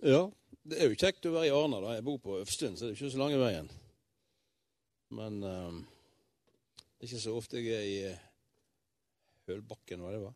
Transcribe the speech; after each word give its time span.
Ja, 0.00 0.30
det 0.64 0.78
er 0.80 0.88
jo 0.88 0.96
kjekt 0.96 1.26
å 1.28 1.34
være 1.34 1.50
i 1.50 1.52
Arna. 1.52 1.80
da. 1.82 1.92
Jeg 1.98 2.04
bor 2.06 2.16
på 2.24 2.38
Øvstund, 2.40 2.78
så 2.78 2.86
det 2.86 2.94
er 2.94 2.96
ikke 2.96 3.12
så 3.12 3.20
lange 3.20 3.40
veien. 3.40 3.66
Men 5.12 5.42
um, 5.44 5.82
det 6.96 7.04
er 7.04 7.10
ikke 7.10 7.20
så 7.20 7.34
ofte 7.36 7.60
jeg 7.60 7.74
er 7.76 7.84
i 7.84 7.98
uh, 8.08 8.22
Hølbakken, 9.50 10.00
hva 10.00 10.14
det 10.14 10.22
var. 10.22 10.34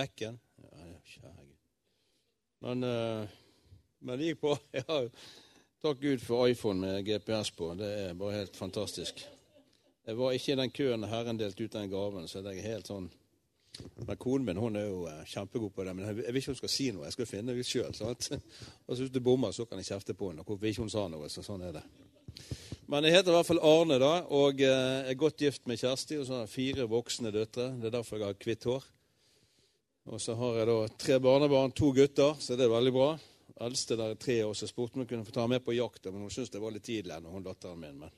Bekken. 0.00 0.40
Ja, 0.64 0.90
kjære 1.12 1.44
Gud. 1.44 1.56
Men, 2.66 2.82
uh, 2.82 3.38
men 4.02 4.18
det 4.18 4.32
gikk 4.32 4.42
på. 4.42 4.56
Ja, 4.80 5.00
takk 5.84 6.02
Gud 6.02 6.24
for 6.24 6.50
iPhone 6.50 6.80
med 6.82 7.06
GPS 7.06 7.52
på. 7.54 7.70
Det 7.78 7.92
er 8.08 8.18
bare 8.18 8.40
helt 8.40 8.58
fantastisk. 8.58 9.22
Jeg 10.04 10.18
var 10.18 10.34
ikke 10.34 10.56
i 10.56 10.58
den 10.58 10.74
køen 10.74 11.06
Herren 11.06 11.38
delte 11.38 11.68
ut 11.68 11.76
den 11.76 11.92
gaven, 11.92 12.26
så 12.28 12.42
det 12.42 12.56
er 12.56 12.72
helt 12.74 12.90
sånn 12.90 13.06
men 14.06 14.16
konen 14.16 14.46
min 14.46 14.60
hun 14.60 14.76
er 14.78 14.86
jo 14.86 15.04
uh, 15.08 15.20
kjempegod 15.26 15.72
på 15.74 15.84
det. 15.84 15.94
Men 15.96 16.06
jeg, 16.06 16.16
vil 16.22 16.40
ikke 16.40 16.52
hun 16.52 16.60
skal 16.60 16.72
si 16.72 16.88
noe. 16.94 17.06
Jeg 17.08 17.16
skal 17.16 17.28
finne 17.30 17.56
det 17.56 17.66
sjøl. 17.66 17.94
Og 18.86 18.98
hvis 18.98 19.12
du 19.12 19.20
bommer, 19.24 19.54
så 19.54 19.66
kan 19.66 19.80
jeg 19.82 19.90
kjefte 19.90 20.16
på 20.18 20.30
henne. 20.30 20.46
Hvorfor 20.46 20.70
ikke 20.70 20.84
hun 20.84 20.92
sa 20.92 21.06
noe. 21.10 21.30
Så 21.32 21.44
sånn 21.46 21.64
er 21.66 21.78
det. 21.78 21.84
Men 22.90 23.06
jeg 23.06 23.16
heter 23.16 23.32
i 23.32 23.36
hvert 23.38 23.48
fall 23.48 23.62
Arne, 23.64 23.96
da, 24.02 24.12
og 24.36 24.60
uh, 24.60 25.08
er 25.08 25.18
godt 25.18 25.46
gift 25.46 25.64
med 25.70 25.80
Kjersti. 25.80 26.20
Og 26.20 26.26
så 26.28 26.36
har 26.36 26.44
jeg 26.44 26.54
fire 26.54 26.88
voksne 26.90 27.34
døtre. 27.34 27.70
Det 27.80 27.90
er 27.90 27.96
derfor 27.98 28.20
jeg 28.20 28.30
har 28.30 28.48
hvitt 28.48 28.68
hår. 28.70 28.90
Og 30.14 30.20
så 30.20 30.34
har 30.36 30.58
jeg 30.58 30.68
da 30.68 30.80
tre 31.00 31.16
barnebarn, 31.22 31.72
to 31.72 31.88
gutter, 31.96 32.34
så 32.36 32.58
det 32.60 32.66
er 32.66 32.74
veldig 32.74 32.92
bra. 32.92 33.14
Eldste 33.64 33.96
der 33.96 34.12
er 34.12 34.20
tre 34.20 34.36
år, 34.44 34.52
så 34.58 34.68
spurte 34.68 34.98
om 34.98 35.04
hun 35.04 35.08
kunne 35.08 35.24
få 35.24 35.32
ta 35.32 35.46
med 35.48 35.62
på 35.64 35.72
jakt, 35.72 36.10
men 36.10 36.26
hun 36.26 36.32
syntes 36.32 36.52
det 36.52 36.60
var 36.60 36.74
litt 36.74 36.84
tidlig 36.84 37.14
ennå, 37.14 37.32
hun 37.32 37.46
datteren 37.46 37.80
min. 37.80 38.02
Men 38.02 38.12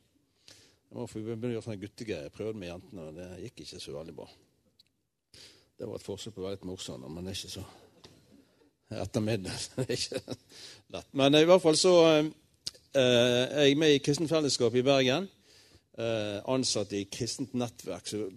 jeg 0.88 0.98
må 0.98 1.06
få 1.06 1.22
begynne 1.22 1.52
å 1.52 1.56
gjøre 1.58 1.66
sånne 1.68 1.82
guttegreier. 1.84 2.26
Jeg 2.26 2.34
prøvde 2.34 2.58
med 2.58 2.72
jentene, 2.72 3.06
og 3.06 3.20
det 3.20 3.28
gikk 3.44 3.62
ikke 3.62 3.82
så 3.84 3.94
veldig 3.94 4.16
bra. 4.18 4.26
Det 5.76 5.88
var 5.88 5.98
et 5.98 6.06
forsøk 6.06 6.34
på 6.34 6.40
å 6.40 6.46
være 6.46 6.56
litt 6.56 6.68
morsom, 6.68 7.04
men 7.12 7.26
det 7.26 7.34
er 7.34 7.38
ikke 7.40 7.54
så 7.58 7.64
ettermiddag. 9.02 9.64
er 9.84 9.88
lett. 10.94 11.08
Men 11.12 11.34
i 11.36 11.46
hvert 11.48 11.62
fall 11.62 11.76
så 11.76 11.94
eh, 12.06 12.28
er 12.96 13.66
jeg 13.66 13.78
med 13.80 13.96
i 13.96 14.02
Kristent 14.04 14.30
Fellesskap 14.32 14.74
i 14.74 14.84
Bergen. 14.86 15.26
Eh, 15.98 16.38
ansatt 16.52 16.92
i 16.92 17.04
kristent 17.12 17.52
nettverk. 17.56 18.08
Så, 18.08 18.28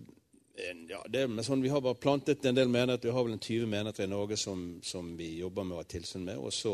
ja, 0.89 0.99
det 1.07 1.25
sånn, 1.43 1.63
Vi 1.63 1.71
har 1.71 1.83
bare 1.83 1.99
plantet 1.99 2.45
en 2.45 2.57
del 2.57 2.71
menigheter. 2.71 3.09
Vi 3.09 3.15
har 3.15 3.27
vel 3.27 3.37
en 3.37 3.45
20 3.45 3.67
menigheter 3.67 4.07
i 4.07 4.11
Norge 4.11 4.37
som, 4.39 4.65
som 4.83 5.15
vi 5.19 5.37
jobber 5.39 5.67
med 5.67 5.77
å 5.77 5.81
ha 5.83 5.87
tilsyn 5.87 6.25
med. 6.27 6.39
Og 6.39 6.51
så 6.55 6.73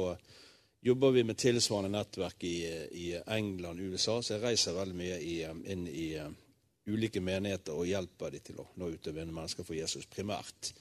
jobber 0.85 1.13
vi 1.13 1.25
med 1.25 1.37
tilsvarende 1.41 1.93
nettverk 1.97 2.45
i, 2.45 2.57
i 3.01 3.07
England 3.25 3.81
og 3.81 3.93
USA, 3.93 4.19
så 4.21 4.35
jeg 4.35 4.43
reiser 4.43 4.77
veldig 4.77 4.97
mye 4.97 5.17
i, 5.17 5.39
inn 5.73 5.87
i 5.89 6.09
ulike 6.85 7.21
menigheter 7.21 7.73
og 7.73 7.87
hjelper 7.89 8.35
de 8.35 8.41
til 8.45 8.61
å 8.61 8.67
nå 8.79 8.91
ut 8.93 9.09
og 9.09 9.17
mennesker 9.17 9.65
for 9.65 9.77
Jesus 9.77 10.05
primært. 10.09 10.73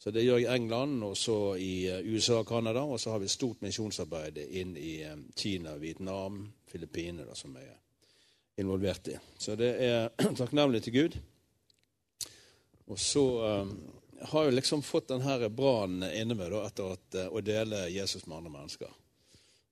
Så 0.00 0.10
Det 0.10 0.22
gjør 0.24 0.38
jeg 0.40 0.48
i 0.48 0.54
England, 0.56 1.02
og 1.04 1.16
så 1.16 1.56
i 1.60 1.84
eh, 1.84 2.06
USA 2.08 2.38
og 2.40 2.48
Canada. 2.48 2.86
Og 2.88 3.00
så 3.00 3.10
har 3.12 3.20
vi 3.20 3.28
stort 3.28 3.60
misjonsarbeid 3.60 4.38
inn 4.48 4.72
i 4.80 5.02
eh, 5.04 5.18
Kina, 5.36 5.74
Vietnam, 5.76 6.46
Filippinene, 6.72 7.34
som 7.36 7.52
jeg 7.60 7.68
er 7.68 8.62
involvert 8.62 9.10
i. 9.12 9.18
Så 9.36 9.58
det 9.60 9.74
er 9.84 10.08
takknemlig 10.40 10.80
til 10.86 10.96
Gud. 10.96 11.18
Og 12.88 12.96
så 12.98 13.26
um, 13.60 13.74
har 14.32 14.48
jeg 14.48 14.56
liksom 14.56 14.80
fått 14.82 15.12
denne 15.12 15.52
brannen 15.52 16.08
inne 16.08 16.34
med 16.34 16.48
da, 16.50 16.64
etter 16.66 16.96
at, 16.96 17.20
å 17.28 17.44
dele 17.44 17.84
Jesus 17.92 18.24
med 18.24 18.40
andre 18.40 18.56
mennesker. 18.56 18.96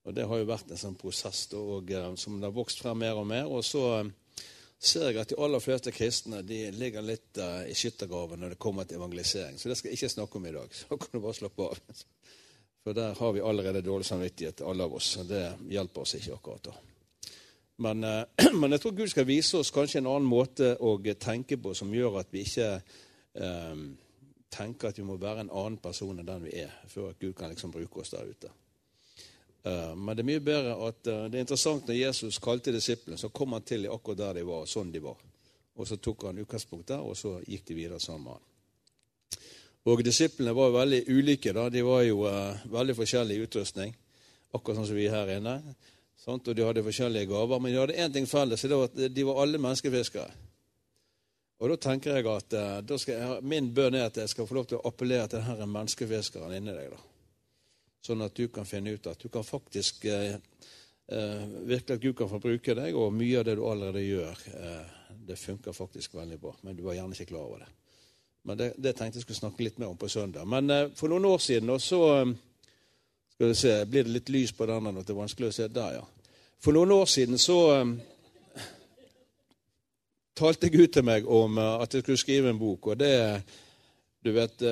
Og 0.05 0.15
Det 0.15 0.29
har 0.29 0.39
jo 0.39 0.53
vært 0.53 0.71
en 0.71 0.81
sånn 0.85 1.01
prosess 1.01 1.47
da, 1.49 1.59
og, 1.59 1.91
som 2.21 2.37
det 2.37 2.47
har 2.47 2.55
vokst 2.55 2.85
frem 2.85 3.01
mer 3.01 3.17
og 3.17 3.31
mer. 3.33 3.49
Og 3.49 3.65
så... 3.65 3.85
Uh, 4.05 4.28
ser 4.79 5.11
jeg 5.11 5.19
at 5.21 5.33
de 5.33 5.39
aller 5.43 5.63
fleste 5.63 5.93
kristne 5.95 6.43
de 6.47 6.61
ligger 6.75 7.03
litt 7.03 7.41
uh, 7.43 7.65
i 7.67 7.75
skyttergraven 7.75 8.41
når 8.41 8.55
det 8.55 8.61
kommer 8.63 8.87
til 8.87 9.01
evangelisering. 9.01 9.59
Så 9.59 9.71
det 9.71 9.79
skal 9.79 9.91
jeg 9.91 9.99
ikke 9.99 10.13
snakke 10.15 10.39
om 10.39 10.47
i 10.47 10.55
dag. 10.55 10.75
Så 10.75 10.97
kan 10.97 11.11
du 11.13 11.23
bare 11.25 11.39
slappe 11.39 11.67
av. 11.67 12.05
For 12.85 12.97
der 12.97 13.19
har 13.19 13.33
vi 13.35 13.43
allerede 13.43 13.83
dårlig 13.83 14.07
samvittighet, 14.07 14.63
alle 14.63 14.87
av 14.87 14.95
oss. 14.95 15.17
Og 15.19 15.27
det 15.29 15.43
hjelper 15.75 16.05
oss 16.05 16.15
ikke 16.19 16.37
akkurat 16.39 16.71
da. 16.71 16.77
Men, 17.89 18.05
uh, 18.05 18.53
men, 18.61 18.75
jeg 18.75 18.85
tror 18.85 18.97
Gud 19.03 19.15
skal 19.15 19.29
vise 19.29 19.59
oss 19.59 19.75
kanskje 19.75 20.03
en 20.03 20.13
annen 20.13 20.31
måte 20.31 20.77
å 20.79 20.97
tenke 21.19 21.59
på 21.59 21.75
som 21.75 21.95
gjør 21.95 22.21
at 22.23 22.31
vi 22.35 22.47
ikke 22.47 22.71
um, 23.35 23.91
tenker 24.51 24.91
at 24.91 24.99
vi 24.99 25.07
må 25.07 25.19
være 25.19 25.47
en 25.47 25.53
annen 25.53 25.83
person 25.83 26.19
enn 26.19 26.27
den 26.27 26.47
vi 26.47 26.55
er, 26.63 26.73
før 26.91 27.15
Gud 27.19 27.35
kan 27.39 27.51
liksom 27.51 27.75
bruke 27.75 28.03
oss 28.03 28.15
der 28.15 28.31
ute. 28.31 28.51
Eh, 29.69 29.97
men 29.97 30.17
det 30.17 30.23
er 30.23 30.29
mye 30.29 30.45
bedre 30.45 30.77
at 30.87 31.09
eh, 31.11 31.25
det 31.29 31.39
er 31.39 31.45
interessant 31.45 31.89
når 31.89 31.99
Jesus 31.99 32.39
kalte 32.43 32.73
disiplene, 32.75 33.19
så 33.21 33.31
kom 33.35 33.57
han 33.57 33.67
til 33.67 33.89
akkurat 33.91 34.21
der 34.23 34.41
de 34.41 34.47
var, 34.49 34.69
sånn 34.71 34.93
de 34.95 35.03
var. 35.05 35.19
Og 35.79 35.89
så 35.89 35.99
tok 36.03 36.29
han 36.29 36.41
utgangspunkt 36.43 36.89
der, 36.93 37.03
og 37.05 37.17
så 37.19 37.37
gikk 37.47 37.67
de 37.69 37.77
videre 37.77 38.01
sammen 38.03 38.29
med 38.29 38.39
han. 38.39 38.47
Og 39.89 40.03
disiplene 40.05 40.53
var 40.57 40.75
veldig 40.75 41.05
ulike. 41.09 41.53
da, 41.55 41.69
De 41.73 41.83
var 41.87 42.03
jo 42.03 42.25
uh, 42.27 42.65
veldig 42.69 42.97
forskjellig 42.99 43.39
utrustning, 43.47 43.95
akkurat 44.53 44.81
sånn 44.81 44.89
som 44.91 44.99
vi 44.99 45.07
er 45.07 45.15
her 45.15 45.31
inne. 45.39 45.55
Sant? 46.19 46.51
Og 46.51 46.57
de 46.57 46.67
hadde 46.67 46.83
forskjellige 46.85 47.31
gaver. 47.31 47.63
Men 47.63 47.73
de 47.73 47.79
hadde 47.79 47.97
én 48.05 48.13
ting 48.13 48.27
felles, 48.29 48.65
og 48.67 48.73
det 48.73 48.81
var 48.81 48.91
at 48.91 49.15
de 49.15 49.27
var 49.31 49.41
alle 49.45 49.63
menneskefiskere. 49.63 50.27
Og 51.63 51.73
da 51.73 51.79
tenker 51.87 52.19
jeg 52.19 52.29
at 52.35 52.59
uh, 52.59 52.99
jeg, 53.07 53.39
min 53.47 53.71
bønn 53.75 53.97
er 53.97 54.11
at 54.11 54.19
jeg 54.21 54.35
skal 54.35 54.51
få 54.51 54.59
lov 54.59 54.69
til 54.69 54.81
å 54.81 54.85
appellere 54.91 55.31
til 55.31 55.47
denne 55.47 55.71
menneskefiskeren 55.79 56.59
inni 56.59 56.75
deg. 56.75 56.91
da 56.93 57.08
sånn 58.05 58.23
at 58.25 58.37
du 58.37 58.47
kan 58.53 58.67
finne 58.69 58.95
ut 58.95 59.07
at 59.11 59.21
du 59.21 59.29
kan 59.33 59.45
faktisk 59.45 60.05
eh, 60.09 60.37
eh, 61.09 61.43
Virkelig 61.69 61.97
at 61.97 62.03
Gud 62.03 62.17
kan 62.17 62.31
få 62.31 62.41
bruke 62.43 62.75
deg, 62.79 62.97
og 62.97 63.13
mye 63.17 63.41
av 63.41 63.49
det 63.49 63.57
du 63.59 63.65
allerede 63.67 64.05
gjør, 64.05 64.47
eh, 64.55 64.97
det 65.29 65.37
funker 65.37 65.77
faktisk 65.77 66.15
veldig 66.15 66.39
bra. 66.41 66.55
Men 66.63 66.77
du 66.77 66.83
var 66.87 66.97
gjerne 66.97 67.17
ikke 67.17 67.33
klar 67.33 67.49
over 67.49 67.65
det. 67.65 67.73
Men 68.49 68.59
det, 68.59 68.73
det 68.77 68.95
tenkte 68.97 69.19
jeg 69.19 69.27
skulle 69.27 69.43
snakke 69.43 69.65
litt 69.67 69.79
mer 69.79 69.91
om 69.93 69.97
på 70.01 70.09
søndag. 70.09 70.47
Men 70.49 70.71
eh, 70.71 70.87
for 70.97 71.13
noen 71.13 71.27
år 71.29 71.43
siden 71.43 71.69
og 71.75 71.83
så 71.85 71.99
eh, 72.15 72.31
skal 73.35 73.51
vi 73.51 73.57
se, 73.61 73.75
Blir 73.85 74.07
det 74.07 74.15
litt 74.15 74.33
lys 74.33 74.55
på 74.57 74.67
denne? 74.71 74.95
Det 75.03 75.13
er 75.13 75.19
vanskelig 75.19 75.51
å 75.51 75.57
se 75.59 75.69
der, 75.69 75.99
ja. 75.99 76.07
For 76.59 76.75
noen 76.75 76.95
år 76.97 77.05
siden 77.13 77.39
så 77.39 77.59
eh, 77.75 78.65
talte 80.39 80.73
Gud 80.73 80.95
til 80.95 81.05
meg 81.05 81.29
om 81.29 81.59
at 81.59 81.93
jeg 81.93 82.07
skulle 82.07 82.23
skrive 82.25 82.51
en 82.55 82.61
bok. 82.61 82.93
Og 82.93 82.99
det 82.99 83.15
Du 84.25 84.33
vet 84.35 84.65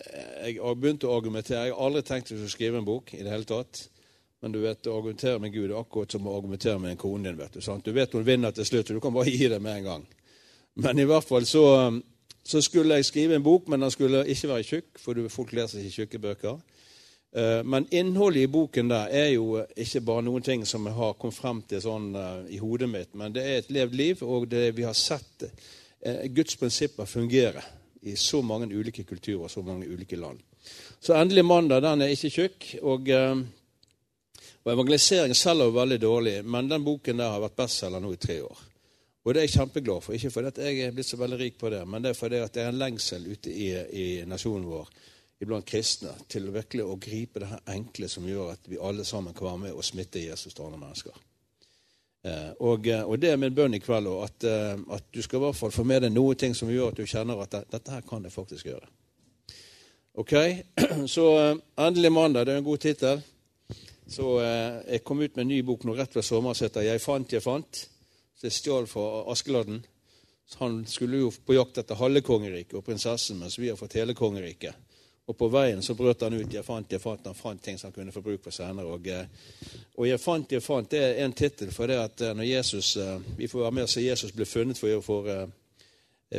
jeg 0.00 0.58
har 0.60 0.76
begynt 0.80 1.04
å 1.04 1.14
argumentere. 1.16 1.66
Jeg 1.68 1.74
har 1.76 1.86
aldri 1.86 2.02
tenkt 2.06 2.32
å 2.32 2.48
skrive 2.48 2.80
en 2.80 2.86
bok 2.86 3.12
i 3.14 3.24
det 3.24 3.32
hele 3.32 3.48
tatt. 3.48 3.82
Men 4.40 4.54
du 4.54 4.62
vet, 4.62 4.86
å 4.88 4.96
argumentere 4.96 5.40
med 5.42 5.52
Gud 5.52 5.68
er 5.68 5.76
akkurat 5.76 6.14
som 6.14 6.28
å 6.28 6.36
argumentere 6.38 6.80
med 6.80 6.94
en 6.94 7.00
kone 7.00 7.28
din. 7.28 7.36
vet 7.36 7.52
Du 7.52 7.60
sant? 7.60 7.84
Du 7.84 7.92
vet 7.92 8.12
hun 8.16 8.24
vinner 8.24 8.54
til 8.56 8.64
slutt, 8.64 8.88
og 8.88 8.96
du 8.96 9.04
kan 9.04 9.12
bare 9.12 9.32
gi 9.32 9.50
det 9.52 9.60
med 9.60 9.80
en 9.80 9.88
gang. 9.90 10.06
Men 10.80 10.98
i 10.98 11.04
hvert 11.04 11.26
fall 11.28 11.44
så, 11.46 11.64
så 12.42 12.62
skulle 12.64 12.96
jeg 12.96 13.10
skrive 13.10 13.36
en 13.36 13.44
bok, 13.44 13.68
men 13.68 13.84
den 13.84 13.92
skulle 13.92 14.24
ikke 14.24 14.48
være 14.48 14.68
tjukk, 14.68 15.00
for 15.02 15.28
folk 15.28 15.52
leser 15.52 15.82
ikke 15.82 15.98
tjukke 15.98 16.22
bøker. 16.24 16.62
Eh, 17.36 17.60
men 17.64 17.86
innholdet 17.94 18.46
i 18.46 18.50
boken 18.50 18.88
der 18.90 19.12
er 19.12 19.28
jo 19.34 19.60
ikke 19.76 20.00
bare 20.08 20.24
noen 20.24 20.46
ting 20.46 20.64
som 20.66 20.88
jeg 20.88 20.96
har 20.96 21.18
kommet 21.20 21.36
frem 21.36 21.60
til 21.68 21.82
sånn 21.84 22.08
uh, 22.16 22.40
i 22.50 22.58
hodet 22.58 22.88
mitt, 22.90 23.12
men 23.14 23.36
det 23.36 23.44
er 23.44 23.60
et 23.60 23.70
levd 23.70 23.94
liv, 23.94 24.24
og 24.26 24.48
det 24.50 24.72
vi 24.74 24.82
har 24.88 24.96
sett 24.98 25.44
uh, 25.44 26.24
Guds 26.32 26.56
prinsipper 26.58 27.06
fungere 27.06 27.62
i 28.02 28.16
så 28.16 28.42
mange 28.42 28.70
ulike 28.72 29.04
kulturer 29.04 29.46
og 29.46 29.50
så 29.52 29.62
mange 29.62 29.88
ulike 29.88 30.16
land. 30.16 30.40
Så 31.00 31.16
endelig 31.16 31.44
mandag 31.44 31.82
den 31.84 32.02
er 32.02 32.14
ikke 32.14 32.30
tjukk. 32.30 32.66
Og, 32.82 33.08
eh, 33.08 33.42
og 34.64 34.72
evangelisering 34.72 35.34
selger 35.36 35.68
jo 35.68 35.76
veldig 35.76 36.00
dårlig, 36.00 36.34
men 36.44 36.68
den 36.68 36.84
boken 36.84 37.22
der 37.22 37.32
har 37.34 37.44
vært 37.44 37.56
bestselger 37.62 38.00
nå 38.00 38.12
i 38.12 38.20
tre 38.20 38.42
år. 38.44 38.66
Og 39.24 39.34
det 39.34 39.40
er 39.40 39.48
jeg 39.48 39.56
kjempeglad 39.58 40.04
for. 40.04 40.16
Ikke 40.16 40.32
fordi 40.32 40.64
jeg 40.64 40.84
er 40.86 40.92
blitt 40.96 41.08
så 41.08 41.20
veldig 41.20 41.38
rik 41.40 41.58
på 41.60 41.70
det, 41.72 41.80
men 41.88 42.02
det 42.02 42.10
er 42.10 42.18
fordi 42.18 42.40
det 42.40 42.62
er 42.62 42.72
en 42.72 42.80
lengsel 42.80 43.26
ute 43.28 43.52
i, 43.52 43.70
i 43.76 44.06
nasjonen 44.28 44.68
vår 44.68 44.88
iblant 45.40 45.64
kristne 45.64 46.12
til 46.28 46.50
virkelig 46.52 46.84
å 46.84 46.98
gripe 47.00 47.40
det 47.40 47.48
her 47.48 47.60
enkle 47.72 48.08
som 48.12 48.26
gjør 48.28 48.52
at 48.52 48.68
vi 48.68 48.80
alle 48.80 49.06
sammen 49.08 49.36
kan 49.36 49.48
være 49.48 49.62
med 49.64 49.76
og 49.76 49.84
smitte 49.84 50.20
Jesus 50.20 50.52
til 50.52 50.66
andre 50.66 50.80
mennesker. 50.82 51.16
Eh, 52.24 52.50
og, 52.60 52.86
eh, 52.86 53.00
og, 53.00 53.16
det 53.20 53.30
er 53.32 53.38
min 53.40 53.54
bønn 53.56 53.74
i 53.78 53.80
kveld 53.80 54.08
òg, 54.10 54.24
at, 54.26 54.44
eh, 54.44 54.80
at, 54.92 55.06
du 55.08 55.22
skal 55.24 55.38
i 55.38 55.44
hvert 55.46 55.56
fall 55.56 55.72
få 55.72 55.86
med 55.88 56.02
deg 56.04 56.12
noe 56.12 56.36
ting 56.36 56.52
som 56.56 56.68
gjør 56.68 56.92
at 56.92 56.98
du 57.00 57.08
kjenner 57.08 57.40
at 57.40 57.54
dette 57.72 57.94
her 57.94 58.04
kan 58.04 58.26
jeg 58.26 58.34
faktisk 58.34 58.68
gjøre. 58.68 58.88
Ok, 60.20 60.34
Så 61.14 61.24
endelig 61.78 62.10
mandag. 62.12 62.44
Det 62.46 62.54
er 62.54 62.60
en 62.60 62.66
god 62.66 62.82
tittel. 62.82 63.22
Så 64.10 64.40
jeg 64.42 65.04
kom 65.06 65.20
ut 65.22 65.36
med 65.36 65.44
en 65.44 65.52
ny 65.52 65.60
bok 65.62 65.84
nå 65.86 65.94
rett 65.94 66.16
ved 66.16 66.26
sommeren 66.26 66.56
som 66.58 66.66
heter 66.66 66.82
'Jeg 66.82 67.00
fant, 67.00 67.32
jeg 67.32 67.42
fant'. 67.42 67.86
Så 68.36 68.48
jeg 68.48 68.52
stjal 68.52 68.86
fra 68.86 69.30
Askeladden. 69.30 69.84
Han 70.58 70.84
skulle 70.86 71.18
jo 71.18 71.30
på 71.46 71.54
jakt 71.54 71.78
etter 71.78 71.94
halve 71.94 72.20
kongeriket 72.20 72.74
og 72.74 72.84
prinsessen, 72.84 73.38
mens 73.38 73.58
vi 73.58 73.68
har 73.68 73.76
fått 73.76 73.94
hele 73.94 74.14
kongeriket. 74.14 74.74
Og 75.30 75.36
på 75.38 75.46
veien 75.46 75.82
så 75.82 75.94
brøt 75.94 76.22
han 76.26 76.34
ut 76.34 76.52
'Jeg 76.52 76.64
fant, 76.64 76.92
jeg 76.92 77.00
fant'. 77.00 77.26
Han 77.26 77.34
fant 77.34 77.62
ting 77.62 77.78
som 77.78 77.88
han 77.88 77.92
kunne 77.92 78.12
få 78.12 78.20
bruk 78.20 78.42
for 78.42 78.50
senere. 78.50 78.86
Og, 78.86 79.06
eh, 79.06 79.26
og 79.94 80.08
'Jeg 80.08 80.20
fant, 80.20 80.52
jeg 80.52 80.62
fant' 80.62 80.90
det 80.90 81.00
er 81.00 81.24
en 81.24 81.32
tittel 81.32 81.70
for 81.70 81.86
det 81.86 81.94
at 81.94 82.20
eh, 82.20 82.34
når 82.34 82.42
Jesus, 82.42 82.96
eh, 82.96 83.20
vi 83.36 83.46
får 83.46 83.60
være 83.60 83.70
med 83.70 83.82
og 83.82 83.88
se 83.88 84.00
Jesus 84.00 84.32
bli 84.32 84.44
funnet 84.44 84.78
for 84.78 84.88
å 85.06 85.50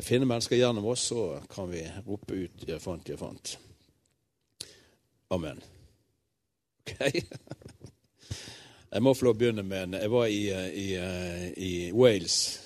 finne 0.01 0.25
mennesker 0.25 0.57
gjennom 0.57 0.85
oss, 0.85 0.99
så 0.99 1.39
kan 1.55 1.71
vi 1.71 1.87
rope 2.07 2.33
ut 2.33 2.67
'Jeg 2.67 2.81
fant, 2.81 3.09
jeg 3.09 3.19
fant'. 3.19 3.57
Amen. 5.29 5.63
Ok? 6.81 6.93
Jeg 8.93 9.01
må 9.01 9.13
få 9.13 9.25
lov 9.25 9.35
å 9.35 9.37
begynne 9.39 9.63
med 9.63 9.83
en 9.83 9.93
Jeg 9.93 10.11
var 10.11 10.25
i, 10.25 10.49
i, 10.73 10.95
i 11.57 11.91
Wales 11.91 12.59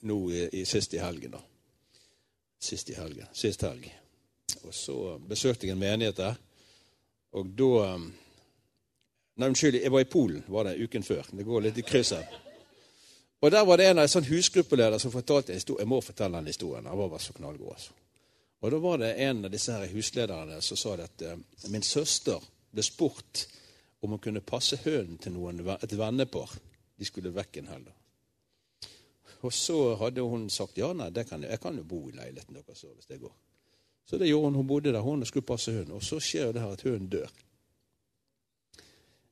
nå 0.00 0.30
i, 0.30 0.48
i, 0.60 0.64
sist 0.64 0.94
i 0.94 0.98
helgen. 0.98 1.30
da. 1.30 1.40
Sist 2.58 2.90
i 2.90 2.94
helgen. 2.94 3.26
Sist 3.32 3.62
helg. 3.62 4.00
Og 4.68 4.74
så 4.74 4.96
besøkte 5.28 5.66
jeg 5.66 5.76
en 5.76 5.82
menighet 5.82 6.18
der. 6.20 6.38
Og 7.32 7.54
da 7.56 7.94
um, 7.94 8.10
Nei, 9.40 9.48
unnskyld, 9.48 9.78
jeg 9.80 9.92
var 9.92 10.02
i 10.02 10.08
Polen 10.10 10.42
var 10.52 10.66
det 10.66 10.82
uken 10.82 11.04
før. 11.06 11.28
Det 11.32 11.46
går 11.46 11.62
litt 11.64 11.78
i 11.80 11.84
kryss 11.86 12.10
her. 12.12 12.26
Og 13.40 13.50
Der 13.50 13.64
var 13.64 13.78
det 13.80 13.86
en 13.88 13.98
av 13.98 14.04
en 14.04 14.12
sånn 14.12 14.26
husgruppeleder 14.28 15.00
som 15.00 15.12
fortalte 15.14 15.54
en 15.54 15.56
historie. 15.56 15.80
Jeg 15.80 15.88
må 15.88 16.00
fortelle 16.04 16.36
den 16.36 16.50
historien. 16.50 16.88
Han 16.90 16.98
var 16.98 17.08
bare 17.08 17.24
så 17.24 17.32
knallgod. 17.32 17.70
altså. 17.72 17.94
Og 18.60 18.70
Da 18.70 18.80
var 18.82 18.98
det 19.00 19.14
en 19.24 19.44
av 19.44 19.54
disse 19.54 19.72
her 19.72 19.94
huslederne 19.94 20.60
som 20.60 20.76
sa 20.76 20.92
at 21.00 21.24
uh, 21.24 21.38
min 21.72 21.86
søster 21.86 22.42
ble 22.70 22.84
spurt 22.84 23.46
om 24.02 24.10
hun 24.10 24.20
kunne 24.20 24.44
passe 24.44 24.76
hønen 24.84 25.16
til 25.18 25.32
noen, 25.32 25.64
et 25.80 25.96
vennepar. 25.96 26.52
De 26.98 27.08
skulle 27.08 27.32
vekk 27.32 27.62
en 27.62 27.72
helg. 27.72 27.88
Og 29.40 29.52
så 29.56 29.94
hadde 30.02 30.20
hun 30.20 30.50
sagt 30.52 30.78
ja, 30.78 30.92
nei, 30.92 31.08
kan 31.24 31.40
jeg, 31.40 31.50
jeg, 31.54 31.60
kan 31.62 31.76
jo 31.76 31.84
bo 31.88 32.02
i 32.08 32.16
leiligheten 32.16 32.60
deres 32.60 32.84
hvis 32.84 33.08
det 33.08 33.22
går. 33.22 33.32
Så 34.10 34.18
det 34.18 34.26
gjorde 34.26 34.44
hun. 34.44 34.54
Hun 34.58 34.66
bodde 34.66 34.92
der 34.92 35.00
hun 35.06 35.22
skulle 35.26 35.46
passe 35.46 35.72
hunden. 35.72 35.94
Og 35.94 36.02
så 36.02 36.18
skjer 36.18 36.52
det 36.52 36.62
her 36.62 36.74
at 36.74 36.82
hunden 36.82 37.08
dør. 37.08 37.28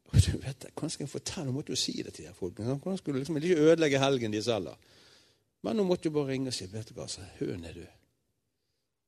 Og 0.05 0.21
du 0.27 0.39
vet, 0.39 0.67
Hvordan 0.75 0.91
skal 0.91 1.05
jeg 1.05 1.11
fortelle? 1.11 1.47
Hun 1.47 1.55
måtte 1.55 1.73
jo 1.73 1.77
si 1.77 2.03
det 2.03 2.15
til 2.15 2.25
de 2.25 2.35
folkene. 2.35 2.75
Hvordan 2.75 2.99
skulle 2.99 3.19
liksom 3.19 3.37
ikke 3.37 3.59
ødelegge 3.59 3.99
helgen 3.99 4.33
de 4.33 4.43
selv? 4.43 4.69
Men 5.63 5.79
hun 5.79 5.87
måtte 5.87 6.07
jo 6.07 6.11
bare 6.11 6.29
ringe 6.29 6.49
og 6.49 6.55
si 6.55 6.69
vet 6.73 6.89
du 6.89 6.95
hva, 6.95 7.09
så 7.09 7.27
hunden 7.41 7.65
er 7.65 7.73
død. 7.73 7.91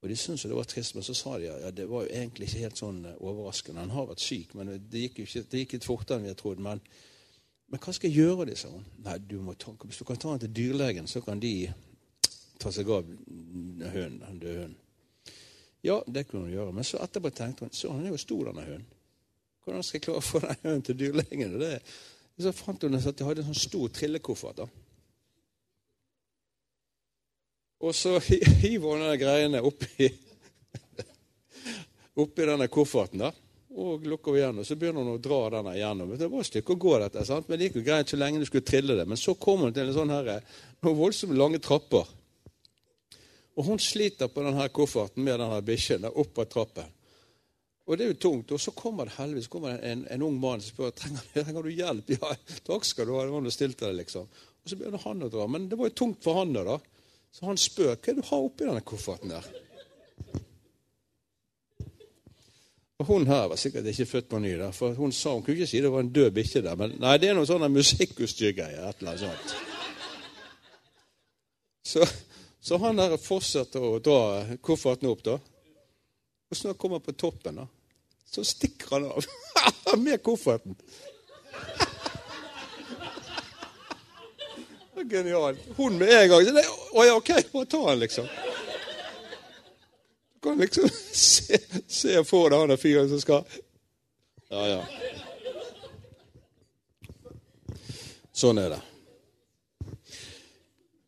Og 0.02 0.08
De 0.08 0.17
syntes 0.17 0.44
jo 0.44 0.49
det 0.49 0.56
var 0.56 0.64
trist, 0.64 0.94
men 0.94 1.05
så 1.05 1.14
sa 1.14 1.38
de 1.38 1.44
ja, 1.44 1.70
det 1.70 1.88
var 1.88 2.02
jo 2.02 2.08
egentlig 2.08 2.49
ikke 2.49 2.64
helt 2.64 2.78
sånn 2.81 3.05
eh, 3.06 3.16
overraskende. 3.20 3.81
Han 3.81 3.94
har 3.94 4.08
vært 4.11 4.25
syk, 4.25 4.55
men 4.58 4.73
det 4.90 5.05
gikk, 5.06 5.19
jo 5.19 5.28
ikke, 5.28 5.43
det 5.52 5.62
gikk 5.62 5.73
litt 5.76 5.87
fortere 5.87 6.16
enn 6.16 6.25
vi 6.25 6.32
hadde 6.32 6.40
trodd. 6.40 6.62
Men, 6.66 6.81
men, 7.69 7.81
hva 7.84 7.94
skal 7.94 8.11
jeg 8.11 8.25
gjøre, 8.25 8.49
de, 8.50 8.56
sa 8.58 8.73
hun. 8.73 8.87
Nei, 9.05 9.19
du 9.31 9.37
må 9.44 9.55
ta, 9.55 9.76
Hvis 9.84 10.00
du 10.00 10.05
kan 10.08 10.19
ta 10.19 10.32
han 10.32 10.43
til 10.43 10.55
dyrlegen, 10.56 11.06
så 11.06 11.23
kan 11.23 11.40
de 11.40 11.55
ta 12.58 12.73
seg 12.73 12.90
av 12.90 13.06
hunden, 13.06 14.23
den 14.25 14.40
døde 14.43 14.64
hunden. 14.64 14.78
Ja, 15.82 16.02
det 16.06 16.26
kunne 16.28 16.46
hun 16.46 16.54
gjøre. 16.54 16.74
Men 16.76 16.86
så 16.86 17.00
etterpå 17.00 17.32
tenkte 17.32 17.66
hun 17.66 17.74
så 17.74 17.92
han 17.94 18.04
er 18.04 18.14
jo 18.14 18.20
stor, 18.20 18.50
denne 18.50 18.66
hunden. 18.66 18.86
Hvordan 19.64 19.84
skal 19.84 19.98
jeg 19.98 20.04
klare 20.06 20.20
å 20.20 20.24
få 20.24 20.40
den 20.44 20.62
hunden 20.62 20.86
til 20.86 20.98
dyrlegen? 21.00 21.56
Så 22.40 22.52
fant 22.56 22.84
hun 22.84 22.96
at 22.96 23.16
de 23.16 23.26
hadde 23.26 23.44
en 23.44 23.50
sånn 23.50 23.66
stor 23.66 23.92
trillekoffert. 23.96 24.62
da. 24.62 24.68
Og 27.80 27.94
så 27.96 28.16
hiver 28.62 28.88
hun 28.88 29.04
denne 29.04 29.20
greiene 29.20 29.62
oppi, 29.64 30.10
oppi 32.24 32.48
denne 32.48 32.68
kofferten. 32.72 33.24
da, 33.24 33.32
og 33.80 34.06
lukker 34.06 34.36
igjen, 34.36 34.58
og 34.60 34.66
Så 34.66 34.76
begynner 34.76 35.04
hun 35.04 35.16
å 35.16 35.22
dra 35.22 35.40
denne 35.56 35.76
igjennom. 35.78 36.16
Det 36.18 36.28
var 36.28 36.42
et 36.42 36.50
stykke 36.50 36.74
å 36.74 36.80
gå, 36.84 36.94
dette, 37.04 37.24
sant? 37.24 37.48
men 37.48 37.58
det 37.58 37.68
gikk 37.68 37.80
jo 37.80 37.86
greit 37.86 38.10
så 38.10 38.18
lenge 38.18 38.40
du 38.42 38.48
skulle 38.48 38.66
trille 38.66 38.96
det. 38.98 39.06
Men 39.08 39.20
så 39.20 39.36
kom 39.38 39.64
hun 39.64 39.76
til 39.76 39.88
en 39.88 39.96
sånn 39.96 40.12
her, 40.12 40.32
noen 40.84 40.98
voldsomt 40.98 41.38
lange 41.38 41.60
trapper. 41.62 42.08
Og 43.60 43.66
hun 43.66 43.82
sliter 43.82 44.30
på 44.32 44.40
denne 44.40 44.70
kofferten 44.72 45.20
med 45.26 45.36
denne 45.36 45.60
bikkjen 45.60 46.06
opp 46.08 46.38
av 46.40 46.46
trappen. 46.48 46.88
Og 47.84 47.98
det 47.98 48.06
er 48.06 48.12
jo 48.14 48.20
tungt. 48.22 48.52
Og 48.54 48.60
så 48.62 48.72
kommer 48.72 49.08
det 49.08 49.18
heldigvis 49.18 49.50
kommer 49.52 49.74
det 49.74 49.90
en, 49.90 50.04
en 50.14 50.22
ung 50.24 50.38
mann 50.40 50.62
som 50.64 50.72
spør 50.72 50.94
trenger, 50.96 51.26
trenger 51.34 51.66
du 51.66 51.72
hjelp. 51.74 52.12
Ja, 52.16 52.30
takk 52.64 52.86
skal 52.88 53.08
du 53.08 53.16
ha. 53.18 53.26
Det 53.26 53.34
var 53.34 53.44
noe 53.44 53.52
stilt 53.52 53.82
deg, 53.82 53.98
liksom. 53.98 54.30
Og 54.30 54.70
så 54.70 54.78
begynner 54.78 55.02
han 55.04 55.26
å 55.26 55.30
dra. 55.32 55.48
Men 55.50 55.66
det 55.68 55.76
var 55.76 55.90
jo 55.90 55.98
tungt 56.00 56.22
for 56.24 56.38
han 56.40 56.54
da. 56.56 56.78
Så 57.34 57.44
han 57.50 57.60
spør 57.60 57.92
hva 57.92 57.98
er 57.98 58.06
det 58.06 58.22
du 58.22 58.30
har 58.30 58.46
oppi 58.46 58.64
denne 58.64 58.86
kofferten 58.86 59.34
der. 59.34 59.50
Og 63.00 63.06
Hun 63.08 63.26
her 63.26 63.46
var 63.48 63.56
sikkert 63.60 63.86
ikke 63.90 64.06
født 64.06 64.28
på 64.28 64.38
ny, 64.44 64.54
da, 64.60 64.70
for 64.76 64.92
hun 64.92 65.12
sa 65.12 65.32
hun 65.32 65.44
kunne 65.44 65.56
ikke 65.56 65.70
si 65.70 65.80
det 65.80 65.92
var 65.92 66.02
en 66.04 66.12
død 66.12 66.34
bikkje 66.36 66.60
der. 66.66 66.76
Men 66.76 66.98
nei, 67.00 67.14
det 67.18 67.30
er 67.30 67.36
noe 67.38 67.48
sånn 67.48 67.64
musikkutstyrgreier. 67.72 68.88
Et 68.90 69.00
eller 69.00 69.14
annet 69.14 69.22
sånt. 69.24 69.54
Så, 71.90 72.04
så 72.60 72.76
han 72.78 72.96
der 73.00 73.16
fortsetter 73.16 73.80
å 73.80 73.98
dra 74.04 74.44
kofferten 74.60 75.08
opp, 75.10 75.24
da. 75.24 75.38
Og 76.50 76.56
så 76.56 76.66
når 76.66 76.74
han 76.74 76.80
kommer 76.82 76.98
på 77.04 77.12
toppen, 77.12 77.54
da, 77.62 77.66
så 78.30 78.44
stikker 78.44 78.90
han 78.90 79.04
av 79.10 79.24
med 80.04 80.22
kofferten. 80.22 80.76
Genialt. 85.10 85.58
Hun 85.76 85.98
med 85.98 86.08
en 86.12 86.28
gang. 86.28 86.42
Å 86.92 87.04
ja, 87.06 87.16
OK, 87.16 87.30
bare 87.52 87.66
ta 87.66 87.90
den, 87.90 87.98
liksom. 88.04 88.26
Du 90.34 90.48
kan 90.48 90.58
liksom 90.58 90.88
se, 91.12 91.58
se 91.86 92.24
for 92.24 92.50
deg 92.50 92.58
han 92.60 92.68
der 92.72 92.80
fyren 92.80 93.08
som 93.08 93.20
skal 93.20 93.44
Ja, 94.50 94.66
ja. 94.68 94.84
Sånn 98.32 98.58
er 98.58 98.70
det. 98.72 98.80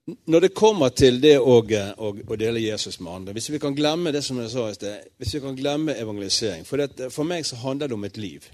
Når 0.06 0.40
det 0.40 0.54
kommer 0.54 0.90
til 0.90 1.20
det 1.22 1.36
å, 1.38 1.60
å, 1.62 2.08
å, 2.10 2.36
dele 2.36 2.58
Jesus 2.58 2.96
med 2.98 3.12
andre 3.12 3.34
Hvis 3.36 3.52
vi 3.54 3.60
kan 3.62 3.74
glemme 3.74 4.10
det 4.10 4.24
som 4.26 4.40
jeg 4.42 4.50
sa 4.50 4.64
i 4.66 4.74
sted, 4.74 5.04
hvis 5.22 5.36
vi 5.36 5.40
kan 5.44 5.54
glemme 5.54 5.94
evangelisering 5.94 6.66
For, 6.66 6.82
det, 6.82 7.12
for 7.14 7.28
meg 7.28 7.46
så 7.46 7.60
handler 7.62 7.92
det 7.92 7.94
om 7.94 8.08
et 8.08 8.18
liv. 8.18 8.48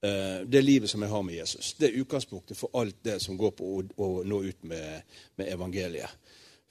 Eh, 0.00 0.46
det 0.48 0.64
livet 0.64 0.90
som 0.90 1.04
jeg 1.04 1.12
har 1.12 1.22
med 1.26 1.36
Jesus. 1.36 1.74
Det 1.76 1.90
er 1.90 2.00
utgangspunktet 2.00 2.56
for 2.56 2.72
alt 2.80 2.96
det 3.04 3.18
som 3.20 3.36
går 3.36 3.52
på 3.58 3.74
å, 3.74 3.84
å 4.00 4.08
nå 4.24 4.40
ut 4.48 4.64
med, 4.64 5.04
med 5.36 5.52
evangeliet. 5.52 6.16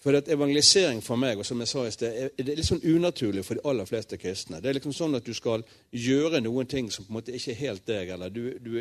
For 0.06 0.14
at 0.14 0.28
Evangelisering 0.30 1.00
for 1.02 1.18
meg 1.18 1.40
og 1.42 1.48
som 1.48 1.62
jeg 1.64 1.70
sa 1.72 1.84
i 1.88 1.94
sted, 1.94 2.18
er 2.38 2.50
litt 2.52 2.68
sånn 2.68 2.84
unaturlig 2.86 3.42
for 3.46 3.58
de 3.58 3.64
aller 3.66 3.88
fleste 3.90 4.20
kristne. 4.22 4.60
Det 4.62 4.70
er 4.70 4.78
liksom 4.78 4.94
sånn 4.94 5.18
at 5.18 5.26
du 5.26 5.34
skal 5.34 5.64
gjøre 5.90 6.44
noen 6.46 6.70
ting 6.70 6.92
som 6.94 7.08
på 7.08 7.10
en 7.10 7.18
måte 7.18 7.34
ikke 7.34 7.56
er 7.56 7.62
helt 7.64 7.88
deg, 7.90 8.12
eller 8.14 8.30
du, 8.30 8.44
du 8.62 8.76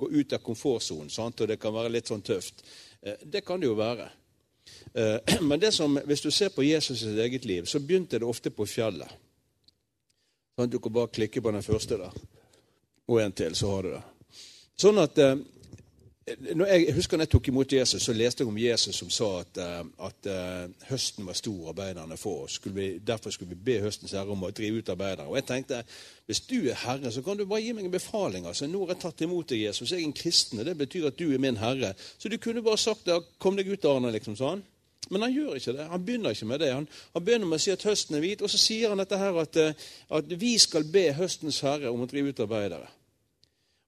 går 0.00 0.14
ut 0.16 0.32
av 0.32 0.40
komfortsonen, 0.44 1.12
og 1.12 1.50
det 1.50 1.58
kan 1.60 1.76
være 1.76 1.92
litt 1.92 2.08
sånn 2.08 2.24
tøft. 2.24 2.64
Eh, 3.04 3.20
det 3.28 3.44
kan 3.44 3.60
det 3.60 3.68
jo 3.68 3.76
være. 3.76 4.08
Eh, 4.94 5.40
men 5.48 5.60
det 5.60 5.72
som, 5.74 5.98
hvis 6.04 6.24
du 6.24 6.30
ser 6.30 6.52
på 6.54 6.62
Jesus' 6.62 7.02
sitt 7.04 7.18
eget 7.18 7.44
liv, 7.44 7.64
så 7.64 7.80
begynte 7.80 8.18
det 8.18 8.28
ofte 8.28 8.50
på 8.50 8.66
fjellet. 8.66 9.08
Sånn, 10.58 10.70
du 10.70 10.78
kan 10.82 10.92
bare 10.92 11.12
klikke 11.12 11.42
på 11.42 11.52
den 11.54 11.64
første 11.64 11.98
der. 12.00 12.20
Og 13.10 13.20
en 13.22 13.32
til, 13.32 13.54
så 13.54 13.70
har 13.74 13.86
du 13.86 13.94
det. 13.94 14.02
Sånn 14.80 15.00
at 15.02 15.18
eh, 15.18 15.36
når 16.54 16.66
jeg 16.66 16.94
husker 16.94 17.16
når 17.16 17.26
jeg 17.26 17.30
tok 17.32 17.48
imot 17.48 17.72
Jesus, 17.72 18.02
så 18.02 18.12
leste 18.12 18.44
jeg 18.44 18.48
om 18.48 18.58
Jesus 18.60 18.98
som 19.00 19.10
sa 19.10 19.28
at, 19.40 19.58
eh, 19.58 19.84
at 20.06 20.28
høsten 20.90 21.26
var 21.26 21.38
stor, 21.38 21.70
arbeiderne 21.72 22.16
få. 22.20 22.46
Skulle 22.46 22.98
derfor 23.06 23.30
skulle 23.34 23.54
vi 23.54 23.64
be 23.64 23.78
høstens 23.82 24.12
herre 24.12 24.30
om 24.30 24.44
å 24.44 24.52
drive 24.54 24.78
ut 24.78 24.92
arbeidere. 24.92 25.26
Og 25.26 25.38
jeg 25.40 25.48
tenkte 25.48 25.82
hvis 26.30 26.44
du 26.46 26.58
er 26.70 26.78
herre, 26.84 27.10
så 27.10 27.22
kan 27.26 27.38
du 27.40 27.46
bare 27.50 27.64
gi 27.64 27.72
meg 27.74 27.88
en 27.88 27.94
befaling. 27.96 28.46
altså, 28.46 28.68
Nå 28.70 28.84
har 28.84 28.94
jeg 28.94 29.02
tatt 29.02 29.24
imot 29.26 29.48
deg, 29.50 29.64
Jesus. 29.64 29.90
Jeg 29.90 30.02
er 30.02 30.06
en 30.06 30.12
kristen. 30.12 30.60
og 30.60 30.66
Det 30.66 30.76
betyr 30.78 31.08
at 31.08 31.18
du 31.18 31.32
er 31.32 31.42
min 31.42 31.56
herre. 31.58 31.94
Så 32.18 32.28
du 32.28 32.36
kunne 32.38 32.62
bare 32.62 32.78
sagt 32.78 33.06
det. 33.06 33.16
Kom 33.38 33.56
deg 33.56 33.66
ut, 33.66 33.84
Arne. 33.84 34.12
liksom 34.12 34.36
sånn. 34.36 34.62
Men 35.10 35.24
han 35.26 35.32
gjør 35.34 35.56
ikke 35.58 35.74
det. 35.74 35.88
Han 35.90 36.04
begynner 36.06 36.30
ikke 36.36 36.46
med 36.46 36.60
det. 36.62 36.70
Han, 36.74 36.86
han 37.16 37.24
begynner 37.24 37.50
med 37.50 37.58
å 37.58 37.64
si 37.64 37.72
at 37.74 37.82
høsten 37.82 38.16
er 38.16 38.22
hvit, 38.22 38.42
og 38.42 38.52
så 38.52 38.60
sier 38.60 38.92
han 38.92 39.00
dette 39.02 39.18
her 39.18 39.40
at, 39.42 39.56
eh, 39.58 39.88
at 40.18 40.34
vi 40.38 40.52
skal 40.58 40.86
be 40.86 41.08
høstens 41.16 41.60
herre 41.66 41.90
om 41.90 42.04
å 42.04 42.08
drive 42.10 42.30
ut 42.30 42.42
arbeidere. 42.44 42.86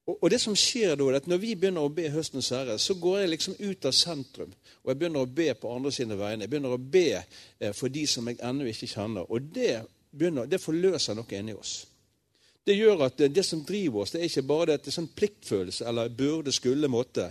Og, 0.07 0.25
det 0.31 0.41
som 0.43 0.55
skjer 0.57 0.97
da, 0.99 1.05
er 1.07 1.21
at 1.21 1.27
Når 1.31 1.39
vi 1.39 1.53
begynner 1.55 1.85
å 1.85 1.91
be 1.93 2.09
høstens 2.11 2.49
herre, 2.51 2.75
så 2.79 2.95
går 2.99 3.21
jeg 3.21 3.29
liksom 3.31 3.55
ut 3.59 3.85
av 3.87 3.95
sentrum. 3.95 4.51
Og 4.83 4.91
jeg 4.91 4.99
begynner 4.99 5.23
å 5.23 5.31
be 5.39 5.53
på 5.55 5.71
andre 5.71 5.93
sine 5.95 6.17
vegne. 6.19 6.43
Jeg 6.43 6.51
begynner 6.51 6.75
å 6.75 6.81
be 6.97 7.07
eh, 7.15 7.71
for 7.71 7.87
de 7.87 8.03
som 8.07 8.27
jeg 8.27 8.41
ennå 8.43 8.67
ikke 8.67 8.91
kjenner. 8.91 9.29
Og 9.31 9.47
det, 9.55 9.77
begynner, 10.11 10.49
det 10.49 10.59
forløser 10.59 11.15
noe 11.15 11.39
inni 11.39 11.55
oss. 11.55 11.85
Det 12.63 12.75
gjør 12.77 13.01
at 13.03 13.17
det, 13.19 13.27
det, 13.35 13.43
som 13.43 13.63
driver 13.67 14.03
oss, 14.03 14.13
det 14.13 14.21
er 14.21 14.29
ikke 14.29 14.45
bare 14.47 14.65
det, 14.69 14.77
det 14.85 14.91
er 14.93 14.95
sånn 14.95 15.09
pliktfølelse 15.11 15.87
eller 15.89 16.11
burde, 16.15 16.51
skulle, 16.55 16.87
måtte. 16.87 17.25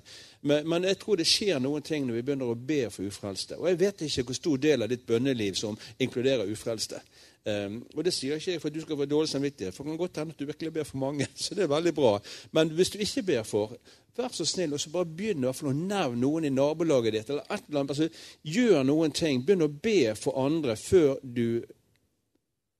Men, 0.45 0.67
men, 0.69 0.85
jeg 0.85 0.99
tror 1.01 1.17
det 1.17 1.29
skjer 1.29 1.61
noen 1.63 1.85
ting 1.87 2.05
når 2.05 2.19
vi 2.19 2.25
begynner 2.27 2.53
å 2.53 2.57
be 2.57 2.83
for 2.93 3.09
ufrelste. 3.09 3.57
Og 3.57 3.71
jeg 3.71 3.81
vet 3.81 4.05
ikke 4.05 4.27
hvor 4.29 4.37
stor 4.37 4.61
del 4.61 4.85
av 4.85 4.93
ditt 4.93 5.07
bønneliv 5.09 5.57
som 5.57 5.79
inkluderer 6.05 6.53
ufrelste. 6.53 7.01
Um, 7.43 7.81
og 7.97 8.05
det 8.07 8.13
sier 8.15 8.39
ikke 8.39 8.53
jeg 8.53 8.61
for 8.63 8.71
at 8.71 8.75
du 8.75 8.81
skal 8.85 8.97
få 8.97 9.05
dårlig 9.11 9.29
samvittighet. 9.29 9.75
For 9.75 9.83
det 9.83 9.91
kan 9.91 9.99
godt 9.99 10.17
hende 10.17 10.35
at 10.35 10.41
du 10.41 10.47
virkelig 10.47 10.73
ber 10.73 10.85
for 10.85 10.97
mange. 10.97 11.27
Så 11.45 11.55
det 11.55 11.65
er 11.65 11.75
veldig 11.75 11.95
bra. 11.95 12.21
Men 12.53 12.71
hvis 12.71 12.91
du 12.91 12.99
ikke 12.99 13.23
ber 13.23 13.43
for, 13.43 13.75
vær 14.17 14.29
så 14.33 14.45
snill 14.45 14.75
og 14.77 14.81
så 14.81 14.91
bare 14.93 15.09
begynn 15.09 15.47
å 15.49 15.55
nevne 15.73 16.21
noen 16.21 16.45
i 16.45 16.53
nabolaget 16.53 17.15
ditt. 17.17 17.31
eller 17.31 17.43
et 17.51 17.63
eller 17.69 17.81
annet, 17.81 17.91
altså, 17.91 18.09
Gjør 18.43 18.83
noen 18.83 19.13
ting. 19.13 19.43
Begynn 19.47 19.67
å 19.67 19.73
be 19.73 20.15
for 20.15 20.39
andre 20.39 20.77
før 20.77 21.17
du 21.23 21.63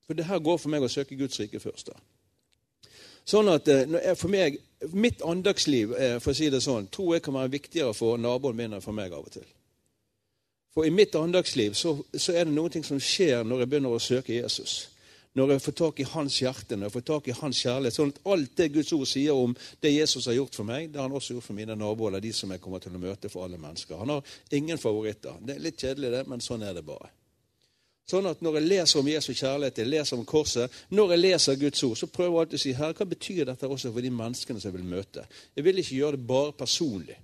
For 0.07 0.15
det 0.19 0.27
her 0.27 0.39
går 0.39 0.59
for 0.59 0.69
meg 0.69 0.83
å 0.83 0.91
søke 0.91 1.17
Guds 1.17 1.41
rike 1.41 1.61
først. 1.61 1.87
da. 1.87 1.99
Sånn 3.25 3.49
at 3.49 3.69
eh, 3.69 4.15
for 4.19 4.29
meg, 4.29 4.59
Mitt 4.93 5.23
andagsliv 5.23 5.95
eh, 5.95 6.17
for 6.19 6.35
å 6.35 6.37
si 6.37 6.51
det 6.51 6.61
sånn, 6.61 6.89
tror 6.91 7.15
jeg 7.15 7.23
kan 7.23 7.35
være 7.39 7.53
viktigere 7.55 7.95
for 7.95 8.19
naboen 8.19 8.57
min 8.59 8.75
enn 8.75 8.83
for 8.83 8.93
meg 8.93 9.15
av 9.15 9.27
og 9.27 9.31
til. 9.31 9.47
For 10.73 10.87
i 10.89 10.91
mitt 10.91 11.15
andagsliv 11.15 11.75
så, 11.77 11.99
så 12.17 12.33
er 12.33 12.49
det 12.49 12.55
noe 12.57 12.83
som 12.85 13.01
skjer 13.01 13.45
når 13.45 13.63
jeg 13.63 13.71
begynner 13.73 13.93
å 13.93 14.01
søke 14.01 14.35
Jesus. 14.39 14.89
Når 15.37 15.55
jeg 15.55 15.63
får 15.65 15.75
tak 15.81 16.01
i 16.01 16.07
hans 16.13 16.35
hjerte, 16.43 16.77
når 16.77 16.89
jeg 16.89 16.95
får 16.97 17.05
tak 17.09 17.29
i 17.29 17.37
hans 17.39 17.61
kjærlighet. 17.65 17.97
Sånn 17.97 18.13
at 18.13 18.21
alt 18.35 18.53
det 18.57 18.69
Guds 18.75 18.93
ord 18.93 19.09
sier 19.09 19.37
om 19.37 19.55
det 19.81 19.95
Jesus 19.95 20.29
har 20.29 20.37
gjort 20.37 20.59
for 20.59 20.69
meg, 20.69 20.91
det 20.93 21.01
har 21.01 21.09
han 21.09 21.17
også 21.17 21.39
gjort 21.39 21.47
for 21.47 21.57
mine 21.57 21.77
naboer, 21.77 22.13
eller 22.13 22.25
de 22.25 22.33
som 22.37 22.53
jeg 22.53 22.61
kommer 22.61 22.85
til 22.85 22.97
å 22.97 23.01
møte 23.01 23.33
for 23.33 23.47
alle 23.47 23.61
mennesker. 23.61 23.97
Han 24.01 24.13
har 24.13 24.37
ingen 24.53 24.81
favoritter. 24.81 25.41
Det 25.41 25.57
er 25.57 25.65
litt 25.65 25.81
kjedelig, 25.81 26.13
det, 26.13 26.23
men 26.29 26.45
sånn 26.45 26.65
er 26.69 26.77
det 26.77 26.85
bare. 26.85 27.09
Sånn 28.09 28.29
at 28.29 28.43
Når 28.45 28.59
jeg 28.59 28.69
leser 28.69 29.01
om 29.01 29.09
Jesu 29.09 29.33
kjærlighet, 29.33 29.79
jeg 29.79 29.89
leser 29.89 30.19
om 30.19 30.25
korset, 30.29 30.81
når 30.91 31.15
jeg 31.15 31.23
leser 31.23 31.61
Guds 31.61 31.85
ord, 31.89 31.97
så 31.97 32.09
prøver 32.13 32.33
jeg 32.33 32.45
alltid 32.45 32.59
å 32.59 32.65
si 32.67 32.73
her, 32.77 32.97
hva 32.99 33.09
betyr 33.09 33.45
dette 33.49 33.69
også 33.69 33.93
for 33.93 34.05
de 34.05 34.11
menneskene 34.13 34.61
som 34.61 34.69
jeg 34.69 34.77
vil 34.77 34.91
møte. 34.91 35.25
Jeg 35.57 35.65
vil 35.65 35.81
ikke 35.81 36.01
gjøre 36.01 36.19
det 36.19 36.27
bare 36.29 36.57
personlig. 36.61 37.17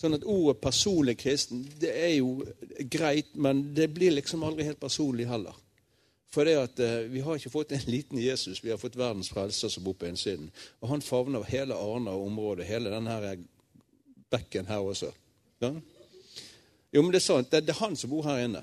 Sånn 0.00 0.16
at 0.16 0.24
Ordet 0.24 0.60
'personlig 0.60 1.18
kristen' 1.20 1.66
det 1.80 1.90
er 1.92 2.14
jo 2.14 2.44
greit, 2.90 3.34
men 3.34 3.74
det 3.76 3.90
blir 3.94 4.14
liksom 4.16 4.42
aldri 4.42 4.64
helt 4.64 4.80
personlig 4.80 5.28
heller. 5.28 5.56
For 6.30 6.46
det 6.46 6.56
at 6.56 6.80
eh, 6.80 7.10
vi 7.10 7.20
har 7.20 7.36
ikke 7.36 7.50
fått 7.50 7.72
en 7.72 7.88
liten 7.90 8.18
Jesus, 8.18 8.64
vi 8.64 8.70
har 8.70 8.78
fått 8.78 8.96
verdens 8.96 9.28
frelser 9.28 9.68
som 9.68 9.84
bor 9.84 9.96
på 9.98 10.06
innsiden. 10.06 10.50
Og 10.80 10.88
han 10.88 11.02
favner 11.02 11.42
hele 11.42 11.74
Arna 11.74 12.14
og 12.14 12.26
området, 12.26 12.66
hele 12.66 12.90
denne 12.90 13.36
bekken 14.30 14.66
her 14.66 14.78
også. 14.78 15.10
Ja? 15.60 15.72
Jo, 16.92 17.02
men 17.02 17.10
det 17.10 17.18
er 17.18 17.26
sant. 17.26 17.50
Det, 17.50 17.64
det, 17.66 17.74
er 17.74 17.84
han 17.84 17.96
som 17.96 18.10
bor 18.10 18.22
her 18.22 18.44
inne. 18.44 18.62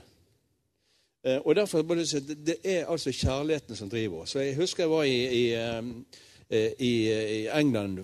Eh, 1.23 1.37
og 1.43 1.55
derfor 1.55 1.83
at 1.83 2.47
Det 2.47 2.57
er 2.63 2.85
altså 2.85 3.11
kjærligheten 3.11 3.75
som 3.75 3.89
driver 3.89 4.21
oss. 4.21 4.35
Jeg 4.35 4.55
husker 4.55 4.83
jeg 4.83 4.89
var 4.89 5.03
i, 5.03 5.19
i, 5.27 5.53
eh, 5.53 5.83
i, 6.49 6.91
i 7.11 7.39
England 7.51 7.99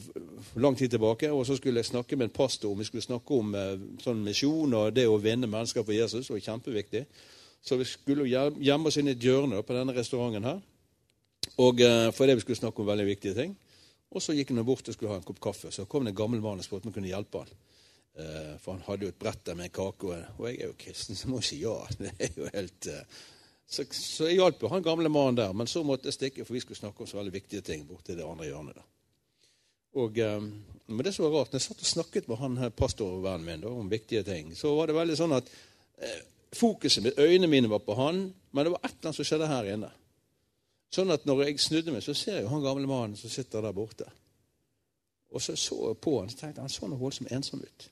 lang 0.60 0.76
tid 0.76 0.92
tilbake, 0.92 1.30
og 1.32 1.46
så 1.48 1.56
skulle 1.56 1.80
jeg 1.80 1.88
snakke 1.88 2.18
med 2.20 2.28
en 2.28 2.36
pastor 2.36 2.72
om 2.72 2.80
vi 2.80 2.88
skulle 2.90 3.06
snakke 3.06 3.38
om 3.40 3.54
eh, 3.56 3.86
sånn 4.04 4.24
misjon 4.26 4.76
og 4.76 4.92
det 4.96 5.06
å 5.08 5.20
vinne 5.22 5.48
mennesker 5.48 5.86
for 5.86 5.96
Jesus. 5.96 6.28
Det 6.28 6.36
var 6.36 6.44
kjempeviktig. 6.50 7.06
Så 7.64 7.80
vi 7.80 7.88
skulle 7.88 8.28
gjemme 8.28 8.92
oss 8.92 9.00
inn 9.00 9.08
i 9.08 9.16
et 9.16 9.24
hjørne 9.24 9.62
på 9.64 9.76
denne 9.78 9.96
restauranten 9.96 10.50
her. 10.50 10.60
Og 11.64 11.80
fordi 12.16 12.36
vi 12.36 12.44
skulle 12.44 12.60
snakke 12.60 12.82
om 12.84 12.90
veldig 12.90 13.06
viktige 13.08 13.38
ting. 13.38 13.54
Og 14.14 14.22
så 14.22 14.36
gikk 14.36 14.52
han 14.54 14.66
bort 14.66 14.88
og 14.88 14.96
skulle 14.96 15.14
ha 15.14 15.20
en 15.22 15.26
kopp 15.26 15.40
kaffe. 15.42 15.72
Så 15.72 15.88
kom 15.90 16.04
det 16.06 16.14
en 16.14 16.20
gammel 16.20 16.42
mann 16.44 16.60
og 16.62 16.66
spurte 16.66 16.88
om 16.88 16.92
jeg 16.92 17.00
kunne 17.00 17.14
hjelpe 17.14 17.42
han. 17.42 17.54
Eh, 18.14 18.52
for 18.62 18.76
han 18.76 18.84
hadde 18.86 19.08
jo 19.08 19.14
et 19.14 19.20
brett 19.20 19.46
der 19.48 19.58
med 19.58 19.72
en 19.72 19.74
kake, 19.74 20.18
og 20.38 20.44
jeg 20.46 20.60
er 20.60 20.68
jo 20.70 20.76
kristen, 20.78 21.18
så 21.18 21.30
må 21.32 21.40
jeg 21.42 21.48
si 21.50 21.62
ja. 21.64 21.78
Det 22.00 22.14
er 22.20 22.38
jo 22.38 22.50
helt... 22.54 22.90
Eh, 23.68 23.76
så, 23.76 23.86
så 23.92 24.28
jeg 24.30 24.40
hjalp 24.40 24.62
jo 24.62 24.72
han 24.74 24.86
gamle 24.86 25.10
mannen 25.10 25.40
der, 25.40 25.54
men 25.54 25.70
så 25.70 25.84
måtte 25.84 26.10
jeg 26.10 26.18
stikke, 26.18 26.46
for 26.46 26.58
vi 26.58 26.64
skulle 26.64 26.80
snakke 26.80 27.04
om 27.04 27.10
så 27.10 27.20
veldig 27.20 27.34
viktige 27.34 27.66
ting 27.66 27.88
borti 27.88 28.18
det 28.18 28.28
andre 28.28 28.50
hjørnet. 28.50 28.76
da. 28.76 28.86
Og, 30.04 30.18
eh, 30.18 30.40
men 30.88 31.06
det 31.06 31.14
som 31.16 31.26
var 31.28 31.40
rart, 31.40 31.54
når 31.54 31.62
jeg 31.62 31.68
satt 31.70 31.82
og 31.86 31.92
snakket 31.92 32.30
med 32.30 32.42
han 32.42 32.62
pastorvennen 32.76 33.48
min 33.48 33.66
da, 33.66 33.72
om 33.72 33.90
viktige 33.90 34.24
ting, 34.28 34.56
så 34.56 34.76
var 34.76 34.90
det 34.90 35.00
veldig 35.00 35.18
sånn 35.18 35.38
at 35.40 35.52
fokuset 36.54 37.04
mitt, 37.04 37.20
øynene 37.20 37.48
mine 37.48 37.70
var 37.70 37.80
på 37.80 37.96
han, 37.96 38.26
men 38.52 38.66
det 38.66 38.74
var 38.74 38.82
et 38.84 38.92
eller 38.92 39.10
annet 39.10 39.16
som 39.16 39.28
skjedde 39.28 39.48
her 39.48 39.70
inne. 39.74 39.92
Sånn 40.94 41.14
at 41.14 41.26
når 41.26 41.48
jeg 41.48 41.62
snudde 41.64 41.94
meg, 41.94 42.04
så 42.06 42.14
ser 42.14 42.38
jeg 42.38 42.46
jo 42.46 42.52
han 42.52 42.66
gamle 42.66 42.90
mannen 42.90 43.18
som 43.18 43.32
sitter 43.32 43.64
der 43.66 43.74
borte. 43.74 44.06
Og 45.34 45.42
så 45.42 45.56
så 45.58 45.80
jeg 45.90 45.98
på 46.04 46.20
han, 46.20 46.30
så 46.30 46.38
tenkte 46.38 46.62
jeg 46.62 46.68
han 46.68 46.74
så 46.74 46.90
noe 46.90 47.02
voldsomt 47.02 47.32
ensom 47.34 47.64
ut. 47.64 47.88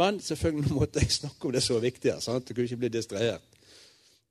Men 0.00 0.20
selvfølgelig 0.20 0.74
måtte 0.76 1.00
jeg 1.00 1.16
snakke 1.16 1.48
om 1.48 1.54
det 1.54 1.62
som 1.64 1.78
var 1.78 1.86
viktigere. 1.86 2.20
sant? 2.20 2.48
Jeg 2.48 2.56
kunne 2.56 2.68
ikke 2.68 2.82
bli 2.84 2.92
distrahert. 2.98 3.49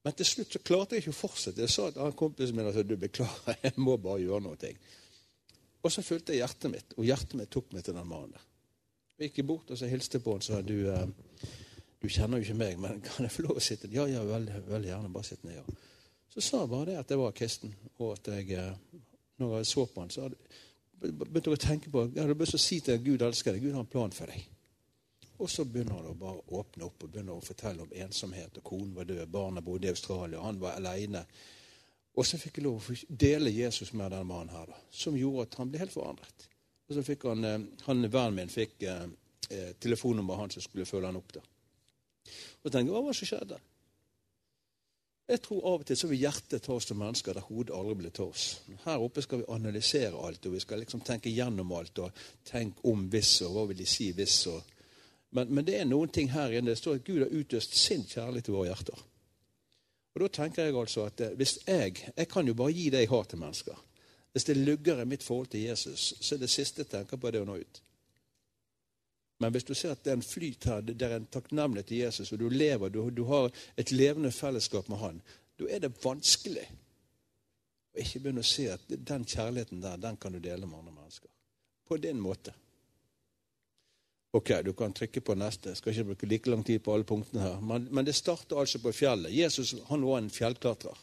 Men 0.06 0.16
til 0.16 0.28
slutt 0.28 0.56
så 0.56 0.62
klarte 0.64 0.96
jeg 0.96 1.04
ikke 1.04 1.16
å 1.16 1.20
fortsette. 1.20 1.62
Jeg 1.66 1.74
sa 1.74 1.90
til 1.92 2.14
kompisen 2.20 2.56
min 2.56 2.68
at 2.68 2.72
altså, 2.72 2.86
du 2.88 2.96
beklager, 3.00 3.58
jeg 3.66 3.76
må 3.82 3.98
bare 4.00 4.24
gjøre 4.24 4.46
noe. 4.46 4.74
Og 5.84 5.92
så 5.94 6.04
fulgte 6.04 6.36
jeg 6.36 6.44
hjertet 6.44 6.72
mitt, 6.72 6.96
og 6.98 7.08
hjertet 7.08 7.36
mitt 7.40 7.52
tok 7.52 7.74
meg 7.76 7.86
til 7.88 7.98
den 7.98 8.08
mannen 8.08 8.36
der. 8.36 8.46
Jeg 9.20 9.34
gikk 9.34 9.50
bort 9.50 9.72
og 9.74 9.80
så 9.80 9.90
hilste 9.92 10.22
på 10.24 10.32
han 10.32 10.40
og 10.40 10.46
sa 10.46 10.62
du, 10.64 10.78
eh, 10.88 11.50
du 12.00 12.08
kjenner 12.08 12.40
jo 12.40 12.48
ikke 12.48 12.60
meg, 12.60 12.78
men 12.80 13.02
kan 13.04 13.26
jeg 13.28 13.36
få 13.36 13.44
lov 13.44 13.60
å 13.60 13.64
sitte 13.64 13.92
Ja, 13.92 14.06
ja, 14.08 14.24
veldig, 14.24 14.62
veldig 14.70 14.92
gjerne. 14.94 15.12
Bare 15.12 15.28
sitt 15.28 15.44
ned. 15.44 15.60
Ja. 15.60 15.80
Så 16.32 16.44
sa 16.46 16.62
jeg 16.64 16.72
bare 16.72 16.92
det 16.92 16.98
at 17.02 17.12
jeg 17.12 17.20
var 17.20 17.36
kristen, 17.36 17.76
og 17.98 18.14
at 18.16 18.32
jeg, 18.32 18.54
eh, 18.56 19.02
når 19.44 19.58
jeg 19.58 19.72
så 19.74 19.86
på 19.92 20.06
han, 20.06 20.14
så 20.14 20.30
begynte 21.00 21.50
jeg 21.50 21.58
å 21.58 21.64
tenke 21.64 21.92
på 21.92 22.06
Jeg 22.14 22.24
hadde 22.24 22.40
lyst 22.40 22.56
til 22.56 22.60
å 22.60 22.64
si 22.64 22.80
til 22.84 23.04
Gud 23.04 23.28
elsker 23.28 23.56
deg. 23.56 23.68
Gud 23.68 23.76
har 23.76 23.84
en 23.84 23.92
plan 23.92 24.16
for 24.16 24.32
deg. 24.32 24.48
Og 25.40 25.50
så 25.50 25.64
begynner 25.66 25.96
han 25.96 26.10
å 26.12 26.18
bare 26.20 26.42
åpne 26.60 26.84
opp 26.90 27.06
og 27.06 27.14
begynner 27.14 27.38
å 27.38 27.44
fortelle 27.44 27.86
om 27.86 27.94
ensomhet. 27.96 28.58
og 28.60 28.64
Konen 28.64 28.92
var 28.96 29.08
død, 29.08 29.26
barna 29.32 29.64
bodde 29.64 29.88
i 29.88 29.94
Australia, 29.94 30.42
han 30.44 30.60
var 30.60 30.76
aleine. 30.76 31.24
Og 32.20 32.28
så 32.28 32.38
fikk 32.42 32.60
jeg 32.60 32.66
lov 32.66 32.84
å 32.84 32.98
dele 33.08 33.54
Jesus 33.54 33.94
med 33.94 34.12
denne 34.12 34.28
mannen 34.28 34.52
her, 34.52 34.68
da, 34.68 34.80
som 34.92 35.16
gjorde 35.16 35.48
at 35.48 35.60
han 35.62 35.72
ble 35.72 35.80
helt 35.80 35.96
forandret. 35.96 36.48
Og 36.90 36.98
så 36.98 37.06
fikk 37.06 37.24
han, 37.30 37.46
eh, 37.46 37.60
han 37.86 38.10
Vennen 38.10 38.36
min 38.36 38.52
fikk 38.52 38.84
eh, 38.84 39.08
eh 39.50 39.74
telefonnummeret 39.80 40.40
han 40.40 40.52
som 40.52 40.62
skulle 40.62 40.86
følge 40.86 41.08
han 41.08 41.22
opp. 41.22 41.34
da. 41.34 41.42
Og 42.64 42.72
tenkte 42.72 42.92
hva 42.92 43.04
var 43.04 43.14
det 43.14 43.20
som 43.22 43.30
skjedde? 43.30 43.60
Jeg 45.30 45.42
tror 45.46 45.66
av 45.70 45.84
og 45.84 45.86
til 45.86 45.98
så 45.98 46.08
vil 46.10 46.24
hjertet 46.24 46.64
ta 46.66 46.74
oss 46.74 46.88
til 46.90 46.98
mennesker 46.98 47.38
der 47.38 47.46
hodet 47.46 47.76
aldri 47.78 47.96
blir 48.00 48.14
til 48.18 48.32
oss. 48.34 48.46
Her 48.82 49.04
oppe 49.06 49.22
skal 49.22 49.44
vi 49.44 49.52
analysere 49.54 50.18
alt, 50.18 50.46
og 50.46 50.56
vi 50.56 50.62
skal 50.64 50.82
liksom 50.82 51.04
tenke 51.06 51.30
gjennom 51.30 51.72
alt. 51.78 52.00
og 52.00 52.12
Tenk 52.50 52.82
om 52.90 53.06
hvis, 53.14 53.36
og 53.46 53.54
hva 53.54 53.66
vil 53.70 53.78
de 53.78 53.86
si 53.86 54.10
hvis, 54.18 54.40
og 54.50 54.79
men, 55.30 55.54
men, 55.54 55.66
det 55.66 55.78
er 55.78 55.86
noen 55.86 56.10
ting 56.10 56.32
her 56.34 56.52
inne. 56.52 56.72
Det 56.72 56.80
står 56.82 57.00
at 57.00 57.06
Gud 57.06 57.22
har 57.22 57.34
utøst 57.34 57.76
sin 57.78 58.06
kjærlighet 58.08 58.50
til 58.50 58.56
våre 58.56 58.72
hjerter. 58.72 59.04
Og 60.16 60.24
Da 60.24 60.30
tenker 60.40 60.66
jeg 60.66 60.78
altså 60.78 61.06
at 61.06 61.22
eh, 61.22 61.36
hvis 61.38 61.60
jeg 61.68 61.94
Jeg 62.16 62.28
kan 62.28 62.48
jo 62.48 62.54
bare 62.58 62.74
gi 62.74 62.90
det 62.90 63.04
jeg 63.06 63.10
har 63.10 63.24
til 63.30 63.40
mennesker. 63.40 63.86
Hvis 64.32 64.44
det 64.44 64.58
lugger 64.58 65.02
i 65.02 65.06
mitt 65.06 65.24
forhold 65.24 65.48
til 65.48 65.62
Jesus, 65.62 66.14
så 66.22 66.36
er 66.36 66.40
det 66.40 66.50
siste 66.50 66.82
jeg 66.82 66.90
tenker 66.90 67.18
på, 67.18 67.32
det 67.32 67.42
å 67.42 67.46
nå 67.46 67.56
ut. 67.58 67.82
Men 69.40 69.52
hvis 69.52 69.64
du 69.64 69.74
ser 69.74 69.92
at 69.96 70.04
det 70.04 70.12
er 70.12 70.20
en 70.20 70.26
flyt 70.26 70.66
her, 70.68 70.82
det 70.82 71.02
er 71.02 71.16
en 71.16 71.26
takknemlighet 71.32 71.88
til 71.88 71.98
Jesus, 71.98 72.32
og 72.32 72.40
du 72.40 72.50
lever, 72.50 72.90
du, 72.90 73.00
du 73.10 73.24
har 73.26 73.50
et 73.78 73.92
levende 73.92 74.32
fellesskap 74.32 74.90
med 74.90 74.98
Han, 74.98 75.22
da 75.60 75.70
er 75.70 75.80
det 75.80 75.96
vanskelig 76.04 76.66
å 77.96 78.04
ikke 78.04 78.20
begynne 78.20 78.44
å 78.44 78.50
se 78.50 78.68
at 78.74 78.86
den 78.90 79.26
kjærligheten 79.26 79.82
der, 79.82 79.98
den 79.98 80.18
kan 80.18 80.36
du 80.36 80.40
dele 80.44 80.68
med 80.68 80.80
andre 80.80 80.94
mennesker. 80.94 81.32
På 81.88 81.98
din 81.98 82.20
måte. 82.22 82.54
Ok, 84.32 84.52
du 84.66 84.74
kan 84.74 84.94
trykke 84.94 85.22
på 85.26 85.34
neste. 85.36 85.72
Jeg 85.72 85.78
skal 85.80 85.94
ikke 85.94 86.10
bruke 86.12 86.28
like 86.30 86.50
lang 86.52 86.66
tid 86.66 86.84
på 86.86 86.94
alle 86.94 87.08
punktene 87.08 87.42
her. 87.42 87.62
Men, 87.66 87.88
men 87.92 88.06
det 88.06 88.14
starter 88.16 88.60
altså 88.62 88.82
på 88.84 88.94
fjellet. 88.94 89.34
Jesus 89.34 89.74
han 89.88 90.06
var 90.06 90.20
en 90.20 90.30
fjellklatrer. 90.30 91.00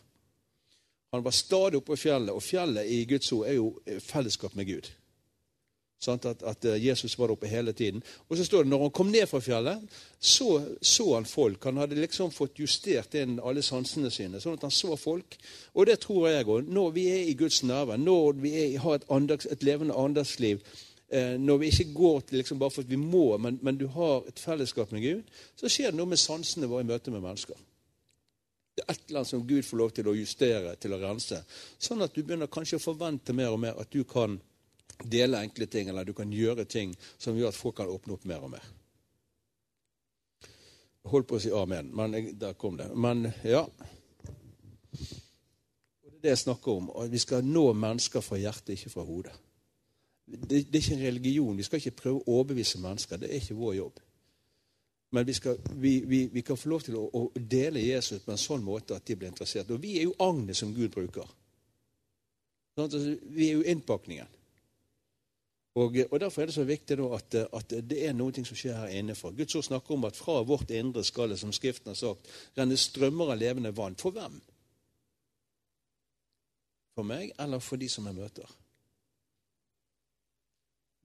Han 1.15 1.25
var 1.25 1.35
stadig 1.35 1.81
oppe 1.81 1.95
på 1.95 2.05
fjellet, 2.07 2.31
og 2.35 2.43
fjellet 2.43 2.87
i 2.87 3.03
Guds 3.09 3.33
ord 3.33 3.49
er 3.49 3.59
jo 3.59 3.99
fellesskap 4.05 4.55
med 4.55 4.71
Gud. 4.71 4.93
Sånn 6.03 6.21
at, 6.29 6.43
at, 6.45 6.65
eh, 6.69 6.79
Jesus 6.83 7.15
var 7.19 7.33
oppe 7.33 7.49
hele 7.49 7.73
tiden. 7.73 8.03
Og 8.29 8.37
så 8.37 8.45
står 8.45 8.67
det 8.67 8.71
når 8.71 8.83
han 8.85 8.95
kom 8.95 9.11
ned 9.11 9.25
fra 9.31 9.41
fjellet, 9.43 9.87
så 10.21 10.61
så 10.79 11.07
han 11.15 11.27
folk. 11.27 11.65
Han 11.65 11.81
hadde 11.83 11.99
liksom 11.99 12.35
fått 12.35 12.61
justert 12.61 13.15
inn 13.19 13.41
alle 13.41 13.65
sansene 13.65 14.11
sine, 14.13 14.43
sånn 14.43 14.59
at 14.59 14.67
han 14.69 14.75
så 14.75 14.99
folk. 15.01 15.39
Og 15.75 15.89
det 15.89 16.03
tror 16.05 16.29
jeg 16.29 16.47
òg. 16.47 16.69
Når 16.69 16.93
vi 16.99 17.09
er 17.11 17.25
i 17.31 17.39
Guds 17.39 17.63
nærvær, 17.67 17.99
når 17.99 18.43
vi 18.45 18.53
er, 18.61 18.77
har 18.85 19.01
et, 19.01 19.09
andags, 19.11 19.49
et 19.51 19.67
levende 19.67 19.97
andagsliv, 19.97 20.63
Eh, 20.63 20.96
når 21.07 21.61
vi 21.63 21.69
ikke 21.71 21.93
går 21.95 22.21
til 22.27 22.41
liksom 22.41 22.59
bare 22.59 22.73
for 22.75 22.83
at 22.83 22.91
vi 22.91 22.97
må, 22.99 23.37
men, 23.39 23.61
men, 23.63 23.77
du 23.79 23.87
har 23.95 24.25
et 24.27 24.41
fellesskap 24.43 24.91
med 24.91 25.05
Gud, 25.05 25.29
så 25.55 25.71
skjer 25.71 25.93
det 25.93 26.01
noe 26.01 26.11
med 26.11 26.19
sansene 26.19 26.67
våre 26.67 26.83
i 26.83 26.89
møte 26.89 27.15
med 27.15 27.23
mennesker. 27.23 27.61
Det 28.77 28.83
er 28.85 28.93
et 28.93 29.05
eller 29.07 29.23
annet 29.23 29.31
som 29.31 29.47
Gud 29.47 29.65
får 29.65 29.79
lov 29.81 29.93
til 29.97 30.09
å 30.11 30.17
justere, 30.17 30.75
til 30.77 30.93
å 30.93 30.99
rense. 31.01 31.39
Sånn 31.79 32.03
at 32.05 32.13
du 32.13 32.21
begynner 32.21 32.51
kanskje 32.53 32.77
å 32.77 32.83
forvente 32.83 33.33
mer 33.33 33.55
og 33.55 33.63
mer 33.63 33.79
at 33.81 33.93
du 33.95 34.03
kan 34.05 34.35
dele 35.05 35.41
enkle 35.41 35.67
ting, 35.71 35.89
eller 35.89 36.05
du 36.05 36.13
kan 36.17 36.33
gjøre 36.33 36.67
ting 36.69 36.93
som 37.17 37.39
gjør 37.39 37.55
at 37.55 37.57
folk 37.57 37.79
kan 37.79 37.89
åpne 37.93 38.17
opp 38.17 38.27
mer 38.29 38.45
og 38.45 38.53
mer. 38.53 38.67
Jeg 41.07 41.13
holdt 41.13 41.29
på 41.31 41.39
å 41.39 41.43
si 41.47 41.55
amen, 41.55 41.89
men 41.95 42.19
jeg, 42.19 42.35
der 42.41 42.59
kom 42.59 42.77
det. 42.77 42.91
Men 42.93 43.29
ja. 43.47 43.63
Det 44.91 46.11
er 46.11 46.21
det 46.25 46.33
jeg 46.35 46.45
snakker 46.45 46.81
om. 46.81 46.91
At 46.99 47.13
vi 47.13 47.21
skal 47.23 47.47
nå 47.47 47.69
mennesker 47.79 48.25
fra 48.25 48.41
hjertet, 48.41 48.75
ikke 48.75 48.91
fra 48.91 49.05
hodet. 49.07 49.37
Det, 50.27 50.49
det, 50.49 50.75
er 50.75 50.83
ikke 50.83 50.95
en 50.95 51.07
religion. 51.07 51.57
Vi 51.57 51.63
skal 51.63 51.79
ikke 51.79 51.99
prøve 52.03 52.21
å 52.21 52.37
overbevise 52.39 52.81
mennesker. 52.83 53.21
Det 53.23 53.31
er 53.31 53.41
ikke 53.41 53.59
vår 53.59 53.75
jobb. 53.79 54.01
Men 55.15 55.27
vi, 55.27 55.33
skal, 55.33 55.59
vi, 55.79 56.01
vi, 56.07 56.27
vi 56.33 56.43
kan 56.43 56.59
få 56.59 56.69
lov 56.73 56.83
til 56.83 56.97
å, 56.99 57.05
å, 57.15 57.29
dele 57.39 57.85
Jesus 57.85 58.25
på 58.25 58.35
en 58.35 58.41
sånn 58.41 58.65
måte 58.67 58.97
at 58.97 59.07
de 59.07 59.15
blir 59.17 59.31
interessert. 59.31 59.71
Og 59.71 59.83
vi 59.83 59.99
er 60.01 60.09
jo 60.09 60.17
agnet 60.27 60.59
som 60.59 60.75
Gud 60.75 60.91
bruker. 60.95 61.31
Sånn 62.75 62.89
altså, 62.89 63.15
vi 63.37 63.53
er 63.53 63.61
jo 63.61 63.69
innpakningen. 63.71 64.35
Og, 65.77 65.97
og, 66.11 66.19
Derfor 66.21 66.43
er 66.43 66.51
det 66.51 66.57
så 66.57 66.65
viktig 66.65 66.99
at, 67.15 67.39
at, 67.45 67.73
det 67.85 68.03
er 68.09 68.15
noe 68.17 68.33
som 68.35 68.57
skjer 68.57 68.79
her 68.81 68.99
innenfor. 68.99 69.37
Guds 69.37 69.55
ord 69.61 69.67
snakker 69.69 69.95
om 69.95 70.09
at 70.09 70.19
fra 70.19 70.41
vårt 70.43 70.73
indre 70.75 71.05
skal 71.05 71.31
det, 71.31 71.39
som 71.39 71.53
Skriften 71.53 71.93
har 71.93 71.99
sagt, 72.01 72.31
renne 72.57 72.79
strømmer 72.81 73.35
av 73.35 73.41
levende 73.41 73.75
vann. 73.77 73.97
For 74.01 74.17
hvem? 74.17 74.41
For 76.97 77.05
meg 77.05 77.35
eller 77.39 77.61
for 77.61 77.79
de 77.79 77.91
som 77.93 78.09
jeg 78.09 78.17
møter? 78.17 78.57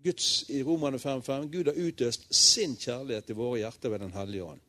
Guds, 0.04 0.50
i 0.50 0.64
Romane 0.64 0.98
5.5, 0.98 1.48
Gud 1.52 1.70
har 1.70 1.78
utøst 1.88 2.28
sin 2.34 2.76
kjærlighet 2.78 3.30
i 3.30 3.38
våre 3.38 3.60
hjerter 3.62 3.90
ved 3.90 4.00
Den 4.00 4.14
hellige 4.14 4.44
ånd. 4.44 4.62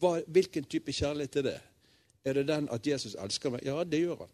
Hva, 0.00 0.20
hvilken 0.26 0.64
type 0.64 0.92
kjærlighet 0.92 1.36
er 1.36 1.42
det? 1.42 1.60
Er 2.24 2.32
det 2.32 2.48
den 2.48 2.68
at 2.72 2.86
Jesus 2.86 3.16
elsker 3.20 3.52
meg? 3.54 3.64
Ja, 3.64 3.84
det 3.84 4.00
gjør 4.00 4.24
han. 4.24 4.32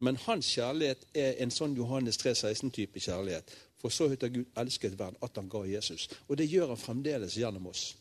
Men 0.00 0.16
hans 0.16 0.48
kjærlighet 0.54 1.06
er 1.14 1.38
en 1.44 1.52
sånn 1.52 1.76
Johannes 1.76 2.18
3,16-type 2.22 3.00
kjærlighet. 3.00 3.52
For 3.80 3.92
så 3.92 4.08
høyt 4.08 4.22
har 4.24 4.32
Gud 4.32 4.60
elsket 4.60 4.98
verden 4.98 5.20
at 5.24 5.36
han 5.36 5.48
ga 5.48 5.64
Jesus. 5.68 6.08
Og 6.28 6.38
det 6.40 6.48
gjør 6.48 6.72
han 6.72 6.80
fremdeles 6.80 7.36
gjennom 7.36 7.68
oss 7.70 7.94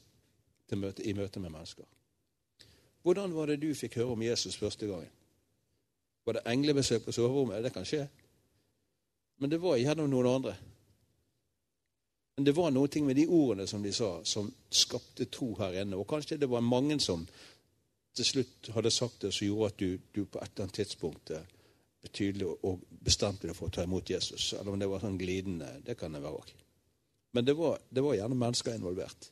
møte, 0.75 1.03
i 1.03 1.13
møte 1.13 1.39
med 1.39 1.51
mennesker. 1.51 1.88
Hvordan 3.03 3.34
var 3.36 3.50
det 3.50 3.62
du 3.62 3.72
fikk 3.75 3.96
høre 4.00 4.15
om 4.15 4.24
Jesus 4.24 4.58
første 4.60 4.88
gangen? 4.88 5.12
Var 6.25 6.38
det 6.38 6.48
englebesøk 6.51 7.06
på 7.06 7.15
soverommet? 7.15 7.63
Det 7.63 7.74
kan 7.74 7.88
skje. 7.88 8.08
Men 9.39 9.51
det 9.51 9.62
var 9.63 9.79
gjennom 9.79 10.10
noen 10.12 10.27
andre. 10.29 10.55
Men 12.39 12.48
det 12.48 12.55
var 12.55 12.72
noe 12.72 13.01
med 13.03 13.15
de 13.15 13.27
ordene 13.27 13.67
som 13.67 13.84
de 13.84 13.91
sa, 13.96 14.22
som 14.24 14.48
skapte 14.72 15.25
tro 15.27 15.53
her 15.60 15.81
inne. 15.81 15.98
Og 16.00 16.08
kanskje 16.08 16.38
det 16.39 16.48
var 16.48 16.63
mange 16.63 17.00
som 17.03 17.25
til 18.15 18.25
slutt 18.25 18.69
hadde 18.75 18.91
sagt 18.91 19.24
det, 19.24 19.34
som 19.36 19.48
gjorde 19.48 19.72
at 19.72 19.79
du, 19.79 19.98
du 20.15 20.25
på 20.25 20.39
et 20.39 20.51
eller 20.53 20.65
annet 20.65 20.77
tidspunkt 20.79 21.31
eh, 21.36 21.51
betydelig 22.03 22.48
og 22.48 22.86
bestemte 22.89 23.48
deg 23.48 23.55
for 23.58 23.67
å 23.67 23.75
ta 23.75 23.84
imot 23.84 24.12
Jesus. 24.12 24.53
Eller 24.55 24.72
om 24.72 24.79
det 24.79 24.88
var 24.91 25.03
sånn 25.03 25.19
glidende. 25.19 25.67
Det 25.86 25.98
kan 26.00 26.15
det 26.15 26.24
være 26.24 26.39
òg. 26.39 26.53
Men 27.36 27.46
det 27.46 27.55
var, 27.60 27.77
det 27.89 28.03
var, 28.03 28.15
gjerne 28.17 28.39
mennesker 28.39 28.75
involvert. 28.79 29.29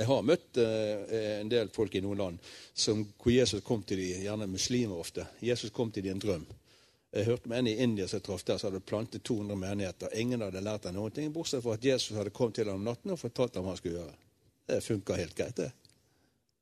Jeg 0.00 0.08
har 0.08 0.24
møtt 0.24 0.62
eh, 0.62 1.18
en 1.42 1.50
del 1.52 1.68
folk 1.74 1.94
i 1.94 2.00
noen 2.02 2.22
land 2.22 2.52
som, 2.72 3.02
hvor 3.20 3.34
Jesus 3.34 3.66
kom 3.66 3.82
til 3.84 4.00
de, 4.00 4.08
gjerne 4.24 4.48
muslimer 4.48 5.02
ofte. 5.02 5.26
Jesus 5.44 5.74
kom 5.74 5.90
til 5.92 6.06
de 6.06 6.10
i 6.10 6.14
en 6.14 6.22
drøm. 6.22 6.46
Jeg 7.10 7.26
hørte 7.26 7.48
om 7.50 7.52
en 7.58 7.66
i 7.66 7.74
India 7.82 8.06
som 8.06 8.20
jeg 8.20 8.24
traff 8.28 8.44
der, 8.46 8.58
som 8.58 8.70
hadde 8.70 8.86
plantet 8.86 9.24
200 9.26 9.58
menigheter. 9.58 10.12
Ingen 10.14 10.44
hadde 10.46 10.62
lært 10.62 10.86
ham 10.86 10.94
noen 10.94 11.14
ting, 11.14 11.32
bortsett 11.34 11.64
fra 11.64 11.74
at 11.74 11.84
Jesus 11.84 12.14
hadde 12.16 12.30
kommet 12.30 12.60
til 12.60 12.70
ham 12.70 12.78
om 12.78 12.86
natten 12.86 13.10
og 13.10 13.18
fortalt 13.18 13.58
ham 13.58 13.66
hva 13.66 13.74
han 13.74 13.80
skulle 13.80 13.98
gjøre. 13.98 14.18
Det 14.70 14.82
funka 14.84 15.16
helt 15.18 15.34
greit, 15.34 15.56
det. 15.58 15.72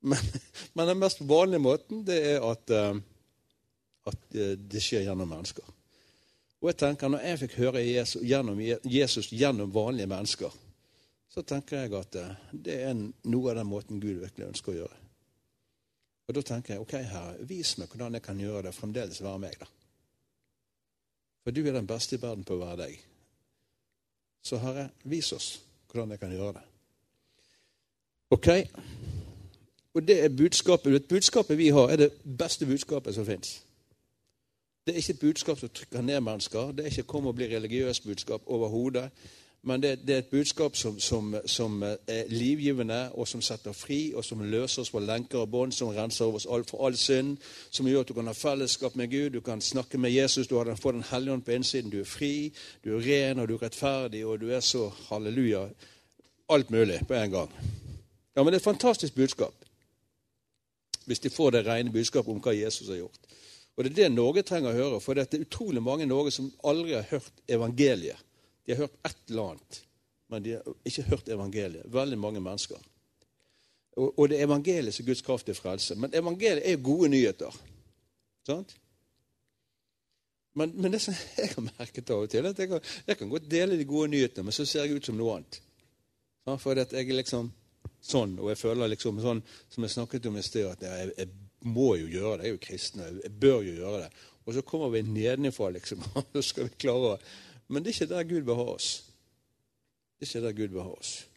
Men, 0.00 0.30
men, 0.74 0.88
den 0.88 1.02
mest 1.02 1.20
vanlige 1.20 1.60
måten 1.60 2.04
det 2.06 2.16
er 2.30 2.46
at, 2.48 2.72
uh, 2.72 2.96
at 4.08 4.22
uh, 4.38 4.54
det 4.56 4.82
skjer 4.82 5.04
gjennom 5.04 5.28
mennesker. 5.28 5.74
Og 6.62 6.72
jeg 6.72 6.78
tenker, 6.80 7.12
Når 7.12 7.26
jeg 7.26 7.40
fikk 7.44 7.58
høre 7.60 7.84
Jesus 7.84 8.22
gjennom, 8.24 8.62
Jesus 8.84 9.28
gjennom 9.30 9.74
vanlige 9.74 10.08
mennesker, 10.10 10.54
så 11.28 11.44
tenker 11.44 11.84
jeg 11.84 11.92
at 11.98 12.16
uh, 12.16 12.32
det 12.52 12.78
er 12.86 12.96
noe 12.96 13.52
av 13.52 13.60
den 13.60 13.68
måten 13.68 14.00
Gud 14.00 14.22
virkelig 14.24 14.48
ønsker 14.48 14.72
å 14.72 14.80
gjøre. 14.80 15.02
Og 16.28 16.34
Da 16.36 16.42
tenker 16.44 16.74
jeg 16.74 16.84
ok, 16.84 16.94
Herre, 17.08 17.44
vis 17.48 17.76
meg 17.76 17.92
hvordan 17.92 18.16
jeg 18.16 18.24
kan 18.24 18.40
gjøre 18.40 18.68
det 18.68 18.76
fremdeles 18.76 19.20
være 19.24 19.44
meg. 19.44 19.60
da. 19.60 19.68
For 21.44 21.54
du 21.54 21.62
er 21.66 21.72
den 21.72 21.86
beste 21.86 22.16
i 22.16 22.22
verden 22.22 22.44
på 22.44 22.56
å 22.56 22.62
være 22.62 22.82
deg. 22.82 22.98
Så 24.42 24.58
Herre, 24.62 24.88
vis 25.04 25.32
oss 25.32 25.48
hvordan 25.88 26.10
jeg 26.12 26.20
kan 26.20 26.32
gjøre 26.32 26.58
det. 26.58 26.64
Ok? 28.30 28.48
Og 29.94 30.04
det 30.08 30.24
er 30.24 30.28
budskapet. 30.28 31.08
Budskapet 31.08 31.58
vi 31.58 31.68
har, 31.68 31.88
er 31.88 31.96
det 31.96 32.10
beste 32.38 32.66
budskapet 32.66 33.14
som 33.14 33.26
fins. 33.26 33.62
Det 34.86 34.94
er 34.94 35.00
ikke 35.02 35.12
et 35.12 35.20
budskap 35.20 35.58
som 35.58 35.68
trykker 35.68 36.04
ned 36.04 36.20
mennesker. 36.20 36.72
Det 36.72 36.84
er 36.84 36.90
ikke 36.90 37.02
'kom 37.02 37.26
og 37.26 37.34
bli 37.34 37.46
religiøs' 37.56 38.02
budskap 38.04 38.42
overhodet. 38.46 39.10
Men 39.68 39.82
det, 39.82 39.90
det, 40.06 40.14
er 40.14 40.18
et 40.18 40.30
budskap 40.30 40.76
som, 40.76 41.00
som, 41.00 41.34
som, 41.46 41.82
er 41.82 42.30
livgivende, 42.32 43.10
og 43.12 43.28
som 43.28 43.42
setter 43.44 43.74
fri, 43.76 44.14
og 44.16 44.24
som 44.24 44.40
løser 44.40 44.80
oss 44.80 44.90
fra 44.94 45.02
lenker 45.04 45.42
og 45.42 45.50
bånd, 45.52 45.74
som 45.76 45.90
renser 45.92 46.24
oss 46.24 46.46
for 46.70 46.86
all 46.86 46.96
synd, 46.96 47.34
som 47.70 47.86
gjør 47.86 48.06
at 48.06 48.08
du 48.08 48.14
kan 48.16 48.30
ha 48.30 48.32
fellesskap 48.32 48.96
med 48.96 49.10
Gud, 49.12 49.34
du 49.36 49.42
kan 49.44 49.60
snakke 49.60 50.00
med 50.00 50.14
Jesus, 50.14 50.48
du 50.48 50.56
har 50.56 50.72
får 50.72 50.96
Den 50.96 51.04
hellige 51.10 51.32
ånd 51.32 51.44
på 51.44 51.52
innsiden, 51.52 51.92
du 51.92 52.00
er 52.00 52.08
fri, 52.08 52.52
du 52.84 52.94
er 52.96 53.04
ren, 53.04 53.42
og 53.42 53.48
du 53.48 53.58
er 53.58 53.62
rettferdig, 53.66 54.24
og 54.26 54.40
du 54.40 54.48
er 54.48 54.60
så 54.64 54.88
halleluja. 55.10 55.66
Alt 56.48 56.70
mulig 56.70 57.02
på 57.08 57.14
en 57.14 57.30
gang. 57.30 57.52
Ja, 58.36 58.42
men 58.42 58.46
det 58.46 58.62
er 58.62 58.64
et 58.64 58.70
fantastisk 58.72 59.14
budskap 59.14 59.54
hvis 61.08 61.20
de 61.24 61.30
får 61.30 61.50
det 61.50 61.66
rene 61.66 61.92
budskapet 61.92 62.28
om 62.28 62.40
hva 62.44 62.52
Jesus 62.52 62.88
har 62.88 62.98
gjort. 63.00 63.20
Og 63.76 63.84
Det 63.84 63.90
er 63.90 63.94
det 63.96 64.08
Norge 64.12 64.42
trenger 64.42 64.74
å 64.74 64.76
høre, 64.76 65.00
for 65.00 65.14
det 65.14 65.28
er 65.32 65.44
utrolig 65.44 65.80
mange 65.82 66.04
i 66.04 66.08
Norge 66.10 66.30
som 66.34 66.50
aldri 66.64 66.92
har 66.92 67.06
hørt 67.08 67.32
evangeliet. 67.48 68.27
De 68.68 68.74
har 68.74 68.84
hørt 68.84 68.98
et 69.08 69.30
eller 69.32 69.54
annet, 69.54 69.80
men 70.28 70.44
de 70.44 70.50
har 70.58 70.74
ikke 70.84 71.06
hørt 71.08 71.30
evangeliet. 71.32 71.88
Veldig 71.92 72.18
mange 72.20 72.40
mennesker. 72.44 72.82
Og, 73.98 74.28
det 74.28 74.36
er 74.36 74.44
evangeliet 74.44 74.94
som 74.94 75.06
Guds 75.06 75.24
kraft 75.24 75.48
til 75.48 75.56
frelse. 75.56 75.96
Men 75.96 76.12
evangeliet 76.14 76.68
er 76.68 76.82
gode 76.84 77.08
nyheter. 77.08 77.54
Sant? 78.46 78.76
Men, 80.54 80.74
men, 80.74 80.92
det 80.92 81.00
som 81.00 81.16
jeg 81.38 81.48
har 81.54 81.64
merket 81.64 82.12
av 82.12 82.26
og 82.26 82.30
til, 82.30 82.46
at 82.46 82.60
jeg 82.60 82.68
kan, 82.68 82.84
jeg 83.06 83.18
kan 83.18 83.32
godt 83.32 83.48
dele 83.50 83.78
de 83.78 83.88
gode 83.88 84.12
nyhetene, 84.12 84.44
men 84.44 84.54
så 84.54 84.66
ser 84.68 84.84
jeg 84.84 85.00
ut 85.00 85.08
som 85.08 85.16
noe 85.16 85.38
annet. 85.38 85.60
For 86.60 86.78
jeg 86.78 86.92
er 86.92 87.16
liksom 87.16 87.50
sånn. 88.04 88.38
Og 88.38 88.52
jeg 88.52 88.60
føler 88.60 88.92
liksom 88.92 89.20
sånn 89.22 89.42
som 89.72 89.84
jeg 89.84 89.96
snakket 89.96 90.28
om 90.30 90.38
i 90.38 90.44
sted, 90.44 90.68
at 90.68 90.84
jeg, 90.84 91.12
jeg, 91.16 91.44
må 91.66 91.96
jo 91.98 92.06
gjøre 92.06 92.36
det. 92.38 92.44
Jeg 92.44 92.52
er 92.52 92.54
jo 92.54 92.62
kristen, 92.62 93.00
og 93.02 93.22
jeg 93.24 93.32
bør 93.42 93.64
jo 93.66 93.72
gjøre 93.80 94.02
det. 94.04 94.10
Og 94.46 94.54
så 94.54 94.62
kommer 94.64 94.92
vi 94.94 95.00
nedenfra, 95.02 95.72
liksom. 95.74 96.04
og 96.20 96.28
så 96.36 96.42
skal 96.46 96.68
vi 96.68 96.78
klare 96.84 97.16
å 97.16 97.16
Men 97.68 97.84
det 97.84 97.90
er 97.90 98.00
ikke 98.00 98.14
der 98.14 98.28
Gud 98.28 98.40
vil 98.40 98.54
ha 98.54 98.66
oss. 98.74 99.04
Det 100.18 100.26
er 100.26 100.36
ikke 100.36 100.46
der 100.46 100.56
Gud 100.56 100.74
vil 100.74 100.82
ha 100.82 100.94
oss. 100.96 101.28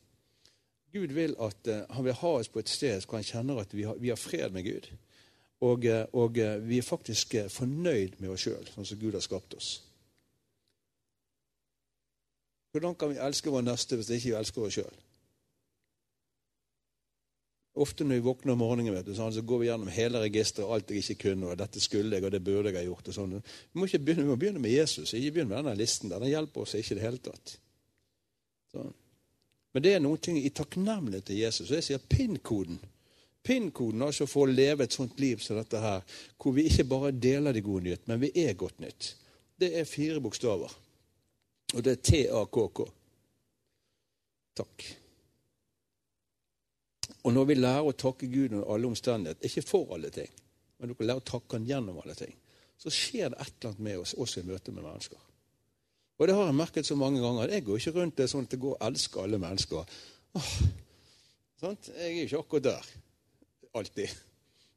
Gud 0.93 1.13
vil 1.15 1.35
at 1.39 1.67
uh, 1.67 1.95
han 1.95 2.05
vil 2.05 2.13
ha 2.13 2.33
oss 2.39 2.49
på 2.49 2.59
et 2.59 2.69
sted 2.69 3.05
hvor 3.05 3.17
han 3.17 3.27
kjenner 3.27 3.61
at 3.61 3.75
vi 3.75 3.83
har, 3.87 3.95
vi 3.95 4.09
har 4.11 4.19
fred 4.19 4.49
med 4.49 4.63
Gud. 4.63 4.89
Og, 5.61 5.85
uh, 5.85 6.03
og 6.13 6.37
uh, 6.37 6.67
vi 6.67 6.77
er 6.77 6.87
faktisk 6.87 7.35
fornøyd 7.49 8.19
med 8.19 8.33
oss 8.33 8.47
sjøl, 8.47 8.67
sånn 8.67 8.87
som 8.87 8.99
Gud 8.99 9.15
har 9.15 9.23
skapt 9.23 9.55
oss. 9.55 9.69
Hvordan 12.71 12.95
kan 12.95 13.11
vi 13.11 13.19
elske 13.19 13.51
vår 13.51 13.63
neste 13.67 13.99
hvis 13.99 14.09
vi 14.09 14.19
ikke 14.21 14.37
elsker 14.39 14.67
oss 14.67 14.79
sjøl? 14.79 14.99
Ofte 17.73 18.03
når 18.03 18.17
vi 18.19 18.23
våkner 18.25 18.51
om 18.51 18.59
morgenen, 18.59 18.91
vet 18.91 19.05
du, 19.07 19.13
sånn, 19.15 19.31
så 19.31 19.41
går 19.47 19.61
vi 19.61 19.67
gjennom 19.69 19.91
hele 19.95 20.19
registeret, 20.19 20.67
alt 20.67 20.89
jeg 20.91 21.05
ikke 21.05 21.29
kunne, 21.29 21.53
og 21.53 21.59
dette 21.61 21.79
skulle 21.79 22.17
jeg, 22.17 22.25
og 22.27 22.33
det 22.33 22.41
burde 22.43 22.67
jeg 22.67 22.81
ha 22.81 22.83
gjort. 22.83 23.07
og 23.07 23.15
sånn. 23.15 23.37
Vi 23.39 23.79
må, 23.79 23.87
begynne, 23.87 24.25
vi 24.25 24.31
må 24.31 24.35
begynne 24.39 24.63
med 24.63 24.73
Jesus, 24.73 25.13
ikke 25.13 25.37
begynne 25.37 25.53
med 25.53 25.61
denne 25.61 25.77
listen. 25.79 26.11
der. 26.11 26.19
Den 26.19 26.33
hjelper 26.33 26.65
oss 26.65 26.75
ikke 26.75 26.97
i 26.97 26.99
det 26.99 27.05
hele 27.05 27.21
tatt. 27.23 27.55
Sånn. 28.75 28.91
Men 29.71 29.85
det 29.85 29.93
er 29.95 30.03
noen 30.03 30.19
ting 30.19 30.39
i 30.41 30.51
takknemlighet 30.51 31.29
til 31.29 31.39
Jesus. 31.39 31.69
Og 31.69 31.77
jeg 31.77 31.87
sier 31.87 32.03
PIN-koden. 32.11 32.81
PIN-koden 33.41 34.03
altså 34.03 34.27
for 34.27 34.45
å 34.49 34.51
leve 34.51 34.83
et 34.83 34.95
sånt 34.95 35.19
liv 35.23 35.39
som 35.39 35.55
dette 35.55 35.79
her, 35.79 36.03
hvor 36.35 36.57
vi 36.57 36.67
ikke 36.67 36.89
bare 36.91 37.13
deler 37.15 37.55
de 37.55 37.63
gode 37.63 37.87
nytt, 37.87 38.03
men 38.11 38.19
vi 38.21 38.33
er 38.43 38.57
godt 38.59 38.83
nytt. 38.83 39.13
Det 39.55 39.71
er 39.79 39.87
fire 39.87 40.19
bokstaver. 40.19 40.75
Og 41.71 41.85
det 41.85 41.95
er 41.95 42.03
TAKK. 42.03 42.83
Takk. 44.59 44.91
Og 47.23 47.33
når 47.33 47.49
vi 47.49 47.57
lærer 47.59 47.87
å 47.87 47.97
takke 47.97 48.29
Gud 48.31 48.53
under 48.53 48.69
alle 48.73 48.89
omstendigheter, 48.89 49.47
ikke 49.47 49.65
for 49.67 49.93
alle 49.95 50.09
ting, 50.13 50.29
men 50.79 50.89
dere 50.89 50.97
lærer 50.97 51.09
lære 51.11 51.23
å 51.23 51.29
takke 51.31 51.57
Han 51.57 51.67
gjennom 51.69 51.99
alle 52.01 52.15
ting, 52.17 52.33
så 52.81 52.89
skjer 52.89 53.29
det 53.29 53.41
et 53.41 53.53
eller 53.53 53.69
annet 53.69 53.83
med 53.85 53.99
oss 54.01 54.15
også 54.17 54.41
i 54.41 54.47
møte 54.47 54.73
med 54.73 54.85
mennesker. 54.85 55.19
Og 56.17 56.27
det 56.27 56.35
har 56.37 56.49
jeg 56.49 56.57
merket 56.57 56.85
så 56.85 56.95
mange 56.97 57.21
ganger. 57.21 57.49
Jeg 57.49 57.65
går 57.65 57.77
ikke 57.79 57.93
rundt 57.97 58.17
det 58.17 58.27
sånn 58.29 58.45
at 58.45 58.53
jeg 58.53 58.61
går 58.61 58.75
og 58.75 58.83
elsker 58.87 59.23
alle 59.23 59.39
mennesker. 59.41 59.93
Åh, 60.37 60.49
sant? 61.61 61.89
Jeg 61.97 62.09
er 62.09 62.25
ikke 62.25 62.41
akkurat 62.41 62.67
der 62.67 62.89
alltid. 63.77 64.17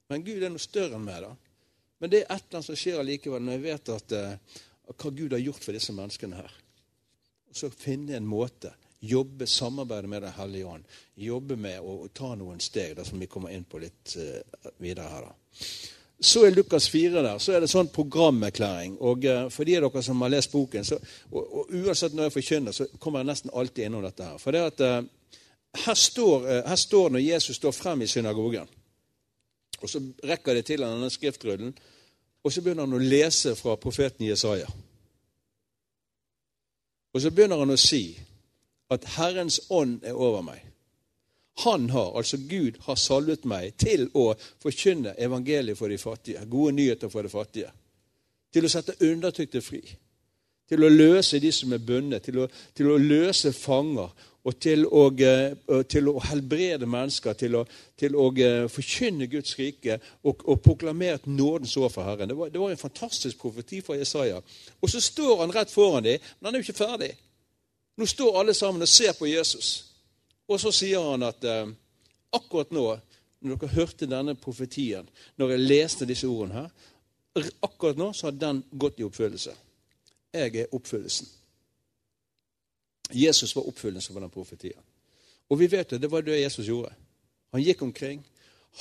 Men 0.08 0.24
Gud 0.24 0.40
er 0.40 0.52
noe 0.52 0.62
større 0.62 0.96
enn 0.96 1.04
meg. 1.04 1.24
da. 1.24 1.34
Men 2.00 2.12
det 2.12 2.22
er 2.22 2.28
et 2.28 2.46
eller 2.46 2.60
annet 2.60 2.68
som 2.68 2.78
skjer 2.80 3.00
allikevel 3.00 3.44
når 3.44 3.56
jeg 3.56 3.64
vet 3.64 3.92
at, 3.94 4.14
uh, 4.16 4.62
hva 4.92 5.12
Gud 5.20 5.36
har 5.36 5.44
gjort 5.44 5.64
for 5.64 5.76
disse 5.76 5.96
menneskene 5.96 6.40
her. 6.40 6.56
Og 7.52 7.60
så 7.60 7.70
finne 7.72 8.16
en 8.16 8.28
måte 8.28 8.72
Jobbe, 9.04 9.46
samarbeide 9.46 10.08
med 10.08 10.22
Den 10.22 10.32
hellige 10.32 10.66
ånd. 10.66 10.84
Jobbe 11.14 11.56
med 11.56 11.80
å, 11.80 12.08
ta 12.14 12.34
noen 12.38 12.60
steg, 12.60 12.96
da, 12.96 13.04
som 13.04 13.20
vi 13.20 13.28
kommer 13.30 13.52
inn 13.52 13.66
på 13.68 13.80
litt 13.82 14.14
uh, 14.16 14.70
videre 14.80 15.10
her. 15.12 15.26
da. 15.28 15.64
Så 16.24 16.44
er 16.46 16.54
Lukas 16.54 16.88
4 16.88 17.22
der. 17.22 17.38
Så 17.42 17.52
er 17.52 17.60
det 17.60 17.68
sånn 17.68 17.90
programerklæring. 17.92 18.96
Og 19.04 19.26
uh, 19.28 19.48
For 19.52 19.68
de 19.68 19.76
av 19.76 19.88
dere 19.88 20.04
som 20.06 20.24
har 20.24 20.32
lest 20.32 20.54
boken, 20.54 20.88
så, 20.88 21.00
og, 21.32 21.42
og 21.42 21.74
uansett 21.82 22.16
når 22.16 22.30
jeg 22.30 22.36
forkynner, 22.38 22.76
så 22.76 22.88
kommer 22.98 23.20
jeg 23.20 23.32
nesten 23.32 23.52
alltid 23.52 23.88
innom 23.88 24.06
dette 24.06 24.30
her. 24.30 24.40
For 24.40 24.56
det 24.56 24.64
at 24.70 24.84
uh, 24.88 25.42
her, 25.84 26.00
står, 26.06 26.48
her 26.70 26.80
står 26.80 27.12
når 27.12 27.26
Jesus 27.26 27.60
står 27.60 27.76
frem 27.76 28.06
i 28.06 28.08
synagogen, 28.08 28.72
og 29.82 29.90
så 29.90 30.00
rekker 30.24 30.56
det 30.56 30.64
til 30.64 30.84
han 30.84 30.96
denne 30.96 31.12
skriftrullen, 31.12 31.74
og 32.44 32.52
så 32.52 32.62
begynner 32.62 32.86
han 32.86 32.96
å 32.96 33.02
lese 33.02 33.52
fra 33.56 33.74
profeten 33.80 34.24
Jesaja. 34.24 34.68
Og 37.14 37.22
så 37.22 37.30
begynner 37.30 37.60
han 37.60 37.72
å 37.74 37.80
si 37.80 38.08
at 38.90 39.04
Herrens 39.16 39.60
ånd 39.70 40.00
er 40.04 40.12
over 40.12 40.42
meg. 40.44 40.60
Han 41.62 41.90
har, 41.90 42.16
altså 42.16 42.36
Gud, 42.50 42.80
har 42.80 42.98
salvet 42.98 43.44
meg 43.46 43.76
til 43.78 44.08
å 44.18 44.32
forkynne 44.62 45.14
evangeliet 45.22 45.78
for 45.78 45.92
de 45.92 45.98
fattige, 45.98 46.42
gode 46.50 46.74
nyheter 46.74 47.12
for 47.12 47.22
de 47.22 47.30
fattige. 47.30 47.70
Til 48.54 48.66
å 48.66 48.70
sette 48.70 48.98
undertrykte 49.06 49.62
fri. 49.62 49.82
Til 50.68 50.84
å 50.84 50.90
løse 50.90 51.38
de 51.42 51.50
som 51.52 51.72
er 51.74 51.82
bundet. 51.82 52.24
Til 52.26 52.40
å, 52.42 52.46
til 52.74 52.90
å 52.90 52.98
løse 52.98 53.52
fanger. 53.54 54.10
Og 54.44 54.58
til 54.60 54.84
å, 54.84 55.06
uh, 55.08 55.82
til 55.88 56.10
å 56.10 56.18
helbrede 56.26 56.86
mennesker. 56.90 57.38
Til 57.38 57.58
å, 57.60 57.64
til 57.98 58.18
å 58.18 58.28
uh, 58.30 58.66
forkynne 58.70 59.30
Guds 59.30 59.54
rike 59.58 59.98
og, 60.22 60.42
og 60.42 60.62
proklamere 60.64 61.20
et 61.20 61.30
nådens 61.30 61.76
år 61.78 61.90
for 61.94 62.06
Herren. 62.06 62.30
Det 62.30 62.38
var, 62.38 62.50
det 62.50 62.62
var 62.62 62.74
en 62.74 62.82
fantastisk 62.82 63.42
profeti 63.42 63.80
fra 63.82 63.98
Jesaja. 63.98 64.42
Og 64.80 64.90
så 64.90 65.02
står 65.02 65.44
han 65.44 65.54
rett 65.54 65.74
foran 65.74 66.06
dem, 66.06 66.22
men 66.38 66.50
han 66.50 66.58
er 66.58 66.62
jo 66.62 66.68
ikke 66.68 66.82
ferdig. 66.82 67.14
Nå 67.96 68.06
står 68.06 68.40
alle 68.40 68.54
sammen 68.54 68.82
og 68.82 68.88
ser 68.88 69.12
på 69.18 69.26
Jesus. 69.26 69.84
Og 70.48 70.60
så 70.60 70.72
sier 70.74 71.02
han 71.12 71.22
at 71.26 71.44
eh, 71.44 71.68
akkurat 72.34 72.72
nå, 72.74 72.86
når 73.44 73.60
dere 73.60 73.76
hørte 73.76 74.08
denne 74.08 74.34
profetien, 74.40 75.06
når 75.36 75.54
jeg 75.54 75.64
leste 75.68 76.08
disse 76.08 76.28
ordene 76.28 76.64
her, 76.64 76.74
akkurat 77.62 77.98
nå 77.98 78.12
så 78.12 78.28
har 78.28 78.36
den 78.38 78.62
gått 78.72 79.00
i 79.00 79.06
oppfyllelse. 79.06 79.54
Jeg 80.34 80.56
er 80.56 80.74
oppfyllelsen. 80.74 81.28
Jesus 83.14 83.54
var 83.56 83.68
oppfyllelsen 83.68 84.14
for 84.14 84.24
den 84.24 84.32
profetien. 84.32 84.80
Og 85.48 85.60
vi 85.60 85.68
vet 85.70 85.92
jo, 85.92 85.98
det 86.00 86.10
var 86.10 86.24
det 86.24 86.40
Jesus 86.40 86.66
gjorde. 86.66 86.94
Han 87.52 87.62
gikk 87.62 87.82
omkring, 87.82 88.22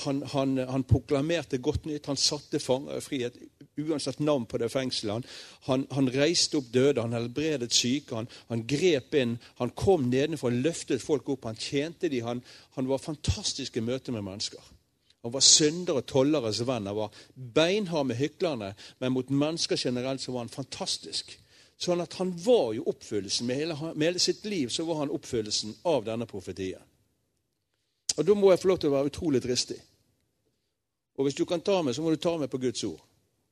han, 0.04 0.22
han, 0.32 0.58
han, 0.58 0.84
proklamerte 0.84 1.58
godt 1.62 1.84
nytt. 1.86 2.06
Han 2.06 2.18
satte 2.18 2.58
fanger 2.58 2.98
i 2.98 3.04
frihet, 3.04 3.36
uansett 3.76 4.18
navn 4.18 4.46
på 4.46 4.58
det 4.58 4.68
fengselet. 4.72 5.26
Han, 5.68 5.86
han, 5.90 6.10
reiste 6.14 6.58
opp 6.60 6.70
døde, 6.72 7.02
han 7.02 7.16
helbredet 7.16 7.72
syke, 7.74 8.24
han, 8.48 8.64
grep 8.68 9.14
inn. 9.18 9.36
Han 9.60 9.74
kom 9.76 10.08
nedenfor, 10.10 10.52
han 10.52 10.62
løftet 10.64 11.02
folk 11.02 11.28
opp, 11.34 11.48
han 11.48 11.58
tjente 11.58 12.10
dem. 12.12 12.42
Han, 12.76 12.88
var 12.88 13.02
fantastisk 13.02 13.76
i 13.76 13.84
møte 13.84 14.14
med 14.14 14.26
mennesker. 14.26 14.72
Han 15.24 15.32
var 15.32 15.44
synder 15.44 16.00
og 16.00 16.06
tolleres 16.06 16.60
venn. 16.68 16.90
Han 16.90 16.98
var 16.98 17.22
beinhard 17.34 18.10
med 18.10 18.20
hyklerne, 18.20 18.74
men 19.00 19.14
mot 19.14 19.30
mennesker 19.30 19.80
generelt 19.80 20.22
så 20.22 20.34
var 20.34 20.44
han 20.44 20.52
fantastisk. 20.52 21.38
Sånn 21.80 22.02
at 22.04 22.14
han 22.20 22.30
var 22.44 22.74
jo 22.76 22.84
oppfyllelsen. 22.92 23.48
Med 23.48 23.58
hele, 23.58 23.76
med 23.94 24.12
hele 24.12 24.22
sitt 24.22 24.44
liv 24.46 24.70
så 24.70 24.84
var 24.86 25.02
han 25.02 25.12
oppfyllelsen 25.12 25.74
av 25.90 26.04
denne 26.06 26.28
profetien. 26.30 26.82
Og 28.14 28.22
Da 28.24 28.34
må 28.34 28.52
jeg 28.52 28.60
få 28.62 28.70
lov 28.70 28.78
til 28.78 28.92
å 28.92 28.94
være 28.94 29.10
utrolig 29.10 29.42
dristig. 29.42 29.80
Og 31.16 31.24
Hvis 31.24 31.34
du 31.34 31.44
kan 31.44 31.60
ta 31.60 31.80
meg, 31.82 31.94
så 31.94 32.02
må 32.02 32.10
du 32.10 32.16
ta 32.16 32.36
meg 32.38 32.50
på 32.50 32.60
Guds 32.62 32.84
ord. 32.84 33.00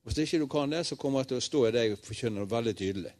Hvis 0.03 0.17
ikke 0.17 0.39
du 0.39 0.47
kan 0.47 0.71
det, 0.71 0.85
så 0.85 0.95
kommer 0.95 1.23
jeg 1.23 1.31
til 1.31 1.39
å 1.39 1.45
stå 1.47 1.65
i 1.67 1.71
deg 1.71 1.93
og 1.95 2.03
forkynne 2.03 2.43
det 2.43 2.51
veldig 2.51 2.75
tydelig. 2.75 3.13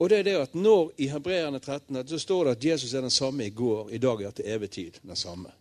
Og 0.00 0.08
det 0.10 0.18
er 0.18 0.24
det 0.24 0.36
at 0.40 0.54
når 0.56 0.92
I 0.98 1.10
Hebreerne 1.12 1.58
13 1.60 2.08
så 2.08 2.18
står 2.18 2.44
det 2.44 2.52
at 2.56 2.64
Jesus 2.64 2.94
er 2.94 3.04
den 3.04 3.12
samme 3.12 3.46
i 3.46 3.50
går, 3.50 3.90
i 3.92 3.98
dag 3.98 4.22
og 4.26 4.34
til 4.34 4.48
evig 4.48 4.70
tid. 4.70 5.00
den 5.02 5.16
samme. 5.16 5.52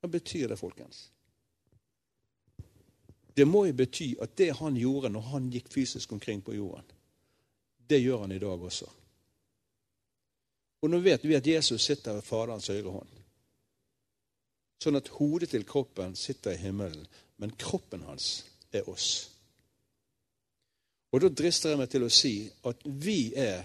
Hva 0.00 0.08
betyr 0.08 0.48
det, 0.48 0.58
folkens? 0.58 1.10
Det 3.36 3.46
må 3.48 3.64
jo 3.64 3.72
bety 3.72 4.14
at 4.20 4.36
det 4.36 4.50
han 4.56 4.76
gjorde 4.76 5.08
når 5.08 5.20
han 5.20 5.50
gikk 5.50 5.72
fysisk 5.72 6.12
omkring 6.12 6.42
på 6.42 6.54
jorden, 6.54 6.84
det 7.88 8.02
gjør 8.02 8.18
han 8.18 8.32
i 8.32 8.38
dag 8.38 8.62
også. 8.62 8.86
Og 10.82 10.90
nå 10.90 10.98
vet 10.98 11.24
vi 11.24 11.34
at 11.34 11.46
Jesus 11.46 11.82
sitter 11.82 12.12
ved 12.12 12.22
Faderens 12.24 12.68
høyre 12.68 12.92
hånd. 12.92 13.16
Sånn 14.80 14.96
at 14.96 15.08
hodet 15.08 15.50
til 15.50 15.64
kroppen 15.68 16.16
sitter 16.16 16.52
i 16.52 16.60
himmelen, 16.60 17.06
men 17.36 17.52
kroppen 17.56 18.02
hans 18.08 18.44
er 18.72 18.88
oss. 18.88 19.29
Og 21.12 21.20
Da 21.20 21.28
drister 21.28 21.72
jeg 21.72 21.78
meg 21.78 21.90
til 21.90 22.06
å 22.06 22.12
si 22.12 22.34
at 22.64 22.82
vi 22.84 23.32
er 23.34 23.64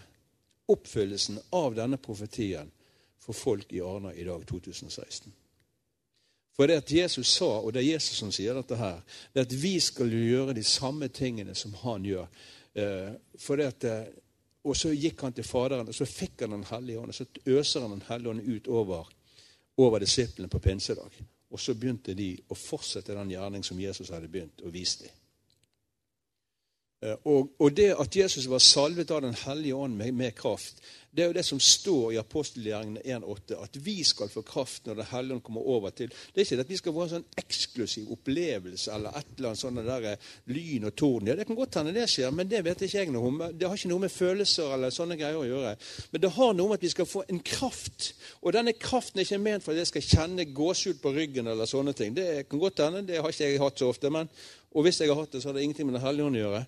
oppfyllelsen 0.67 1.37
av 1.53 1.75
denne 1.77 1.97
profetien 2.01 2.71
for 3.21 3.37
folk 3.37 3.73
i 3.73 3.81
Arna 3.81 4.13
i 4.13 4.25
dag, 4.25 4.45
2016. 4.49 5.33
For 6.55 6.67
det 6.67 6.79
at 6.79 6.91
Jesus 6.91 7.27
sa, 7.35 7.59
og 7.59 7.73
det 7.73 7.81
er 7.81 7.93
Jesus 7.95 8.17
som 8.21 8.31
sier 8.31 8.55
dette 8.55 8.77
her, 8.79 9.01
det 9.33 9.43
at 9.47 9.55
vi 9.59 9.75
skal 9.83 10.11
gjøre 10.13 10.55
de 10.55 10.63
samme 10.63 11.09
tingene 11.11 11.55
som 11.55 11.73
han 11.81 12.05
gjør. 12.07 12.29
Eh, 12.73 13.11
for 13.39 13.59
det 13.59 13.67
at, 13.73 13.83
eh, 13.83 14.13
og 14.63 14.77
så 14.77 14.93
gikk 14.95 15.21
han 15.21 15.35
til 15.35 15.43
Faderen, 15.43 15.87
og 15.87 15.95
så 15.95 16.07
fikk 16.07 16.45
han 16.45 16.55
Den 16.55 16.63
hellige 16.63 16.99
ånd. 16.99 17.09
Og 17.09 17.15
så 17.15 17.25
øser 17.45 17.81
han 17.81 17.91
Den 17.91 18.07
hellige 18.07 18.29
ånd 18.29 18.41
ut 18.41 18.67
over, 18.67 19.09
over 19.77 19.99
disiplene 19.99 20.49
på 20.49 20.59
pinsedag. 20.59 21.11
Og 21.51 21.59
så 21.59 21.73
begynte 21.73 22.13
de 22.13 22.37
å 22.49 22.55
fortsette 22.55 23.13
den 23.13 23.29
gjerning 23.29 23.63
som 23.63 23.79
Jesus 23.79 24.09
hadde 24.09 24.27
begynt, 24.27 24.63
å 24.63 24.71
vise 24.71 25.03
dem. 25.03 25.24
Eh, 27.03 27.15
og, 27.25 27.51
og, 27.59 27.77
det 27.77 27.95
at 27.99 28.15
Jesus 28.15 28.49
var 28.49 28.63
salvet 28.63 29.11
av 29.11 29.21
Den 29.25 29.35
hellige 29.45 29.75
ånd 29.75 29.97
med, 29.99 30.11
med, 30.11 30.35
kraft, 30.35 30.79
det 31.15 31.23
er 31.23 31.29
jo 31.29 31.35
det 31.37 31.45
som 31.47 31.59
står 31.63 32.13
i 32.13 32.19
apostelgjerningene 32.19 33.03
1,8, 33.23 33.55
at 33.63 33.77
vi 33.85 33.95
skal 34.03 34.29
få 34.31 34.43
kraft 34.45 34.85
når 34.85 34.99
Den 34.99 35.07
hellige 35.11 35.37
ånd 35.37 35.43
kommer 35.45 35.67
over 35.75 35.93
til 35.95 36.09
Det 36.09 36.41
er 36.41 36.45
ikke 36.45 36.65
at 36.65 36.73
vi 36.73 36.79
skal 36.79 36.95
få 36.95 37.05
en 37.05 37.11
sånn 37.13 37.27
eksklusiv 37.39 38.11
opplevelse 38.11 38.91
eller 38.91 39.15
et 39.15 39.31
eller 39.37 39.51
annet 39.51 39.61
sånn 39.61 39.79
der 39.85 40.07
eh, 40.11 40.27
lyn 40.51 40.89
og 40.89 40.95
torden. 40.99 41.29
Ja, 41.31 41.37
det 41.39 41.47
kan 41.47 41.59
godt 41.59 41.79
hende 41.79 41.93
det 41.95 42.07
skjer, 42.11 42.33
men 42.35 42.49
det 42.51 42.63
vet 42.65 42.83
ikke 42.83 43.05
jeg 43.05 43.13
noe 43.15 43.31
om. 43.31 43.39
Det 43.53 43.69
har 43.69 43.79
ikke 43.79 43.91
noe 43.93 44.03
med 44.03 44.13
følelser 44.13 44.75
eller 44.75 44.93
sånne 44.93 45.17
greier 45.19 45.39
å 45.39 45.47
gjøre. 45.47 45.73
Men 46.11 46.25
det 46.25 46.33
har 46.35 46.53
noe 46.57 46.71
med 46.71 46.79
at 46.81 46.85
vi 46.87 46.93
skal 46.95 47.09
få 47.09 47.23
en 47.31 47.41
kraft. 47.45 48.11
Og 48.41 48.55
denne 48.57 48.75
kraften 48.75 49.21
er 49.21 49.27
ikke 49.27 49.41
ment 49.45 49.65
for 49.65 49.75
at 49.75 49.83
jeg 49.83 49.91
skal 49.93 50.07
kjenne 50.09 50.47
gåsehud 50.51 50.99
på 51.03 51.15
ryggen 51.15 51.47
eller 51.51 51.69
sånne 51.69 51.95
ting. 51.97 52.15
Det 52.17 52.45
kan 52.49 52.61
godt 52.61 52.83
hende. 52.85 53.05
Det 53.07 53.21
har 53.21 53.31
ikke 53.31 53.49
jeg 53.49 53.63
hatt 53.63 53.79
så 53.79 53.91
ofte. 53.93 54.11
men 54.11 54.31
og 54.75 54.83
hvis 54.83 54.99
jeg 54.99 55.07
har 55.07 55.15
hatt 55.15 55.31
det, 55.31 55.41
så 55.41 55.49
har 55.49 55.55
det 55.55 55.63
ingenting 55.63 55.87
med 55.87 55.95
Den 55.95 56.03
hellige 56.03 56.27
ånd 56.27 56.35
å 56.35 56.41
gjøre. 56.41 56.61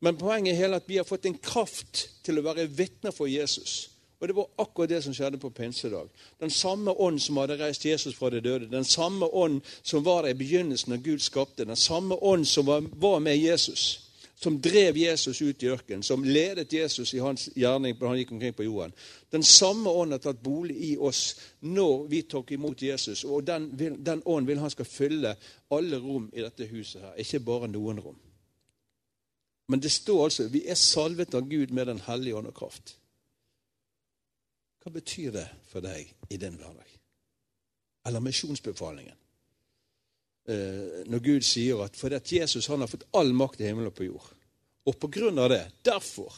Men 0.00 0.16
poenget 0.16 0.52
er 0.52 0.56
hele 0.56 0.76
at 0.76 0.88
vi 0.88 0.96
har 0.96 1.04
fått 1.08 1.26
en 1.26 1.38
kraft 1.38 2.08
til 2.24 2.38
å 2.38 2.44
være 2.44 2.68
vitner 2.68 3.14
for 3.16 3.30
Jesus. 3.30 3.90
Og 4.20 4.28
det 4.28 4.36
var 4.36 4.48
akkurat 4.58 4.88
det 4.88 5.02
som 5.04 5.14
skjedde 5.14 5.38
på 5.38 5.50
pinsedag. 5.50 6.08
Den 6.40 6.50
samme 6.50 6.90
ånd 6.90 7.20
som 7.20 7.36
hadde 7.36 7.58
reist 7.60 7.84
Jesus 7.84 8.16
fra 8.16 8.30
de 8.32 8.40
døde, 8.40 8.70
den 8.70 8.84
samme 8.84 9.26
ånd 9.26 9.60
som 9.82 10.04
var 10.04 10.22
der 10.22 10.32
i 10.32 10.38
begynnelsen 10.38 10.94
da 10.94 11.00
Gud 11.04 11.20
skapte, 11.20 11.64
den 11.64 11.76
samme 11.76 12.16
ånd 12.16 12.46
som 12.48 12.66
var 12.66 13.18
med 13.20 13.36
Jesus, 13.36 14.00
som 14.40 14.60
drev 14.60 14.96
Jesus 14.96 15.42
ut 15.42 15.62
i 15.62 15.68
ørkenen, 15.68 16.02
som 16.02 16.24
ledet 16.24 16.72
Jesus 16.72 17.14
i 17.14 17.20
hans 17.20 17.48
gjerning 17.56 17.96
da 17.96 18.08
han 18.08 18.18
gikk 18.20 18.32
omkring 18.32 18.56
på 18.56 18.64
jorden. 18.64 18.92
Den 19.32 19.42
samme 19.42 19.90
ånd 19.90 20.12
har 20.12 20.20
tatt 20.24 20.42
bolig 20.44 20.76
i 20.76 20.96
oss 20.96 21.36
når 21.60 22.06
vi 22.08 22.22
tok 22.22 22.52
imot 22.52 22.82
Jesus. 22.82 23.24
Og 23.24 23.44
den, 23.46 23.70
den 23.76 24.22
ånd 24.24 24.48
vil 24.48 24.60
han 24.60 24.72
skal 24.72 24.88
fylle 24.88 25.36
alle 25.72 26.00
rom 26.00 26.30
i 26.32 26.44
dette 26.44 26.68
huset 26.72 27.02
her, 27.02 27.16
ikke 27.20 27.44
bare 27.44 27.68
noen 27.68 28.00
rom. 28.00 28.25
Men 29.68 29.82
det 29.82 29.90
står 29.92 30.24
altså 30.24 30.48
vi 30.52 30.62
er 30.70 30.78
salvet 30.78 31.34
av 31.34 31.48
Gud 31.50 31.72
med 31.74 31.86
Den 31.86 32.00
hellige 32.06 32.38
ånd 32.38 32.50
og 32.50 32.54
kraft. 32.54 32.94
Hva 34.82 34.92
betyr 34.94 35.32
det 35.34 35.46
for 35.66 35.82
deg 35.82 36.12
i 36.30 36.38
din 36.38 36.58
hverdag? 36.60 36.90
Eller 38.06 38.22
misjonsbefalingen? 38.22 39.16
Eh, 40.46 41.02
når 41.10 41.22
Gud 41.24 41.42
sier 41.42 41.82
at 41.82 41.96
fordi 41.98 42.20
at 42.20 42.32
Jesus 42.32 42.68
han 42.70 42.84
har 42.84 42.90
fått 42.90 43.08
all 43.18 43.32
makt 43.34 43.60
i 43.60 43.66
himmelen 43.66 43.90
og 43.90 43.96
på 43.98 44.06
jord. 44.06 44.28
Og 44.86 44.94
på 45.02 45.10
grunn 45.10 45.40
av 45.42 45.50
det, 45.50 45.64
derfor 45.82 46.30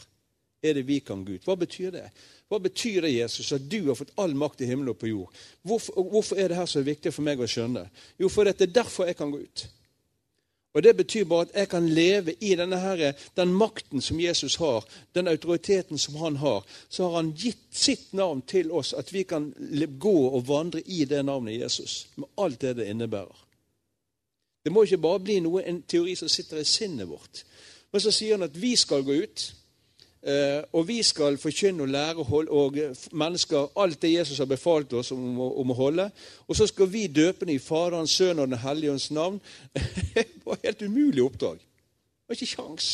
er 0.65 0.73
det 0.73 0.87
vi 0.87 0.97
kan 1.05 1.21
gå 1.25 1.37
ut. 1.37 1.45
Hva 1.45 1.55
betyr 1.61 1.91
det? 1.93 2.07
Hva 2.49 2.57
betyr 2.59 3.05
det, 3.05 3.13
Jesus, 3.13 3.51
at 3.53 3.67
du 3.69 3.83
har 3.85 3.97
fått 3.99 4.15
all 4.17 4.33
makt 4.33 4.63
i 4.65 4.69
himmelen 4.71 4.95
og 4.95 4.97
på 4.97 5.11
jord? 5.11 5.35
Hvorfor, 5.61 6.01
hvorfor 6.09 6.41
er 6.41 6.49
det 6.49 6.57
her 6.57 6.65
så 6.65 6.81
viktig 6.81 7.13
for 7.13 7.27
meg 7.27 7.39
å 7.39 7.47
skjønne? 7.47 7.85
Jo, 8.17 8.31
for 8.33 8.49
det 8.49 8.57
er 8.65 8.73
derfor 8.79 9.05
jeg 9.05 9.19
kan 9.19 9.29
gå 9.29 9.43
ut. 9.45 9.67
Og 10.73 10.83
Det 10.83 10.97
betyr 10.97 11.23
bare 11.25 11.41
at 11.41 11.55
jeg 11.55 11.69
kan 11.69 11.89
leve 11.89 12.33
i 12.39 12.55
denne 12.55 12.77
her, 12.79 13.11
den 13.37 13.53
makten 13.53 14.01
som 14.01 14.19
Jesus 14.19 14.55
har, 14.55 14.85
den 15.15 15.27
autoriteten 15.27 15.97
som 15.97 16.15
han 16.15 16.35
har. 16.35 16.65
Så 16.89 17.07
har 17.07 17.15
han 17.15 17.31
gitt 17.33 17.65
sitt 17.71 18.13
navn 18.13 18.41
til 18.41 18.71
oss, 18.71 18.93
at 18.93 19.13
vi 19.13 19.23
kan 19.23 19.53
gå 19.99 20.27
og 20.29 20.47
vandre 20.47 20.81
i 20.85 21.05
det 21.05 21.25
navnet 21.25 21.59
Jesus. 21.59 22.07
Med 22.15 22.27
alt 22.37 22.61
det 22.61 22.75
det 22.75 22.87
innebærer. 22.87 23.45
Det 24.63 24.71
må 24.71 24.83
ikke 24.83 24.97
bare 24.97 25.19
bli 25.19 25.39
noe, 25.39 25.63
en 25.65 25.81
teori 25.81 26.15
som 26.15 26.29
sitter 26.29 26.59
i 26.61 26.63
sinnet 26.63 27.09
vårt. 27.09 27.43
Men 27.91 28.01
så 28.01 28.11
sier 28.11 28.37
han 28.37 28.45
at 28.45 28.61
vi 28.61 28.75
skal 28.75 29.03
gå 29.03 29.15
ut. 29.23 29.45
Eh, 30.19 30.63
og 30.75 30.87
vi 30.87 30.99
skal 31.03 31.37
forkynne 31.39 31.85
og 31.85 31.91
lære 31.93 32.25
og 32.51 32.79
mennesker 33.11 33.71
alt 33.79 34.01
det 34.01 34.13
Jesus 34.13 34.37
har 34.37 34.49
befalt 34.49 34.93
oss 34.93 35.11
om, 35.15 35.39
å 35.39 35.73
holde. 35.73 36.09
Og 36.47 36.55
så 36.55 36.67
skal 36.67 36.91
vi 36.91 37.07
døpe 37.07 37.45
dem 37.45 37.55
i 37.55 37.59
Faderens, 37.59 38.11
Sønnen 38.11 38.43
og 38.43 38.49
Den 38.51 38.63
hellige 38.63 38.91
ånds 38.91 39.11
navn. 39.11 39.39
det 40.15 40.27
var 40.45 40.59
helt 40.63 40.81
umulig 40.81 41.23
oppdrag. 41.23 41.59
Det 41.59 42.27
var 42.27 42.39
ikke 42.39 42.55
kjangs. 42.55 42.89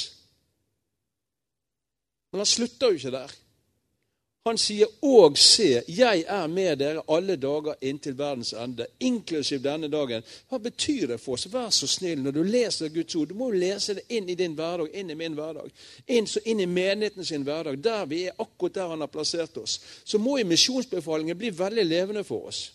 Men 2.31 2.43
han 2.43 2.51
slutter 2.51 2.91
jo 2.91 3.01
ikke 3.01 3.15
der. 3.15 3.35
Han 4.45 4.59
sier 4.61 4.91
òg, 5.01 5.39
se, 5.41 5.79
jeg 5.89 6.19
er 6.29 6.43
med 6.53 6.75
dere 6.77 7.01
alle 7.09 7.33
dager 7.41 7.79
inntil 7.81 8.13
verdens 8.13 8.51
ende', 8.53 8.85
inklusiv 8.99 9.63
denne 9.63 9.87
dagen. 9.89 10.21
Hva 10.49 10.59
betyr 10.61 11.07
det 11.07 11.17
for 11.19 11.33
oss? 11.33 11.47
Vær 11.49 11.71
så 11.73 11.87
snill 11.89 12.21
når 12.21 12.35
du 12.35 12.43
leser 12.43 12.93
Guds 12.93 13.15
ord. 13.15 13.27
Du 13.27 13.33
må 13.33 13.49
jo 13.49 13.57
lese 13.63 13.95
det 13.97 14.05
inn 14.13 14.29
i 14.29 14.35
din 14.37 14.53
hverdag, 14.53 14.93
inn 14.93 15.09
i 15.09 15.17
min 15.17 15.33
hverdag. 15.33 15.73
Inn, 16.07 16.29
inn 16.45 16.61
i 16.61 16.69
menigheten 16.69 17.25
sin 17.25 17.41
hverdag. 17.41 17.81
Der 17.81 18.05
vi 18.05 18.23
er 18.27 18.37
akkurat 18.37 18.75
der 18.75 18.93
han 18.93 19.01
har 19.01 19.09
plassert 19.09 19.57
oss. 19.57 19.79
Så 20.05 20.21
må 20.21 20.37
jo 20.37 20.45
misjonsbefalingen 20.45 21.37
bli 21.37 21.49
veldig 21.49 21.85
levende 21.85 22.23
for 22.23 22.45
oss. 22.53 22.71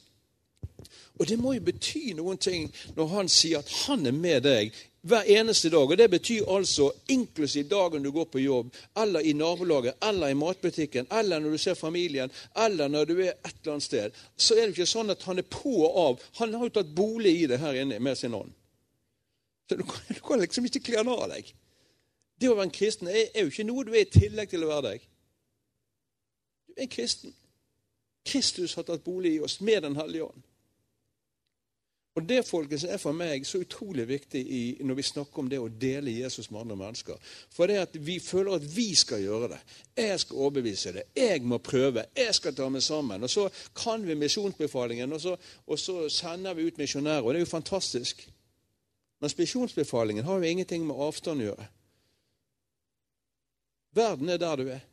Og 1.20 1.28
det 1.28 1.38
må 1.38 1.52
jo 1.52 1.60
bety 1.60 2.16
noen 2.18 2.38
ting 2.38 2.66
når 2.96 3.06
han 3.14 3.28
sier 3.28 3.62
at 3.62 3.70
han 3.84 4.06
er 4.06 4.16
med 4.16 4.42
deg 4.42 4.74
hver 5.02 5.22
eneste 5.22 5.70
dag. 5.70 5.90
Og 5.90 5.98
Det 5.98 6.10
betyr 6.10 6.48
altså 6.48 6.90
inklusiv 7.08 7.68
dagen 7.68 8.02
du 8.02 8.10
går 8.10 8.24
på 8.24 8.38
jobb, 8.38 8.74
eller 8.96 9.20
i 9.20 9.32
nabolaget, 9.32 9.94
eller 10.02 10.28
i 10.28 10.34
matbutikken, 10.34 11.06
eller 11.12 11.38
når 11.38 11.50
du 11.50 11.58
ser 11.58 11.74
familien, 11.74 12.30
eller 12.56 12.88
når 12.88 13.04
du 13.04 13.18
er 13.20 13.32
et 13.32 13.54
eller 13.62 13.72
annet 13.72 13.82
sted. 13.82 14.10
Så 14.36 14.54
er 14.54 14.66
det 14.66 14.76
ikke 14.76 14.86
sånn 14.86 15.10
at 15.10 15.22
han 15.22 15.38
er 15.38 15.48
på 15.48 15.72
og 15.86 15.98
av. 16.04 16.22
Han 16.40 16.54
har 16.54 16.68
jo 16.68 16.74
tatt 16.80 16.94
bolig 16.94 17.42
i 17.42 17.46
det 17.46 17.58
her 17.58 17.80
inne 17.82 17.98
med 17.98 18.18
sin 18.18 18.34
ånd. 18.34 18.52
Så 19.68 19.76
du 19.76 19.82
kan, 19.82 20.00
du 20.08 20.20
kan 20.20 20.40
liksom 20.40 20.64
ikke 20.64 20.80
kle 20.80 20.96
han 20.96 21.08
av 21.08 21.28
deg. 21.30 21.52
Det 22.40 22.48
å 22.48 22.56
være 22.56 22.70
en 22.70 22.74
kristen 22.74 23.08
er, 23.08 23.28
er 23.34 23.44
jo 23.44 23.52
ikke 23.52 23.68
noe 23.68 23.84
du 23.84 23.92
er 23.94 24.06
i 24.06 24.10
tillegg 24.10 24.50
til 24.50 24.64
å 24.64 24.70
være 24.72 24.86
deg. 24.88 25.08
Du 26.66 26.72
er 26.76 26.86
en 26.86 26.92
kristen. 26.92 27.34
Kristus 28.26 28.74
har 28.76 28.84
tatt 28.88 29.04
bolig 29.04 29.36
i 29.36 29.42
oss 29.44 29.60
med 29.60 29.82
Den 29.82 29.96
hellige 29.96 30.26
ånd. 30.28 30.42
Og 32.14 32.28
Det 32.28 32.46
folkens, 32.46 32.84
er 32.84 32.98
for 32.98 33.14
meg 33.14 33.44
så 33.46 33.60
utrolig 33.62 34.08
viktig 34.08 34.40
i, 34.42 34.62
når 34.82 34.94
vi 34.98 35.02
snakker 35.06 35.42
om 35.42 35.50
det 35.50 35.60
å 35.62 35.68
dele 35.70 36.10
Jesus 36.10 36.50
med 36.50 36.64
andre 36.64 36.76
mennesker. 36.76 37.20
For 37.54 37.70
det 37.70 37.78
at 37.78 37.94
vi 37.94 38.18
føler 38.18 38.56
at 38.58 38.66
vi 38.76 38.88
skal 38.98 39.22
gjøre 39.22 39.52
det. 39.52 39.60
Jeg 39.96 40.18
skal 40.20 40.42
overbevise 40.42 40.92
det. 40.96 41.04
Jeg 41.16 41.44
må 41.46 41.60
prøve. 41.62 42.04
Jeg 42.16 42.34
skal 42.34 42.54
ta 42.54 42.66
meg 42.68 42.82
sammen. 42.82 43.22
Og 43.22 43.30
så 43.30 43.46
kan 43.78 44.02
vi 44.06 44.18
misjonsbefalingen, 44.18 45.12
og 45.12 45.20
så, 45.20 45.36
og 45.66 45.78
så 45.78 46.08
sender 46.10 46.58
vi 46.58 46.66
ut 46.66 46.82
misjonærer. 46.82 47.22
Og 47.22 47.34
det 47.34 47.42
er 47.42 47.46
jo 47.46 47.54
fantastisk. 47.54 48.26
Men 49.20 49.36
misjonsbefalingen 49.38 50.24
har 50.24 50.38
jo 50.38 50.50
ingenting 50.50 50.86
med 50.86 50.98
avstand 50.98 51.44
å 51.44 51.50
gjøre. 51.52 51.72
Verden 53.94 54.28
er 54.28 54.38
der 54.38 54.56
du 54.56 54.68
er. 54.68 54.86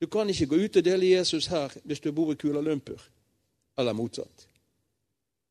Du 0.00 0.06
kan 0.12 0.28
ikke 0.28 0.52
gå 0.52 0.64
ut 0.66 0.76
og 0.76 0.84
dele 0.84 1.14
Jesus 1.16 1.46
her 1.48 1.72
hvis 1.84 2.04
du 2.04 2.12
bor 2.12 2.32
i 2.32 2.36
Kula 2.36 2.60
Lumpur, 2.60 3.00
eller 3.78 3.96
motsatt 3.96 4.50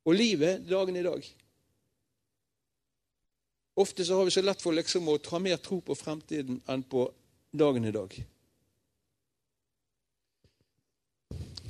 og 0.05 0.15
livet 0.15 0.65
dagen 0.67 0.95
i 0.99 1.05
dag. 1.05 1.25
Ofte 3.75 4.05
så 4.05 4.17
har 4.17 4.27
vi 4.27 4.35
så 4.35 4.43
lett 4.43 4.61
for 4.61 4.75
liksom 4.75 5.09
å 5.09 5.17
ta 5.23 5.39
mer 5.41 5.57
tro 5.57 5.79
på 5.81 5.95
fremtiden 5.97 6.59
enn 6.69 6.83
på 6.85 7.07
dagen 7.51 7.85
i 7.89 7.93
dag. 7.95 8.13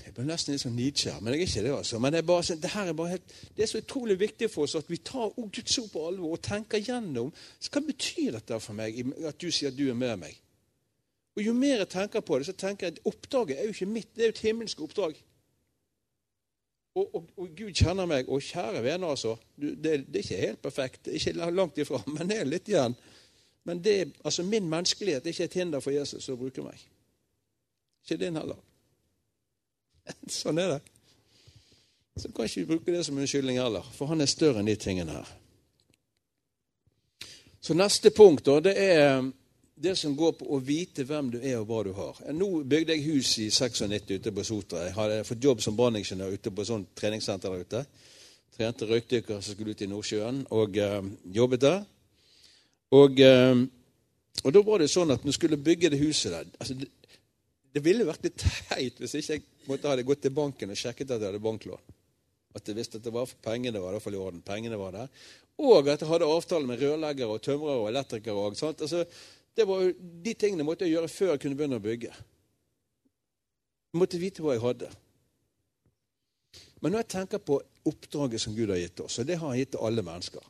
Jeg 0.03 0.11
blir 0.17 0.27
nesten 0.27 0.53
litt 0.53 0.61
sånn 0.61 0.75
Nietzsche, 0.77 1.13
men 1.21 1.33
jeg 1.33 1.39
er 1.39 1.47
ikke 1.47 1.61
det. 1.65 1.71
altså. 1.73 1.99
Men 2.03 2.13
det 2.13 2.19
er, 2.19 2.25
bare, 2.27 2.55
det 2.61 2.69
er, 2.69 2.91
bare 2.93 3.19
det 3.55 3.63
er 3.63 3.69
så 3.71 3.79
utrolig 3.81 4.19
viktig 4.19 4.49
for 4.51 4.67
oss 4.67 4.75
at 4.77 4.91
vi 4.91 4.99
tar 5.01 5.31
Guds 5.37 5.77
ord 5.79 5.87
på 5.89 6.03
alvor 6.09 6.35
og 6.35 6.43
tenker 6.43 6.83
gjennom 6.83 7.31
hva 7.33 7.81
betyr 7.87 8.35
dette 8.35 8.59
for 8.61 8.77
meg, 8.77 8.99
at 9.25 9.39
du 9.41 9.47
sier 9.49 9.71
at 9.71 9.79
du 9.79 9.87
er 9.87 9.97
med 9.97 10.19
meg. 10.21 10.35
Og 11.33 11.41
Jo 11.41 11.53
mer 11.57 11.79
jeg 11.81 11.89
tenker 11.89 12.21
på 12.21 12.37
det, 12.37 12.45
så 12.45 12.53
tenker 12.53 12.87
jeg 12.87 12.97
at 12.97 13.07
oppdraget 13.09 13.57
er 13.57 13.65
jo 13.65 13.73
ikke 13.73 13.89
mitt, 13.89 14.11
det 14.13 14.21
er 14.21 14.29
jo 14.29 14.35
et 14.35 14.43
himmelsk 14.45 14.83
oppdrag. 14.85 15.17
Og, 16.95 17.15
og, 17.15 17.29
og, 17.37 17.49
Gud 17.57 17.73
kjenner 17.73 18.05
meg. 18.09 18.29
Og 18.29 18.41
kjære 18.41 18.83
venner, 18.85 19.09
altså. 19.15 19.35
Det, 19.55 19.75
det, 19.81 19.93
er 20.15 20.21
ikke 20.21 20.41
helt 20.45 20.61
perfekt. 20.61 21.05
Det 21.05 21.13
er 21.13 21.19
ikke 21.19 21.51
langt 21.51 21.77
ifra, 21.77 22.01
men 22.15 22.29
det 22.29 22.39
er 22.39 22.49
litt 22.49 22.69
igjen. 22.69 22.95
Men 23.63 23.83
det, 23.83 24.13
altså, 24.23 24.43
min 24.43 24.69
menneskelighet 24.69 25.25
er 25.25 25.33
ikke 25.33 25.49
et 25.49 25.59
hinder 25.61 25.83
for 25.83 25.95
Jesus 25.95 26.29
å 26.29 26.37
bruke 26.37 26.65
meg. 26.65 26.81
Ikke 28.03 28.19
din 28.25 28.37
heller. 28.37 28.59
Sånn 30.41 30.59
er 30.61 30.75
det. 30.75 30.81
Så 32.19 32.29
kan 32.29 32.45
ikke 32.45 32.61
vi 32.61 32.69
bruke 32.75 32.93
det 32.93 33.05
som 33.07 33.17
unnskyldning 33.17 33.57
heller, 33.57 33.85
for 33.95 34.11
han 34.11 34.21
er 34.21 34.29
større 34.29 34.61
enn 34.61 34.69
de 34.69 34.75
tingene 34.77 35.15
her. 35.15 35.31
Så 37.63 37.73
neste 37.73 38.11
punkt 38.13 38.45
da, 38.45 38.59
det 38.61 38.73
er 38.77 39.23
det 39.83 39.97
som 39.99 40.15
går 40.15 40.37
på 40.39 40.47
å 40.47 40.61
vite 40.63 41.03
hvem 41.07 41.29
du 41.33 41.41
er 41.41 41.57
og 41.59 41.67
hva 41.67 41.81
du 41.83 41.91
har. 41.97 42.19
Nå 42.31 42.47
bygde 42.69 42.95
jeg 42.95 43.03
hus 43.09 43.33
i 43.43 43.49
96 43.51 44.13
ute 44.13 44.31
på 44.31 44.45
Sotra. 44.47 44.85
Jeg 44.85 44.95
hadde 44.95 45.23
fått 45.27 45.43
jobb 45.43 45.63
som 45.63 45.75
branningeniør 45.75 46.37
ute 46.37 46.53
på 46.55 46.65
sånt 46.67 46.93
treningssenter 46.95 47.51
der 47.51 47.65
ute. 47.67 47.81
Trente 48.55 48.87
røykdykkere 48.87 49.41
som 49.43 49.57
skulle 49.57 49.73
ut 49.75 49.83
i 49.83 49.89
Nordsjøen, 49.91 50.43
og 50.55 50.77
eh, 50.79 50.99
jobbet 51.35 51.65
der. 51.65 51.83
Og, 52.95 53.19
eh, 53.25 53.63
og, 54.43 54.49
da 54.55 54.63
var 54.63 54.83
det 54.83 54.91
sånn 54.93 55.11
at 55.11 55.25
når 55.25 55.33
jeg 55.33 55.39
skulle 55.41 55.59
bygge 55.67 55.91
det 55.91 55.99
huset 55.99 56.31
der 56.31 56.47
altså 56.61 56.77
det, 56.77 56.87
det, 57.73 57.81
ville 57.83 58.05
vært 58.05 58.27
litt 58.27 58.37
teit 58.69 58.99
hvis 59.01 59.15
ikke 59.17 59.39
jeg 59.39 59.45
måtte 59.67 59.89
hadde 59.89 60.05
gått 60.05 60.21
til 60.23 60.35
banken 60.37 60.71
og 60.71 60.79
sjekket 60.79 61.11
at 61.11 61.19
jeg 61.19 61.31
hadde 61.33 61.43
banklån. 61.43 61.95
At 62.53 62.69
jeg 62.69 62.77
visste 62.77 63.01
at 63.01 63.07
det 63.07 63.15
var 63.15 63.25
for 63.27 63.41
pengene 63.43 63.81
var 63.81 63.91
i 63.91 63.97
hvert 63.97 64.05
fall 64.05 64.15
i 64.15 64.21
orden. 64.21 64.43
Pengene 64.45 64.79
var 64.79 64.95
der. 64.95 65.23
Og 65.59 65.89
at 65.89 65.99
jeg 65.99 66.09
hadde 66.09 66.29
avtale 66.29 66.69
med 66.69 66.79
rørleggere 66.79 67.35
og 67.35 67.41
tømrere 67.43 67.81
og 67.81 67.89
elektrikere. 67.89 68.37
Og, 68.37 68.55
sant? 68.57 68.85
Altså, 68.85 69.03
det 69.53 69.65
var, 69.69 69.85
de 70.25 70.33
tingene 70.33 70.65
måtte 70.65 70.87
jeg 70.87 70.95
gjøre 70.95 71.11
før 71.11 71.33
jeg 71.33 71.41
kunne 71.43 71.57
begynne 71.57 71.77
å 71.77 71.83
bygge. 71.83 72.13
Jeg 73.93 74.01
måtte 74.01 74.21
vite 74.21 74.41
hva 74.41 74.55
jeg 74.55 74.63
hadde. 74.63 74.89
Men 76.81 76.91
når 76.91 77.03
jeg 77.03 77.11
tenker 77.13 77.43
på 77.43 77.59
oppdraget 77.87 78.41
som 78.41 78.55
Gud 78.57 78.73
har 78.73 78.81
gitt 78.81 79.03
oss, 79.05 79.19
og 79.21 79.27
det 79.29 79.37
har 79.39 79.51
han 79.51 79.59
gitt 79.59 79.75
til 79.75 79.85
alle 79.85 80.03
mennesker 80.05 80.49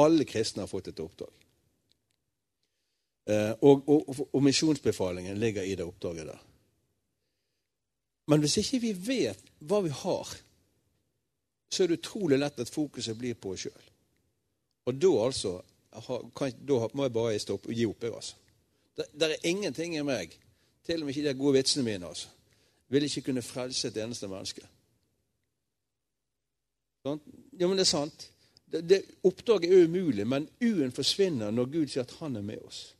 Alle 0.00 0.24
kristne 0.24 0.62
har 0.62 0.70
fått 0.70 0.88
et 0.88 1.00
oppdrag. 1.02 1.32
Eh, 3.30 3.52
og, 3.66 3.88
og, 3.90 4.20
og 4.32 4.42
misjonsbefalingen 4.42 5.38
ligger 5.38 5.66
i 5.66 5.74
det 5.76 5.84
oppdraget 5.84 6.28
der. 6.30 6.44
Men 8.30 8.40
hvis 8.40 8.56
ikke 8.62 8.80
vi 8.84 8.92
vet 8.94 9.50
hva 9.66 9.80
vi 9.84 9.90
har, 9.90 10.30
så 11.70 11.82
er 11.82 11.90
det 11.90 11.98
utrolig 11.98 12.38
lett 12.38 12.62
at 12.62 12.70
fokuset 12.70 13.18
blir 13.18 13.34
på 13.34 13.54
oss 13.54 13.66
sjøl. 13.66 13.88
Og 14.86 14.96
da 15.02 15.10
altså 15.24 15.56
kan, 16.36 16.52
da 16.68 16.88
må 16.94 17.06
jeg 17.06 17.14
bare 17.14 17.38
stoppe 17.42 17.74
gi 17.74 17.86
opp. 17.86 18.04
Jeg, 18.04 18.14
altså. 18.14 18.34
Det, 18.96 19.26
er 19.26 19.48
ingenting 19.48 19.96
i 19.96 20.04
meg, 20.06 20.36
til 20.86 21.02
og 21.02 21.08
med 21.08 21.16
ikke 21.16 21.28
de 21.28 21.38
gode 21.38 21.56
vitsene 21.58 21.84
mine, 21.86 22.06
altså, 22.06 22.28
vil 22.88 23.06
ikke 23.06 23.26
kunne 23.30 23.42
frelse 23.42 23.88
et 23.88 23.98
eneste 24.02 24.28
menneske. 24.28 24.66
Ja, 27.04 27.66
men 27.66 27.76
det 27.78 27.86
er 27.86 27.90
sant. 27.90 28.30
Det, 28.70 28.82
det, 28.86 29.02
oppdraget 29.26 29.72
er 29.72 29.86
umulig, 29.88 30.26
men 30.26 30.48
U-en 30.62 30.92
forsvinner 30.94 31.50
når 31.50 31.70
Gud 31.72 31.90
sier 31.90 32.04
at 32.04 32.16
han 32.20 32.36
er 32.36 32.44
med 32.44 32.60
oss. 32.66 32.90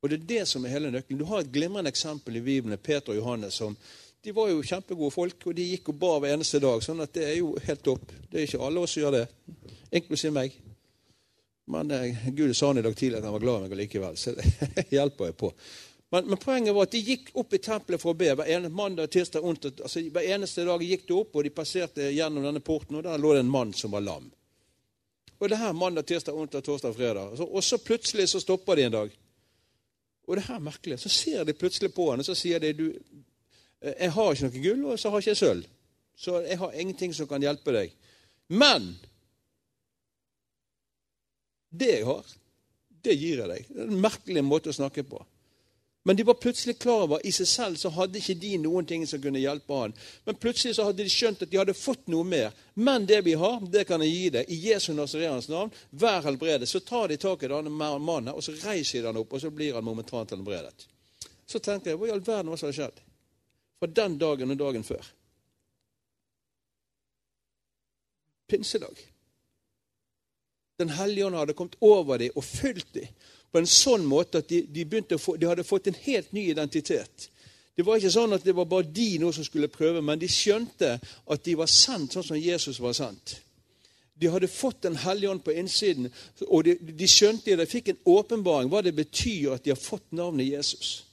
Og 0.00 0.10
Det 0.10 0.16
er 0.16 0.26
det 0.26 0.44
som 0.48 0.64
er 0.64 0.72
hele 0.72 0.90
nøkkelen. 0.90 1.20
Du 1.20 1.28
har 1.28 1.42
et 1.44 1.52
glimrende 1.52 1.90
eksempel 1.92 2.36
i 2.40 2.40
Bibelen, 2.40 2.78
Peter 2.78 3.12
og 3.12 3.16
Johannes. 3.16 3.54
som 3.54 3.76
de 4.24 4.32
var 4.36 4.50
jo 4.50 4.62
kjempegode 4.62 5.10
folk, 5.10 5.46
og 5.46 5.56
de 5.56 5.64
gikk 5.64 5.92
og 5.92 6.00
ba 6.00 6.18
hver 6.18 6.34
eneste 6.34 6.60
dag. 6.60 6.82
sånn 6.82 7.00
at 7.00 7.12
det 7.14 7.24
er 7.24 7.36
jo 7.38 7.54
helt 7.64 7.84
topp. 7.84 8.12
Det 8.30 8.40
er 8.40 8.48
ikke 8.48 8.64
alle 8.66 8.80
oss 8.80 8.92
som 8.92 9.02
gjør 9.02 9.16
det, 9.16 9.28
inklusiv 9.92 10.32
meg. 10.32 10.56
Men 11.70 11.90
eh, 11.94 12.26
Gud 12.34 12.56
sa 12.56 12.72
han 12.72 12.78
i 12.78 12.82
dag 12.82 12.96
tidlig 12.96 13.20
at 13.20 13.28
han 13.28 13.36
var 13.36 13.44
glad 13.44 13.60
i 13.60 13.68
meg 13.68 13.78
likevel, 13.84 14.18
så 14.18 14.34
det 14.34 14.48
hjelper 14.96 15.30
jeg 15.30 15.38
på. 15.38 15.52
Men, 16.10 16.26
men, 16.26 16.38
poenget 16.42 16.74
var 16.74 16.88
at 16.88 16.94
de 16.96 17.02
gikk 17.06 17.30
opp 17.38 17.54
i 17.54 17.60
tempelet 17.62 18.02
for 18.02 18.12
å 18.12 18.18
be. 18.18 18.32
Hver 18.34 18.48
eneste, 18.50 18.74
mandag, 18.74 19.12
tirsdag, 19.14 19.46
onsdag, 19.46 19.82
altså 19.86 20.02
hver 20.10 20.26
eneste 20.34 20.66
dag 20.66 20.82
gikk 20.82 21.06
de 21.06 21.16
opp, 21.20 21.36
og 21.38 21.46
de 21.46 21.52
passerte 21.54 22.10
gjennom 22.10 22.46
denne 22.48 22.62
porten, 22.66 22.98
og 22.98 23.06
der 23.06 23.22
lå 23.22 23.36
det 23.36 23.44
en 23.44 23.52
mann 23.52 23.74
som 23.76 23.94
var 23.94 24.02
lam. 24.02 24.26
Og 25.38 25.48
det 25.48 25.60
her 25.60 25.72
mandag, 25.72 26.08
tirsdag, 26.10 26.34
onsdag, 26.36 26.64
torsdag, 26.66 26.96
fredag. 26.98 27.36
Så, 27.38 27.46
og 27.46 27.64
så 27.64 27.78
plutselig 27.78 28.26
så 28.28 28.42
stopper 28.42 28.76
de 28.76 28.88
en 28.88 28.96
dag. 28.96 29.14
Og 30.26 30.36
det 30.36 30.44
her 30.48 30.58
er 30.58 30.66
merkelig. 30.66 30.98
Så 31.00 31.12
ser 31.14 31.46
de 31.46 31.54
plutselig 31.56 31.92
på 31.94 32.10
han, 32.10 32.20
og 32.20 32.26
så 32.26 32.34
sier 32.36 32.60
de 32.60 32.74
du, 32.76 32.88
eh, 33.80 33.94
jeg 33.94 34.12
har 34.18 34.34
ikke 34.34 34.50
noe 34.50 34.64
gull, 34.66 34.82
og 34.90 34.98
så 35.00 35.14
har 35.14 35.22
jeg 35.22 35.30
ikke 35.30 35.44
sølv. 35.44 35.70
Så 36.20 36.42
jeg 36.44 36.58
har 36.60 36.74
ingenting 36.76 37.14
som 37.16 37.30
kan 37.30 37.46
hjelpe 37.46 37.72
deg. 37.72 37.94
Men 38.50 38.90
det 41.70 41.90
jeg 41.94 42.06
har, 42.08 42.32
det 43.04 43.16
gir 43.16 43.42
jeg 43.42 43.48
deg. 43.50 43.68
Det 43.68 43.84
er 43.84 43.92
en 43.92 44.02
merkelig 44.02 44.42
måte 44.44 44.72
å 44.72 44.76
snakke 44.76 45.04
på. 45.08 45.22
Men 46.02 46.16
de 46.16 46.24
var 46.24 46.34
plutselig 46.34 46.78
klar 46.78 47.02
over 47.04 47.20
i 47.26 47.32
seg 47.32 47.48
selv 47.48 47.76
så 47.76 47.90
hadde 47.92 48.18
ikke 48.18 48.38
de 48.40 48.54
noen 48.62 48.86
ting 48.88 49.02
som 49.08 49.20
kunne 49.20 49.40
hjelpe 49.42 49.76
han. 49.76 49.92
Men 50.24 50.38
plutselig 50.40 50.78
så 50.78 50.86
hadde 50.86 51.04
de 51.04 51.12
skjønt 51.12 51.42
at 51.44 51.50
de 51.52 51.58
hadde 51.60 51.76
fått 51.76 52.08
noe 52.08 52.24
mer. 52.24 52.56
Men 52.74 53.04
det 53.06 53.20
vi 53.26 53.34
har, 53.36 53.58
det 53.68 53.84
kan 53.88 54.00
jeg 54.00 54.14
gi 54.14 54.30
deg. 54.38 54.48
I 54.48 54.60
Jesu 54.70 54.94
Nazareans 54.96 55.50
navn, 55.52 55.74
vær 55.90 56.24
helbredet. 56.24 56.68
Så 56.68 56.80
tar 56.80 57.12
de 57.12 57.20
tak 57.20 57.44
i 57.44 57.52
denne 57.52 57.72
mannen, 57.72 58.32
og 58.32 58.40
så 58.44 58.56
reiser 58.62 59.02
de 59.04 59.10
han 59.10 59.20
opp, 59.20 59.36
og 59.36 59.44
så 59.44 59.52
blir 59.52 59.76
han 59.76 59.84
momentant 59.84 60.32
helbredet. 60.32 60.88
Så 61.44 61.60
tenker 61.60 61.92
jeg, 61.92 62.00
hva 62.00 62.08
i 62.08 62.14
all 62.14 62.24
verden 62.24 62.48
hva 62.48 62.56
som 62.56 62.70
har 62.70 62.78
skjedd? 62.78 63.04
Fra 63.80 63.92
den 64.00 64.16
dagen 64.20 64.56
og 64.56 64.60
dagen 64.60 64.86
før. 64.86 65.12
Pinsedag. 68.48 69.09
Den 70.80 70.94
hellige 70.96 71.28
ånd 71.28 71.36
hadde 71.38 71.56
kommet 71.56 71.76
over 71.84 72.18
dem 72.20 72.32
og 72.34 72.46
fulgt 72.46 72.94
dem 72.96 73.10
på 73.50 73.58
en 73.58 73.68
sånn 73.68 74.06
måte 74.06 74.40
at 74.40 74.48
de, 74.50 74.62
de, 74.70 75.18
få, 75.18 75.34
de, 75.36 75.48
hadde 75.50 75.66
fått 75.66 75.90
en 75.90 76.00
helt 76.04 76.32
ny 76.32 76.46
identitet. 76.52 77.28
Det 77.74 77.82
var 77.86 77.98
ikke 77.98 78.12
sånn 78.14 78.36
at 78.36 78.44
det 78.46 78.54
var 78.54 78.68
bare 78.70 78.86
de 78.94 79.18
nå 79.18 79.32
som 79.34 79.46
skulle 79.46 79.70
prøve, 79.72 80.02
men 80.04 80.20
de 80.20 80.28
skjønte 80.30 80.96
at 81.00 81.44
de 81.46 81.56
var 81.58 81.70
sendt 81.70 82.14
sånn 82.14 82.26
som 82.26 82.38
Jesus 82.38 82.78
var 82.82 82.94
sendt. 82.96 83.40
De 84.20 84.28
hadde 84.28 84.50
fått 84.52 84.82
Den 84.82 84.98
hellige 85.00 85.30
ånd 85.30 85.42
på 85.44 85.54
innsiden, 85.56 86.10
og 86.46 86.64
de, 86.66 86.76
de 86.76 87.06
skjønte 87.08 87.50
det, 87.50 87.62
de 87.62 87.70
fikk 87.70 87.88
en 87.88 88.02
åpenbaring 88.04 88.68
hva 88.70 88.82
det 88.84 88.92
betyr 88.94 89.54
at 89.54 89.64
de 89.64 89.72
har 89.72 89.80
fått 89.80 90.12
navnet 90.12 90.50
Jesus. 90.50 91.09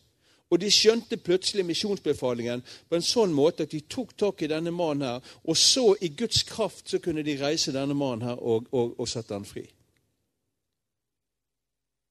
Og 0.49 0.61
de 0.61 0.69
skjønte 0.71 1.17
plutselig 1.19 1.65
misjonsbefalingen 1.67 2.61
på 2.87 2.95
en 2.95 3.03
sånn 3.03 3.33
måte 3.35 3.65
at 3.67 3.73
de 3.73 3.81
tok 3.89 4.13
tak 4.17 4.41
i 4.41 4.51
denne 4.51 4.71
mannen 4.71 5.03
her, 5.07 5.33
og 5.43 5.57
så 5.59 5.89
i 6.01 6.13
Guds 6.15 6.45
kraft 6.47 6.87
så 6.89 7.01
kunne 7.03 7.25
de 7.27 7.35
reise 7.41 7.75
denne 7.75 7.97
mannen 7.97 8.29
her 8.29 8.39
og, 8.39 8.69
og, 8.71 8.95
og 8.95 9.09
sette 9.11 9.35
han 9.35 9.47
fri. 9.47 9.65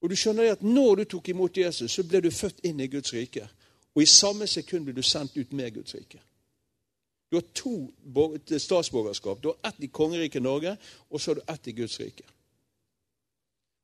Og 0.01 0.11
du 0.11 0.15
skjønner 0.15 0.51
at 0.51 0.61
Når 0.61 0.95
du 0.95 1.03
tok 1.03 1.29
imot 1.29 1.57
Jesus, 1.57 1.91
så 1.91 2.03
ble 2.03 2.21
du 2.21 2.29
født 2.31 2.61
inn 2.63 2.79
i 2.79 2.87
Guds 2.87 3.13
rike. 3.13 3.47
Og 3.95 4.03
i 4.03 4.05
samme 4.05 4.47
sekund 4.47 4.85
ble 4.85 4.93
du 4.93 5.01
sendt 5.01 5.37
ut 5.37 5.53
med 5.53 5.73
Guds 5.73 5.95
rike. 5.95 6.21
Du 7.31 7.35
har 7.35 7.45
to 7.53 7.91
statsborgerskap. 8.57 9.41
Du 9.43 9.47
har 9.47 9.71
ett 9.71 9.83
i 9.83 9.87
kongeriket 9.87 10.41
Norge, 10.41 10.77
og 11.09 11.21
så 11.21 11.31
har 11.31 11.35
du 11.35 11.53
ett 11.53 11.67
i 11.67 11.71
Guds 11.71 11.99
rike. 11.99 12.23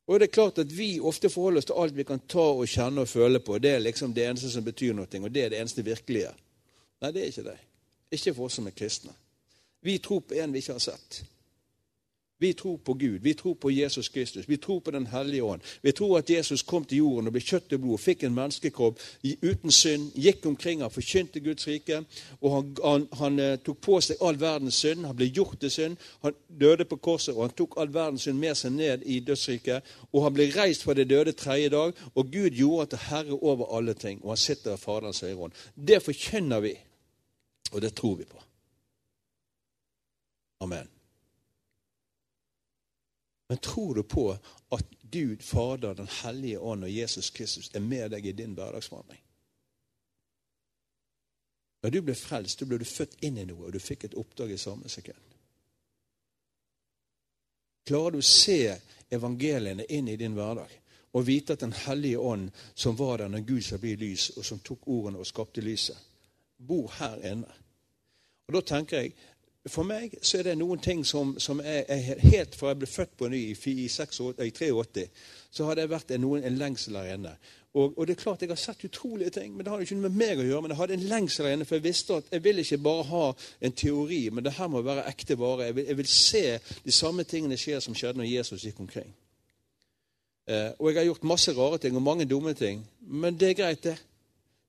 Og 0.08 0.20
det 0.20 0.28
er 0.28 0.36
klart 0.36 0.58
at 0.60 0.72
Vi 0.78 1.00
ofte 1.00 1.30
forholder 1.30 1.62
oss 1.64 1.70
til 1.70 1.80
alt 1.80 1.96
vi 1.96 2.04
kan 2.04 2.24
ta 2.28 2.44
og 2.54 2.68
kjenne 2.68 3.06
og 3.06 3.10
føle 3.10 3.40
på. 3.40 3.58
Det 3.58 3.72
er 3.72 3.80
liksom 3.80 4.14
det 4.14 4.26
eneste 4.28 4.50
som 4.52 4.64
betyr 4.64 4.94
noe, 4.94 5.08
og 5.08 5.32
det 5.32 5.44
er 5.44 5.54
det 5.54 5.60
eneste 5.62 5.86
virkelige. 5.86 6.34
Nei, 7.02 7.12
det 7.12 7.22
er 7.22 7.32
ikke 7.32 7.46
det. 7.48 7.60
Ikke 8.12 8.34
for 8.34 8.48
oss 8.48 8.60
som 8.60 8.68
er 8.68 8.76
kristne. 8.76 9.14
Vi 9.84 9.98
tror 10.00 10.22
på 10.28 10.36
en 10.40 10.54
vi 10.54 10.60
ikke 10.64 10.76
har 10.76 10.84
sett. 10.84 11.24
Vi 12.44 12.54
tror 12.54 12.78
på 12.78 12.94
Gud, 12.94 13.20
vi 13.24 13.34
tror 13.34 13.54
på 13.54 13.72
Jesus 13.72 14.10
Kristus, 14.10 14.50
vi 14.50 14.58
tror 14.58 14.80
på 14.80 14.92
Den 14.92 15.06
hellige 15.08 15.44
ånd. 15.44 15.62
Vi 15.82 15.92
tror 15.92 16.18
at 16.18 16.30
Jesus 16.30 16.62
kom 16.62 16.86
til 16.86 16.98
jorden 16.98 17.30
og 17.30 17.34
ble 17.36 17.42
kjøtt 17.42 17.74
og 17.74 17.80
blod, 17.86 18.02
fikk 18.04 18.26
en 18.28 18.36
menneskekropp 18.36 19.00
uten 19.24 19.72
synd, 19.72 20.10
gikk 20.20 20.44
omkring 20.46 20.84
og 20.84 20.92
forkynte 20.92 21.40
Guds 21.40 21.68
rike. 21.68 22.02
og 22.42 22.52
Han, 22.52 22.76
han, 22.84 23.08
han 23.20 23.40
eh, 23.40 23.56
tok 23.64 23.80
på 23.88 24.00
seg 24.04 24.20
all 24.20 24.40
verdens 24.42 24.82
synd, 24.84 25.06
han 25.08 25.16
ble 25.16 25.30
gjort 25.32 25.56
til 25.62 25.72
synd. 25.72 25.98
Han 26.26 26.36
døde 26.60 26.86
på 26.86 27.00
korset, 27.00 27.32
og 27.36 27.46
han 27.46 27.56
tok 27.56 27.78
all 27.80 27.94
verdens 27.94 28.28
synd 28.28 28.40
med 28.40 28.60
seg 28.60 28.76
ned 28.76 29.06
i 29.08 29.22
dødsriket. 29.24 29.94
Og 30.12 30.26
han 30.26 30.36
ble 30.36 30.50
reist 30.58 30.84
fra 30.84 30.98
det 31.00 31.08
døde 31.14 31.32
tredje 31.32 31.70
dag, 31.72 31.94
og 32.14 32.34
Gud 32.34 32.60
gjorde 32.60 32.90
til 32.92 33.06
herre 33.08 33.38
over 33.40 33.72
alle 33.78 33.94
ting. 33.94 34.20
Og 34.24 34.36
han 34.36 34.44
sitter 34.44 34.76
ved 34.76 34.84
Faderens 34.84 35.24
høyre 35.24 35.40
hånd. 35.46 35.62
Det 35.76 36.02
forkynner 36.04 36.60
vi, 36.68 36.76
og 37.72 37.82
det 37.82 37.94
tror 37.96 38.20
vi 38.20 38.28
på. 38.28 38.44
Amen. 40.68 40.93
Men 43.48 43.58
tror 43.58 43.96
du 43.96 44.04
på 44.04 44.32
at 44.72 44.86
Gud, 45.12 45.42
Fader, 45.42 45.94
Den 45.94 46.08
hellige 46.08 46.60
ånd 46.60 46.84
og 46.84 46.96
Jesus 46.96 47.30
Kristus 47.30 47.72
er 47.74 47.80
med 47.80 48.12
deg 48.12 48.26
i 48.26 48.32
din 48.32 48.54
hverdagsvandring? 48.54 49.20
Da 51.84 51.90
du 51.90 52.00
ble 52.02 52.16
frelst, 52.16 52.60
du 52.60 52.66
ble 52.66 52.80
du 52.80 52.88
født 52.88 53.18
inn 53.28 53.38
i 53.38 53.46
noe, 53.46 53.68
og 53.68 53.74
du 53.76 53.80
fikk 53.84 54.08
et 54.08 54.16
oppdrag 54.16 54.54
i 54.56 54.58
samme 54.58 54.90
sekund. 54.90 55.20
Klarer 57.84 58.16
du 58.16 58.22
å 58.22 58.26
se 58.26 58.78
evangeliene 59.12 59.86
inn 59.92 60.08
i 60.08 60.16
din 60.18 60.38
hverdag 60.38 60.72
og 61.14 61.28
vite 61.28 61.54
at 61.54 61.62
Den 61.62 61.74
hellige 61.74 62.20
ånd, 62.20 62.50
som 62.76 62.96
var 62.98 63.18
der 63.18 63.28
når 63.28 63.44
Gud 63.46 63.62
skal 63.62 63.80
bli 63.80 63.96
lys, 63.96 64.32
og 64.38 64.46
som 64.46 64.60
tok 64.60 64.88
ordene 64.88 65.20
og 65.20 65.28
skapte 65.28 65.62
lyset, 65.62 65.98
bor 66.58 66.90
her 66.98 67.20
inne? 67.32 67.52
Og 68.48 68.54
Da 68.54 68.62
tenker 68.62 68.98
jeg 68.98 69.14
for 69.70 69.88
meg 69.88 70.18
så 70.22 70.40
er 70.40 70.50
det 70.50 70.58
noen 70.60 70.82
ting 70.84 71.06
som, 71.08 71.38
som 71.40 71.62
er, 71.64 71.86
jeg, 71.88 72.18
helt 72.20 72.56
fra 72.60 72.74
jeg 72.74 72.82
ble 72.82 72.90
født 72.90 73.14
på 73.20 73.30
ny 73.32 73.40
i, 73.54 73.56
i, 73.56 73.86
i 73.88 74.52
83, 74.52 75.06
så 75.52 75.68
har 75.68 75.80
det 75.80 75.92
vært 75.92 76.12
en, 76.12 76.26
noen, 76.26 76.44
en 76.44 76.58
lengsel 76.60 76.98
der 77.00 77.14
inne. 77.14 77.38
Og, 77.74 77.96
og, 77.98 78.06
det 78.06 78.14
er 78.14 78.22
klart 78.22 78.42
Jeg 78.42 78.52
har 78.52 78.60
sett 78.60 78.84
utrolige 78.86 79.30
ting, 79.34 79.56
men 79.56 79.66
det 79.66 79.72
har 79.72 79.82
ikke 79.82 79.96
noe 79.98 80.10
med 80.12 80.20
meg 80.20 80.42
å 80.42 80.46
gjøre. 80.46 80.62
Men 80.62 80.74
jeg 80.74 80.80
hadde 80.82 80.98
en 81.00 81.08
lengsel 81.10 81.48
der 81.48 81.56
inne, 81.56 81.66
for 81.66 81.80
jeg 81.80 81.88
visste 81.88 82.20
at 82.20 82.30
jeg 82.36 82.44
vil 82.46 82.62
ikke 82.62 82.82
bare 82.86 83.06
ha 83.10 83.24
en 83.66 83.74
teori, 83.74 84.22
men 84.30 84.46
det 84.46 84.54
her 84.60 84.70
må 84.70 84.84
være 84.86 85.08
ekte 85.10 85.40
vare. 85.40 85.72
Jeg 85.72 85.78
vil, 85.80 85.88
jeg 85.90 85.98
vil 85.98 86.12
se 86.12 86.44
de 86.86 86.94
samme 86.94 87.26
tingene 87.26 87.58
skje 87.58 87.80
som 87.82 87.98
skjedde 87.98 88.22
når 88.22 88.30
Jesus 88.30 88.68
gikk 88.68 88.84
omkring. 88.84 89.10
Eh, 90.46 90.70
og 90.78 90.92
jeg 90.92 91.00
har 91.00 91.08
gjort 91.08 91.30
masse 91.34 91.56
rare 91.58 91.80
ting 91.82 91.98
og 91.98 92.06
mange 92.06 92.28
dumme 92.30 92.54
ting, 92.54 92.84
men 93.00 93.40
det 93.40 93.54
er 93.54 93.62
greit, 93.64 93.84
det. 93.88 93.96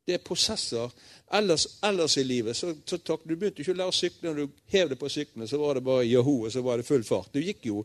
Det 0.04 0.18
er 0.18 0.24
prosesser. 0.24 0.92
Ellers, 1.35 1.66
ellers 1.83 2.16
i 2.20 2.25
livet 2.25 2.57
så, 2.57 2.70
så 2.87 2.99
takk, 3.03 3.25
Du 3.27 3.35
begynte 3.35 3.62
ikke 3.62 3.75
å 3.75 3.79
lære 3.81 3.90
å 3.90 3.97
sykle 3.97 4.31
når 4.31 4.37
du 4.38 4.59
hev 4.70 4.92
deg 4.92 5.01
på 5.01 5.11
syklene, 5.11 5.49
så 5.51 5.59
var 5.59 5.75
det 5.75 5.87
bare 5.87 6.07
joho, 6.07 6.44
og 6.47 6.53
så 6.55 6.62
var 6.62 6.79
det 6.79 6.87
full 6.87 7.03
fart. 7.07 7.33
Du 7.35 7.42
gikk 7.42 7.66
jo 7.66 7.83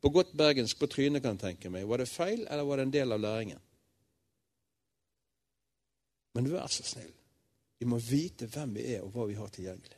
på 0.00 0.12
godt 0.12 0.34
bergensk 0.36 0.78
på 0.80 0.88
trynet, 0.90 1.22
kan 1.24 1.38
jeg 1.38 1.44
tenke 1.46 1.72
meg. 1.72 1.86
Var 1.88 2.02
det 2.02 2.08
feil, 2.10 2.44
eller 2.44 2.68
var 2.68 2.80
det 2.80 2.86
en 2.88 2.92
del 2.98 3.16
av 3.16 3.22
læringen? 3.22 3.62
Men 6.36 6.52
vær 6.52 6.68
så 6.70 6.84
snill, 6.86 7.14
vi 7.80 7.88
må 7.88 7.98
vite 8.04 8.46
hvem 8.52 8.76
vi 8.76 8.84
er, 8.94 9.00
og 9.02 9.16
hva 9.16 9.26
vi 9.30 9.38
har 9.38 9.48
tilgjengelig. 9.52 9.96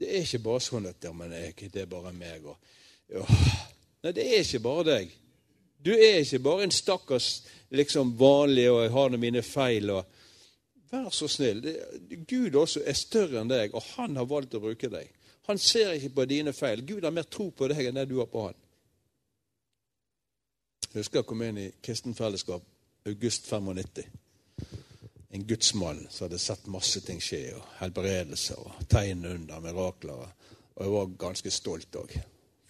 Det 0.00 0.10
er 0.10 0.24
ikke 0.24 0.42
bare 0.46 0.62
sånn 0.62 0.88
at 0.90 1.04
ja, 1.06 1.12
men 1.14 1.34
det 1.34 1.82
er 1.82 1.90
bare 1.90 2.14
meg 2.14 2.46
og 2.50 2.56
ja. 3.10 3.22
Nei, 4.04 4.12
det 4.12 4.24
er 4.24 4.42
ikke 4.42 4.62
bare 4.64 4.84
deg. 4.88 5.12
Du 5.84 5.92
er 5.92 6.22
ikke 6.22 6.40
bare 6.44 6.64
en 6.64 6.72
stakkars 6.74 7.28
liksom 7.74 8.14
vanlig 8.18 8.66
og 8.70 8.82
jeg 8.82 8.92
har 8.94 9.12
noen 9.12 9.22
mine 9.22 9.42
feil. 9.44 9.90
og 9.92 10.13
Vær 10.94 11.10
så 11.10 11.26
snill. 11.28 11.64
Gud 12.28 12.54
også 12.54 12.84
er 12.86 12.94
større 12.98 13.40
enn 13.40 13.50
deg, 13.50 13.74
og 13.74 13.82
han 13.96 14.14
har 14.20 14.28
valgt 14.30 14.54
å 14.54 14.62
bruke 14.62 14.90
deg. 14.92 15.10
Han 15.48 15.58
ser 15.58 15.96
ikke 15.96 16.14
på 16.14 16.26
dine 16.30 16.54
feil. 16.56 16.84
Gud 16.86 17.04
har 17.04 17.12
mer 17.12 17.26
tro 17.28 17.50
på 17.50 17.68
deg 17.68 17.88
enn 17.88 17.98
det 17.98 18.06
du 18.08 18.20
har 18.20 18.30
på 18.30 18.46
han. 18.46 18.60
Jeg 20.86 21.02
husker 21.02 21.20
jeg 21.20 21.26
kom 21.26 21.42
inn 21.42 21.58
i 21.58 21.70
kristen 21.82 22.14
fellesskap 22.14 22.62
august 23.10 23.50
95. 23.50 24.04
En 25.34 25.46
gudsmann 25.48 26.04
som 26.10 26.28
hadde 26.28 26.38
sett 26.38 26.68
masse 26.70 27.02
ting 27.02 27.18
skje, 27.20 27.56
og 27.58 27.66
helbredelser 27.80 28.60
og 28.62 28.84
tegn 28.88 29.26
under, 29.26 29.60
mirakler. 29.64 30.22
Og 30.76 30.84
jeg 30.84 30.94
var 30.94 31.16
ganske 31.26 31.50
stolt 31.50 31.98
òg, 31.98 32.14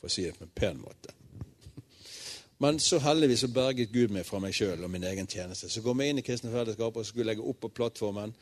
for 0.00 0.08
å 0.08 0.14
si 0.14 0.24
det 0.24 0.38
på 0.38 0.48
en 0.48 0.56
pen 0.56 0.80
måte. 0.80 1.12
Men 2.62 2.78
så 2.80 3.00
heldigvis 3.02 3.40
så 3.44 3.48
berget 3.50 3.92
Gud 3.92 4.12
meg 4.14 4.26
fra 4.26 4.38
meg 4.42 4.54
sjøl 4.54 4.84
og 4.84 4.90
min 4.92 5.04
egen 5.04 5.26
tjeneste. 5.26 5.68
Så 5.68 5.82
kom 5.82 6.00
jeg 6.00 6.12
inn 6.12 6.20
i 6.22 6.26
Kristne 6.26 6.52
Fellesskap 6.52 6.96
og 6.96 7.06
skulle 7.06 7.32
legge 7.32 7.42
opp 7.42 7.64
på 7.64 7.72
plattformen. 7.74 8.34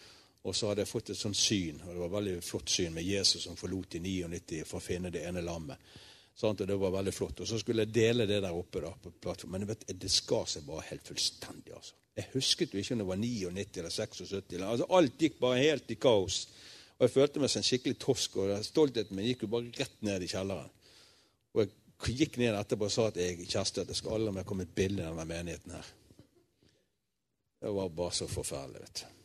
Og 0.43 0.57
så 0.59 0.69
hadde 0.69 0.83
jeg 0.83 0.91
fått 0.91 1.13
et 1.13 1.19
sånt 1.19 1.39
syn, 1.39 1.77
og 1.85 1.93
det 1.93 2.01
var 2.01 2.15
veldig 2.17 2.39
flott 2.43 2.71
syn 2.73 2.97
med 2.97 3.07
Jesus 3.07 3.45
som 3.47 3.55
forlot 3.55 3.95
i 3.95 4.01
99 4.03 4.65
for 4.67 4.81
å 4.81 4.83
finne 4.83 5.13
det 5.15 5.23
ene 5.29 5.45
lammet. 5.47 5.79
Sånn, 6.35 6.57
og 6.57 6.67
det 6.67 6.79
var 6.81 6.95
veldig 6.97 7.13
flott. 7.15 7.45
Og 7.45 7.49
så 7.49 7.61
skulle 7.61 7.85
jeg 7.85 7.95
dele 7.95 8.27
det 8.27 8.41
der 8.43 8.57
oppe 8.57 8.83
da, 8.83 8.91
på 8.91 9.13
plattformen. 9.23 9.63
Men 9.63 9.71
vet, 9.71 9.85
det 9.87 10.11
skar 10.11 10.49
seg 10.51 10.65
bare 10.67 10.89
helt 10.89 11.07
fullstendig. 11.07 11.77
altså. 11.77 11.95
Jeg 12.19 12.29
husket 12.35 12.75
jo 12.75 12.81
ikke 12.83 12.97
om 12.97 13.03
det 13.03 13.09
var 13.09 13.21
99 13.21 13.79
eller 13.83 13.95
76. 13.95 14.55
Eller, 14.57 14.67
altså, 14.67 14.89
alt 14.99 15.23
gikk 15.23 15.39
bare 15.41 15.61
helt 15.63 15.93
i 15.95 15.99
kaos. 16.01 16.41
Og 16.99 17.07
jeg 17.07 17.15
følte 17.15 17.43
meg 17.43 17.53
som 17.53 17.63
en 17.63 17.69
skikkelig 17.69 17.99
tosk. 18.03 18.41
og 18.43 18.67
Stoltheten 18.67 19.17
min 19.17 19.29
gikk 19.31 19.47
jo 19.47 19.53
bare 19.53 19.71
rett 19.79 19.97
ned 20.05 20.25
i 20.25 20.31
kjelleren. 20.33 20.73
Og 21.53 21.63
jeg 21.63 21.73
gikk 22.11 22.39
ned 22.41 22.57
etterpå 22.59 22.89
og 22.89 22.93
sa 22.93 23.07
at 23.11 23.19
jeg 23.21 23.47
Kjersti, 23.47 23.83
at 23.85 23.91
det 23.91 23.97
skal 23.99 24.17
aldri 24.17 24.35
mer 24.35 24.47
komme 24.49 24.67
et 24.67 24.75
bilde 24.75 25.03
i 25.03 25.07
denne 25.07 25.27
menigheten 25.29 25.75
her. 25.77 25.91
Det 27.63 27.71
var 27.71 27.93
bare 27.95 28.15
så 28.17 28.27
forferdelig. 28.27 28.81
vet 28.81 29.03
du. 29.05 29.19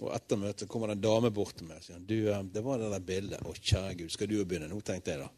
Og 0.00 0.14
etter 0.14 0.38
møtet 0.38 0.68
kommer 0.70 0.88
det 0.88 0.98
en 1.00 1.04
dame 1.04 1.30
bort 1.34 1.56
til 1.58 1.66
meg 1.68 1.80
og 1.80 1.84
sier 1.84 2.00
du, 2.00 2.16
eh, 2.30 2.42
det 2.54 2.62
var 2.64 2.78
det 2.78 2.90
der 2.92 3.04
bildet. 3.04 3.42
Å, 3.42 3.54
kjære 3.54 3.96
Gud, 3.98 4.12
skal 4.14 4.30
du 4.30 4.36
jo 4.38 4.46
begynne 4.48 4.70
nå, 4.70 4.78
tenkte 4.86 5.12
jeg 5.12 5.24
da. 5.24 5.30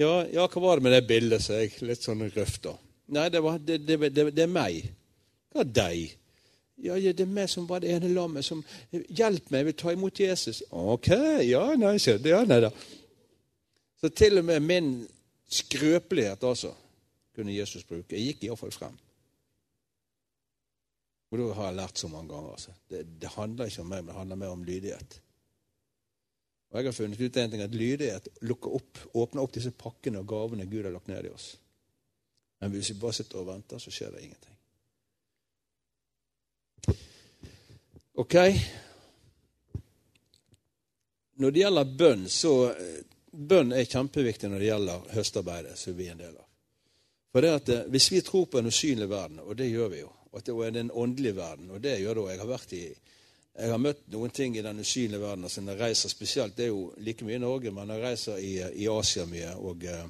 Ja, 0.00 0.12
ja, 0.30 0.46
hva 0.46 0.62
var 0.62 0.78
det 0.78 0.86
med 0.86 0.94
det 0.94 1.06
bildet, 1.10 1.42
sa 1.42 1.58
jeg. 1.60 1.74
Litt 1.86 2.02
sånn 2.02 2.24
røft, 2.34 2.62
da. 2.66 2.74
Nei, 3.14 3.28
det, 3.30 3.42
var, 3.44 3.58
det, 3.58 3.80
det, 3.86 3.98
det, 4.14 4.42
er 4.42 4.50
meg. 4.50 4.86
Hva 5.52 5.62
er 5.62 5.72
deg? 5.76 6.14
Ja, 6.84 6.96
det 6.96 7.22
er 7.22 7.30
meg 7.30 7.50
som 7.52 7.66
var 7.68 7.84
det 7.84 7.92
ene 7.94 8.10
lammet 8.10 8.46
som 8.46 8.64
Hjelp 8.90 9.50
meg, 9.52 9.60
jeg 9.60 9.68
vil 9.68 9.76
ta 9.78 9.92
imot 9.94 10.22
Jesus. 10.24 10.62
Ok, 10.70 11.10
ja, 11.46 11.62
nei, 11.78 11.96
ja, 12.00 12.40
nei 12.48 12.60
da. 12.64 12.72
Så 14.00 14.10
til 14.10 14.40
og 14.40 14.48
med 14.48 14.64
min 14.64 14.88
Skrøpelighet, 15.54 16.44
altså, 16.44 16.72
kunne 17.34 17.54
Jesus 17.54 17.84
bruke. 17.86 18.16
Jeg 18.16 18.32
gikk 18.34 18.46
iallfall 18.46 18.72
frem. 18.74 18.96
Og 21.30 21.40
da 21.40 21.50
har 21.58 21.70
jeg 21.70 21.78
lært 21.80 21.98
så 21.98 22.08
mange 22.10 22.30
ganger. 22.30 22.54
Altså. 22.54 22.72
Det, 22.90 23.02
det, 23.22 23.30
handler 23.34 23.70
ikke 23.70 23.82
om 23.82 23.88
meg, 23.90 24.02
men 24.02 24.12
det 24.12 24.18
handler 24.20 24.38
mer 24.38 24.54
om 24.54 24.64
lydighet. 24.64 25.20
Og 26.70 26.78
Jeg 26.78 26.86
har 26.86 26.96
funnet 26.96 27.20
ut 27.20 27.36
en 27.36 27.50
ting, 27.50 27.62
at 27.62 27.74
lydighet 27.74 28.28
lukker 28.42 28.74
opp, 28.78 29.00
åpner 29.14 29.42
opp 29.42 29.54
disse 29.54 29.70
pakkene 29.70 30.22
og 30.22 30.28
gavene 30.30 30.66
Gud 30.70 30.86
har 30.86 30.94
lagt 30.94 31.10
ned 31.10 31.26
i 31.26 31.32
oss. 31.34 31.52
Men 32.60 32.70
hvis 32.70 32.90
vi 32.90 33.00
bare 33.02 33.18
sitter 33.18 33.42
og 33.42 33.48
venter, 33.50 33.78
så 33.82 33.90
skjer 33.94 34.14
det 34.14 34.22
ingenting. 34.24 34.58
Ok? 38.14 38.36
Når 41.42 41.50
det 41.50 41.64
gjelder 41.64 41.96
bønn, 41.98 42.28
så 42.30 42.54
bønn 43.34 43.72
er 43.74 43.86
kjempeviktig 43.88 44.50
når 44.50 44.62
det 44.62 44.68
gjelder 44.68 45.06
høstarbeidet, 45.14 45.78
som 45.78 45.96
vi 45.96 46.08
er 46.08 46.16
en 46.16 46.22
del 46.24 46.34
av. 46.34 46.46
For 47.34 47.42
det 47.42 47.54
at 47.54 47.72
eh, 47.74 47.88
Hvis 47.90 48.12
vi 48.12 48.20
tror 48.22 48.46
på 48.46 48.60
en 48.60 48.70
usynlig 48.70 49.08
verden, 49.10 49.40
og 49.42 49.56
det 49.58 49.70
gjør 49.70 49.90
vi 49.90 50.04
jo, 50.04 50.12
og 50.30 50.38
at 50.38 50.46
det 50.46 50.54
er 50.54 50.80
en 50.80 50.94
åndelig 50.94 51.36
verden, 51.36 51.70
og 51.70 51.82
det 51.82 52.00
gjør 52.00 52.14
det 52.14 52.22
og 52.22 52.30
Jeg 52.30 52.40
har 52.40 52.52
vært 52.52 52.76
i 52.78 52.84
jeg 53.54 53.70
har 53.70 53.78
møtt 53.78 54.00
noen 54.10 54.32
ting 54.34 54.56
i 54.58 54.62
den 54.66 54.80
usynlige 54.82 55.22
verden. 55.22 55.44
altså 55.44 55.60
når 55.60 55.72
jeg 55.72 55.80
reiser 55.80 56.08
spesielt, 56.08 56.56
Det 56.56 56.64
er 56.64 56.68
jo 56.68 56.92
like 56.98 57.24
mye 57.24 57.36
i 57.36 57.38
Norge, 57.38 57.70
men 57.70 57.88
jeg 57.88 58.02
reiser 58.02 58.36
i, 58.36 58.58
i 58.82 58.88
Asia 58.88 59.26
mye. 59.26 59.54
Og, 59.56 59.84
eh, 59.84 60.06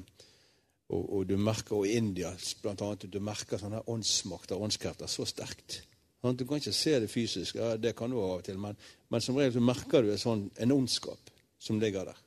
og, 0.89 1.13
og, 1.13 1.29
du 1.29 1.37
merker, 1.37 1.75
og 1.75 1.87
India 1.87 2.31
blant 2.61 2.81
annet, 2.81 3.05
du 3.13 3.19
merker 3.19 3.61
sånne 3.61 3.83
åndsmakter, 3.87 4.57
åndskrefter, 4.57 5.05
så 5.05 5.25
sterkt. 5.29 5.83
Sånn, 6.21 6.37
du 6.37 6.45
kan 6.45 6.57
ikke 6.57 6.73
se 6.73 6.99
det 6.99 7.09
fysisk, 7.09 7.55
ja, 7.61 7.75
det 7.77 7.93
kan 7.95 8.09
du 8.09 8.17
av 8.17 8.39
og 8.39 8.43
til, 8.43 8.57
men, 8.57 8.77
men 9.13 9.21
som 9.21 9.37
regel 9.37 9.59
så 9.59 9.61
merker 9.61 10.01
du 10.01 10.17
sånn, 10.17 10.47
en 10.57 10.73
ondskap 10.73 11.29
som 11.61 11.77
ligger 11.79 12.09
der. 12.09 12.24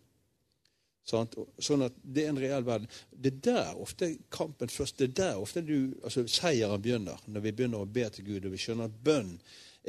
Sånn 1.09 1.85
at 1.87 1.95
det 2.05 2.27
er 2.27 2.35
en 2.35 2.41
reell 2.41 2.67
verden. 2.67 2.91
Det 3.11 3.31
er 3.33 3.39
der 3.47 3.81
ofte 3.81 4.11
kampen 4.35 4.69
først, 4.69 4.99
det 4.99 5.11
er 5.11 5.15
der 5.23 5.41
ofte 5.41 5.63
du, 5.65 5.95
altså 6.03 6.27
seieren 6.29 6.83
begynner, 6.85 7.23
når 7.27 7.47
vi 7.47 7.55
begynner 7.57 7.85
å 7.85 7.89
be 7.89 8.05
til 8.13 8.27
Gud. 8.27 8.45
Og 8.45 8.53
vi 8.53 8.61
skjønner 8.61 8.91
at 8.91 9.01
bønn 9.05 9.39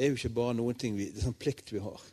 er 0.00 0.08
jo 0.08 0.16
ikke 0.16 0.32
bare 0.38 0.56
noen 0.56 0.78
ting 0.80 0.96
vi, 0.96 1.10
det 1.12 1.20
er 1.20 1.28
sånn 1.28 1.38
plikt 1.40 1.74
vi 1.74 1.82
har. 1.84 2.06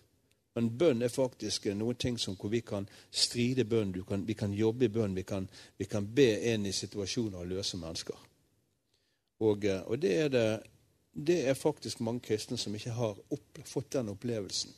Men 0.58 0.72
bønn 0.74 1.06
er 1.06 1.14
faktisk 1.14 1.68
noen 1.78 2.00
ting 2.02 2.16
som 2.18 2.34
hvor 2.36 2.50
vi 2.50 2.64
kan 2.66 2.88
stride 3.14 3.68
bønn, 3.70 3.94
kan, 4.10 4.24
vi 4.26 4.34
kan 4.34 4.56
jobbe 4.58 4.88
i 4.88 4.92
bønn, 4.92 5.14
vi 5.16 5.24
kan, 5.24 5.46
vi 5.78 5.86
kan 5.86 6.08
be 6.18 6.32
inn 6.50 6.66
i 6.66 6.74
situasjoner 6.74 7.44
og 7.44 7.52
løse 7.52 7.78
mennesker. 7.78 8.24
Og, 9.46 9.68
eh, 9.70 9.84
og 9.86 10.02
det, 10.02 10.16
er 10.24 10.34
det, 10.34 10.48
det, 11.14 11.38
er 11.46 11.54
faktisk 11.54 12.02
mange 12.02 12.26
kristne 12.26 12.58
som 12.58 12.74
ikke 12.74 12.96
har 12.98 13.22
opp, 13.30 13.62
fått 13.70 13.92
den 13.94 14.10
opplevelsen. 14.16 14.74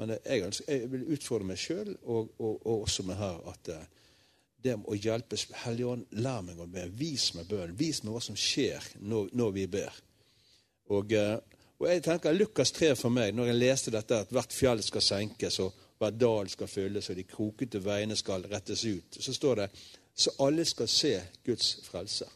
Men 0.00 0.16
jeg, 0.16 0.52
jeg 0.66 0.88
vil 0.90 1.06
utfordre 1.14 1.46
meg 1.52 1.60
sjøl 1.60 1.92
og, 2.02 2.32
og, 2.38 2.54
og, 2.66 2.80
også 2.82 3.04
med 3.06 3.18
her 3.20 3.38
at 3.52 3.70
eh, 3.74 3.84
det 4.64 4.74
å 4.80 4.96
hjelpe 4.96 5.38
Hellige 5.62 5.90
Ånd, 5.92 6.06
lær 6.24 6.42
meg 6.42 6.60
å 6.60 6.66
be. 6.70 6.86
Vis 6.98 7.28
meg 7.36 7.46
bønnen. 7.50 7.76
Vis 7.78 8.02
meg 8.02 8.16
hva 8.16 8.22
som 8.24 8.38
skjer 8.38 8.86
når, 9.04 9.28
når 9.36 9.52
vi 9.58 9.66
ber. 9.70 9.98
Og, 10.94 11.12
eh, 11.12 11.36
og, 11.78 11.88
jeg 11.90 12.04
tenker 12.06 12.36
Lukas 12.36 12.72
3 12.74 12.94
for 12.98 13.12
meg, 13.14 13.34
når 13.36 13.52
jeg 13.52 13.60
leste 13.60 13.94
dette, 13.94 14.22
at 14.24 14.32
hvert 14.34 14.56
fjell 14.56 14.82
skal 14.82 15.04
senkes, 15.04 15.60
og 15.62 15.82
hver 16.00 16.16
dal 16.16 16.50
skal 16.50 16.70
fylles, 16.70 17.10
og 17.10 17.20
de 17.20 17.26
krokete 17.28 17.82
veiene 17.84 18.16
skal 18.18 18.46
rettes 18.50 18.82
ut, 18.88 19.20
så 19.20 19.36
står 19.36 19.62
det 19.62 19.68
så 20.14 20.30
alle 20.46 20.62
skal 20.66 20.88
se 20.90 21.14
Guds 21.46 21.72
frelse. 21.86 22.26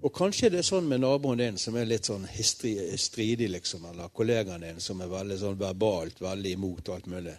Og 0.00 0.12
kanskje 0.14 0.50
det 0.52 0.60
er 0.60 0.66
sånn 0.66 0.86
med 0.86 1.02
naboen 1.02 1.40
din 1.40 1.56
som 1.58 1.74
er 1.76 1.88
litt 1.88 2.06
sånn 2.06 2.26
stridig, 2.30 3.48
liksom, 3.50 3.88
eller 3.90 4.12
kollegaen 4.14 4.62
din 4.62 4.78
som 4.80 5.00
er 5.02 5.10
veldig 5.10 5.38
sånn 5.40 5.58
verbalt 5.58 6.20
veldig 6.22 6.52
imot 6.54 6.90
alt 6.94 7.08
mulig. 7.10 7.34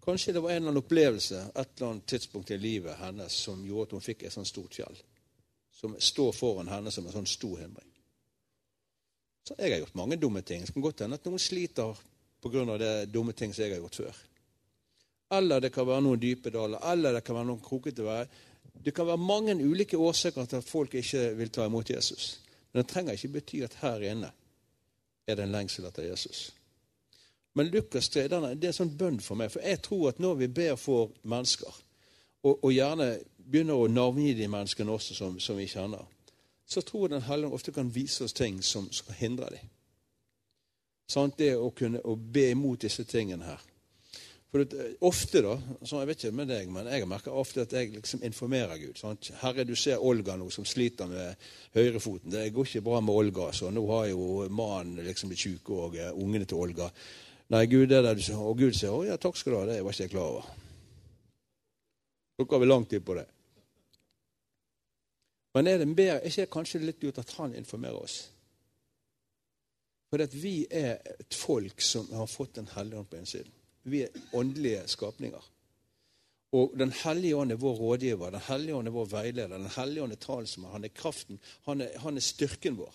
Kanskje 0.00 0.32
det 0.32 0.40
var 0.40 0.54
en 0.54 0.56
eller 0.56 0.72
annen 0.72 0.80
opplevelse 0.80 1.42
et 1.50 1.74
eller 1.76 1.90
annet 1.90 2.06
tidspunkt 2.08 2.50
i 2.50 2.58
livet 2.58 2.96
hennes 3.02 3.36
som 3.44 3.60
gjorde 3.66 3.90
at 3.90 3.92
hun 3.98 4.06
fikk 4.06 4.24
et 4.24 4.32
sånt 4.32 4.48
stort 4.48 4.74
fjell. 4.74 4.96
Som 5.76 5.96
står 6.00 6.32
foran 6.32 6.72
henne 6.72 6.92
som 6.92 7.04
en 7.06 7.18
sånn 7.18 7.28
stor 7.28 7.60
hindring. 7.60 7.92
Så 9.44 9.56
jeg 9.58 9.74
har 9.74 9.82
gjort 9.82 10.00
mange 10.00 10.16
dumme 10.20 10.40
ting. 10.42 10.64
Det 10.64 10.72
kan 10.72 10.84
godt 10.84 11.04
hende 11.04 11.20
at 11.20 11.28
noen 11.28 11.40
sliter 11.40 12.00
pga. 12.40 12.78
det 12.78 13.12
dumme 13.12 13.32
ting 13.32 13.52
som 13.52 13.64
jeg 13.64 13.74
har 13.74 13.80
gjort 13.84 14.00
før. 14.00 14.16
Eller 15.30 15.60
det 15.60 15.70
kan 15.72 15.86
være 15.86 16.02
noen 16.02 16.20
dype 16.20 16.50
daler, 16.50 16.80
eller 16.92 17.12
det 17.12 17.24
kan 17.24 17.36
være 17.36 17.46
noen 17.52 17.62
krokete 17.62 18.02
veier. 18.02 18.28
Det 18.84 18.94
kan 18.94 19.06
være 19.06 19.16
mange 19.16 19.54
ulike 19.66 19.98
årsaker 19.98 20.44
til 20.44 20.56
at 20.56 20.64
folk 20.64 20.94
ikke 20.94 21.36
vil 21.36 21.50
ta 21.50 21.66
imot 21.66 21.90
Jesus. 21.90 22.40
Men 22.72 22.82
det 22.82 22.92
trenger 22.92 23.12
ikke 23.12 23.28
bety 23.28 23.60
at 23.64 23.76
her 23.82 24.00
inne 24.12 24.30
er 25.26 25.36
det 25.36 25.44
en 25.44 25.52
lengsel 25.52 25.84
etter 25.84 26.08
Jesus. 26.08 26.50
Men 27.54 27.66
Lukas 27.66 28.08
3 28.08 28.28
det 28.28 28.38
er 28.38 28.70
en 28.70 28.76
sånn 28.76 28.96
bønn 28.96 29.20
for 29.20 29.38
meg. 29.38 29.50
For 29.50 29.64
jeg 29.64 29.82
tror 29.82 30.08
at 30.12 30.22
når 30.22 30.38
vi 30.44 30.48
ber 30.48 30.76
for 30.78 31.10
mennesker, 31.22 31.74
og, 32.42 32.64
og 32.64 32.72
gjerne 32.72 33.18
begynner 33.50 33.76
å 33.76 33.90
navngi 33.90 34.32
de 34.38 34.48
menneskene 34.48 34.92
også 34.94 35.16
som, 35.18 35.36
som 35.42 35.58
vi 35.58 35.66
kjenner, 35.68 36.06
så 36.70 36.80
tror 36.86 37.08
jeg 37.08 37.10
Den 37.10 37.26
hellige 37.26 37.52
ofte 37.52 37.72
kan 37.72 37.94
vise 37.94 38.24
oss 38.24 38.32
ting 38.32 38.62
som 38.62 38.86
skal 38.92 39.14
hindre 39.18 39.50
dem. 39.50 39.70
Sånn, 41.10 41.32
det 41.36 41.56
å 41.58 41.72
kunne 41.74 41.98
å 42.06 42.14
be 42.14 42.52
imot 42.52 42.84
disse 42.86 43.04
tingene 43.04 43.44
her. 43.44 43.62
For 44.50 44.66
Ofte, 45.06 45.42
da 45.44 45.54
så 45.86 46.00
Jeg 46.00 46.08
vet 46.08 46.24
ikke 46.24 46.36
med 46.40 46.48
deg, 46.50 46.70
men 46.74 46.88
jeg 46.90 47.06
merker 47.08 47.34
ofte 47.38 47.62
at 47.62 47.74
jeg 47.76 47.92
liksom 47.94 48.24
informerer 48.26 48.80
Gud. 48.82 48.96
Sant? 48.98 49.30
Herre, 49.44 49.64
du 49.64 49.76
ser 49.78 50.02
Olga 50.02 50.34
nå 50.36 50.48
som 50.50 50.66
sliter 50.66 51.06
med 51.10 51.50
høyrefoten. 51.76 52.32
Det 52.34 52.48
går 52.54 52.66
ikke 52.66 52.82
bra 52.88 52.98
med 53.00 53.14
Olga. 53.14 53.52
så 53.54 53.70
Nå 53.70 53.84
har 53.92 54.08
jo 54.10 54.48
mannen 54.50 55.04
liksom 55.06 55.30
blitt 55.30 55.44
syk, 55.44 55.70
og 55.70 55.94
uh, 55.94 56.10
ungene 56.18 56.48
til 56.50 56.58
Olga. 56.58 56.90
Nei, 57.54 57.66
Gud, 57.70 57.86
det 57.90 58.02
der 58.02 58.18
du 58.18 58.22
ser. 58.22 58.42
Og 58.42 58.58
Gud 58.58 58.74
sier 58.74 58.94
å 58.94 59.04
ja, 59.06 59.18
takk 59.22 59.38
skal 59.38 59.54
du 59.54 59.58
ha. 59.60 59.68
Det 59.70 59.84
var 59.86 59.94
ikke 59.94 60.08
jeg 60.08 60.14
klar 60.16 60.34
over. 60.34 60.50
Bruker 62.40 62.62
vi 62.62 62.70
lang 62.72 62.88
tid 62.90 63.06
på 63.06 63.14
det. 63.20 63.26
Men 65.54 65.66
er 65.66 65.78
det 65.78 65.88
mer, 65.90 66.18
er 66.18 66.26
ikke 66.26 66.50
kanskje 66.58 66.82
litt 66.82 67.02
lurt 67.02 67.22
at 67.22 67.34
han 67.38 67.54
informerer 67.58 68.02
oss? 68.02 68.18
For 70.10 70.22
at 70.22 70.34
vi 70.34 70.64
er 70.66 70.98
et 71.06 71.38
folk 71.38 71.82
som 71.82 72.10
har 72.14 72.26
fått 72.26 72.56
Den 72.58 72.70
hellige 72.74 72.98
ånd 72.98 73.10
på 73.10 73.18
innsiden. 73.18 73.59
Vi 73.82 74.02
er 74.02 74.08
åndelige 74.36 74.82
skapninger. 74.88 75.50
Og 76.52 76.74
Den 76.78 76.92
hellige 76.92 77.36
ånd 77.36 77.52
er 77.52 77.56
vår 77.56 77.74
rådgiver, 77.74 78.30
Den 78.30 78.40
hellige 78.40 78.74
ånd 78.74 78.88
er 78.88 78.92
vår 78.92 79.04
veileder, 79.04 79.58
Den 79.58 79.70
hellige 79.76 80.02
ånd 80.02 80.12
er 80.12 80.16
talsmann, 80.16 80.72
han 80.72 80.84
er 80.84 80.88
kraften, 80.88 81.40
han 81.62 81.80
er, 81.80 81.98
han 81.98 82.16
er, 82.16 82.20
styrken 82.20 82.76
vår. 82.76 82.94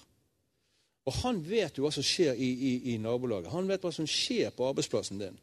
Og 1.06 1.14
han 1.14 1.50
vet 1.50 1.78
jo 1.78 1.86
hva 1.86 1.92
som 1.92 2.04
skjer 2.04 2.34
i, 2.34 2.50
i, 2.52 2.94
i, 2.94 2.98
nabolaget. 2.98 3.52
Han 3.52 3.68
vet 3.68 3.82
hva 3.82 3.92
som 3.94 4.08
skjer 4.08 4.50
på 4.50 4.68
arbeidsplassen 4.68 5.22
din. 5.22 5.38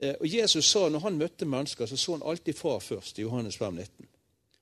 Eh, 0.00 0.14
og 0.20 0.26
Jesus 0.26 0.66
sa 0.66 0.88
når 0.88 1.04
han 1.04 1.18
møtte 1.20 1.46
mennesker, 1.46 1.86
så 1.86 1.96
så 1.96 2.16
han 2.16 2.24
alltid 2.24 2.56
far 2.56 2.80
først, 2.80 3.18
i 3.18 3.22
Johannes 3.22 3.56
5, 3.56 3.74
19. 3.74 4.08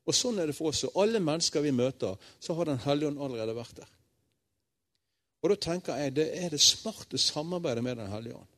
Og 0.05 0.15
sånn 0.15 0.39
er 0.39 0.51
det 0.51 0.57
for 0.57 0.69
oss. 0.69 0.85
Alle 0.95 1.21
mennesker 1.23 1.63
vi 1.65 1.73
møter, 1.73 2.19
så 2.41 2.55
har 2.55 2.65
Den 2.65 2.83
hellige 2.85 3.09
ånd 3.09 3.23
allerede 3.23 3.57
vært 3.57 3.77
der. 3.77 3.93
Og 5.43 5.51
da 5.51 5.57
tenker 5.61 5.97
jeg 6.01 6.17
det 6.17 6.29
er 6.41 6.51
det 6.51 6.61
smarte 6.61 7.19
samarbeidet 7.19 7.85
med 7.85 7.97
Den 7.97 8.13
hellige 8.13 8.37
ånd. 8.37 8.54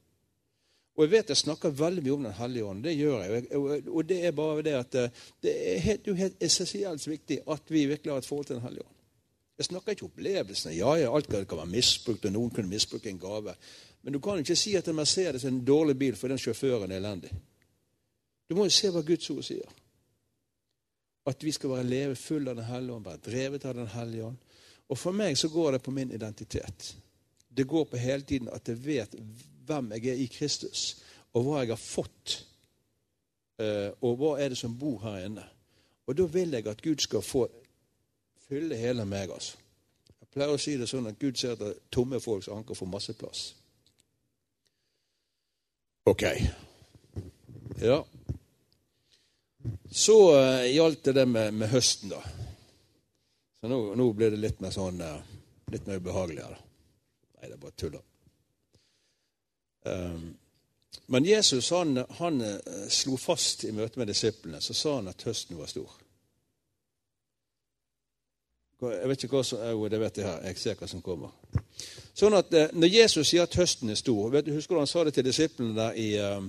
Og 0.96 1.04
jeg 1.04 1.12
vet 1.12 1.30
jeg 1.32 1.42
snakker 1.42 1.74
veldig 1.76 2.02
mye 2.02 2.12
om 2.14 2.22
Den 2.24 2.36
hellige 2.38 2.64
ånd. 2.64 2.84
Det 2.84 2.94
gjør 2.96 3.22
jeg. 3.22 3.48
Og 3.88 4.04
det 4.08 4.20
er 4.24 4.36
bare 4.36 4.62
det 4.64 4.76
at 4.78 4.94
eh, 4.94 5.24
det 5.44 5.56
er 5.72 5.82
helt, 5.84 6.12
helt 6.16 6.42
essensielt 6.42 7.08
viktig 7.08 7.42
at 7.52 7.72
vi 7.72 7.86
virkelig 7.86 8.12
har 8.12 8.22
et 8.22 8.28
forhold 8.28 8.46
til 8.46 8.56
Den 8.56 8.64
hellige 8.64 8.86
ånd. 8.86 8.94
Jeg 9.58 9.64
snakker 9.70 9.92
ikke 9.92 10.08
opplevelsene. 10.08 10.74
Ja, 10.76 10.94
ja, 11.00 11.12
alt 11.16 11.28
kan, 11.28 11.46
være 11.48 11.66
misbrukt, 11.66 12.24
og 12.24 12.32
noen 12.32 12.50
kunne 12.52 12.68
misbruke 12.68 13.08
en 13.10 13.20
gave. 13.20 13.54
Men 14.02 14.12
du 14.12 14.20
kan 14.20 14.40
ikke 14.40 14.56
si 14.56 14.74
at 14.76 14.88
en 14.88 14.96
Mercedes 14.96 15.44
er 15.44 15.48
en 15.48 15.64
dårlig 15.64 15.96
bil 15.98 16.16
for 16.16 16.28
den 16.28 16.40
sjåføren 16.40 16.92
er 16.92 17.00
elendig. 17.00 17.32
Du 18.48 18.54
må 18.54 18.66
jo 18.68 18.74
se 18.74 18.90
hva 18.92 19.02
Guds 19.02 19.30
ord 19.32 19.44
sier. 19.44 19.72
At 21.26 21.42
vi 21.42 21.52
skal 21.52 21.72
være 21.72 21.88
leve 21.88 22.16
full 22.20 22.48
av 22.48 22.56
Den 22.56 22.68
hellige 22.68 22.94
ånd, 22.94 23.04
være 23.04 23.24
drevet 23.24 23.64
av 23.64 23.74
Den 23.74 23.90
hellige 23.90 24.28
ånd. 24.28 24.36
Og 24.88 24.98
for 24.98 25.16
meg 25.16 25.38
så 25.38 25.48
går 25.50 25.72
det 25.72 25.82
på 25.82 25.90
min 25.90 26.12
identitet. 26.14 26.94
Det 27.48 27.66
går 27.66 27.84
på 27.90 27.96
hele 27.96 28.22
tiden 28.22 28.48
at 28.52 28.68
jeg 28.68 28.84
vet 28.84 29.16
hvem 29.66 29.92
jeg 29.96 30.12
er 30.12 30.22
i 30.22 30.30
Kristus, 30.30 30.86
og 31.34 31.44
hva 31.44 31.60
jeg 31.62 31.74
har 31.74 31.80
fått, 31.80 32.38
eh, 33.60 33.90
og 34.00 34.18
hva 34.20 34.36
er 34.40 34.52
det 34.52 34.58
som 34.60 34.76
bor 34.78 35.00
her 35.04 35.26
inne. 35.26 35.44
Og 36.06 36.16
da 36.16 36.26
vil 36.30 36.54
jeg 36.54 36.66
at 36.70 36.82
Gud 36.82 37.02
skal 37.02 37.22
få 37.22 37.46
fylle 38.48 38.76
hele 38.78 39.04
meg. 39.04 39.30
altså. 39.30 39.56
Jeg 40.20 40.28
pleier 40.32 40.54
å 40.54 40.60
si 40.60 40.76
det 40.78 40.88
sånn 40.88 41.08
at 41.10 41.18
Gud 41.18 41.38
ser 41.38 41.56
etter 41.56 41.74
tomme 41.90 42.20
folks 42.22 42.48
anker 42.52 42.78
for 42.78 42.90
masse 42.90 43.14
plass. 43.18 43.48
Ok. 46.06 46.22
Ja. 47.82 48.04
Så 49.90 50.16
uh, 50.36 50.62
gjaldt 50.70 51.08
det 51.08 51.16
det 51.18 51.26
med, 51.26 51.54
med, 51.54 51.68
høsten, 51.72 52.12
da. 52.14 52.20
Så 53.58 53.70
nå, 53.70 53.80
nå 53.98 54.06
blir 54.14 54.30
det 54.30 54.38
litt 54.38 54.60
mer 54.62 54.74
sånn 54.74 55.00
uh, 55.02 55.18
litt 55.72 55.88
mer 55.88 55.98
ubehagelig 55.98 56.44
her. 56.44 56.60
Nei, 57.36 57.48
det 57.48 57.56
er 57.56 57.62
bare 57.62 57.78
tull. 57.80 57.98
Ehm, 59.86 60.34
men 61.06 61.24
Jesus 61.24 61.70
han, 61.70 62.04
han, 62.18 62.40
eh, 62.40 62.88
slo 62.88 63.16
fast 63.16 63.64
i 63.64 63.72
møte 63.72 64.00
med 64.00 64.10
disiplene 64.10 64.60
så 64.60 64.74
sa 64.74 64.96
han 64.98 65.08
at 65.12 65.22
høsten 65.22 65.58
var 65.58 65.70
stor. 65.70 65.92
Jeg 68.82 69.08
vet 69.08 69.22
ikke 69.24 69.38
hva 69.38 69.44
som 69.46 69.62
Jo, 69.64 69.86
det 69.88 70.00
vet 70.00 70.18
jeg 70.18 70.26
her. 70.26 70.42
Jeg 70.50 70.58
ser 70.60 70.74
hva 70.76 70.88
som 70.90 71.00
kommer. 71.02 71.32
Sånn 72.14 72.36
at 72.36 72.52
eh, 72.52 72.72
Når 72.72 72.92
Jesus 72.92 73.30
sier 73.30 73.46
at 73.46 73.56
høsten 73.56 73.90
er 73.90 73.98
stor 74.00 74.30
vet 74.34 74.46
du, 74.46 74.52
Husker 74.56 74.76
du 74.76 74.82
han 74.82 74.90
sa 74.90 75.04
det 75.04 75.14
til 75.16 75.24
disiplene 75.24 75.76
der 75.76 75.96
i 75.96 76.10
eh, 76.20 76.42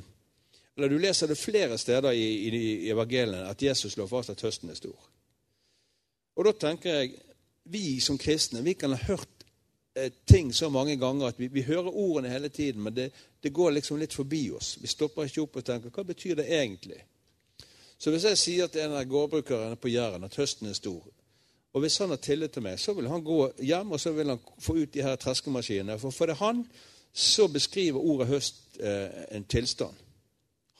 eller 0.77 0.89
Du 0.89 0.97
leser 1.01 1.27
det 1.27 1.39
flere 1.39 1.77
steder 1.77 2.11
i, 2.11 2.25
i, 2.47 2.59
i 2.85 2.89
evangeliene 2.93 3.47
at 3.49 3.61
Jesus 3.63 3.95
slår 3.95 4.09
fast 4.11 4.29
at 4.29 4.43
høsten 4.45 4.69
er 4.69 4.77
stor. 4.77 4.97
Og 6.37 6.45
Da 6.45 6.53
tenker 6.67 6.99
jeg 6.99 7.15
vi 7.67 7.99
som 7.99 8.17
kristne 8.17 8.61
vi 8.63 8.73
kan 8.73 8.93
ha 8.93 8.99
hørt 9.07 9.36
ting 10.25 10.53
så 10.53 10.69
mange 10.69 10.97
ganger 10.97 11.27
at 11.27 11.39
vi, 11.39 11.47
vi 11.47 11.61
hører 11.61 11.89
ordene 11.93 12.29
hele 12.29 12.49
tiden, 12.49 12.83
men 12.83 12.95
det, 12.95 13.11
det, 13.43 13.53
går 13.53 13.71
liksom 13.71 13.99
litt 13.99 14.13
forbi 14.13 14.49
oss. 14.51 14.75
Vi 14.81 14.87
stopper 14.87 15.25
ikke 15.25 15.41
opp 15.41 15.59
og 15.59 15.65
tenker 15.65 15.93
hva 15.93 16.03
betyr 16.07 16.35
det 16.39 16.47
egentlig? 16.47 16.99
Så 17.97 18.11
hvis 18.13 18.27
jeg 18.29 18.37
sier 18.37 18.67
til 18.67 18.85
en 18.85 18.97
av 18.97 19.07
gårdbrukerne 19.09 19.79
på 19.81 19.89
Jæren 19.89 20.23
at 20.27 20.35
høsten 20.37 20.69
er 20.69 20.77
stor, 20.77 21.01
og 21.73 21.81
hvis 21.81 21.97
han 21.97 22.09
har 22.09 22.21
tillit 22.21 22.51
til 22.53 22.63
meg, 22.65 22.79
så 22.79 22.93
vil 22.93 23.09
han 23.09 23.23
gå 23.23 23.39
hjem 23.61 23.91
og 23.91 23.99
så 24.01 24.11
vil 24.15 24.29
han 24.33 24.39
få 24.59 24.77
ut 24.77 24.93
de 24.93 25.03
her 25.05 25.15
treskemaskinene. 25.15 25.99
For 25.99 26.11
for 26.11 26.25
det 26.25 26.37
han 26.39 26.63
så 27.13 27.47
beskriver 27.47 27.99
ordet 27.99 28.27
høst 28.27 28.77
eh, 28.79 29.23
en 29.31 29.43
tilstand. 29.43 29.93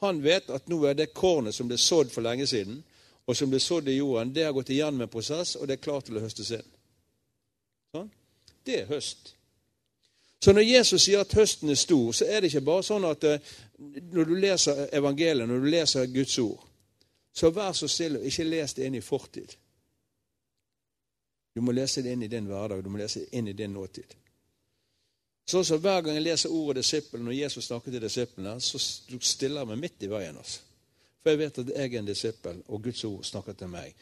Han 0.01 0.21
vet 0.23 0.49
at 0.53 0.69
nå 0.69 0.83
er 0.85 0.93
det 0.93 1.13
kornet 1.13 1.55
som 1.55 1.67
ble 1.69 1.77
sådd 1.81 2.11
for 2.13 2.21
lenge 2.21 2.45
siden, 2.47 2.83
og 3.27 3.35
som 3.35 3.49
ble 3.49 3.59
sådd 3.59 3.89
i 3.89 3.97
jorden, 3.97 4.33
det 4.33 4.45
har 4.45 4.53
gått 4.55 4.69
igjennom 4.69 5.01
en 5.03 5.11
prosess, 5.11 5.55
og 5.55 5.67
det 5.67 5.77
er 5.77 5.83
klart 5.83 6.05
til 6.07 6.19
å 6.19 6.23
høstes 6.23 6.51
inn. 6.55 6.67
Sånn? 7.95 8.11
Det 8.67 8.81
er 8.83 8.91
høst. 8.91 9.33
Så 10.39 10.53
når 10.53 10.61
Jesus 10.61 11.07
sier 11.07 11.23
at 11.23 11.33
høsten 11.33 11.71
er 11.73 11.79
stor, 11.79 12.11
så 12.13 12.27
er 12.29 12.41
det 12.41 12.51
ikke 12.51 12.67
bare 12.67 12.85
sånn 12.85 13.07
at 13.09 13.23
eh, 13.25 13.53
når 14.13 14.29
du 14.29 14.35
leser 14.37 14.83
evangeliet, 14.93 15.47
når 15.49 15.63
du 15.63 15.71
leser 15.71 16.11
Guds 16.13 16.37
ord, 16.43 16.67
så 17.33 17.49
vær 17.53 17.73
så 17.77 17.89
snill 17.89 18.19
og 18.19 18.27
ikke 18.27 18.45
les 18.45 18.75
det 18.77 18.85
inn 18.85 18.99
i 18.99 19.01
fortid. 19.05 19.55
Du 21.57 21.63
må 21.65 21.73
lese 21.73 22.03
det 22.05 22.13
inn 22.13 22.23
i 22.25 22.29
din 22.29 22.45
hverdag, 22.45 22.83
du 22.85 22.89
må 22.93 23.01
lese 23.01 23.23
det 23.23 23.37
inn 23.39 23.49
i 23.49 23.55
din 23.57 23.73
nåtid. 23.73 24.13
Sånn 25.47 25.65
som 25.65 25.79
Hver 25.81 26.03
gang 26.05 26.17
jeg 26.17 26.25
leser 26.25 26.53
ordet 26.53 26.83
disippel, 26.83 27.23
når 27.23 27.37
Jesus 27.37 27.69
snakker 27.69 27.93
til 27.93 28.03
disiplene, 28.03 28.57
så 28.61 28.77
stiller 28.77 29.63
jeg 29.63 29.69
meg 29.71 29.79
midt 29.79 30.03
i 30.05 30.09
veien. 30.11 30.37
Altså. 30.37 30.59
For 31.23 31.33
jeg 31.33 31.39
vet 31.39 31.59
at 31.63 31.71
jeg 31.71 31.93
er 31.93 31.99
en 32.01 32.09
disippel, 32.09 32.59
og 32.67 32.83
Guds 32.83 33.03
ord 33.07 33.23
snakker 33.25 33.57
til 33.57 33.71
meg. 33.71 33.95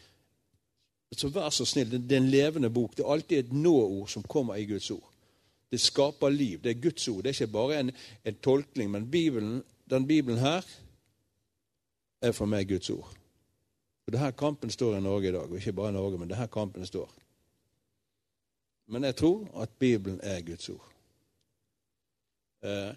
Så 1.13 1.29
vær 1.29 1.49
så 1.49 1.65
snill, 1.65 1.91
det 1.91 2.11
er 2.11 2.17
en 2.17 2.29
levende 2.29 2.69
bok. 2.69 2.97
Det 2.97 3.03
er 3.03 3.11
alltid 3.11 3.37
et 3.39 3.53
nå-ord 3.53 4.07
som 4.09 4.23
kommer 4.23 4.55
i 4.55 4.65
Guds 4.65 4.91
ord. 4.91 5.11
Det 5.71 5.79
skaper 5.79 6.29
liv. 6.29 6.59
Det 6.63 6.71
er 6.71 6.81
Guds 6.81 7.07
ord. 7.07 7.23
Det 7.23 7.29
er 7.29 7.41
ikke 7.41 7.51
bare 7.51 7.79
en, 7.79 7.91
en 8.25 8.35
tolkning. 8.35 8.91
Men 8.91 9.11
Bibelen, 9.11 9.63
den 9.89 10.07
Bibelen 10.07 10.39
her 10.39 10.65
er 12.21 12.31
for 12.31 12.45
meg 12.45 12.67
Guds 12.67 12.89
ord. 12.89 13.13
Og 14.05 14.11
Det 14.11 14.19
her 14.19 14.31
kampen 14.31 14.69
står 14.69 14.97
i 14.97 15.01
Norge 15.01 15.29
i 15.29 15.31
dag. 15.31 15.51
Og 15.51 15.55
ikke 15.55 15.73
bare 15.73 15.89
i 15.89 15.93
Norge, 15.93 16.17
men 16.17 16.29
det 16.29 16.37
her 16.37 16.47
kampen 16.47 16.85
står. 16.85 17.13
Men 18.87 19.03
jeg 19.03 19.15
tror 19.15 19.61
at 19.61 19.69
Bibelen 19.69 20.19
er 20.23 20.41
Guds 20.41 20.69
ord. 20.69 20.91
Eh, 22.63 22.93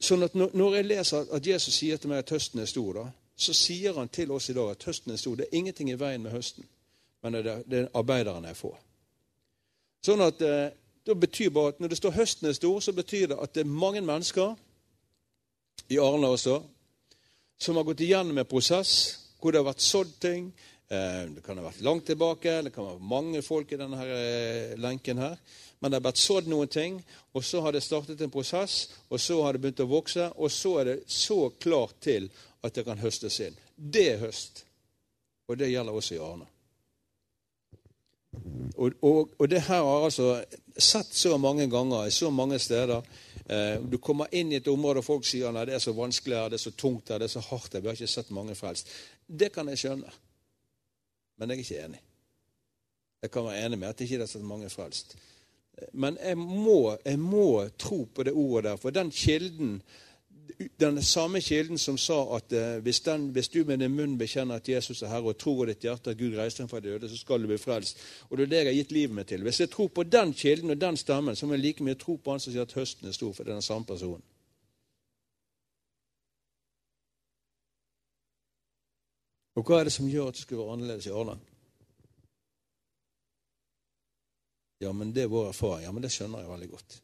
sånn 0.00 0.22
at 0.22 0.34
Når 0.34 0.74
jeg 0.74 0.84
leser 0.84 1.32
at 1.32 1.46
Jesus 1.46 1.74
sier 1.74 1.96
til 1.96 2.08
meg 2.08 2.18
at 2.18 2.30
høsten 2.30 2.60
er 2.60 2.68
stor, 2.68 2.92
da, 2.92 3.04
så 3.36 3.52
sier 3.52 3.94
han 3.98 4.08
til 4.08 4.30
oss 4.30 4.48
i 4.48 4.54
dag 4.56 4.70
at 4.70 4.84
høsten 4.84 5.12
er 5.12 5.16
stor. 5.16 5.36
Det 5.36 5.46
er 5.46 5.58
ingenting 5.58 5.90
i 5.90 6.00
veien 6.00 6.22
med 6.22 6.32
høsten 6.32 6.64
men 7.26 7.42
det, 7.42 7.56
det 7.66 7.78
er 7.82 7.88
arbeiderne 7.98 8.52
er 8.52 8.58
få. 8.58 8.70
Sånn 10.06 10.22
at 10.22 10.42
eh, 10.46 10.70
det 11.06 11.16
betyr 11.18 11.50
bare 11.54 11.74
at 11.74 11.80
Når 11.80 11.88
det 11.88 11.98
står 11.98 12.14
'høsten 12.14 12.48
er 12.48 12.54
stor', 12.54 12.80
så 12.80 12.92
betyr 12.92 13.26
det 13.26 13.38
at 13.42 13.54
det 13.54 13.60
er 13.60 13.78
mange 13.82 14.00
mennesker, 14.00 14.54
i 15.88 15.98
Arne 15.98 16.26
også, 16.26 16.62
som 17.58 17.76
har 17.76 17.84
gått 17.86 18.00
igjennom 18.02 18.38
en 18.38 18.48
prosess 18.48 19.18
hvor 19.40 19.52
det 19.52 19.60
har 19.60 19.68
vært 19.68 19.84
sådd 19.84 20.14
ting. 20.20 20.48
Eh, 20.90 21.26
det 21.34 21.42
kan 21.44 21.58
ha 21.58 21.66
vært 21.68 21.84
langt 21.84 22.06
tilbake, 22.06 22.62
det 22.62 22.72
kan 22.74 22.88
være 22.88 23.10
mange 23.10 23.42
folk 23.42 23.72
i 23.72 23.78
denne 23.78 23.96
her, 23.96 24.06
eh, 24.06 24.78
lenken 24.78 25.18
her. 25.18 25.36
Men 25.80 25.90
det 25.90 26.00
har 26.00 26.08
vært 26.08 26.22
sådd 26.22 26.48
noen 26.48 26.68
ting, 26.68 27.04
og 27.34 27.44
så 27.44 27.60
har 27.60 27.72
det 27.72 27.82
startet 27.82 28.20
en 28.20 28.30
prosess, 28.30 28.88
og 29.10 29.20
så 29.20 29.42
har 29.42 29.52
det 29.52 29.60
begynt 29.60 29.84
å 29.84 29.90
vokse, 29.90 30.32
og 30.36 30.50
så 30.50 30.78
er 30.80 30.84
det 30.84 30.98
så 31.06 31.50
klart 31.60 32.00
til 32.00 32.30
at 32.64 32.74
det 32.74 32.84
kan 32.84 32.98
høstes 32.98 33.40
inn. 33.40 33.56
Det 33.76 34.08
er 34.14 34.18
høst. 34.18 34.64
Og 35.46 35.58
det 35.58 35.70
gjelder 35.70 35.92
også 35.92 36.16
i 36.16 36.18
Arne. 36.18 36.46
Og, 38.76 38.92
og, 39.02 39.30
og, 39.38 39.48
det 39.50 39.62
her 39.66 39.82
har 39.82 40.04
altså 40.04 40.44
sett 40.78 41.14
så 41.14 41.36
mange 41.40 41.68
ganger 41.70 42.06
i 42.06 42.14
så 42.14 42.30
mange 42.30 42.58
steder. 42.58 43.02
Eh, 43.46 43.76
du 43.80 43.98
kommer 44.02 44.32
inn 44.34 44.52
i 44.52 44.58
et 44.58 44.68
område 44.68 45.00
og 45.00 45.06
folk 45.06 45.26
sier 45.26 45.54
at 45.54 45.68
det 45.68 45.76
er 45.76 45.82
så 45.82 45.94
vanskelig 45.96 46.42
det 46.50 46.58
er 46.58 46.64
så 46.64 46.74
tungt 46.76 47.08
det 47.08 47.28
er 47.28 47.32
så 47.32 47.44
hardt. 47.48 47.78
Vi 47.78 47.86
har 47.86 47.96
ikke 47.96 48.10
sett 48.10 48.34
mange 48.34 48.54
frelst. 48.58 48.90
Det 49.26 49.52
kan 49.54 49.68
jeg 49.72 49.82
skjønne, 49.82 50.12
men 51.38 51.50
jeg 51.50 51.56
er 51.56 51.64
ikke 51.64 51.86
enig. 51.86 52.02
Jeg 53.22 53.32
kan 53.32 53.46
være 53.48 53.64
enig 53.66 53.78
med 53.78 53.88
at 53.88 53.98
det 53.98 54.10
ikke 54.10 54.22
er 54.22 54.30
så 54.30 54.42
mange 54.44 54.70
frelst. 54.70 55.16
Men 55.92 56.16
jeg 56.22 56.38
må, 56.38 56.96
jeg 57.04 57.18
må 57.20 57.68
tro 57.78 58.04
på 58.14 58.24
det 58.24 58.32
ordet 58.32 58.70
der, 58.70 58.76
for 58.80 58.90
den 58.90 59.10
kilden 59.10 59.80
den 60.80 61.02
samme 61.02 61.40
kilden 61.40 61.78
som 61.78 61.98
sa 61.98 62.18
at 62.36 62.52
eh, 62.52 62.78
hvis, 62.82 63.00
den, 63.00 63.28
hvis, 63.34 63.48
du 63.48 63.64
med 63.64 63.78
din 63.78 63.94
munn 63.96 64.18
bekjenner 64.18 64.60
at 64.60 64.68
Jesus 64.68 65.02
er 65.02 65.08
Herre, 65.08 65.32
og 65.32 65.38
tror 65.38 65.64
i 65.64 65.72
ditt 65.72 65.84
hjerte 65.84 66.10
at 66.10 66.18
Gud 66.18 66.36
reiste 66.36 66.62
ham 66.62 66.68
fra 66.68 66.80
de 66.80 66.92
døde, 66.92 67.08
så 67.08 67.16
skal 67.16 67.42
du 67.42 67.48
bli 67.50 67.58
frelst. 67.58 68.00
Og 68.30 68.38
det 68.38 68.46
er 68.46 68.52
det 68.52 68.62
jeg 68.62 68.66
har 68.66 68.78
gitt 68.78 68.92
livet 68.92 69.16
mitt 69.16 69.28
til. 69.28 69.42
Hvis 69.42 69.60
jeg 69.60 69.70
tror 69.70 69.88
på 69.88 70.02
den 70.02 70.32
kilden 70.34 70.70
og 70.70 70.80
den 70.80 70.96
stemmen, 70.96 71.36
så 71.36 71.46
må 71.46 71.54
jeg 71.54 71.64
like 71.64 71.84
mye 71.84 71.98
tro 71.98 72.16
på 72.16 72.30
han 72.30 72.40
som 72.40 72.52
sier 72.52 72.66
at 72.66 72.76
høsten 72.76 73.08
er 73.08 73.16
stor, 73.16 73.32
for 73.32 73.44
det 73.44 73.52
er 73.52 73.60
den 73.60 73.68
samme 73.68 73.86
personen. 73.86 74.22
Og 79.56 79.64
hva 79.64 79.80
er 79.80 79.88
det 79.88 79.96
som 79.96 80.08
gjør 80.08 80.28
at 80.28 80.36
det 80.36 80.44
skulle 80.44 80.62
være 80.62 80.76
annerledes 80.76 81.06
i 81.08 81.14
Arna? 81.16 81.38
Ja, 84.84 84.92
men 84.92 85.14
det 85.16 85.24
er 85.24 85.32
vår 85.32 85.48
erfaring. 85.48 85.86
Ja, 85.86 85.92
men 85.92 86.04
det 86.04 86.12
skjønner 86.12 86.44
jeg 86.44 86.52
veldig 86.52 86.70
godt. 86.70 87.02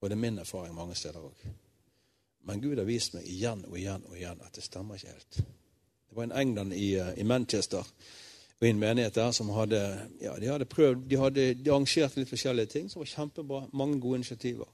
Og 0.00 0.10
det 0.10 0.16
er 0.16 0.22
min 0.22 0.38
erfaring 0.38 0.74
mange 0.74 0.94
steder 0.94 1.22
òg. 1.22 1.44
Men 2.44 2.60
Gud 2.60 2.78
har 2.78 2.88
vist 2.88 3.14
meg 3.14 3.26
igjen 3.28 3.64
og 3.68 3.78
igjen 3.78 4.04
og 4.08 4.16
igjen 4.16 4.42
at 4.42 4.54
det 4.56 4.64
stemmer 4.66 4.98
ikke 4.98 5.14
helt. 5.14 5.40
Det 6.08 6.18
var 6.18 6.24
en 6.28 6.38
england 6.42 6.74
i, 6.74 6.94
eh, 6.98 7.18
i 7.18 7.24
Manchester 7.24 7.86
og 8.62 8.68
en 8.68 8.78
menighet 8.78 9.14
der 9.14 9.30
som 9.34 9.48
hadde 9.50 9.78
ja, 10.20 10.36
de 10.38 10.46
hadde 10.46 10.68
prøvd, 10.70 11.08
de 11.10 11.16
hadde 11.18 11.46
de 11.58 11.70
arrangerte 11.70 12.20
litt 12.20 12.30
forskjellige 12.30 12.70
ting 12.70 12.90
som 12.90 13.00
var 13.02 13.10
kjempebra. 13.10 13.64
Mange 13.72 13.98
gode 14.00 14.20
initiativer. 14.20 14.68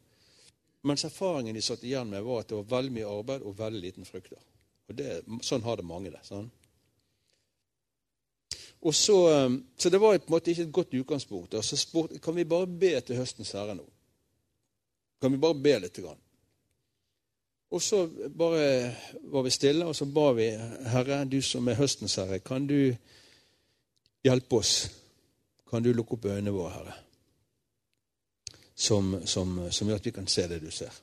Mens 0.85 1.05
erfaringen 1.05 1.57
de 1.57 1.63
satt 1.65 1.85
igjen 1.85 2.11
med, 2.11 2.21
var 2.23 2.43
at 2.43 2.51
det 2.51 2.59
var 2.59 2.69
veldig 2.77 2.93
mye 2.99 3.09
arbeid 3.09 3.47
og 3.49 3.57
veldig 3.59 3.81
liten 3.81 4.05
frukter. 4.05 4.43
Og 4.89 4.99
det, 4.99 5.23
Sånn 5.43 5.65
har 5.65 5.81
det 5.81 5.87
mange 5.89 6.13
det. 6.13 6.21
sånn. 6.23 6.51
Og 8.81 8.95
så, 8.95 9.17
eh, 9.33 9.57
så 9.77 9.91
det 9.91 9.99
var 9.99 10.19
på 10.19 10.29
en 10.29 10.37
måte 10.37 10.53
ikke 10.53 10.69
et 10.69 10.73
godt 10.73 10.95
utgangspunkt. 10.95 11.55
Og 11.55 11.65
så 11.65 11.77
spurte 11.77 12.21
kan 12.21 12.37
vi 12.37 12.45
bare 12.45 12.67
be 12.67 12.93
til 13.01 13.17
høstens 13.17 13.53
herre 13.57 13.75
nå. 13.75 13.89
Kan 15.21 15.33
vi 15.33 15.39
bare 15.39 15.55
be 15.55 15.79
litt? 15.79 15.97
Grann? 15.97 16.21
Og 17.71 17.83
så 17.83 18.07
bare 18.37 18.95
var 19.29 19.43
vi 19.45 19.51
stille, 19.51 19.87
og 19.87 19.97
så 19.97 20.07
ba 20.09 20.31
vi 20.33 20.49
Herre, 20.89 21.25
du 21.29 21.43
som 21.45 21.69
er 21.69 21.77
høstens 21.77 22.17
herre, 22.17 22.41
kan 22.41 22.67
du 22.67 22.95
hjelpe 24.25 24.57
oss? 24.57 24.89
Kan 25.69 25.85
du 25.85 25.93
lukke 25.93 26.17
opp 26.17 26.25
øynene 26.31 26.55
våre, 26.55 26.73
Herre? 26.73 26.95
Som, 28.75 29.19
som, 29.27 29.59
som, 29.71 29.89
gjør 29.89 30.01
at 30.01 30.07
vi 30.07 30.15
kan 30.17 30.31
se 30.31 30.47
det 30.49 30.63
du 30.63 30.71
ser. 30.73 30.95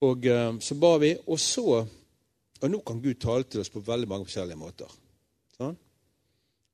Og 0.00 0.26
eh, 0.26 0.58
så 0.64 0.74
ba 0.80 0.94
vi, 0.98 1.12
og 1.26 1.40
så 1.40 1.86
Og 2.60 2.68
nå 2.68 2.78
kan 2.84 2.98
Gud 3.00 3.16
tale 3.16 3.46
til 3.48 3.62
oss 3.62 3.70
på 3.72 3.80
veldig 3.80 4.08
mange 4.08 4.26
forskjellige 4.26 4.60
måter. 4.60 4.90
Sånn? 5.54 5.78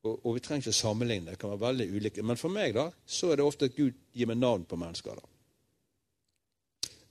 Og, 0.03 0.14
og, 0.17 0.33
vi 0.35 0.41
trenger 0.43 0.64
ikke 0.64 0.73
sammenligne, 0.75 1.31
det 1.31 1.39
kan 1.39 1.53
være 1.53 1.62
veldig 1.62 1.87
ulike. 1.93 2.25
Men 2.27 2.41
for 2.41 2.51
meg 2.51 2.75
da, 2.75 2.89
så 3.07 3.31
er 3.31 3.39
det 3.39 3.47
ofte 3.47 3.69
at 3.71 3.77
Gud 3.77 3.95
gir 4.11 4.27
meg 4.27 4.41
navn 4.41 4.64
på 4.67 4.79
mennesker. 4.81 5.14
da. 5.14 5.36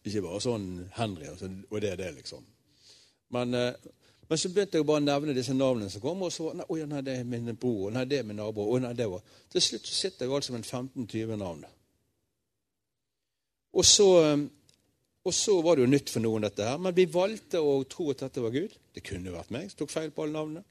Ikke 0.05 0.21
bare 0.21 0.41
sånn 0.43 0.65
Henry, 0.99 1.29
og, 1.31 1.39
så, 1.39 1.49
og 1.49 1.81
det 1.81 1.93
er 1.95 2.01
det, 2.01 2.11
liksom. 2.19 2.43
Men, 3.33 3.53
eh, 3.57 3.93
men, 4.27 4.37
så 4.37 4.51
begynte 4.53 4.77
jeg 4.77 4.85
bare 4.85 5.01
å 5.01 5.05
nevne 5.05 5.33
disse 5.33 5.55
navnene 5.55 5.89
som 5.89 6.03
kom, 6.03 6.21
og 6.27 6.33
så 6.33 6.51
nei, 6.53 6.67
oh, 6.69 6.77
ja, 6.77 6.85
nei, 6.89 7.01
det 7.05 7.15
er 7.19 7.29
min 7.29 7.49
bror, 7.57 7.89
nei, 7.93 8.05
det 8.09 8.21
er 8.21 8.27
min 8.29 8.37
nabo 8.37 8.67
og 8.69 8.83
nei, 8.83 8.93
det 8.97 9.07
var. 9.09 9.23
Til 9.49 9.63
slutt 9.65 9.89
så 9.89 9.97
sitter 9.97 10.27
jeg 10.27 10.37
altså 10.37 10.53
med 10.53 10.67
15-20 10.67 11.39
navn. 11.41 11.65
Og 13.75 13.87
så, 13.89 14.07
eh, 14.27 14.45
og 15.25 15.33
så 15.33 15.57
var 15.65 15.75
det 15.75 15.87
jo 15.87 15.93
nytt 15.95 16.13
for 16.13 16.21
noen, 16.21 16.45
dette 16.45 16.67
her. 16.67 16.77
Men 16.77 16.93
vi 16.95 17.07
valgte 17.09 17.63
å 17.65 17.79
tro 17.89 18.11
at 18.13 18.21
dette 18.27 18.43
var 18.43 18.53
Gud. 18.53 18.75
Det 18.93 19.03
kunne 19.03 19.33
vært 19.33 19.53
meg 19.55 19.71
som 19.71 19.81
tok 19.81 19.93
feil 19.93 20.13
på 20.13 20.23
alle 20.23 20.37
navnene. 20.37 20.61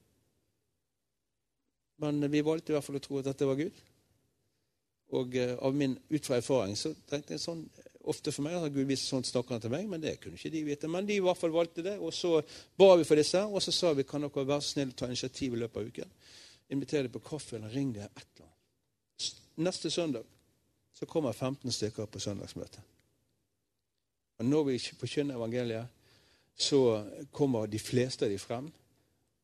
Men 2.05 2.23
vi 2.31 2.43
valgte 2.47 2.71
i 2.71 2.77
hvert 2.77 2.87
fall 2.87 3.01
å 3.01 3.03
tro 3.03 3.19
at 3.19 3.27
dette 3.33 3.49
var 3.51 3.59
Gud. 3.59 3.83
Og 5.19 5.35
av 5.37 5.75
min, 5.75 5.99
ut 6.11 6.27
fra 6.27 6.39
erfaring 6.39 6.79
så 6.79 6.95
tenkte 7.11 7.35
jeg 7.35 7.43
sånn 7.43 7.67
ofte 8.11 8.33
for 8.33 8.47
meg. 8.47 8.57
Gud 8.73 8.89
viste 8.89 9.09
sånt 9.09 9.29
snakker 9.29 9.61
til 9.63 9.73
meg, 9.73 9.89
men 9.91 10.03
det 10.03 10.19
kunne 10.23 10.39
ikke 10.39 10.53
de 10.53 10.65
vite. 10.67 10.91
Men 10.91 11.07
de 11.09 11.19
i 11.19 11.25
hvert 11.25 11.41
fall 11.41 11.55
valgte 11.55 11.85
det. 11.87 11.97
Og 11.99 12.13
så 12.15 12.39
ba 12.79 12.95
vi 12.99 13.07
for 13.09 13.21
disse, 13.21 13.41
og 13.45 13.63
så 13.63 13.75
sa 13.75 13.93
vi 13.97 14.07
kan 14.09 14.25
dere 14.25 14.47
være 14.49 14.65
snill 14.65 14.93
ta 14.93 15.09
initiativ 15.11 15.55
i 15.55 15.63
løpet 15.63 15.81
av 15.81 15.91
uken. 15.91 16.15
Inviter 16.75 17.07
dem 17.07 17.15
på 17.15 17.23
kaffe 17.25 17.59
eller 17.59 17.73
ring 17.75 17.93
dem 17.95 18.07
et 18.07 18.25
eller 18.25 18.47
annet. 18.47 18.51
Neste 19.65 19.91
søndag 19.91 20.25
så 20.95 21.07
kommer 21.07 21.33
15 21.33 21.73
stykker 21.73 22.07
på 22.07 22.19
søndagsmøte. 22.23 22.83
Og 24.39 24.45
når 24.45 24.65
vi 24.65 24.79
forkynner 24.79 25.37
evangeliet, 25.37 25.87
så 26.57 27.05
kommer 27.33 27.67
de 27.67 27.79
fleste 27.79 28.27
av 28.27 28.31
dem 28.31 28.39
frem 28.39 28.71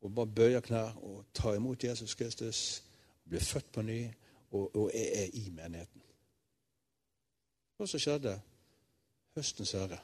og 0.00 0.14
bare 0.14 0.32
bøyer 0.34 0.62
knær 0.64 0.96
og 1.04 1.24
tar 1.34 1.58
imot 1.58 1.84
Jesus 1.84 2.14
Kristus, 2.14 2.82
blir 3.28 3.40
født 3.40 3.72
på 3.72 3.82
ny 3.82 4.00
og, 4.50 4.76
og 4.76 4.90
er 4.94 5.28
i 5.36 5.50
menigheten. 5.50 6.02
Hva 7.76 7.86
som 7.88 8.00
skjedde? 8.02 8.34
Høstens 9.36 9.72
herre 9.78 9.98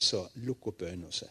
sa 0.00 0.26
'lukk 0.34 0.66
opp 0.68 0.82
øynene 0.82 1.06
og 1.06 1.14
se'. 1.14 1.30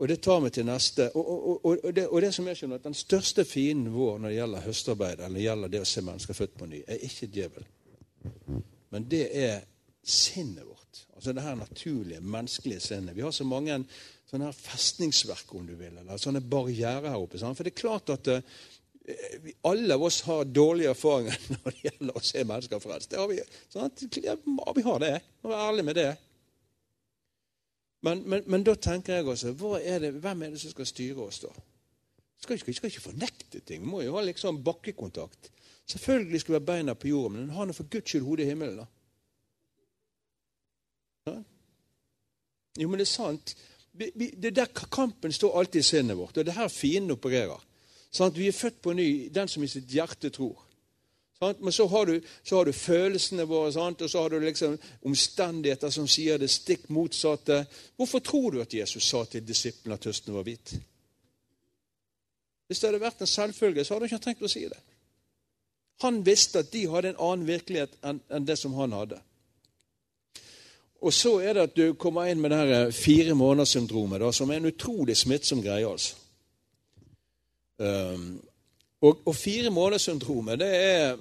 Og 0.00 0.08
Det 0.08 0.20
tar 0.22 0.40
meg 0.40 0.52
til 0.52 0.64
neste. 0.64 1.10
Og, 1.16 1.28
og, 1.28 1.64
og, 1.64 1.78
og 1.84 1.96
det, 1.96 2.08
det, 2.22 2.34
som 2.34 2.46
jeg 2.48 2.56
skjønner, 2.56 2.78
at 2.80 2.84
Den 2.84 2.94
største 2.94 3.44
fienden 3.44 3.92
vår 3.92 4.18
når 4.18 4.28
det 4.28 4.36
gjelder 4.36 4.60
høstarbeid, 4.60 5.20
eller 5.20 5.36
det 5.36 5.42
gjelder 5.42 5.68
det 5.68 5.80
å 5.80 5.90
se 5.90 6.02
mennesker 6.06 6.34
født 6.34 6.54
på 6.56 6.68
ny, 6.70 6.80
er 6.86 7.04
ikke 7.04 7.28
djevel. 7.34 7.66
Men 8.90 9.08
det 9.10 9.26
er 9.36 9.60
sinnet 10.02 10.64
vårt. 10.64 11.04
Altså 11.14 11.34
det 11.36 11.44
her 11.44 11.54
naturlige, 11.54 12.20
menneskelige 12.20 12.80
sinnet. 12.80 13.16
Vi 13.16 13.20
har 13.20 13.30
så 13.30 13.44
mange 13.44 13.76
sånne 14.30 14.48
her 14.48 14.56
festningsverk, 14.56 15.54
om 15.54 15.66
du 15.68 15.74
vil, 15.76 15.98
eller 16.00 16.20
sånne 16.22 16.40
barrierer 16.40 17.10
her 17.10 17.20
oppe. 17.20 17.38
Sant? 17.38 17.58
For 17.58 17.68
det 17.68 17.74
er 17.74 17.82
klart 17.82 18.12
at 18.14 18.30
uh, 18.32 18.64
alle 19.68 19.94
av 19.94 20.02
oss 20.02 20.22
har 20.26 20.44
dårlige 20.44 20.90
erfaringer 20.94 21.38
når 21.54 21.70
det 21.70 21.84
gjelder 21.84 22.16
å 22.16 22.24
se 22.24 22.44
mennesker 22.44 22.82
frelst. 22.82 23.10
Det 23.12 23.20
har 23.20 23.30
vi, 23.30 23.38
sant? 23.72 24.04
vi 24.16 24.84
har 24.86 25.02
det. 25.02 25.14
Må 25.42 25.52
være 25.52 25.68
ærlig 25.70 25.86
med 25.88 25.98
det. 26.00 26.10
Men, 28.00 28.22
men, 28.24 28.44
men, 28.46 28.64
da 28.64 28.74
tenker 28.80 29.18
jeg 29.18 29.28
også 29.28 29.52
er 29.76 29.98
det, 30.00 30.14
Hvem 30.24 30.42
er 30.42 30.54
det 30.54 30.60
som 30.62 30.72
skal 30.72 30.88
styre 30.88 31.26
oss, 31.26 31.42
da? 31.44 31.50
Skal 32.40 32.58
skal, 32.58 32.74
skal 32.74 32.88
ikke 32.88 33.04
fornekte 33.04 33.60
ting. 33.60 33.82
Vi 33.84 33.90
må 33.90 34.00
jo 34.00 34.14
ha 34.16 34.22
liksom 34.24 34.62
bakkekontakt. 34.64 35.50
Selvfølgelig 35.90 36.40
skal 36.40 36.54
vi 36.54 36.60
ha 36.60 36.64
beina 36.64 36.94
på 36.94 37.10
jorden, 37.10 37.36
men 37.36 37.56
ha 37.56 37.66
nå 37.66 37.74
for 37.76 37.88
Guds 37.92 38.08
skyld 38.08 38.24
hodet 38.24 38.46
i 38.46 38.52
himmelen. 38.52 38.80
da. 38.80 38.86
Ja? 41.28 41.36
Jo, 42.80 42.88
men 42.88 43.02
det 43.02 43.04
er 43.04 43.12
sant. 43.12 43.56
Det 43.92 44.46
er 44.46 44.54
der 44.54 44.70
kampen 44.72 45.32
står 45.32 45.58
alltid 45.58 45.80
i 45.82 45.88
sinnet 45.88 46.16
vårt, 46.16 46.36
og 46.38 46.46
det 46.46 46.54
er 46.54 46.62
her 46.62 46.72
fienden 46.72 47.16
opererer. 47.18 47.60
Sånn 48.10 48.34
vi 48.34 48.48
er 48.50 48.56
født 48.56 48.80
på 48.82 48.94
ny, 48.96 49.28
den 49.30 49.48
som 49.48 49.62
i 49.62 49.70
sitt 49.70 49.90
hjerte 49.94 50.32
tror. 50.34 50.58
Sånn? 51.38 51.56
Men 51.62 51.72
så 51.72 51.86
har, 51.88 52.10
du, 52.10 52.26
så 52.42 52.58
har, 52.58 52.68
du, 52.68 52.76
følelsene 52.76 53.46
våre, 53.48 53.70
sånn, 53.72 53.96
og 53.96 54.10
så 54.10 54.24
har 54.24 54.34
du 54.34 54.42
liksom 54.42 54.76
omstendigheter 55.08 55.92
som 55.94 56.08
sier 56.10 56.40
det 56.42 56.50
stikk 56.52 56.88
motsatte. 56.92 57.62
Hvorfor 57.96 58.24
tror 58.26 58.48
du 58.52 58.60
at 58.64 58.74
Jesus 58.74 59.06
sa 59.06 59.22
til 59.24 59.46
disiplene 59.46 59.96
at 59.96 60.10
høsten 60.10 60.36
var 60.36 60.44
hvit? 60.48 60.74
Hvis 62.68 62.82
det 62.82 62.90
hadde 62.90 63.02
vært 63.02 63.22
en 63.24 63.30
selvfølge, 63.30 63.84
så 63.84 63.94
hadde 63.94 64.06
han 64.06 64.12
ikke 64.12 64.24
trengt 64.26 64.46
å 64.46 64.52
si 64.52 64.66
det. 64.70 64.78
Han 66.04 66.20
visste 66.24 66.62
at 66.62 66.70
de 66.72 66.84
hadde 66.90 67.12
en 67.12 67.22
annen 67.24 67.48
virkelighet 67.48 67.96
enn, 68.06 68.20
det 68.46 68.56
som 68.60 68.76
han 68.78 68.94
hadde. 68.96 69.18
Og 71.00 71.12
så 71.16 71.38
er 71.40 71.56
det 71.56 71.64
at 71.70 71.76
du 71.76 71.96
kommer 71.96 72.28
inn 72.28 72.40
med 72.40 72.52
det 72.52 72.60
her 72.60 72.92
fire 72.92 73.34
måneder-syndromet, 73.36 74.22
som 74.36 74.52
er 74.52 74.60
en 74.60 74.68
utrolig 74.68 75.16
smittsom 75.16 75.64
greie. 75.64 75.88
altså. 75.88 76.19
Um, 77.80 78.40
og, 79.00 79.22
og 79.24 79.34
fire 79.36 79.70
måneder-syndromet 79.72 80.60
det 80.60 80.70
er 80.76 81.14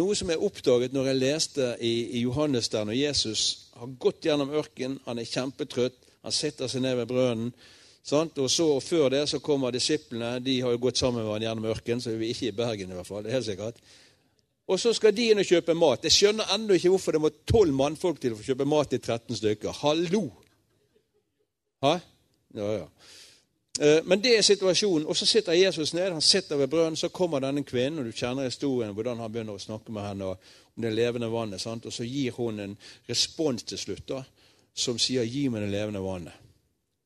noe 0.00 0.14
som 0.16 0.30
jeg 0.32 0.40
oppdaget 0.40 0.94
når 0.96 1.10
jeg 1.10 1.18
leste 1.18 1.66
i, 1.84 1.92
i 2.16 2.22
Johannes 2.22 2.70
der 2.72 2.86
når 2.88 2.96
Jesus 2.96 3.42
har 3.76 3.90
gått 4.00 4.24
gjennom 4.24 4.54
ørkenen, 4.56 4.98
han 5.04 5.20
er 5.20 5.28
kjempetrøtt, 5.28 5.98
han 6.24 6.34
setter 6.34 6.70
seg 6.72 6.82
ned 6.84 6.96
ved 7.02 7.10
brønnen. 7.12 7.52
Sant? 8.08 8.38
Og 8.40 8.48
så 8.50 8.64
og 8.78 8.82
Før 8.82 9.10
det 9.12 9.26
så 9.28 9.42
kommer 9.44 9.74
disiplene. 9.74 10.38
De 10.40 10.54
har 10.64 10.72
jo 10.72 10.80
gått 10.80 11.00
sammen 11.00 11.20
med 11.22 11.32
han 11.34 11.44
gjennom 11.44 11.68
ørkenen, 11.68 12.00
så 12.00 12.14
er 12.14 12.20
vi 12.22 12.30
ikke 12.32 12.48
i 12.48 12.56
Bergen 12.56 12.92
i 12.92 12.96
hvert 12.96 13.06
fall. 13.06 13.22
det 13.22 13.30
er 13.30 13.38
helt 13.38 13.50
sikkert. 13.50 13.80
Og 14.68 14.80
så 14.80 14.92
skal 14.96 15.14
de 15.16 15.30
inn 15.30 15.40
og 15.40 15.48
kjøpe 15.48 15.76
mat. 15.76 16.04
Jeg 16.04 16.16
skjønner 16.16 16.50
ennå 16.54 16.76
ikke 16.76 16.92
hvorfor 16.92 17.16
det 17.16 17.20
må 17.24 17.30
tolv 17.48 17.76
mannfolk 17.76 18.20
til 18.20 18.34
å 18.34 18.40
få 18.40 18.50
kjøpe 18.50 18.68
mat 18.68 18.90
til 18.92 19.00
13 19.00 19.36
stykker. 19.36 19.76
Hallo! 19.80 20.24
Hæ? 21.84 21.94
Ja, 22.56 22.72
ja. 22.80 22.86
Eh, 23.78 24.04
men 24.04 24.22
det 24.22 24.38
er 24.38 24.42
situasjonen. 24.42 25.06
Og 25.06 25.16
så 25.16 25.26
sitter 25.26 25.52
Jesus 25.52 25.94
ned, 25.94 26.12
han 26.12 26.22
sitter 26.22 26.56
ved 26.56 26.68
brønnen, 26.68 26.96
så 26.96 27.08
kommer 27.08 27.40
denne 27.40 27.64
kvinnen, 27.64 27.98
og 27.98 28.04
du 28.04 28.12
kjenner 28.12 28.44
historien, 28.44 28.94
hvordan 28.94 29.18
han 29.18 29.32
begynner 29.32 29.54
å 29.54 29.62
snakke 29.62 29.92
med 29.92 30.02
henne 30.02 30.32
om 30.32 30.82
det 30.82 30.92
levende 30.92 31.30
vannet. 31.30 31.60
Sant? 31.60 31.86
Og 31.86 31.92
så 31.92 32.04
gir 32.04 32.32
hun 32.36 32.60
en 32.60 32.76
respons 33.08 33.62
til 33.62 33.78
slutt 33.78 34.08
da, 34.08 34.22
som 34.74 34.98
sier 34.98 35.22
'gi 35.22 35.48
meg 35.48 35.62
det 35.62 35.70
levende 35.70 36.00
vannet'. 36.00 36.44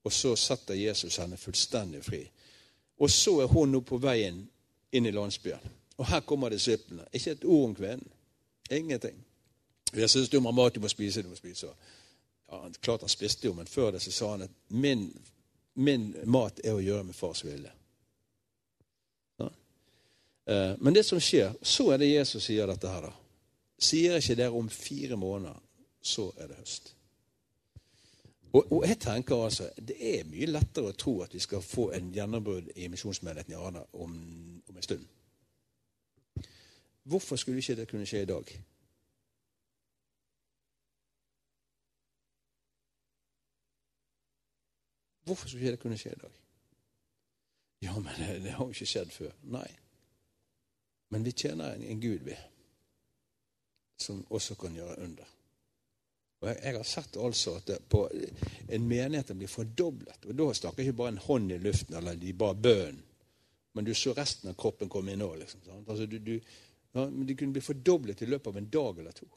Og 0.05 0.13
så 0.13 0.37
setter 0.37 0.75
Jesus 0.75 1.17
henne 1.17 1.37
fullstendig 1.37 2.05
fri. 2.05 2.31
Og 2.99 3.11
så 3.11 3.41
er 3.41 3.47
hun 3.47 3.73
nå 3.73 3.81
på 3.81 3.99
veien 3.99 4.49
inn 4.93 5.07
i 5.07 5.11
landsbyen. 5.11 5.71
Og 5.97 6.07
her 6.07 6.21
kommer 6.21 6.49
disiplene. 6.49 7.05
Ikke 7.13 7.31
et 7.31 7.45
ord 7.45 7.65
om 7.65 7.75
kvinnen. 7.75 8.09
Ingenting. 8.71 9.25
Jeg 9.97 10.11
syns 10.11 10.29
du 10.29 10.41
må 10.41 10.51
mat, 10.51 10.75
du 10.75 10.81
må 10.81 10.89
spise, 10.89 11.23
du 11.23 11.29
må 11.29 11.37
spise. 11.37 11.67
Ja, 12.53 12.69
klart 12.81 13.01
han 13.01 13.09
spiste 13.09 13.47
jo, 13.47 13.53
men 13.53 13.67
før 13.67 13.91
det 13.91 14.03
så 14.03 14.13
sa 14.13 14.31
han 14.31 14.43
at 14.43 14.51
min 14.69 15.13
min 15.75 16.11
mat 16.29 16.61
er 16.65 16.77
å 16.77 16.83
gjøre 16.83 17.09
med 17.09 17.17
fars 17.17 17.45
vilje. 17.45 17.73
Ja. 19.41 19.51
Eh, 20.47 20.73
men 20.79 20.95
det 20.95 21.05
som 21.09 21.21
skjer, 21.21 21.55
så 21.63 21.93
er 21.93 22.03
det 22.03 22.13
Jesus 22.13 22.45
sier 22.47 22.69
dette 22.69 22.91
her, 22.91 23.09
da. 23.09 23.13
Sier 23.83 24.19
ikke 24.19 24.39
dere 24.39 24.59
om 24.59 24.69
fire 24.71 25.17
måneder, 25.19 25.59
så 26.03 26.29
er 26.39 26.51
det 26.51 26.61
høst. 26.61 26.93
Og, 28.53 28.67
og, 28.67 28.83
jeg 28.85 28.99
tenker 29.01 29.45
altså, 29.47 29.71
Det 29.77 29.97
er 29.97 30.29
mye 30.29 30.51
lettere 30.51 30.93
å 30.93 30.97
tro 30.99 31.15
at 31.25 31.33
vi 31.35 31.41
skal 31.41 31.65
få 31.65 31.89
en 31.97 32.11
gjennombrudd 32.13 32.69
i 32.77 32.89
misjonsmenigheten 32.93 33.55
i 33.55 33.57
Arna 33.57 33.81
om, 33.93 34.13
om 34.69 34.77
en 34.77 34.85
stund. 34.85 35.07
Hvorfor 37.09 37.37
skulle 37.41 37.59
ikke 37.59 37.79
det 37.81 37.89
kunne 37.89 38.07
skje 38.07 38.23
i 38.23 38.29
dag? 38.29 38.53
Hvorfor 45.25 45.49
skulle 45.49 45.65
ikke 45.65 45.77
det 45.77 45.83
kunne 45.83 45.99
skje 46.01 46.15
i 46.17 46.23
dag? 46.23 46.39
Ja, 47.83 47.95
men 47.99 48.13
det, 48.19 48.41
det 48.45 48.55
har 48.57 48.67
jo 48.67 48.75
ikke 48.75 48.87
skjedd 48.87 49.13
før. 49.15 49.35
Nei. 49.55 49.69
Men 51.13 51.25
vi 51.27 51.35
tjener 51.37 51.75
en, 51.75 51.85
en 51.85 52.01
Gud, 52.01 52.25
vi, 52.25 52.37
som 54.01 54.23
også 54.31 54.55
kan 54.59 54.75
gjøre 54.75 54.99
under. 55.05 55.33
Og 56.43 56.49
jeg, 56.49 56.59
jeg 56.63 56.77
har 56.77 56.89
sett 56.89 57.19
altså 57.23 57.57
at 57.61 57.73
på 57.91 58.05
en 58.11 58.87
menighet 58.89 59.35
blir 59.37 59.51
fordoblet. 59.51 60.27
Og 60.27 60.39
da 60.39 60.49
snakker 60.59 60.87
ikke 60.87 60.99
bare 61.03 61.15
en 61.15 61.25
hånd 61.27 61.53
i 61.55 61.59
luften 61.63 61.99
eller 61.99 62.19
de 62.19 62.33
bare 62.35 62.59
bønnen. 62.59 63.03
Men 63.73 63.87
du 63.87 63.95
så 63.97 64.13
resten 64.13 64.51
av 64.51 64.57
kroppen 64.61 64.91
komme 64.93 65.15
inn 65.15 65.23
òg. 65.25 65.39
Liksom, 65.41 65.63
altså, 65.87 66.07
du, 66.07 66.19
du, 66.21 66.35
ja, 66.93 67.07
men 67.07 67.25
de 67.29 67.37
kunne 67.39 67.55
bli 67.57 67.63
fordoblet 67.65 68.21
i 68.23 68.29
løpet 68.29 68.51
av 68.51 68.59
en 68.61 68.69
dag 68.75 68.99
eller 69.01 69.15
to. 69.17 69.29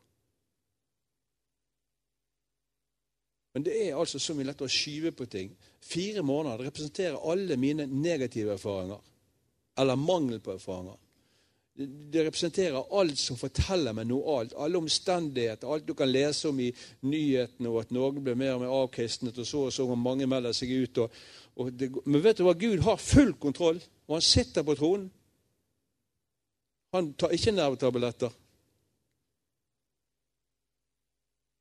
Men 3.56 3.64
det 3.64 3.76
er 3.80 3.96
altså 3.96 4.20
så 4.20 4.34
mye 4.36 4.50
lettere 4.50 4.68
å 4.68 4.76
skyve 4.76 5.14
på 5.16 5.26
ting. 5.32 5.54
Fire 5.80 6.20
måneder 6.28 6.66
representerer 6.68 7.22
alle 7.32 7.56
mine 7.56 7.86
negative 7.88 8.58
erfaringer. 8.58 9.00
Eller 9.80 9.96
mangel 9.96 10.42
på 10.44 10.58
erfaringer. 10.58 10.98
Det 11.76 12.26
representerer 12.26 12.92
alt 13.00 13.20
som 13.20 13.40
forteller 13.40 13.96
meg 13.96 14.10
noe 14.12 14.36
alt. 14.42 14.58
Alle 14.60 14.84
omstendigheter, 14.84 15.72
alt 15.72 15.88
du 15.88 15.96
kan 15.96 16.12
lese 16.12 16.52
om 16.52 16.60
i 16.60 16.68
nyhetene, 17.08 17.72
og 17.72 17.80
at 17.86 17.96
Norge 17.96 18.28
blir 18.28 18.36
mer 18.40 18.58
og 18.58 18.66
mer 18.66 18.76
avkristnet, 18.82 19.40
og 19.40 19.48
så 19.48 19.66
og 19.70 19.74
så, 19.76 19.88
og 19.88 20.04
mange 20.04 20.28
melder 20.28 20.56
seg 20.56 20.76
ut. 20.76 21.04
Og, 21.06 21.26
og 21.56 21.74
det, 21.80 21.94
men 22.04 22.28
vet 22.28 22.44
du 22.44 22.46
hva? 22.50 22.58
Gud 22.60 22.84
har 22.84 23.00
full 23.00 23.38
kontroll, 23.40 23.80
og 24.08 24.20
han 24.20 24.30
sitter 24.36 24.68
på 24.68 24.76
tronen. 24.76 25.10
Han 26.96 27.14
tar 27.16 27.32
ikke 27.36 27.56
nervetabletter. 27.56 28.42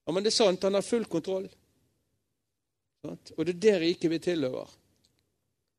Ja, 0.06 0.12
Men 0.12 0.24
det 0.26 0.34
er 0.34 0.42
sant, 0.42 0.66
han 0.66 0.74
har 0.74 0.82
full 0.82 1.06
kontroll. 1.06 1.46
Og 3.04 3.46
det 3.46 3.54
er 3.54 3.60
det 3.66 3.76
riket 3.82 4.10
vi 4.10 4.18
tilhører. 4.22 4.72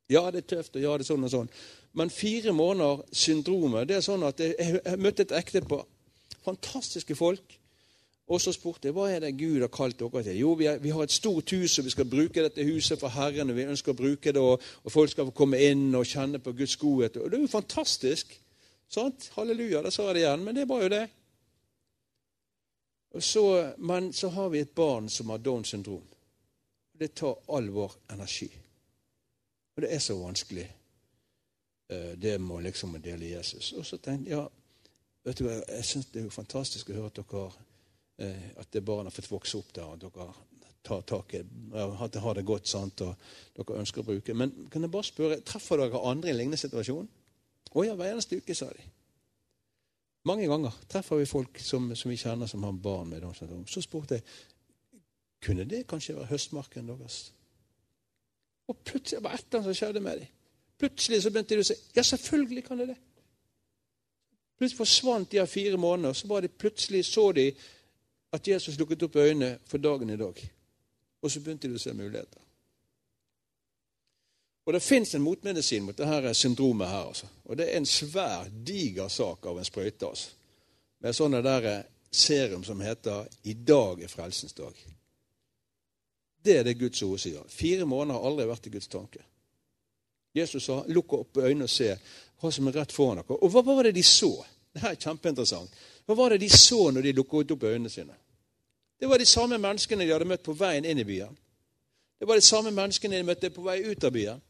Ja, 0.10 0.30
det 0.32 0.44
er 0.44 0.50
tøft, 0.56 0.76
og 0.76 0.84
ja, 0.84 0.94
det 0.94 1.06
er 1.06 1.10
sånn 1.10 1.26
og 1.26 1.34
sånn. 1.34 1.52
Men 1.98 2.12
fire 2.14 2.54
måneder 2.54 3.02
syndromet 3.16 3.88
det 3.90 3.98
er 3.98 4.06
sånn 4.06 4.26
at 4.28 4.42
Jeg, 4.44 4.80
jeg 4.84 5.00
møtte 5.02 5.26
et 5.26 5.34
ektepar. 5.40 5.86
Fantastiske 6.46 7.16
folk. 7.18 7.56
Og 8.26 8.42
så 8.42 8.52
spurte 8.54 8.90
jeg 8.90 8.96
hva 8.98 9.06
er 9.10 9.22
det 9.22 9.36
Gud 9.38 9.62
har 9.62 9.70
kalt 9.74 10.00
dere 10.00 10.24
til. 10.26 10.40
Jo, 10.40 10.54
vi, 10.58 10.66
er, 10.70 10.80
vi, 10.82 10.90
har 10.94 11.06
et 11.06 11.14
stort 11.14 11.52
hus, 11.54 11.78
og 11.78 11.86
vi 11.86 11.94
skal 11.94 12.08
bruke 12.10 12.42
dette 12.42 12.66
huset 12.66 13.00
for 13.02 13.14
Herren. 13.14 13.52
og 13.54 13.58
Vi 13.58 13.68
ønsker 13.70 13.94
å 13.94 13.98
bruke 14.00 14.34
det, 14.34 14.42
og, 14.42 14.64
og 14.82 14.94
folk 14.94 15.14
skal 15.14 15.30
få 15.30 15.36
komme 15.38 15.62
inn 15.62 15.92
og 15.94 16.08
kjenne 16.10 16.42
på 16.42 16.56
Guds 16.58 16.74
godhet. 16.82 17.20
Og 17.22 17.30
Det 17.30 17.38
er 17.38 17.46
jo 17.46 17.52
fantastisk. 17.54 18.34
Sant? 18.90 19.30
Halleluja, 19.38 19.84
da 19.86 19.94
sa 19.94 20.08
jeg 20.10 20.18
det 20.18 20.26
igjen, 20.26 20.46
men 20.46 20.58
det 20.58 20.66
var 20.70 20.82
jo 20.86 20.90
det. 20.94 21.06
Så, 23.22 23.46
men 23.78 24.12
så 24.14 24.30
har 24.34 24.50
vi 24.52 24.66
et 24.66 24.74
barn 24.76 25.08
som 25.10 25.30
har 25.32 25.42
Downs 25.42 25.72
syndrom. 25.74 26.04
Det 26.98 27.12
tar 27.16 27.36
all 27.52 27.70
vår 27.70 27.92
energi. 28.14 28.50
Og 29.76 29.84
det 29.84 29.92
er 29.92 30.00
så 30.00 30.16
vanskelig, 30.20 30.66
eh, 31.90 32.14
det 32.16 32.38
må 32.42 32.60
liksom 32.64 32.96
å 32.96 33.02
dele 33.04 33.34
Jesus. 33.34 33.74
Og 33.76 33.86
så 33.86 33.98
tenkte 33.98 34.32
jeg 34.32 34.38
ja, 34.38 34.46
vet 35.26 35.38
du 35.38 35.48
hva, 35.48 35.58
jeg 35.60 35.88
syns 35.90 36.12
det 36.14 36.22
er 36.22 36.28
jo 36.30 36.36
fantastisk 36.36 36.90
å 36.90 37.00
høre 37.00 37.12
at 37.12 37.20
dere 37.20 37.46
eh, 38.24 38.50
at 38.62 38.72
det 38.72 38.86
barn 38.86 39.10
har 39.10 39.16
fått 39.16 39.32
vokse 39.32 39.60
opp 39.60 39.74
der, 39.76 39.92
og 39.92 40.00
dere 40.06 40.30
tar 40.86 41.02
tak 41.02 41.34
i 41.34 41.42
det 41.42 42.22
har 42.22 42.38
det 42.38 42.46
godt, 42.46 42.68
sant, 42.70 43.02
og 43.02 43.16
dere 43.58 43.80
ønsker 43.82 44.04
å 44.04 44.10
bruke. 44.12 44.38
Men 44.38 44.54
kan 44.72 44.86
jeg 44.86 44.94
bare 44.94 45.08
spørre, 45.08 45.42
treffer 45.44 45.82
dere 45.82 46.04
andre 46.08 46.30
i 46.30 46.36
en 46.36 46.40
lignende 46.40 46.62
situasjon? 46.62 47.10
Å 47.76 47.84
ja, 47.84 47.96
hver 47.98 48.14
eneste 48.14 48.40
uke, 48.40 48.56
sa 48.56 48.70
de. 48.72 48.86
Mange 50.26 50.48
ganger 50.50 50.74
treffer 50.90 51.20
vi 51.20 51.28
folk 51.30 51.60
som, 51.62 51.92
som 51.98 52.10
vi 52.10 52.18
kjenner 52.18 52.50
som 52.50 52.64
har 52.66 52.78
barn 52.82 53.12
med 53.12 53.22
Downs 53.22 53.42
syndrom. 53.42 53.66
Så 53.70 53.84
spurte 53.84 54.18
jeg 54.18 54.26
kunne 55.46 55.66
det 55.70 55.86
kanskje 55.88 56.16
være 56.16 56.32
høstmarken 56.34 56.88
deres. 56.90 57.20
Og 58.68 58.78
plutselig 58.78 59.24
var 59.24 59.36
et 59.36 59.46
eller 59.46 59.60
annet 59.60 59.70
som 59.70 59.78
skjedde 59.78 60.02
med 60.02 60.20
dem. 60.20 60.32
Plutselig 60.78 61.22
så 61.24 61.32
begynte 61.32 61.56
de 61.56 61.64
å 61.64 61.68
si 61.68 61.76
ja, 61.96 62.04
selvfølgelig 62.04 62.64
kan 62.66 62.82
det 62.82 62.88
det. 62.92 62.98
Plutselig 64.58 64.80
forsvant 64.80 65.32
de 65.32 65.40
av 65.40 65.52
fire 65.52 65.78
måneder. 65.78 66.14
Så 66.14 66.28
var 66.28 66.42
det 66.42 66.58
plutselig 66.58 67.06
så 67.06 67.30
de 67.36 67.52
at 68.36 68.48
Jesus 68.48 68.80
lukket 68.80 69.04
opp 69.08 69.16
øynene 69.16 69.60
for 69.68 69.78
dagen 69.78 70.10
i 70.10 70.18
dag. 70.18 70.42
Og 71.22 71.32
så 71.32 71.40
begynte 71.44 71.70
de 71.70 71.78
å 71.78 71.84
se 71.84 71.94
muligheter. 71.94 72.42
Og 74.66 74.74
det 74.74 74.82
fins 74.82 75.14
en 75.16 75.22
motmedisin 75.22 75.86
mot 75.86 75.98
dette 75.98 76.34
syndromet 76.34 76.90
her. 76.90 77.08
Altså. 77.12 77.28
Og 77.46 77.58
det 77.58 77.70
er 77.70 77.78
en 77.78 77.86
svær, 77.86 78.50
diger 78.68 79.08
sak 79.08 79.46
av 79.46 79.60
en 79.60 79.68
sprøyte. 79.68 80.10
Altså. 80.10 80.32
Med 81.00 81.14
sånne 81.14 81.44
der 81.46 81.84
serum 82.12 82.64
som 82.64 82.82
heter 82.82 83.28
'I 83.44 83.54
dag 83.54 84.02
er 84.02 84.08
frelsens 84.08 84.54
dag'. 84.54 85.05
Det 86.46 86.58
er 86.58 86.64
det 86.64 86.80
Guds 86.80 87.02
ord 87.02 87.18
sier. 87.20 87.44
Fire 87.50 87.86
måneder 87.86 88.20
har 88.20 88.30
aldri 88.30 88.46
vært 88.50 88.68
i 88.68 88.74
Guds 88.76 88.88
tanke. 88.88 89.24
Jesus 90.36 90.64
sa 90.64 90.84
'lukk 90.88 91.14
opp 91.14 91.38
øynene 91.38 91.64
og 91.64 91.70
se 91.70 91.98
hva 92.42 92.52
som 92.52 92.68
er 92.68 92.72
rett 92.72 92.92
foran 92.92 93.18
dere'. 93.18 93.40
Og 93.42 93.50
hva 93.50 93.62
var 93.66 93.84
det 93.84 93.96
de 93.96 94.04
så? 94.04 94.46
Dette 94.74 94.88
er 94.88 94.96
kjempeinteressant. 94.96 95.70
Hva 96.06 96.16
var 96.16 96.30
det 96.30 96.42
de 96.42 96.50
så 96.50 96.92
når 96.92 97.02
de 97.02 97.12
lukket 97.12 97.52
opp 97.52 97.64
øynene 97.64 97.90
sine? 97.90 98.16
Det 99.00 99.10
var 99.10 99.18
de 99.18 99.26
samme 99.26 99.58
menneskene 99.58 100.04
de 100.04 100.12
hadde 100.12 100.26
møtt 100.26 100.44
på 100.44 100.54
veien 100.54 100.86
inn 100.86 101.00
i 101.00 101.04
byen. 101.04 101.38
Det 102.20 102.28
var 102.28 102.36
de 102.36 102.42
samme 102.42 102.72
menneskene 102.72 103.18
de 103.18 103.24
møtte 103.24 103.50
på 103.50 103.62
vei 103.62 103.82
ut 103.92 104.04
av 104.04 104.12
byen. 104.12 104.42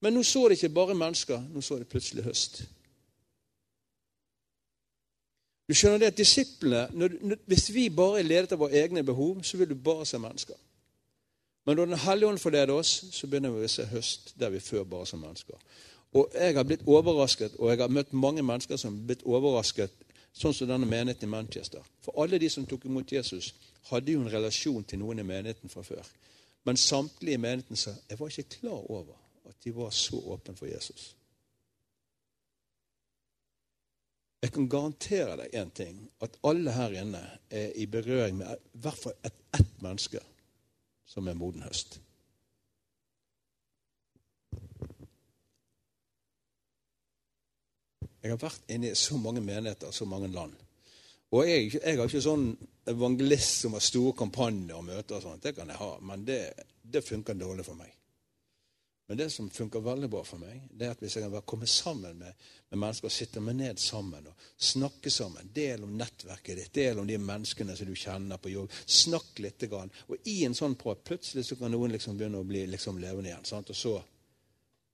Men 0.00 0.14
nå 0.14 0.22
så 0.22 0.48
det 0.48 0.58
ikke 0.58 0.74
bare 0.74 0.94
mennesker, 0.94 1.40
nå 1.40 1.60
så 1.60 1.78
det 1.78 1.88
plutselig 1.88 2.24
høst. 2.24 2.62
Du 5.68 5.74
skjønner 5.74 5.98
det 5.98 6.12
at 6.12 6.18
disiplene, 6.18 6.86
når, 6.92 7.36
Hvis 7.46 7.74
vi 7.74 7.88
bare 7.90 8.20
er 8.20 8.28
ledet 8.28 8.52
av 8.52 8.58
våre 8.58 8.78
egne 8.78 9.02
behov, 9.02 9.42
så 9.42 9.56
vil 9.56 9.68
du 9.68 9.74
bare 9.74 10.06
se 10.06 10.18
mennesker. 10.18 10.54
Men 11.66 11.76
når 11.76 11.84
Den 11.84 11.98
hellige 11.98 12.28
ånd 12.28 12.38
forleder 12.38 12.72
oss, 12.74 13.04
så 13.12 13.26
begynner 13.26 13.50
vi 13.50 13.64
å 13.64 13.68
se 13.68 13.84
høst 13.84 14.34
der 14.38 14.50
vi 14.50 14.60
før 14.60 14.84
bare 14.84 15.06
som 15.06 15.20
mennesker. 15.20 15.56
Og 16.12 16.30
Jeg 16.34 16.54
har 16.54 16.64
blitt 16.64 16.86
overrasket, 16.86 17.56
og 17.58 17.70
jeg 17.70 17.78
har 17.78 17.88
møtt 17.88 18.12
mange 18.12 18.42
mennesker 18.42 18.76
som 18.76 18.94
har 18.94 19.06
blitt 19.06 19.22
overrasket, 19.26 19.90
sånn 20.32 20.54
som 20.54 20.68
denne 20.68 20.86
menigheten 20.86 21.28
i 21.28 21.30
Manchester. 21.30 21.82
For 22.00 22.22
alle 22.22 22.38
de 22.38 22.48
som 22.50 22.66
tok 22.66 22.84
imot 22.84 23.12
Jesus, 23.12 23.54
hadde 23.90 24.12
jo 24.12 24.20
en 24.20 24.32
relasjon 24.32 24.84
til 24.84 24.98
noen 24.98 25.18
i 25.18 25.26
menigheten 25.26 25.72
fra 25.72 25.82
før. 25.82 26.06
Men 26.64 26.76
samtlige 26.76 27.34
i 27.34 27.42
menigheten 27.42 27.76
sa 27.76 27.94
jeg 28.08 28.18
var 28.18 28.28
ikke 28.28 28.58
klar 28.60 28.90
over 28.90 29.14
at 29.48 29.54
de 29.64 29.74
var 29.74 29.90
så 29.90 30.16
åpne 30.16 30.56
for 30.56 30.66
Jesus. 30.66 31.15
Jeg 34.42 34.52
kan 34.52 34.68
garantere 34.68 35.36
deg 35.40 35.54
én 35.56 35.70
ting, 35.74 36.00
at 36.22 36.36
alle 36.44 36.72
her 36.76 36.92
inne 37.00 37.22
er 37.50 37.72
i 37.74 37.86
berøring 37.90 38.36
med 38.38 38.52
i 38.74 38.82
hvert 38.84 39.00
fall 39.00 39.16
ett 39.24 39.42
et 39.56 39.82
menneske 39.82 40.20
som 41.06 41.28
er 41.28 41.38
moden 41.38 41.64
høst. 41.64 42.00
Jeg 48.22 48.32
har 48.32 48.40
vært 48.42 48.72
inne 48.74 48.90
i 48.90 48.98
så 48.98 49.16
mange 49.22 49.40
menigheter, 49.40 49.92
så 49.94 50.04
mange 50.04 50.28
land. 50.34 50.56
Og 51.30 51.46
jeg, 51.46 51.68
jeg 51.76 51.98
har 51.98 52.08
ikke 52.08 52.22
sånn 52.22 52.48
evangelist 52.90 53.62
som 53.62 53.76
har 53.76 53.84
store 53.84 54.16
kampanjer 54.18 54.74
og 54.74 54.86
møter 54.88 55.18
og 55.18 55.22
sånt. 55.22 55.44
Det 55.44 55.54
kan 55.54 55.70
jeg 55.70 55.78
ha, 55.78 55.92
men 56.02 56.24
det, 56.26 56.40
det 56.82 57.04
funker 57.06 57.38
dårlig 57.38 57.66
for 57.66 57.78
meg. 57.78 57.95
Men 59.06 59.18
det 59.20 59.28
som 59.30 59.50
funker 59.50 59.80
veldig 59.80 60.08
bra 60.10 60.24
for 60.26 60.42
meg, 60.42 60.64
det 60.74 60.88
er 60.88 60.96
at 60.96 61.02
hvis 61.02 61.14
jeg 61.20 61.30
kan 61.30 61.44
komme 61.46 61.66
sammen 61.70 62.18
med, 62.18 62.46
med 62.72 62.80
mennesker, 62.82 63.12
sitte 63.14 63.42
meg 63.44 63.54
ned 63.60 63.78
sammen 63.78 64.26
og 64.26 64.46
snakke 64.58 65.12
sammen, 65.14 65.52
del 65.54 65.84
om 65.86 65.92
nettverket 65.94 66.58
ditt, 66.58 66.72
del 66.74 66.98
om 66.98 67.06
de 67.06 67.18
menneskene 67.22 67.76
som 67.78 67.86
du 67.86 67.94
kjenner 67.94 68.42
på 68.42 68.50
jobb, 68.50 68.74
snakk 68.86 69.38
litt. 69.44 69.62
Grann. 69.70 69.94
Og 70.10 70.26
i 70.30 70.40
en 70.46 70.54
sånn 70.54 70.74
prat 70.78 71.04
plutselig 71.06 71.46
så 71.46 71.56
kan 71.58 71.70
noen 71.72 71.94
liksom 71.94 72.18
begynne 72.18 72.42
å 72.42 72.46
bli 72.46 72.66
liksom 72.68 72.98
levende 73.02 73.30
igjen. 73.30 73.46
Sant? 73.46 73.70
Og, 73.70 73.78
så, 73.78 73.94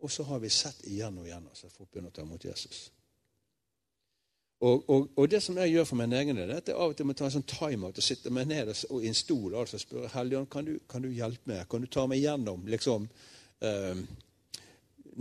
og 0.05 0.13
så 0.13 0.29
har 0.29 0.45
vi 0.45 0.53
sett 0.53 0.85
igjen 0.93 1.17
og 1.19 1.27
igjen 1.27 1.49
at 1.49 1.65
folk 1.73 1.89
begynner 1.89 2.13
å 2.13 2.17
ta 2.19 2.27
imot 2.27 2.45
Jesus. 2.47 2.91
Og, 4.63 4.85
og, 4.87 5.09
og, 5.17 5.25
det 5.31 5.41
som 5.43 5.57
jeg 5.59 5.73
gjør 5.73 5.87
for 5.89 5.99
min 5.99 6.13
egen 6.15 6.39
del, 6.39 6.53
er 6.53 6.61
at 6.61 6.69
jeg 6.71 6.79
av 6.79 6.93
og 6.93 6.99
til 6.99 7.09
må 7.09 7.17
ta 7.19 7.27
en 7.27 7.35
sånn 7.35 7.49
timeout 7.51 7.97
og 7.99 8.05
sitte 8.07 8.31
meg 8.31 8.47
ned 8.47 8.69
og, 8.71 9.01
i 9.03 9.09
en 9.11 9.17
stol 9.19 9.57
altså 9.59 9.81
spørre 9.83 10.13
Helligånd, 10.13 10.47
kan, 10.53 10.69
kan 10.87 11.03
du 11.03 11.09
hjelpe 11.11 11.51
meg? 11.51 11.65
Kan 11.71 11.83
du 11.83 11.91
ta 11.91 12.05
meg 12.07 12.23
gjennom 12.23 12.69
liksom, 12.71 13.09
eh, 13.63 14.03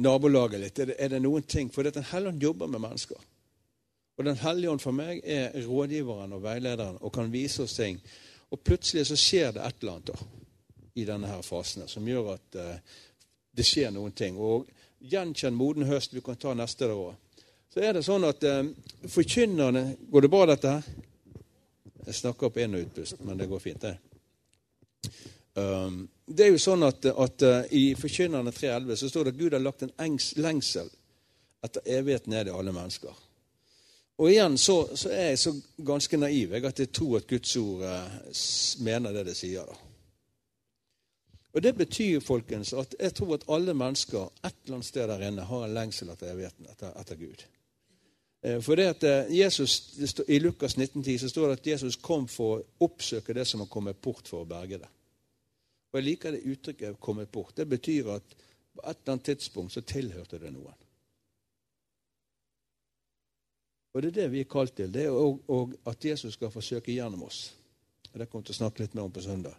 nabolaget 0.02 0.62
litt? 0.62 0.80
Er 0.80 0.92
det, 0.92 0.98
er 1.00 1.14
det, 1.14 1.22
noen 1.24 1.44
ting? 1.44 1.70
For 1.74 1.84
Den 1.84 2.08
hellige 2.12 2.34
ånd 2.34 2.44
jobber 2.44 2.68
med 2.68 2.84
mennesker. 2.84 3.30
Og 4.18 4.26
Den 4.26 4.38
hellige 4.38 4.72
ånd 4.72 4.84
for 4.84 4.96
meg 4.96 5.22
er 5.24 5.56
rådgiveren 5.66 6.34
og 6.34 6.44
veilederen 6.44 7.00
og 7.02 7.14
kan 7.14 7.32
vise 7.32 7.64
oss 7.64 7.78
ting. 7.78 8.02
Og 8.52 8.60
plutselig 8.64 9.08
så 9.08 9.18
skjer 9.18 9.56
det 9.56 9.64
et 9.66 9.82
eller 9.82 9.98
annet 9.98 10.12
da, 10.12 10.30
i 11.00 11.06
denne 11.08 11.30
her 11.32 11.42
fasen 11.42 11.88
som 11.88 12.08
gjør 12.08 12.34
at 12.36 12.60
eh, 12.60 12.98
det 13.56 13.66
skjer 13.68 13.94
noen 13.96 14.16
ting. 14.16 14.38
Og 14.38 14.68
gjenkjenn 15.00 15.56
moden 15.56 15.88
høst. 15.88 16.14
Vi 16.14 16.24
kan 16.26 16.40
ta 16.40 16.54
neste 16.54 16.88
der 16.88 16.98
òg. 16.98 17.16
Så 17.72 17.80
er 17.80 17.96
det 17.96 18.04
sånn 18.06 18.28
at 18.28 18.44
eh, 18.44 18.66
forkynnerne 19.08 19.86
Går 20.12 20.26
det 20.26 20.32
bra, 20.32 20.46
dette 20.50 20.76
her? 20.76 20.88
Jeg 22.02 22.18
snakker 22.18 22.50
opp 22.50 22.58
inn- 22.58 22.76
og 22.76 22.88
utpust, 22.88 23.20
men 23.24 23.38
det 23.38 23.48
går 23.48 23.60
fint, 23.62 23.86
det. 23.86 23.98
Um, 25.54 26.08
det 26.38 26.46
er 26.46 26.54
jo 26.54 26.62
sånn 26.62 26.84
at, 26.88 27.06
at 27.06 27.44
uh, 27.48 27.60
I 27.72 27.92
Forkynnerne 28.00 28.54
3.11 28.54 29.00
så 29.02 29.10
står 29.10 29.28
det 29.28 29.36
at 29.36 29.40
Gud 29.42 29.56
har 29.56 29.64
lagt 29.64 29.84
en 29.86 29.94
engs, 30.02 30.32
lengsel 30.38 30.90
etter 31.66 31.86
evighet 32.00 32.28
ned 32.32 32.50
i 32.50 32.56
alle 32.56 32.74
mennesker. 32.76 33.14
Og 34.22 34.30
igjen 34.30 34.58
så, 34.58 34.84
så, 34.96 35.10
er 35.10 35.32
jeg 35.32 35.40
så 35.42 35.54
ganske 35.86 36.18
naiv 36.18 36.52
jeg, 36.54 36.66
at 36.66 36.80
jeg 36.80 36.92
tror 36.94 37.18
at 37.18 37.30
Guds 37.30 37.56
ord 37.58 37.86
eh, 37.88 38.20
mener 38.86 39.16
det 39.16 39.26
det 39.32 39.38
sier. 39.38 39.66
da. 39.66 39.78
Og 41.54 41.64
Det 41.64 41.74
betyr 41.76 42.20
folkens, 42.24 42.74
at 42.74 42.96
jeg 43.00 43.14
tror 43.18 43.34
at 43.34 43.48
alle 43.50 43.74
mennesker 43.74 44.30
et 44.46 44.54
eller 44.64 44.78
annet 44.78 44.88
sted 44.88 45.08
der 45.10 45.26
inne 45.28 45.48
har 45.48 45.66
en 45.66 45.74
lengsel 45.74 46.14
etter 46.14 46.32
evigheten, 46.32 46.70
etter, 46.70 46.94
etter 47.02 47.18
Gud. 47.18 47.44
Eh, 48.44 48.62
for 48.62 48.78
det 48.78 48.88
at 48.94 49.04
eh, 49.10 49.34
Jesus, 49.40 49.80
det 49.98 50.26
I 50.28 50.40
Lukas 50.40 50.78
1910 50.78 51.18
så 51.18 51.30
står 51.30 51.48
det 51.48 51.60
at 51.60 51.68
Jesus 51.74 51.98
kom 51.98 52.28
for 52.30 52.60
å 52.60 52.88
oppsøke 52.88 53.34
det 53.34 53.48
som 53.48 53.66
har 53.66 53.74
kommet 53.74 54.02
bort, 54.02 54.28
for 54.28 54.46
å 54.46 54.50
berge 54.50 54.84
det. 54.84 54.92
Og 55.92 56.00
Jeg 56.00 56.04
liker 56.04 56.32
det 56.32 56.46
uttrykket 56.46 57.00
'kommet 57.00 57.32
bort'. 57.32 57.56
Det 57.58 57.70
betyr 57.70 58.10
at 58.10 58.24
på 58.74 58.82
et 58.90 58.98
eller 58.98 59.12
annet 59.12 59.26
tidspunkt 59.26 59.74
så 59.74 59.82
tilhørte 59.82 60.40
det 60.40 60.54
noen. 60.54 60.74
Og 63.94 64.02
Det 64.02 64.08
er 64.08 64.22
det 64.22 64.32
vi 64.32 64.40
er 64.40 64.44
kalt 64.44 64.76
til. 64.76 64.94
Det 64.94 65.04
er 65.06 65.10
og, 65.12 65.74
at 65.86 66.06
Jesus 66.06 66.34
skal 66.34 66.52
forsøke 66.52 66.94
gjennom 66.94 67.24
oss. 67.24 67.56
Og 68.14 68.20
Det 68.20 68.30
kommer 68.30 68.46
til 68.46 68.54
å 68.54 68.62
snakke 68.62 68.80
litt 68.80 68.96
mer 68.96 69.04
om 69.04 69.12
på 69.12 69.22
søndag. 69.22 69.56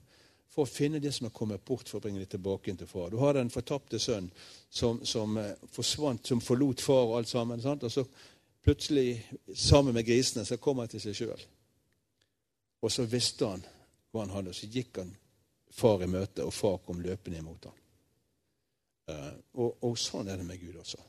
For 0.49 0.63
å 0.63 0.69
finne 0.69 1.01
det 1.01 1.15
som 1.15 1.27
er 1.27 1.31
kommet 1.31 1.65
bort, 1.65 1.89
for 1.89 1.99
å 1.99 2.01
bringe 2.01 2.21
det 2.21 2.29
tilbake 2.29 2.71
inn 2.71 2.77
til 2.77 2.87
far. 2.87 3.11
Du 3.11 3.17
har 3.17 3.33
den 3.33 3.51
fortapte 3.51 3.99
sønn 3.99 4.31
som, 4.71 5.05
som 5.05 5.37
eh, 5.39 5.55
forsvant, 5.73 6.27
som 6.27 6.41
forlot 6.41 6.81
far 6.81 7.07
og 7.07 7.17
alt 7.19 7.29
sammen. 7.29 7.61
Sant? 7.61 7.85
Og 7.85 7.93
så 7.93 8.05
plutselig, 8.65 9.23
sammen 9.55 9.95
med 9.95 10.05
grisene, 10.05 10.45
så 10.45 10.57
kom 10.57 10.79
han 10.79 10.89
til 10.89 11.01
seg 11.01 11.17
sjøl. 11.17 11.47
Og 12.83 12.93
så 12.93 13.07
visste 13.09 13.49
han 13.49 13.65
hva 14.13 14.27
han 14.27 14.35
hadde, 14.35 14.53
og 14.53 14.59
så 14.59 14.69
gikk 14.69 15.01
han 15.01 15.15
far 15.73 16.05
i 16.05 16.11
møte, 16.11 16.45
og 16.45 16.55
far 16.55 16.81
kom 16.85 17.01
løpende 17.03 17.41
imot 17.41 17.71
ham. 17.71 17.79
Uh, 19.11 19.33
og, 19.59 19.71
og, 19.83 19.97
sånn 19.99 20.29
er 20.31 20.39
det 20.39 20.47
med 20.47 20.61
Gud 20.63 20.77
også. 20.79 21.01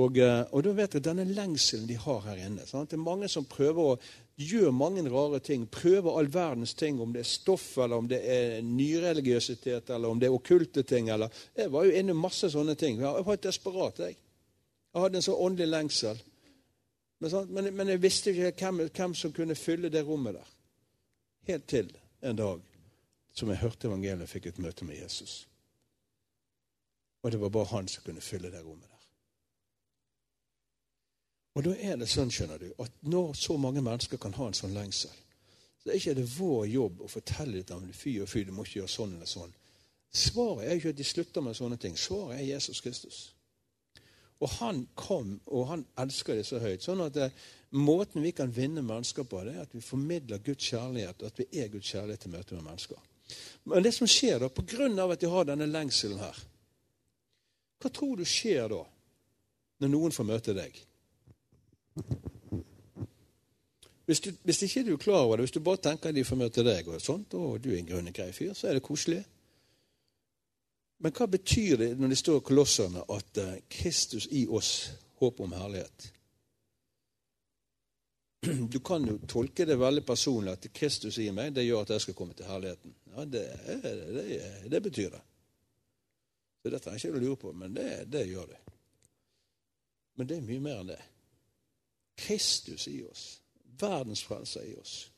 Og, 0.00 0.18
uh, 0.20 0.42
og 0.54 0.62
da 0.62 0.74
vet 0.76 0.94
jeg 0.94 1.04
denne 1.06 1.24
lengselen 1.26 1.88
de 1.88 1.96
har 1.98 2.20
her 2.28 2.42
inne. 2.44 2.66
Sant? 2.68 2.92
Det 2.92 2.98
er 2.98 3.02
mange 3.06 3.30
som 3.32 3.48
prøver 3.48 3.94
å 3.94 3.96
gjøre 4.40 4.74
mange 4.76 5.02
rare 5.08 5.40
ting. 5.44 5.64
Prøver 5.72 6.18
all 6.18 6.30
verdens 6.32 6.76
ting, 6.78 7.00
om 7.00 7.14
det 7.14 7.24
er 7.24 7.30
stoff, 7.30 7.72
eller 7.78 8.02
om 8.02 8.08
det 8.10 8.20
er 8.22 8.60
nyreligiøsitet, 8.66 9.90
eller 9.90 10.12
om 10.12 10.20
det 10.20 10.28
er 10.28 10.36
okkulte 10.36 10.84
ting. 10.86 11.10
Eller. 11.10 11.32
Jeg 11.56 11.72
var 11.72 11.88
jo 11.88 11.96
inne 11.96 12.14
i 12.14 12.22
masse 12.22 12.52
sånne 12.52 12.76
ting. 12.78 13.00
Jeg 13.02 13.26
var 13.26 13.42
desperat, 13.42 14.04
jeg. 14.04 14.18
Jeg 14.90 15.04
hadde 15.04 15.20
en 15.20 15.26
så 15.26 15.36
åndelig 15.38 15.70
lengsel. 15.70 16.24
Men, 17.20 17.36
men, 17.52 17.74
men, 17.76 17.92
jeg 17.92 18.02
visste 18.02 18.32
ikke 18.32 18.52
hvem, 18.64 18.86
hvem, 18.88 19.14
som 19.14 19.32
kunne 19.36 19.58
fylle 19.58 19.90
det 19.92 20.02
rommet 20.06 20.38
der. 20.38 20.56
Helt 21.50 21.66
til 21.68 21.90
en 22.24 22.36
dag 22.36 22.69
som 23.32 23.48
jeg 23.48 23.62
hørte 23.62 23.88
evangeliet 23.88 24.28
fikk 24.28 24.50
et 24.50 24.58
møte 24.58 24.84
med 24.84 24.98
Jesus. 24.98 25.46
Og 27.22 27.32
det 27.32 27.40
var 27.40 27.52
bare 27.52 27.72
han 27.74 27.88
som 27.88 28.04
kunne 28.04 28.24
fylle 28.24 28.50
det 28.50 28.62
rommet 28.64 28.88
der. 28.88 29.06
Og 31.54 31.64
da 31.66 31.74
er 31.82 31.96
det 31.98 32.08
sånn, 32.08 32.30
skjønner 32.30 32.62
du, 32.62 32.68
at 32.78 33.02
når 33.02 33.34
så 33.36 33.56
mange 33.58 33.82
mennesker 33.82 34.20
kan 34.22 34.34
ha 34.38 34.46
en 34.48 34.56
sånn 34.56 34.76
lengsel, 34.76 35.12
så 35.80 35.90
er 35.90 35.98
ikke 35.98 36.14
det 36.16 36.28
vår 36.36 36.66
jobb 36.70 37.02
å 37.02 37.08
fortelle 37.10 37.64
dem 37.66 37.88
fy 37.96 38.18
og 38.22 38.28
fy, 38.30 38.44
du 38.44 38.52
må 38.54 38.64
ikke 38.64 38.82
gjøre 38.82 38.92
sånn 38.92 39.16
eller 39.16 39.28
sånn. 39.28 39.52
Svaret 40.10 40.66
er 40.66 40.78
ikke 40.78 40.94
at 40.94 40.98
de 40.98 41.06
slutter 41.06 41.44
med 41.44 41.56
sånne 41.56 41.78
ting. 41.80 41.96
Svaret 41.98 42.38
er 42.38 42.48
Jesus 42.48 42.82
Kristus. 42.82 43.20
Og 44.40 44.48
han 44.56 44.86
kom, 44.96 45.34
og 45.46 45.66
han 45.68 45.84
elsker 46.00 46.38
det 46.38 46.46
så 46.48 46.60
høyt. 46.62 46.82
Sånn 46.84 47.02
at 47.04 47.14
det, 47.14 47.28
eh, 47.28 47.48
måten 47.76 48.22
vi 48.24 48.32
kan 48.32 48.52
vinne 48.52 48.82
mennesker 48.82 49.24
på, 49.28 49.42
det 49.44 49.54
er 49.54 49.66
at 49.66 49.74
vi 49.74 49.84
formidler 49.84 50.38
Guds 50.38 50.64
kjærlighet, 50.72 51.22
og 51.22 51.26
at 51.26 51.38
vi 51.38 51.46
er 51.60 51.68
Guds 51.68 51.92
kjærlighet 51.92 52.26
i 52.26 52.32
møte 52.32 52.54
med 52.56 52.64
mennesker. 52.64 53.09
Men 53.64 53.84
det 53.84 53.92
som 53.96 54.08
skjer 54.08 54.42
da, 54.42 54.50
av 55.02 55.14
at 55.14 55.20
de 55.20 55.30
har 55.30 55.48
denne 55.48 55.68
lengselen 55.70 56.20
her, 56.22 56.38
hva 57.80 57.90
tror 57.92 58.20
du 58.20 58.26
skjer 58.28 58.68
da, 58.72 58.80
når 59.80 59.92
noen 59.92 60.12
får 60.12 60.28
møte 60.28 60.54
deg? 60.56 60.76
Hvis, 64.10 64.20
du, 64.20 64.32
hvis 64.42 64.62
ikke 64.66 64.82
du 64.84 64.92
er 64.92 65.02
klar 65.02 65.24
over 65.24 65.38
det, 65.38 65.46
hvis 65.46 65.54
du 65.54 65.64
bare 65.64 65.78
tenker 65.84 66.10
at 66.10 66.16
de 66.16 66.24
får 66.26 66.38
møte 66.40 66.64
deg, 66.66 66.88
og 66.90 67.02
sånt, 67.02 67.34
og 67.38 67.60
du 67.62 67.70
er 67.70 67.78
en 67.78 67.88
grønn 67.88 68.12
grei 68.12 68.32
fyr, 68.34 68.52
så 68.58 68.68
er 68.68 68.76
det 68.76 68.84
koselig. 68.84 69.20
Men 71.00 71.14
hva 71.16 71.28
betyr 71.30 71.78
det 71.80 71.90
når 71.96 72.12
det 72.12 72.18
står 72.20 72.40
i 72.40 72.46
Kolosserne 72.50 73.04
at 73.14 73.38
eh, 73.40 73.60
Kristus 73.72 74.26
i 74.36 74.44
oss, 74.50 74.90
håp 75.22 75.40
om 75.40 75.54
herlighet? 75.56 76.10
Du 78.72 78.78
kan 78.80 79.04
jo 79.04 79.18
tolke 79.28 79.66
det 79.68 79.76
veldig 79.76 80.02
personlig 80.06 80.52
at 80.54 80.68
Kristus 80.72 81.18
i 81.20 81.28
meg, 81.34 81.52
det 81.52 81.66
gjør 81.66 81.84
at 81.84 81.90
jeg 81.94 82.06
skal 82.06 82.16
komme 82.16 82.36
til 82.36 82.48
herligheten. 82.48 82.94
Ja, 83.12 83.24
Det, 83.24 83.44
det, 84.14 84.70
det 84.72 84.82
betyr 84.82 85.10
det. 85.10 85.20
Så 86.62 86.70
det 86.70 86.82
trenger 86.82 87.06
ikke 87.06 87.20
du 87.20 87.24
lure 87.26 87.36
på, 87.36 87.52
men 87.52 87.76
det, 87.76 88.12
det 88.12 88.28
gjør 88.28 88.46
det. 88.46 88.58
Men 90.16 90.28
det 90.28 90.36
er 90.36 90.48
mye 90.48 90.60
mer 90.60 90.80
enn 90.80 90.92
det. 90.92 91.00
Kristus 92.20 92.86
i 92.88 92.98
oss, 93.08 93.40
verdens 93.80 94.24
frelser 94.24 94.64
i 94.68 94.74
oss, 94.76 95.10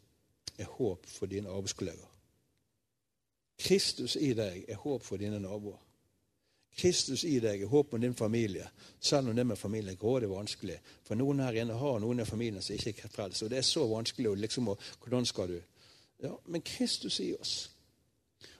er 0.58 0.70
håp 0.78 1.06
for 1.06 1.26
dine 1.26 1.50
arbeidskolleger. 1.50 2.10
Kristus 3.58 4.16
i 4.16 4.32
deg 4.38 4.64
er 4.68 4.82
håp 4.82 5.02
for 5.02 5.18
dine 5.18 5.40
naboer. 5.42 5.78
Kristus 6.76 7.24
i 7.28 7.36
deg 7.40 7.62
er 7.62 7.68
håpet 7.68 7.94
om 7.94 8.00
din 8.00 8.14
familie, 8.16 8.68
selv 9.00 9.28
om 9.28 9.36
det 9.36 9.44
med 9.46 9.60
familien 9.60 9.92
er 9.92 10.00
grådig 10.00 10.30
vanskelig. 10.30 10.78
For 11.04 11.18
noen 11.18 11.42
her 11.44 11.58
inne 11.60 11.76
har 11.76 12.00
noen 12.00 12.22
i 12.22 12.28
familien 12.28 12.64
som 12.64 12.76
ikke 12.76 13.06
er 13.08 13.12
frelst, 13.12 13.42
og 13.44 13.52
det 13.52 13.60
er 13.60 13.66
så 13.68 13.84
vanskelig. 13.86 14.30
Og 14.30 14.40
liksom, 14.40 14.72
hvordan 15.04 15.28
skal 15.28 15.52
du? 15.52 15.60
Ja, 16.22 16.32
Men 16.46 16.62
Kristus 16.62 17.20
i 17.20 17.34
oss. 17.34 17.70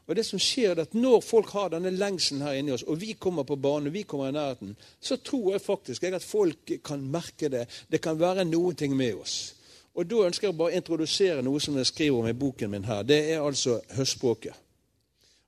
Og 0.07 0.17
det 0.17 0.25
som 0.27 0.39
skjer 0.39 0.75
er 0.75 0.83
at 0.83 0.95
Når 0.95 1.21
folk 1.21 1.51
har 1.51 1.69
denne 1.69 1.91
lengselen 1.91 2.43
her 2.43 2.59
inni 2.59 2.73
oss, 2.73 2.83
og 2.83 3.01
vi 3.01 3.13
kommer 3.13 3.43
på 3.43 3.57
banen, 3.57 3.93
vi 3.93 4.03
kommer 4.03 4.29
i 4.29 4.33
nærheten, 4.33 4.77
så 5.01 5.17
tror 5.17 5.53
jeg 5.53 5.61
faktisk 5.61 6.05
at 6.05 6.23
folk 6.23 6.73
kan 6.85 7.01
merke 7.01 7.49
det. 7.49 7.69
Det 7.91 8.01
kan 8.01 8.21
være 8.21 8.45
noen 8.45 8.75
ting 8.77 8.97
med 8.97 9.15
oss. 9.15 9.55
Og 9.95 10.11
Da 10.11 10.27
ønsker 10.27 10.49
jeg 10.49 10.57
bare 10.57 10.73
å 10.73 10.77
introdusere 10.77 11.43
noe 11.43 11.61
som 11.61 11.77
jeg 11.77 11.87
skriver 11.87 12.19
om 12.19 12.29
i 12.29 12.33
boken 12.33 12.71
min 12.71 12.85
her. 12.85 13.03
Det 13.03 13.33
er 13.33 13.41
altså 13.41 13.81
høstspråket. 13.97 14.53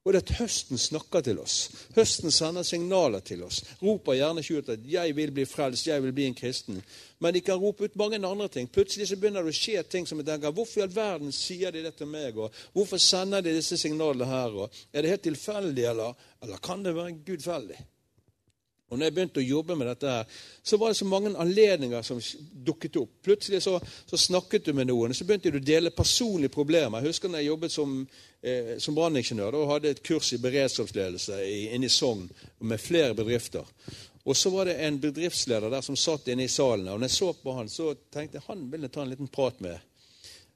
Og 0.04 0.12
det 0.12 0.20
at 0.20 0.34
høsten 0.36 0.76
snakker 0.76 1.22
til 1.24 1.38
oss. 1.40 1.70
Høsten 1.96 2.32
sender 2.34 2.66
signaler 2.66 3.22
til 3.24 3.40
oss. 3.46 3.62
Roper 3.80 4.18
gjerne 4.18 4.42
ikke 4.44 4.58
ut 4.58 4.68
at 4.68 4.84
'jeg 4.84 5.16
vil 5.16 5.30
bli 5.32 5.44
frelst', 5.44 5.86
'jeg 5.86 6.02
vil 6.02 6.12
bli 6.12 6.26
en 6.26 6.34
kristen'. 6.34 6.82
Men 7.20 7.34
de 7.34 7.40
kan 7.40 7.56
rope 7.56 7.84
ut 7.84 7.96
mange 7.96 8.16
andre 8.16 8.48
ting. 8.48 8.68
Plutselig 8.68 9.08
så 9.08 9.16
begynner 9.16 9.42
det 9.42 9.48
å 9.48 9.60
skje 9.60 9.82
ting 9.82 10.06
som 10.06 10.18
jeg 10.18 10.26
tenker 10.26 10.52
'Hvorfor 10.52 10.78
i 10.78 10.82
all 10.82 10.94
verden 10.94 11.32
sier 11.32 11.70
de 11.70 11.82
det 11.82 11.96
til 11.96 12.06
meg?' 12.06 12.36
og 12.36 12.52
'Hvorfor 12.74 12.98
sender 12.98 13.40
de 13.40 13.54
disse 13.54 13.76
signalene 13.76 14.26
her?' 14.26 14.54
og 14.54 14.70
'Er 14.92 15.02
det 15.02 15.10
helt 15.10 15.22
tilfeldig, 15.22 15.84
eller, 15.84 16.14
eller 16.42 16.56
kan 16.56 16.84
det 16.84 16.94
være 16.94 17.24
gudfeldig?' 17.24 17.93
Og 18.92 18.98
når 18.98 19.08
jeg 19.08 19.14
begynte 19.16 19.40
å 19.40 19.44
jobbe 19.44 19.74
med 19.80 19.88
dette, 19.88 20.10
her, 20.12 20.42
så 20.62 20.76
var 20.78 20.92
det 20.92 20.98
så 20.98 21.06
mange 21.08 21.32
anledninger 21.40 22.04
som 22.04 22.20
dukket 22.66 22.98
opp. 23.00 23.14
Plutselig 23.24 23.62
så, 23.64 23.78
så 24.06 24.20
snakket 24.20 24.68
du 24.68 24.72
med 24.76 24.90
noen, 24.90 25.14
og 25.14 25.18
så 25.18 25.26
begynte 25.26 25.50
du 25.54 25.58
å 25.58 25.64
dele 25.64 25.94
personlige 25.94 26.52
problemer. 26.52 27.00
Jeg 27.00 27.14
husker 27.14 27.32
når 27.32 27.42
jeg 27.42 27.48
jobbet 27.48 27.74
som, 27.74 27.94
eh, 28.44 28.74
som 28.84 28.96
branningeniør 28.96 29.56
og 29.58 29.70
hadde 29.72 29.94
et 29.94 30.02
kurs 30.04 30.34
i 30.36 30.40
beredskapsledelse 30.42 31.40
inne 31.74 31.88
i 31.88 31.92
Sogn 31.92 32.28
med 32.60 32.82
flere 32.82 33.16
bedrifter. 33.16 33.64
Og 34.24 34.36
så 34.36 34.52
var 34.52 34.68
det 34.68 34.76
en 34.84 35.00
bedriftsleder 35.00 35.72
der 35.72 35.84
som 35.84 35.96
satt 35.96 36.28
inne 36.32 36.44
i 36.44 36.52
salen. 36.52 36.88
og 36.88 37.00
når 37.00 37.08
jeg 37.08 37.16
så 37.16 37.32
på 37.40 37.56
han, 37.56 37.68
så 37.68 37.90
tenkte 38.12 38.38
jeg 38.38 38.46
han 38.46 38.68
ville 38.72 38.88
ta 38.88 39.02
en 39.02 39.10
liten 39.10 39.28
prat 39.28 39.60
med. 39.64 39.80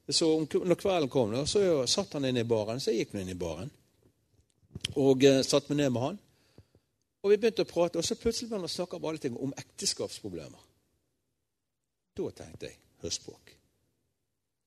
Så 0.08 0.30
om, 0.36 0.46
når 0.64 0.80
kvelden 0.80 1.08
kom, 1.12 1.34
så 1.46 1.86
satt 1.86 2.12
han 2.16 2.24
inne 2.24 2.40
i 2.40 2.48
baren. 2.48 2.80
Så 2.80 2.92
jeg 2.92 3.04
gikk 3.04 3.18
inn 3.20 3.28
i 3.28 3.36
baren 3.36 3.70
og 4.96 5.24
eh, 5.24 5.42
satte 5.42 5.72
meg 5.72 5.82
ned 5.82 5.92
med 5.92 6.02
han. 6.02 6.18
Og 7.22 7.32
vi 7.32 7.38
begynte 7.40 7.64
å 7.66 7.68
prate, 7.68 7.98
og 7.98 8.06
så 8.06 8.14
plutselig 8.18 8.48
begynte 8.48 8.68
vi 8.68 8.72
å 8.72 8.76
snakke 8.76 8.98
om 8.98 9.06
alle 9.10 9.22
ting 9.22 9.36
om 9.36 9.54
ekteskapsproblemer. 9.58 10.66
Da 12.18 12.30
tenkte 12.42 12.70
jeg 12.70 12.78
høstspråk. 13.02 13.54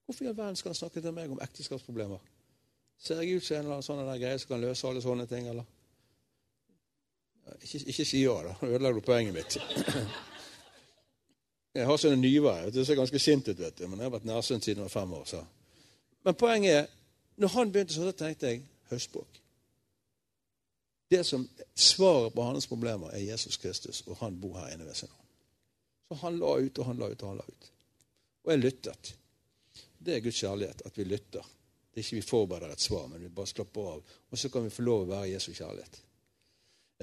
Hvorfor 0.05 0.25
i 0.25 0.31
all 0.31 0.37
verden 0.37 0.59
skal 0.59 0.73
han 0.73 0.79
snakke 0.79 1.03
til 1.03 1.15
meg 1.15 1.31
om 1.31 1.39
ekteskapsproblemer? 1.43 2.19
Ser 3.01 3.21
jeg 3.21 3.37
ut 3.37 3.45
som 3.45 3.55
en 3.55 3.63
eller 3.63 3.77
annen 3.77 3.87
sånn 3.87 4.19
greie 4.21 4.39
som 4.41 4.51
kan 4.51 4.61
løse 4.61 4.87
alle 4.87 5.03
sånne 5.03 5.27
ting, 5.29 5.47
eller? 5.51 5.69
Ikke, 7.61 7.79
ikke 7.93 8.05
si 8.05 8.21
ja, 8.21 8.35
da. 8.45 8.53
Nå 8.61 8.69
ødelegger 8.69 8.99
du 8.99 9.05
poenget 9.05 9.33
mitt. 9.35 9.57
Jeg 11.73 11.87
har 11.87 11.97
sånne 11.97 12.19
nyver. 12.19 12.67
Det 12.75 12.83
ser 12.83 12.99
ganske 12.99 13.19
sint 13.19 13.47
ut, 13.47 13.55
vet 13.55 13.77
du. 13.79 13.85
Men 13.87 14.01
jeg 14.01 14.09
har 14.09 14.11
vært 14.11 14.25
nærsynt 14.27 14.65
siden 14.65 14.81
jeg 14.81 14.89
var 14.89 14.91
fem 14.91 15.13
år. 15.15 15.21
Så. 15.29 15.39
Men 16.27 16.35
poenget 16.35 16.73
er, 16.75 16.89
når 17.39 17.53
han 17.53 17.71
begynte 17.71 17.95
sånn, 17.95 18.09
så 18.09 18.17
tenkte 18.19 18.49
jeg 18.49 18.65
høstspråk. 18.91 19.40
Det 21.11 21.23
som 21.27 21.43
Svaret 21.75 22.33
på 22.33 22.43
hans 22.45 22.67
problemer 22.67 23.11
er 23.11 23.25
Jesus 23.25 23.57
Kristus, 23.57 24.03
og 24.07 24.19
han 24.21 24.37
bor 24.39 24.59
her 24.61 24.71
inne 24.71 24.85
ved 24.87 24.95
sin 24.95 25.09
hånd. 25.11 25.27
Så 26.07 26.17
han 26.21 26.37
la 26.39 26.51
ut 26.59 26.79
og 26.79 26.87
han 26.87 27.01
la 27.01 27.09
ut 27.11 27.23
og 27.23 27.29
han 27.29 27.41
la 27.41 27.47
ut. 27.47 27.71
Og 28.43 28.51
jeg 28.53 28.61
lyttet. 28.61 29.15
Det 29.99 30.15
er 30.15 30.23
Guds 30.23 30.39
kjærlighet, 30.39 30.81
at 30.85 30.97
vi 30.97 31.03
lytter. 31.03 31.49
Det 31.91 31.99
er 31.99 32.05
ikke 32.05 32.15
vi 32.15 32.21
forbereder 32.21 32.71
et 32.71 32.81
svar, 32.81 33.07
men 33.11 33.21
vi 33.21 33.29
bare 33.29 33.51
slapper 33.51 33.89
av. 33.93 34.13
Og 34.31 34.39
så 34.39 34.49
kan 34.49 34.63
vi 34.63 34.71
få 34.71 34.85
lov 34.87 35.03
å 35.03 35.09
være 35.09 35.33
Jesu 35.33 35.51
kjærlighet. 35.51 35.99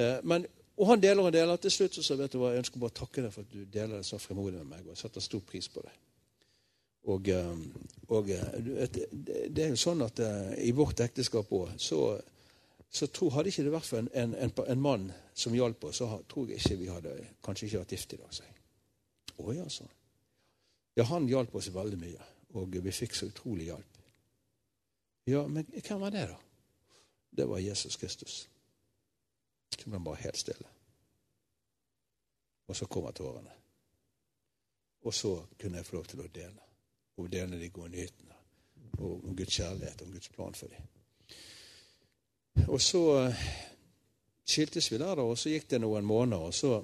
Eh, 0.00 0.16
men, 0.24 0.46
og 0.76 0.88
han 0.88 1.04
deler 1.04 1.28
og 1.28 1.32
deler. 1.32 1.61
Til 1.61 1.74
slutt 1.74 2.00
så 2.00 2.16
vet 2.16 2.32
du 2.32 2.40
hva, 2.40 2.54
jeg 2.54 2.64
ønsker 2.64 2.80
bare 2.80 2.94
å 2.94 3.00
takke 3.02 3.26
deg 3.26 3.34
for 3.34 3.44
at 3.44 3.52
du 3.52 3.64
deler 3.64 4.00
det 4.00 4.09
så 4.09 4.20
frimodig 4.22 4.62
med 4.62 4.72
meg. 4.72 4.86
og 4.86 4.94
Jeg 4.94 5.02
setter 5.02 5.24
stor 5.24 5.44
pris 5.52 5.68
på 5.72 5.84
det. 5.84 5.92
Og, 7.12 7.28
eh, 7.28 7.62
og 8.09 8.32
eh, 8.32 8.88
det 9.52 9.66
er 9.66 9.70
jo 9.76 9.84
sånn 9.84 10.00
at 10.09 10.24
i 10.64 10.72
vårt 10.72 11.04
ekteskap 11.04 11.52
òg 11.61 11.76
så 11.76 12.02
så 12.91 13.07
tror, 13.12 13.34
hadde 13.36 13.53
ikke 13.53 13.66
det 13.66 13.72
vært 13.72 13.89
for 13.89 14.01
en, 14.01 14.09
en, 14.16 14.34
en, 14.34 14.53
en 14.64 14.80
mann 14.80 15.11
som 15.36 15.55
hjalp 15.55 15.84
oss, 15.84 16.01
så 16.01 16.09
tror 16.28 16.49
jeg 16.49 16.62
ikke 16.62 16.80
vi 16.80 16.89
hadde 16.89 17.14
kanskje 17.45 17.68
ikke 17.68 17.82
vært 17.82 17.95
gift 17.95 18.14
i 18.16 18.20
dag. 18.22 18.34
Så. 18.34 18.49
Å 19.39 19.55
ja, 19.55 19.68
sånn. 19.70 19.95
Ja, 20.99 21.05
han 21.12 21.28
hjalp 21.30 21.55
oss 21.55 21.68
veldig 21.74 22.01
mye, 22.01 22.28
og 22.59 22.78
vi 22.82 22.95
fikk 22.95 23.14
så 23.14 23.28
utrolig 23.28 23.68
hjelp. 23.68 23.99
Ja, 25.28 25.45
men 25.47 25.68
hvem 25.68 26.01
var 26.01 26.14
det, 26.14 26.24
da? 26.30 26.39
det 27.39 27.45
var 27.45 27.59
Jesus 27.59 27.97
Kristus. 27.97 28.49
Så 29.76 29.84
ble 29.84 29.99
han 29.99 30.05
bare 30.05 30.22
helt 30.24 30.41
stille. 30.41 30.70
Og 32.66 32.76
så 32.76 32.89
kommer 32.91 33.12
tårene. 33.12 33.53
Og 35.07 35.14
så 35.14 35.36
kunne 35.61 35.78
jeg 35.78 35.86
få 35.86 35.97
lov 35.97 36.09
til 36.11 36.24
å 36.24 36.30
dele. 36.34 36.64
Og 37.20 37.30
dele 37.32 37.61
de 37.61 37.70
gode 37.70 37.93
nyhetene. 37.93 38.34
Og 38.99 39.24
om 39.28 39.36
Guds 39.36 39.55
kjærlighet 39.55 40.03
om 40.03 40.11
Guds 40.12 40.32
plan 40.34 40.55
for 40.55 40.72
dem. 40.72 40.89
Og 42.66 42.80
så 42.82 43.02
eh, 43.22 43.42
skiltes 44.48 44.92
vi 44.92 44.98
der, 44.98 45.14
da, 45.16 45.24
og 45.24 45.38
så 45.38 45.52
gikk 45.52 45.68
det 45.70 45.82
noen 45.82 46.06
måneder. 46.09 46.48
Og 46.50 46.54
så 46.54 46.78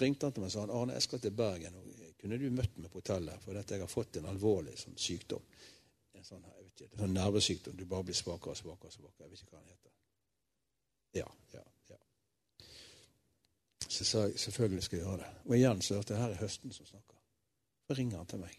ringte 0.00 0.26
han 0.26 0.34
til 0.34 0.44
meg 0.44 0.50
og 0.50 0.54
sa 0.54 0.66
Arne, 0.66 0.96
jeg 0.98 1.06
skal 1.06 1.22
til 1.22 1.34
Bergen. 1.36 1.78
og 1.80 2.12
Kunne 2.20 2.38
du 2.40 2.50
møtt 2.50 2.76
meg 2.80 2.90
på 2.90 3.00
hotellet? 3.00 3.42
For 3.44 3.56
dette, 3.56 3.76
jeg 3.76 3.84
har 3.84 3.92
fått 3.92 4.20
en 4.20 4.28
alvorlig 4.32 4.76
sånn 4.80 4.98
sykdom. 4.98 5.44
En 6.16 6.26
sånn, 6.26 6.42
jeg 6.42 6.66
vet 6.66 6.84
ikke, 6.84 6.92
en 6.92 7.04
sånn 7.04 7.16
nervesykdom. 7.16 7.78
Du 7.78 7.86
bare 7.88 8.08
blir 8.08 8.18
svakere 8.18 8.54
og 8.54 8.60
svakere. 8.60 8.92
og 8.92 8.98
svakere. 8.98 9.26
Jeg 9.26 9.32
vet 9.32 9.44
ikke 9.44 9.56
hva 9.56 9.62
den 9.62 9.74
heter. 9.74 9.92
Ja, 11.16 11.28
ja, 11.54 11.64
ja. 11.90 12.00
Så 13.86 14.04
sa 14.04 14.26
jeg 14.26 14.38
selvfølgelig 14.42 14.82
skal 14.84 14.98
jeg 14.98 15.06
gjøre 15.06 15.24
det. 15.24 15.32
Og 15.46 15.56
igjen 15.56 15.82
så 15.82 15.98
hørte 15.98 16.14
jeg 16.14 16.22
her 16.22 16.34
er 16.34 16.42
høsten 16.42 16.74
som 16.74 16.88
snakker. 16.88 17.20
Så 17.86 17.96
ringer 17.96 18.18
han 18.20 18.30
til 18.30 18.42
meg. 18.42 18.56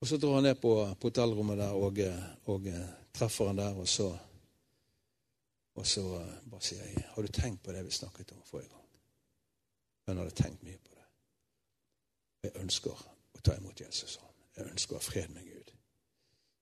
Og 0.00 0.08
så 0.08 0.16
drar 0.20 0.38
han 0.38 0.44
ned 0.48 0.58
på, 0.60 0.72
på 1.00 1.08
hotellrommet 1.08 1.60
der 1.60 1.76
og, 1.76 2.00
og, 2.52 2.66
treffer 3.14 3.46
han 3.48 3.60
der, 3.60 3.76
og 3.78 3.88
så 3.88 4.10
og 5.74 5.86
så 5.86 6.02
bare 6.50 6.62
sier 6.62 6.84
jeg, 6.84 7.04
'Har 7.08 7.22
du 7.22 7.28
tenkt 7.28 7.62
på 7.62 7.72
det 7.72 7.84
vi 7.84 7.90
snakket 7.90 8.32
om 8.32 8.42
forrige 8.42 8.68
gang?' 8.68 8.84
Han 10.06 10.16
hadde 10.16 10.30
tenkt 10.30 10.62
mye 10.62 10.78
på 10.78 10.90
det. 10.94 11.04
Jeg 12.42 12.62
ønsker 12.62 12.90
å 13.34 13.40
ta 13.44 13.56
imot 13.56 13.80
Jesus. 13.80 14.18
Jeg 14.56 14.66
ønsker 14.66 14.96
å 14.96 14.98
ha 14.98 15.02
fred 15.02 15.28
med 15.28 15.44
Gud. 15.44 15.72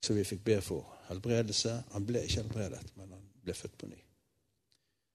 Så 0.03 0.15
vi 0.15 0.25
fikk 0.25 0.45
be 0.45 0.61
for 0.61 0.99
helbredelse. 1.09 1.85
Han 1.91 2.07
ble 2.07 2.23
ikke 2.23 2.43
helbredet, 2.43 2.97
men 2.97 3.11
han 3.11 3.29
ble 3.43 3.55
født 3.55 3.79
på 3.79 3.87
ny. 3.87 3.99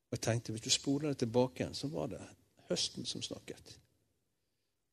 Og 0.07 0.11
jeg 0.11 0.21
tenkte, 0.21 0.51
Hvis 0.51 0.61
du 0.61 0.69
spoler 0.69 1.09
det 1.09 1.17
tilbake 1.17 1.63
igjen, 1.63 1.75
så 1.75 1.87
var 1.87 2.07
det 2.07 2.21
høsten 2.69 3.05
som 3.05 3.21
snakket. 3.21 3.79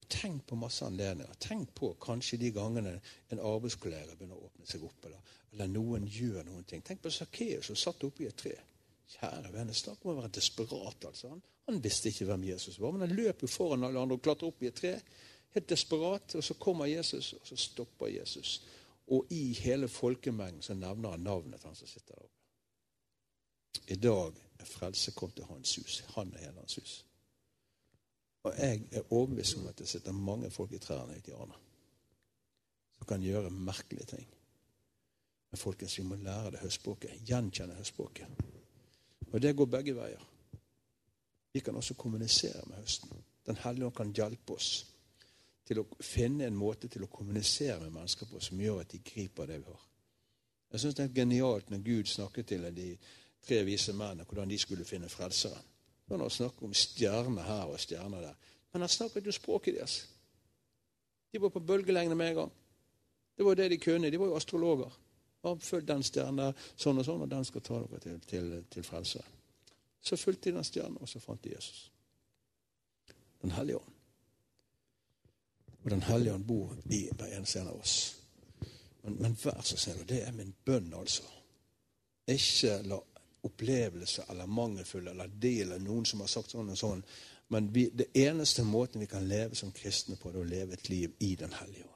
Tenk 0.08 0.46
på 0.46 0.54
masse 0.54 0.84
anledninger. 0.84 1.34
Tenk 1.40 1.74
på 1.74 1.96
kanskje 2.00 2.36
de 2.36 2.50
gangene 2.52 3.00
en 3.30 3.40
arbeidskollega 3.40 4.14
begynner 4.14 4.36
å 4.36 4.48
åpne 4.48 4.66
seg 4.66 4.82
opp, 4.84 5.04
eller, 5.04 5.20
eller 5.52 5.66
noen 5.66 6.06
gjør 6.06 6.42
noen 6.44 6.64
ting. 6.64 6.82
Tenk 6.82 7.02
på 7.02 7.10
Sakkeus 7.10 7.66
som 7.66 7.76
satt 7.76 8.04
oppe 8.04 8.24
i 8.24 8.26
et 8.26 8.36
tre. 8.36 8.54
Kjære 9.12 9.52
vene, 9.52 9.74
snakk 9.76 10.04
om 10.04 10.14
å 10.14 10.20
være 10.22 10.32
desperat. 10.38 11.04
altså. 11.04 11.30
Han, 11.34 11.42
han, 11.68 11.80
visste 11.84 12.10
ikke 12.10 12.28
hvem 12.28 12.46
Jesus 12.48 12.78
var, 12.80 12.94
men 12.94 13.06
han 13.06 13.16
løp 13.16 13.44
jo 13.44 13.50
foran 13.50 13.84
alle 13.84 14.00
andre 14.00 14.18
og 14.18 14.24
klatret 14.24 14.48
opp 14.48 14.62
i 14.64 14.70
et 14.70 14.78
tre. 14.80 14.94
Helt 15.54 15.68
desperat. 15.70 16.36
Og 16.38 16.44
så 16.44 16.56
kommer 16.60 16.90
Jesus, 16.90 17.32
og 17.38 17.46
så 17.46 17.58
stopper 17.60 18.12
Jesus. 18.14 18.56
Og 19.14 19.32
i 19.36 19.52
hele 19.60 19.88
folkemengden 19.88 20.62
så 20.64 20.76
nevner 20.78 21.14
han 21.14 21.26
navnet 21.26 21.60
til 21.60 21.68
han 21.68 21.76
som 21.78 21.90
sitter 21.90 22.14
der 22.14 22.24
oppe. 22.24 22.30
I 23.92 23.98
dag 24.00 24.38
er 24.62 24.68
frelse 24.70 25.12
kommet 25.12 25.36
til 25.36 25.50
hans 25.50 25.74
hus. 25.76 25.98
Han 26.14 26.32
er 26.32 26.46
hele 26.46 26.62
hans 26.62 26.78
hus. 26.80 26.94
Og 28.44 28.56
jeg 28.58 28.82
er 28.92 29.12
overbevist 29.12 29.58
om 29.58 29.68
at 29.68 29.78
det 29.78 29.88
sitter 29.88 30.12
mange 30.12 30.50
folk 30.52 30.72
i 30.72 30.80
trærne 30.80 31.16
ute 31.16 31.32
i 31.32 31.36
Arna 31.36 31.60
som 32.94 33.06
kan 33.08 33.22
gjøre 33.22 33.50
merkelige 33.50 34.06
ting. 34.06 34.26
Men 35.50 35.58
folkens, 35.58 35.98
vi 35.98 36.04
må 36.04 36.14
lære 36.14 36.50
det 36.54 36.60
høstspråket. 36.62 37.20
Gjenkjenne 37.28 37.74
høstspråket. 37.74 38.26
Og 39.34 39.42
det 39.42 39.56
går 39.56 39.66
begge 39.66 39.96
veier. 39.96 40.20
Vi 41.52 41.60
kan 41.60 41.76
også 41.76 41.94
kommunisere 41.98 42.62
med 42.66 42.76
høsten. 42.76 43.10
Den 43.46 43.56
hellige 43.56 43.86
ånd 43.86 43.94
kan 43.94 44.12
hjelpe 44.14 44.54
oss 44.54 44.86
til 45.66 45.80
å 45.80 45.86
finne 46.00 46.46
en 46.46 46.56
måte 46.56 46.88
til 46.88 47.02
å 47.04 47.10
kommunisere 47.10 47.80
med 47.80 47.96
mennesker 47.96 48.30
på 48.30 48.40
som 48.42 48.60
gjør 48.60 48.82
at 48.84 48.92
de 48.92 49.00
griper 49.02 49.50
det 49.50 49.58
vi 49.58 49.72
har. 49.72 49.84
Jeg 50.72 50.82
syns 50.82 50.96
det 50.98 51.04
er 51.04 51.16
genialt 51.18 51.70
når 51.70 51.82
Gud 51.86 52.10
snakket 52.10 52.48
til 52.52 52.66
de 52.74 52.88
tre 53.46 53.60
vise 53.66 53.92
mennene 53.92 54.26
hvordan 54.28 54.50
de 54.50 54.58
skulle 54.58 54.86
finne 54.86 55.10
frelseren. 55.10 55.70
Han 56.12 56.20
har 56.20 56.28
snakket 56.28 56.66
om 56.66 56.74
stjerner 56.76 57.46
her 57.46 57.70
og 57.72 57.80
stjerner 57.80 58.28
der. 58.28 58.34
Men 58.72 58.86
han 58.86 58.92
snakket 58.92 59.26
jo 59.26 59.34
språket 59.34 59.78
deres. 59.78 59.96
De 61.32 61.40
var 61.42 61.50
på 61.50 61.62
bølgelengde 61.62 62.14
med 62.14 62.28
en 62.28 62.40
gang. 62.42 62.52
Det 63.36 63.44
var 63.44 63.54
jo 63.54 63.62
det 63.62 63.70
de 63.70 63.78
kunne. 63.82 64.10
De 64.10 64.20
var 64.20 64.30
jo 64.30 64.36
astrologer. 64.36 64.98
Følg 65.60 65.88
den 65.88 66.02
stjernen 66.02 66.40
der, 66.40 66.68
sånn 66.76 67.00
og 67.00 67.06
sånn, 67.06 67.24
og 67.26 67.30
den 67.30 67.44
skal 67.44 67.64
ta 67.64 67.80
dere 67.82 68.00
til, 68.00 68.20
til, 68.28 68.52
til 68.72 68.86
frelse. 68.86 69.22
Så 70.04 70.16
fulgte 70.20 70.50
de 70.50 70.58
den 70.58 70.66
stjernen, 70.66 71.00
og 71.00 71.08
så 71.08 71.20
fant 71.20 71.44
de 71.44 71.54
Jesus. 71.54 71.90
Den 73.42 73.54
hellige 73.56 73.80
ånd. 73.80 73.94
Og 75.84 75.90
Den 75.90 76.02
hellige 76.02 76.34
ånd 76.34 76.44
bor 76.48 76.76
i 76.90 77.08
hver 77.12 77.36
eneste 77.36 77.60
en 77.60 77.68
av 77.68 77.80
oss. 77.80 77.96
Men, 79.02 79.16
men 79.20 79.36
vær 79.44 79.60
så 79.60 79.76
snill, 79.76 80.00
og 80.00 80.08
det 80.08 80.22
er 80.24 80.32
min 80.32 80.54
bønn, 80.64 80.92
altså. 80.96 81.28
Ikke 82.28 82.78
la 82.88 83.00
opplevelse 83.44 84.24
eller 84.32 84.46
mangelfull 84.48 85.08
eller 85.08 85.28
det 85.28 85.58
eller 85.66 85.82
noen 85.84 86.06
som 86.08 86.22
har 86.24 86.30
sagt 86.32 86.54
sånn 86.54 86.70
og 86.72 86.78
sånn. 86.80 87.02
Men 87.52 87.68
vi, 87.72 87.90
det 87.92 88.06
eneste 88.16 88.64
måten 88.64 89.04
vi 89.04 89.08
kan 89.10 89.28
leve 89.28 89.56
som 89.58 89.72
kristne 89.76 90.16
på, 90.16 90.32
det 90.32 90.40
er 90.40 90.46
å 90.46 90.52
leve 90.54 90.78
et 90.78 90.88
liv 90.88 91.12
i 91.20 91.34
Den 91.36 91.52
hellige 91.52 91.84
ånd. 91.84 91.93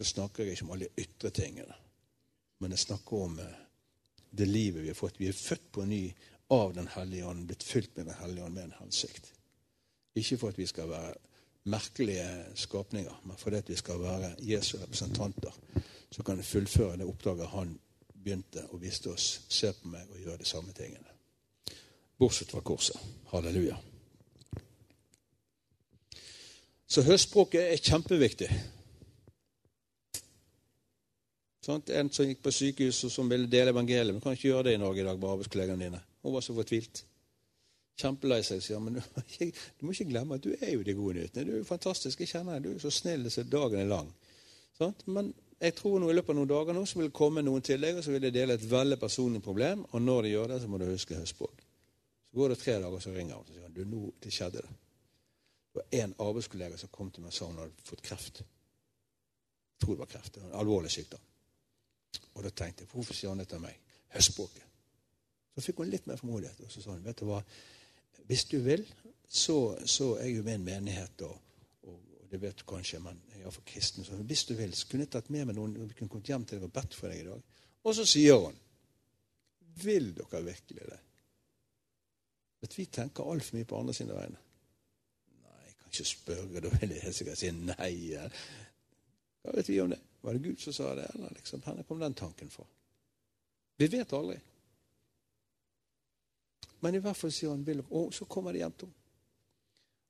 Da 0.00 0.06
snakker 0.08 0.46
jeg 0.46 0.56
ikke 0.56 0.64
om 0.64 0.70
alle 0.72 0.88
ytre 0.96 1.30
tingene, 1.36 1.74
men 2.64 2.72
jeg 2.72 2.86
snakker 2.86 3.24
om 3.26 3.34
eh, 3.42 3.58
det 4.32 4.46
livet 4.48 4.80
vi 4.80 4.88
har 4.88 4.96
fått. 4.96 5.18
Vi 5.20 5.28
er 5.28 5.36
født 5.36 5.66
på 5.76 5.84
ny 5.84 6.06
av 6.50 6.72
Den 6.74 6.88
hellige 6.90 7.26
ånd, 7.28 7.44
blitt 7.46 7.62
fylt 7.62 7.92
med 7.96 8.08
Den 8.08 8.16
hellige 8.18 8.44
ånd 8.44 8.56
med 8.56 8.64
en 8.64 8.78
hensikt. 8.80 9.28
Ikke 10.16 10.38
for 10.40 10.54
at 10.54 10.58
vi 10.58 10.66
skal 10.66 10.88
være 10.88 11.12
merkelige 11.70 12.56
skapninger, 12.56 13.20
men 13.28 13.36
fordi 13.36 13.60
vi 13.68 13.76
skal 13.76 14.00
være 14.00 14.32
Jesu 14.40 14.78
representanter 14.78 15.60
som 16.10 16.24
kan 16.24 16.42
fullføre 16.42 16.96
det 16.96 17.06
oppdraget 17.06 17.52
han 17.52 17.76
begynte 18.14 18.64
å 18.72 18.80
vise 18.80 19.12
oss 19.12 19.28
se 19.48 19.70
på 19.76 19.92
meg 19.92 20.08
og 20.10 20.24
gjøre 20.24 20.40
de 20.40 20.48
samme 20.48 20.72
tingene. 20.72 21.06
Bortsett 22.18 22.50
fra 22.50 22.64
korset. 22.64 22.96
Halleluja. 23.30 23.76
Så 26.88 27.04
høstspråket 27.06 27.68
er 27.68 27.84
kjempeviktig. 27.84 28.48
Sånn, 31.60 31.82
en 31.92 32.08
som 32.12 32.24
gikk 32.24 32.40
på 32.44 32.52
sykehus 32.56 33.02
og 33.04 33.12
som 33.12 33.28
ville 33.28 33.48
dele 33.50 33.74
evangeliet. 33.74 34.14
Men 34.14 34.22
kan 34.24 34.36
ikke 34.36 34.48
gjøre 34.48 34.70
det 34.70 34.78
i 34.78 34.80
Norge 34.80 35.02
i 35.02 35.06
dag 35.06 35.20
med 35.20 35.32
arbeidskollegene 35.34 35.84
dine. 35.84 36.00
Hun 36.24 36.34
var 36.36 36.44
så 36.44 36.56
fortvilt. 36.56 37.02
Kjempelei 38.00 38.40
seg. 38.46 38.62
sier 38.64 38.80
men 38.80 38.96
du, 38.96 39.02
du, 39.44 39.84
må 39.84 39.92
ikke 39.92 40.08
glemme 40.08 40.38
at 40.38 40.44
du 40.44 40.54
er 40.54 40.72
jo 40.72 40.84
de 40.86 40.96
gode 40.96 41.18
nyhetene. 41.18 41.44
Du 41.44 41.52
er 41.52 41.60
jo 41.60 41.68
fantastisk. 41.68 42.22
Jeg 42.22 42.32
kjenner 42.32 42.56
deg. 42.56 42.64
Du 42.64 42.78
er 42.78 42.84
så 42.86 42.92
snill 42.94 43.28
så 43.30 43.44
dagen 43.44 43.82
er 43.82 43.90
lang. 43.90 44.08
Sånt? 44.78 45.04
Men 45.12 45.34
jeg 45.60 45.76
tror 45.76 45.98
nå 46.00 46.08
i 46.08 46.16
løpet 46.16 46.32
av 46.32 46.38
noen 46.38 46.48
dager 46.48 46.76
nå 46.76 46.86
så 46.88 47.00
vil 47.00 47.10
det 47.10 47.18
komme 47.18 47.44
noen 47.44 47.64
til 47.64 47.82
deg, 47.84 47.98
og 48.00 48.06
så 48.06 48.14
vil 48.14 48.24
de 48.24 48.32
dele 48.32 48.56
et 48.56 48.68
veldig 48.70 48.96
personlig 49.00 49.42
problem. 49.44 49.84
Og 49.92 50.00
når 50.00 50.22
de 50.24 50.32
gjør 50.32 50.54
det, 50.54 50.60
så 50.62 50.70
må 50.72 50.80
du 50.80 50.86
huske 50.88 51.18
høstspråk. 51.18 51.66
Så 52.30 52.40
går 52.40 52.54
det 52.54 52.60
tre 52.62 52.78
dager, 52.80 53.02
så 53.04 53.12
ringer 53.12 53.36
han 53.36 53.44
og 53.44 53.52
sier 53.52 53.74
du, 53.74 53.82
nå 53.90 54.14
det 54.24 54.32
skjedde 54.32 54.64
det. 54.64 54.78
Det 55.70 55.82
var 55.82 55.98
en 56.00 56.14
arbeidskollega 56.24 56.78
som 56.80 56.90
kom 56.94 57.10
til 57.12 57.22
meg 57.22 57.34
og 57.34 57.36
sa 57.36 57.50
hun 57.50 57.60
hadde 57.60 57.84
fått 57.86 58.06
kreft. 58.06 58.40
Jeg 58.40 59.84
tror 59.84 59.98
det 59.98 60.02
var 60.06 60.10
kreft. 60.14 60.40
En 60.40 60.56
alvorlig 60.62 60.92
sykdom. 60.94 61.20
Og 62.34 62.44
da 62.46 62.50
tenkte 62.50 62.84
jeg 62.84 62.92
hvorfor 62.92 63.16
sier 63.16 63.32
han 63.32 63.42
dette 63.42 63.54
til 63.54 63.62
meg? 63.62 63.76
Høstspråket. 64.14 64.66
Så 65.54 65.66
fikk 65.66 65.82
hun 65.82 65.90
litt 65.92 66.06
mer 66.08 66.18
formodighet. 66.20 66.64
Og 66.64 66.72
så 66.72 66.82
sa 66.82 66.94
hun 66.94 67.04
vet 67.04 67.20
du 67.20 67.26
hva, 67.28 67.42
hvis 68.30 68.46
du 68.50 68.58
vil, 68.64 68.84
så, 69.28 69.56
så 69.86 70.14
er 70.22 70.30
jo 70.30 70.46
en 70.46 70.64
menighet. 70.64 71.22
og 71.26 71.38
det 72.30 72.38
vet 72.38 72.58
du 72.58 72.64
kanskje, 72.64 73.00
men 73.02 73.18
jeg 73.34 73.42
er 73.42 73.50
for 73.50 73.66
kristen. 73.66 74.04
Så 74.04 74.14
hvis 74.14 74.44
du 74.44 74.54
vil, 74.54 74.74
så 74.74 74.86
kunne 74.86 75.02
jeg 75.02 75.10
tatt 75.10 75.30
med 75.34 75.48
meg 75.48 75.56
noen 75.56 75.72
vi 75.74 75.96
kunne 75.98 76.12
kommet 76.12 76.30
hjem 76.30 76.44
til 76.46 76.60
deg 76.60 76.68
og 76.68 76.74
bedt 76.76 76.94
for 76.94 77.10
deg 77.10 77.24
i 77.24 77.26
dag. 77.26 77.40
Og 77.82 77.96
så 77.96 78.04
sier 78.06 78.38
hun 78.38 78.58
Vil 79.80 80.10
dere 80.14 80.42
virkelig 80.44 80.86
det? 80.92 80.98
At 82.62 82.76
vi 82.76 82.84
tenker 82.92 83.26
altfor 83.32 83.56
mye 83.56 83.66
på 83.66 83.78
andre 83.78 83.94
sine 83.96 84.14
vegne. 84.14 84.38
Nei, 85.40 85.60
jeg 85.64 85.76
kan 85.78 85.92
ikke 85.92 86.08
spørre. 86.10 86.62
Da 86.62 86.72
vil 86.74 86.94
jeg 86.98 87.14
sikkert 87.16 87.40
si 87.40 87.50
nei. 87.56 87.94
Hva 89.40 89.54
vet 89.56 89.72
vi 89.72 89.80
om 89.80 89.94
det? 89.94 90.00
Var 90.20 90.36
det 90.36 90.42
Gud 90.44 90.60
som 90.60 90.72
sa 90.72 90.94
det, 90.94 91.06
eller 91.14 91.32
liksom, 91.34 91.62
hvor 91.64 91.82
kom 91.88 92.00
den 92.00 92.14
tanken 92.14 92.50
fra? 92.50 92.64
Vi 93.76 93.86
vet 93.88 94.12
aldri. 94.12 94.36
Men 96.80 96.94
i 96.94 97.00
hvert 97.00 97.16
fall 97.16 97.32
sier 97.32 97.52
han 97.52 97.64
Willoch, 97.64 97.92
og 97.92 98.14
så 98.14 98.24
kommer 98.28 98.52
det 98.52 98.64
henne. 98.64 98.90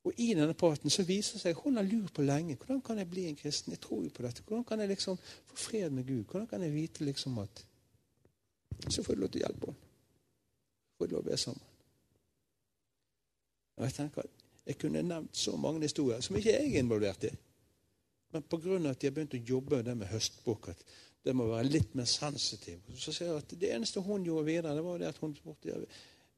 Og 0.04 0.16
i 0.16 0.30
denne 0.32 0.54
praten 0.56 0.90
så 0.90 1.04
viser 1.04 1.36
det 1.36 1.42
seg 1.42 1.58
hun 1.60 1.76
har 1.76 1.84
lurt 1.84 2.14
på 2.16 2.24
lenge. 2.24 2.56
Hvordan 2.56 2.80
kan 2.82 2.98
jeg 2.98 3.10
bli 3.10 3.26
en 3.28 3.36
kristen? 3.36 3.74
Jeg 3.74 3.82
tror 3.84 4.04
jo 4.04 4.12
på 4.14 4.24
dette. 4.24 4.42
Hvordan 4.46 4.64
kan 4.64 4.80
jeg 4.80 4.88
liksom 4.88 5.18
få 5.20 5.56
fred 5.56 5.90
med 5.90 6.06
Gud? 6.06 6.24
Hvordan 6.24 6.46
kan 6.48 6.62
jeg 6.62 6.74
vite 6.74 7.04
liksom 7.04 7.38
at 7.38 7.66
Så 8.88 9.02
får 9.02 9.14
du 9.14 9.20
lov 9.20 9.28
til 9.28 9.42
å 9.42 9.44
hjelpe 9.44 9.66
henne. 9.66 9.88
Får 10.96 11.06
du 11.06 11.12
lov 11.12 11.22
til 11.22 11.28
å 11.28 11.30
be 11.30 11.36
sammen. 11.36 11.66
Og 13.76 13.84
jeg 13.84 13.92
tenker 13.92 14.22
at 14.24 14.46
jeg 14.66 14.78
kunne 14.78 15.02
nevnt 15.02 15.36
så 15.36 15.56
mange 15.56 15.82
historier 15.82 16.20
som 16.20 16.36
ikke 16.36 16.54
jeg 16.54 16.72
er 16.72 16.80
involvert 16.80 17.24
i. 17.28 17.30
Men 18.30 18.42
pga. 18.42 18.76
at 18.90 19.00
de 19.00 19.08
har 19.08 19.14
begynt 19.14 19.34
å 19.34 19.46
jobbe 19.54 19.82
det 19.82 19.96
med 19.96 20.10
høstbukk, 20.10 20.68
at 20.68 20.84
det 21.24 21.34
må 21.36 21.48
være 21.50 21.68
litt 21.68 21.94
mer 21.94 22.06
sensitiv, 22.08 22.80
så 22.96 23.12
ser 23.12 23.26
jeg 23.26 23.42
at 23.42 23.58
det 23.60 23.72
eneste 23.74 24.00
hun 24.00 24.24
gjorde 24.24 24.46
videre, 24.46 24.74
det 24.74 24.84
var 24.84 24.98
det 24.98 25.10
at 25.10 25.18
hun 25.20 25.34
spurte 25.36 25.84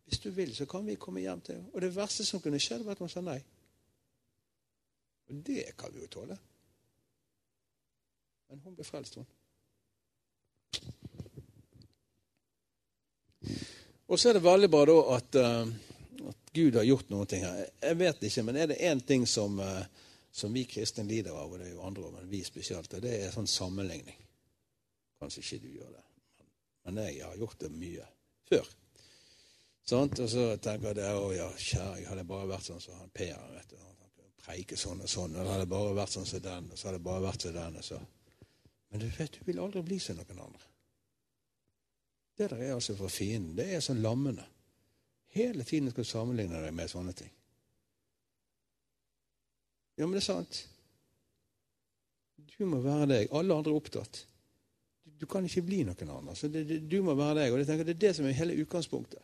hvis 0.05 0.19
du 0.19 0.31
vil, 0.31 0.55
så 0.55 0.67
kan 0.67 0.87
vi 0.87 0.99
komme 1.01 1.23
hjem 1.23 1.41
til 1.41 1.55
henne». 1.55 1.71
Og 1.73 1.81
det 1.81 1.97
verste 1.97 2.25
som 2.27 2.41
kunne 2.43 2.61
skjedd, 2.61 2.83
var 2.85 2.97
at 2.97 3.03
hun 3.05 3.09
sa 3.09 3.23
nei. 3.25 3.39
Og 5.31 5.39
det 5.47 5.71
kan 5.79 5.93
vi 5.95 6.03
jo 6.03 6.11
tåle. 6.11 6.37
Men 8.51 8.61
hun 8.65 8.75
ble 8.77 8.85
frelst, 8.85 9.17
hun. 9.17 9.29
Og 14.13 14.19
så 14.21 14.29
er 14.29 14.37
det 14.37 14.45
veldig 14.45 14.69
bra 14.71 14.85
da 14.91 14.97
at, 15.17 15.41
uh, 15.41 16.29
at, 16.29 16.41
Gud 16.53 16.77
har 16.77 16.85
gjort 16.85 17.09
noen 17.09 17.31
ting 17.31 17.47
her. 17.47 17.63
Jeg 17.81 17.97
vet 18.03 18.27
ikke, 18.29 18.43
men 18.45 18.59
er 18.61 18.69
det 18.69 18.83
én 18.85 19.01
ting 19.09 19.25
som, 19.29 19.57
uh, 19.57 19.87
som, 20.33 20.53
vi 20.53 20.65
kristne 20.65 21.05
lider 21.05 21.37
av, 21.37 21.53
og 21.53 21.61
det 21.61 21.69
er 21.69 21.75
jo 21.75 21.87
andre, 21.87 22.11
men 22.15 22.31
vi 22.31 22.41
spesielt, 22.47 22.95
og 22.97 23.05
det 23.05 23.13
er 23.21 23.35
sånn 23.35 23.51
sammenligning. 23.51 24.17
Kanskje 25.21 25.45
ikke 25.45 25.63
du 25.63 25.71
gjør 25.77 25.93
det, 25.99 26.05
men 26.87 27.03
jeg 27.05 27.21
har 27.27 27.39
gjort 27.39 27.61
det 27.63 27.71
mye 27.77 28.07
før. 28.49 28.71
Sånt? 29.87 30.19
Og 30.23 30.31
så 30.31 30.49
tenker 30.63 30.99
jeg 30.99 31.19
å 31.19 31.31
ja, 31.35 31.49
kjære, 31.59 32.07
hadde 32.09 32.23
jeg 32.23 32.31
bare 32.31 32.51
vært 32.51 32.69
sånn 32.71 32.83
som 32.83 33.01
han 33.01 33.11
Per. 33.15 33.39
vet 33.57 33.75
du, 33.75 33.79
preike 34.43 34.79
sånn 34.79 35.03
og 35.03 35.11
sånn. 35.11 35.37
Eller 35.37 35.55
hadde 35.55 35.67
det 35.67 35.73
bare 35.73 35.95
vært 35.97 36.17
sånn 36.17 36.29
som 36.29 36.43
den, 36.43 36.69
og 36.71 36.79
så 36.79 36.89
hadde 36.89 37.05
bare 37.07 37.25
vært 37.27 37.47
som 37.47 37.55
den. 37.57 37.79
og 37.79 37.87
så. 37.87 38.01
Men 38.91 39.03
du 39.03 39.09
vet, 39.17 39.39
du 39.39 39.47
vil 39.49 39.61
aldri 39.63 39.83
bli 39.87 39.99
som 40.03 40.19
noen 40.19 40.43
andre. 40.47 40.69
Det 42.39 42.49
der 42.51 42.65
er 42.65 42.75
altså 42.75 42.97
for 42.97 43.13
fienden. 43.13 43.57
Det 43.57 43.69
er 43.75 43.85
sånn 43.85 44.03
lammende. 44.05 44.45
Hele 45.37 45.65
tiden 45.65 45.91
skal 45.93 46.05
du 46.05 46.09
sammenligne 46.09 46.61
deg 46.61 46.75
med 46.77 46.91
sånne 46.91 47.15
ting. 47.17 47.31
Ja, 49.99 50.07
men 50.07 50.17
det 50.17 50.23
er 50.23 50.29
sant. 50.29 50.63
Du 52.59 52.65
må 52.69 52.81
være 52.85 53.09
deg. 53.11 53.33
Alle 53.35 53.55
andre 53.55 53.73
er 53.73 53.81
opptatt. 53.81 54.23
Du 55.21 55.27
kan 55.31 55.45
ikke 55.47 55.65
bli 55.67 55.83
noen 55.87 56.11
andre. 56.11 56.35
Så 56.39 56.49
det, 56.51 56.65
det, 56.69 56.81
du 56.91 57.01
må 57.05 57.15
være 57.19 57.43
deg. 57.43 57.53
Og 57.53 57.61
jeg 57.61 57.69
tenker 57.69 57.89
Det 57.89 57.97
er 57.97 58.05
det 58.07 58.17
som 58.17 58.27
er 58.27 58.37
hele 58.39 58.59
utgangspunktet. 58.63 59.23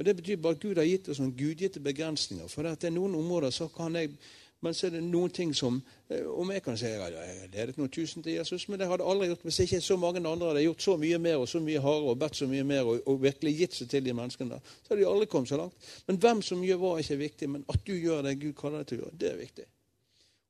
Og 0.00 0.04
Det 0.04 0.16
betyr 0.16 0.36
bare 0.40 0.56
at 0.56 0.62
Gud 0.62 0.78
har 0.80 0.88
gitt 0.88 1.10
oss 1.12 1.18
noen 1.20 1.34
gudgitte 1.36 1.80
begrensninger. 1.84 2.48
For 2.48 2.64
det 2.64 2.88
er 2.88 2.94
noen 2.94 3.18
områder 3.18 3.52
så 3.52 3.68
kan 3.68 3.98
jeg 3.98 4.14
men 4.60 4.74
så 4.76 4.86
er 4.86 4.96
det 4.96 5.02
noen 5.04 5.32
ting 5.32 5.54
som 5.56 5.78
eh, 6.10 6.26
Om 6.26 6.50
jeg 6.52 6.62
kan 6.62 6.76
si 6.76 6.86
at 6.86 7.14
jeg 7.14 7.36
har 7.40 7.48
ledet 7.52 7.78
noen 7.78 7.92
tusen 7.92 8.22
til 8.22 8.36
Jesus, 8.36 8.68
men 8.68 8.80
det 8.80 8.88
hadde 8.90 9.06
aldri 9.06 9.30
gjort 9.30 9.46
hvis 9.48 9.60
ikke 9.64 9.80
så 9.80 9.96
mange 9.96 10.20
andre 10.20 10.52
hadde 10.52 10.64
gjort 10.66 10.84
så 10.84 10.96
mye 11.00 11.18
mer 11.18 11.40
og 11.40 11.48
så 11.48 11.62
mye 11.64 11.80
hardere 11.80 12.12
og 12.12 12.20
bedt 12.20 12.36
så 12.36 12.48
mye 12.50 12.64
mer 12.64 12.84
og, 12.84 13.00
og 13.06 13.22
virkelig 13.22 13.56
gitt 13.58 13.78
seg 13.78 13.90
til 13.90 14.04
de 14.04 14.16
menneskene 14.16 14.60
så 14.60 14.92
hadde 14.92 15.02
de 15.02 15.08
aldri 15.08 15.28
kommet 15.30 15.48
så 15.48 15.60
langt. 15.60 15.90
Men 16.06 16.20
hvem 16.20 16.42
som 16.44 16.64
gjør 16.64 16.80
hva, 16.82 16.94
er 16.96 17.04
ikke 17.04 17.22
viktig. 17.24 17.50
Men 17.50 17.64
at 17.68 17.84
du 17.86 17.94
gjør 17.94 18.24
det 18.26 18.38
Gud 18.40 18.56
kaller 18.58 18.82
deg 18.82 18.90
til 18.90 19.00
å 19.00 19.04
gjøre, 19.04 19.20
det 19.20 19.30
er 19.30 19.38
viktig. 19.40 19.66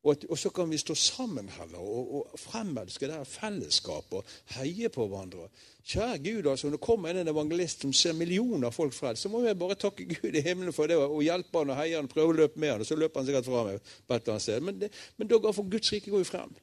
Og, 0.03 0.13
at, 0.15 0.25
og, 0.31 0.39
så 0.39 0.49
kan 0.51 0.71
vi 0.71 0.79
stå 0.81 0.95
sammen 0.97 1.49
heller 1.59 1.81
og, 1.81 2.15
og 2.15 2.39
fremelske 2.41 3.09
det 3.09 3.19
fellesskapet 3.29 4.17
og 4.17 4.31
heie 4.57 4.89
på 4.89 5.05
hverandre. 5.11 5.51
Kjære 5.85 6.19
Gud, 6.25 6.49
altså, 6.49 6.67
når 6.67 6.79
det 6.79 6.81
kommer 6.87 7.11
en 7.21 7.29
evangelist 7.29 7.85
som 7.85 7.93
ser 7.93 8.17
millioner 8.17 8.71
av 8.71 8.73
folk 8.73 8.97
frelst, 8.97 9.27
så 9.27 9.33
må 9.33 9.43
vi 9.45 9.53
bare 9.61 9.77
takke 9.81 10.09
Gud 10.09 10.33
i 10.37 10.45
himmelen 10.47 10.73
for 10.73 10.89
det 10.89 10.97
og 10.97 11.21
hjelpe 11.25 11.61
han 11.61 11.75
og 11.75 11.81
heie 11.83 12.01
han, 12.01 12.09
prøve 12.09 12.33
å 12.33 12.39
løpe 12.41 12.61
med 12.61 12.75
han, 12.75 12.85
og 12.85 12.89
så 12.89 12.97
løper 12.97 13.21
han 13.21 13.29
sikkert 13.29 13.51
fra 13.51 13.67
meg 13.69 13.85
på 13.85 14.17
et 14.17 14.23
eller 14.23 14.37
annet 14.37 14.47
sted. 14.47 14.65
Men, 14.65 14.81
det, 14.81 14.91
men 15.21 15.33
da 15.33 15.53
for 15.53 15.69
Guds 15.69 15.93
rike 15.93 16.13
går 16.13 16.25
jo 16.25 16.33
frem. 16.33 16.59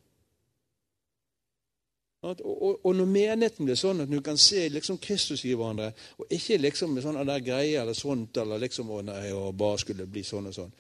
Og, 2.26 2.42
og, 2.42 2.80
og, 2.82 2.96
når 2.98 3.06
menigheten 3.06 3.68
blir 3.68 3.78
sånn 3.78 4.02
at 4.02 4.10
du 4.10 4.18
kan 4.26 4.40
se 4.42 4.66
liksom 4.74 4.98
Kristus 4.98 5.46
i 5.46 5.54
hverandre, 5.54 5.92
og 6.18 6.34
ikke 6.34 6.58
liksom 6.58 6.96
med 6.98 7.06
sånne 7.06 7.26
der 7.30 7.46
greier 7.46 7.84
eller 7.84 7.98
sånt, 7.98 8.42
eller 8.42 8.66
liksom 8.66 8.90
å 8.90 9.04
nei, 9.06 9.28
og 9.38 9.54
bare 9.60 9.78
skulle 9.86 10.10
bli 10.10 10.26
sånn 10.26 10.50
og 10.50 10.58
sånn 10.58 10.74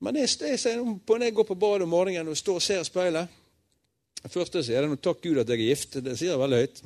men 0.00 0.16
jeg, 0.20 0.28
jeg, 0.40 0.76
når 1.08 1.22
jeg 1.24 1.34
går 1.34 1.48
på 1.48 1.56
badet 1.56 1.86
om 1.86 1.92
morgenen 1.94 2.28
og 2.28 2.36
står 2.36 2.60
og 2.60 2.64
ser 2.64 2.82
i 2.82 2.84
speilet 2.84 3.42
Det 4.22 4.32
første 4.32 4.58
jeg 4.58 4.66
sier, 4.66 4.82
er 4.82 4.96
'takk 4.96 5.22
Gud 5.22 5.38
at 5.38 5.48
jeg 5.48 5.60
er 5.60 5.70
gift'. 5.70 6.00
Det 6.00 6.18
sier 6.18 6.32
jeg 6.32 6.38
veldig 6.38 6.58
høyt. 6.58 6.80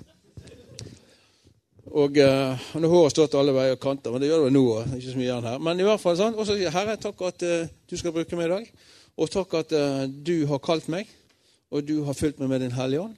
Og 1.90 2.18
uh, 2.20 2.66
Nå 2.78 2.90
håret 2.90 3.14
stått 3.14 3.34
alle 3.34 3.54
veier 3.56 3.74
og 3.74 3.80
kanter, 3.80 4.12
men 4.12 4.20
det 4.20 4.28
gjør 4.28 4.44
det 4.44 4.52
nå. 4.52 4.64
ikke 4.94 5.14
så 5.14 5.16
mye 5.16 5.26
igjen 5.26 5.48
her. 5.48 5.58
Men 5.58 5.80
i 5.80 5.86
hvert 5.86 6.02
fall 6.02 6.18
sånn. 6.18 6.36
Og 6.36 6.46
så 6.46 6.54
sier 6.54 6.68
jeg 6.68 6.74
'Herre, 6.74 6.98
takk 7.00 7.22
at 7.26 7.42
uh, 7.42 7.66
du 7.90 7.96
skal 7.96 8.12
bruke 8.12 8.36
meg 8.36 8.46
i 8.46 8.52
dag'. 8.52 8.70
Og 9.16 9.30
takk 9.30 9.54
at 9.54 9.72
uh, 9.72 10.04
du 10.06 10.46
har 10.46 10.62
kalt 10.62 10.88
meg, 10.88 11.08
og 11.70 11.88
du 11.88 12.04
har 12.04 12.14
fulgt 12.14 12.38
meg 12.38 12.48
med 12.48 12.60
Din 12.60 12.76
Hellige 12.76 13.08
Ånd. 13.08 13.16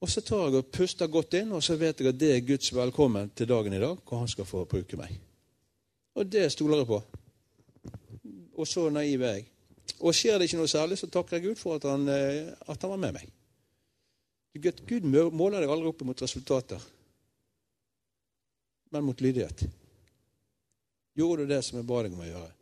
Og 0.00 0.10
så 0.12 0.20
tar 0.20 0.46
jeg 0.46 0.60
og 0.60 0.72
puster 0.72 1.08
godt 1.08 1.34
inn, 1.40 1.52
og 1.56 1.62
så 1.64 1.74
vet 1.80 2.00
jeg 2.00 2.12
at 2.12 2.20
det 2.20 2.34
er 2.36 2.44
Guds 2.44 2.74
velkommen 2.74 3.30
til 3.34 3.48
dagen 3.48 3.72
i 3.72 3.80
dag, 3.80 3.96
hvor 4.04 4.18
han 4.20 4.28
skal 4.28 4.44
få 4.44 4.66
bruke 4.68 4.96
meg. 5.00 5.16
Og 6.14 6.28
det 6.28 6.52
stoler 6.52 6.84
jeg 6.84 6.92
på 6.92 7.00
og 8.56 8.68
så 8.68 8.88
naiv 8.90 9.22
er 9.22 9.38
jeg. 9.38 9.46
Og 10.00 10.14
skjer 10.16 10.38
det 10.38 10.48
ikke 10.48 10.60
noe 10.60 10.70
særlig, 10.70 10.98
så 10.98 11.08
takker 11.12 11.38
jeg 11.38 11.50
Gud 11.50 11.60
for 11.60 11.78
at 11.78 11.86
han, 11.88 12.08
eh, 12.10 12.52
at 12.66 12.82
han 12.82 12.92
var 12.92 13.00
med 13.00 13.16
meg. 13.16 13.32
Gud 14.56 15.04
måler 15.06 15.60
deg 15.60 15.70
aldri 15.70 15.90
opp 15.90 16.04
mot 16.08 16.22
resultater, 16.22 16.82
men 18.90 19.04
mot 19.04 19.20
lydighet. 19.20 19.66
Gjorde 21.16 21.44
du 21.44 21.52
det 21.52 21.62
som 21.64 21.78
jeg 21.78 21.88
ba 21.88 22.02
deg 22.04 22.14
om 22.16 22.22
å 22.24 22.28
gjøre? 22.28 22.52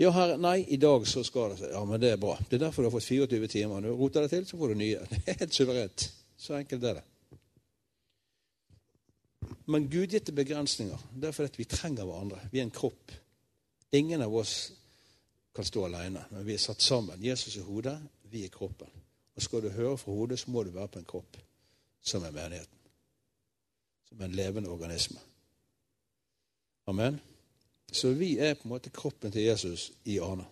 Ja, 0.00 0.10
herre, 0.16 0.36
nei, 0.40 0.62
i 0.72 0.78
dag 0.80 1.04
så 1.08 1.20
skal 1.26 1.52
det 1.52 1.60
seg. 1.60 1.72
Ja, 1.74 1.82
men 1.84 2.00
det 2.00 2.14
er 2.14 2.20
bra. 2.20 2.32
Det 2.48 2.56
er 2.56 2.62
derfor 2.64 2.82
du 2.82 2.88
har 2.88 2.94
fått 2.94 3.04
24 3.04 3.48
timer. 3.52 3.82
Når 3.82 3.92
du 3.92 3.98
roter 3.98 4.24
det 4.24 4.30
til, 4.32 4.46
så 4.48 4.56
får 4.56 4.72
du 4.72 4.80
nye. 4.80 5.02
Det 5.10 5.18
er 5.28 5.40
helt 5.42 5.56
suverent. 5.56 6.06
Så 6.40 6.54
enkelt 6.56 6.86
er 6.88 7.00
det. 7.00 7.06
Men 9.68 9.88
gudgitte 9.92 10.32
begrensninger. 10.32 11.02
Det 11.12 11.28
er 11.28 11.36
fordi 11.36 11.60
vi 11.60 11.68
trenger 11.68 12.08
hverandre. 12.08 12.40
Vi 12.48 12.62
er 12.62 12.64
en 12.64 12.72
kropp. 12.72 13.12
Ingen 13.92 14.24
av 14.24 14.34
oss 14.40 14.54
kan 15.54 15.64
stå 15.64 15.84
alene. 15.84 16.24
Men 16.30 16.46
vi 16.46 16.54
er 16.54 16.62
satt 16.62 16.82
sammen. 16.82 17.24
Jesus 17.24 17.56
er 17.56 17.66
hodet, 17.66 17.98
vi 18.30 18.44
er 18.44 18.52
kroppen. 18.54 18.88
Og 19.36 19.42
skal 19.42 19.62
du 19.62 19.68
høre 19.68 19.98
fra 19.98 20.12
hodet, 20.12 20.38
så 20.38 20.50
må 20.50 20.62
du 20.62 20.70
være 20.70 20.88
på 20.88 20.98
en 20.98 21.08
kropp 21.08 21.36
som 22.02 22.24
er 22.24 22.34
menigheten. 22.34 22.78
Som 24.08 24.22
en 24.22 24.32
levende 24.32 24.70
organisme. 24.70 25.18
Amen. 26.86 27.20
Så 27.92 28.12
vi 28.12 28.38
er 28.38 28.54
på 28.54 28.64
en 28.64 28.74
måte 28.74 28.90
kroppen 28.90 29.32
til 29.32 29.42
Jesus 29.42 29.92
i 30.04 30.18
Arne. 30.18 30.44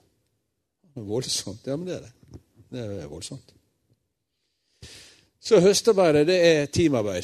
Voldsomt. 0.94 1.66
Ja, 1.66 1.76
men 1.76 1.86
det 1.86 1.96
er 1.96 2.00
det. 2.00 2.40
Det 2.70 3.02
er 3.02 3.06
voldsomt. 3.06 3.54
Så 5.40 5.60
høstarbeidet, 5.60 6.26
det 6.26 6.46
er 6.46 6.66
teamarbeid. 6.66 7.22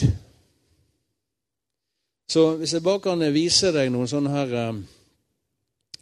Så 2.28 2.56
hvis 2.56 2.72
jeg 2.72 2.82
bare 2.82 3.00
kan 3.00 3.20
vise 3.34 3.72
deg 3.74 3.90
noen 3.92 4.08
sånne 4.08 4.30
her 4.32 4.54
um, 4.70 4.84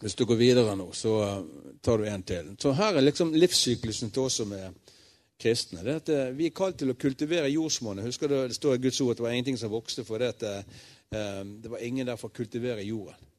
hvis 0.03 0.17
du 0.19 0.25
går 0.27 0.39
videre 0.41 0.75
nå, 0.77 0.89
så 0.99 1.13
uh, 1.23 1.75
tar 1.83 2.01
du 2.01 2.09
en 2.11 2.25
til. 2.27 2.49
Så 2.59 2.73
Her 2.75 2.97
er 2.99 3.05
liksom 3.05 3.35
livssyklusen 3.39 4.11
til 4.11 4.27
oss 4.27 4.41
som 4.41 4.53
er 4.57 4.73
kristne. 5.41 5.85
Det 5.87 5.95
at 6.01 6.11
uh, 6.11 6.39
Vi 6.39 6.49
er 6.49 6.57
kalt 6.57 6.81
til 6.81 6.91
å 6.91 6.99
kultivere 6.99 7.51
jordsmonnet. 7.53 8.09
Husker 8.11 8.29
du, 8.29 8.35
Det 8.51 8.57
står 8.59 8.81
i 8.81 8.83
Guds 8.83 9.01
ord 9.01 9.13
at 9.15 9.21
det 9.21 9.27
var 9.29 9.37
ingenting 9.37 9.61
som 9.61 9.71
vokste 9.71 10.05
for 10.05 10.19
det 10.19 10.33
at 10.35 10.43
uh, 10.43 10.81
det 11.45 11.71
var 11.71 11.85
ingen 11.87 12.09
der 12.09 12.19
for 12.19 12.33
å 12.33 12.35
kultivere 12.35 12.83
jorden. 12.83 13.31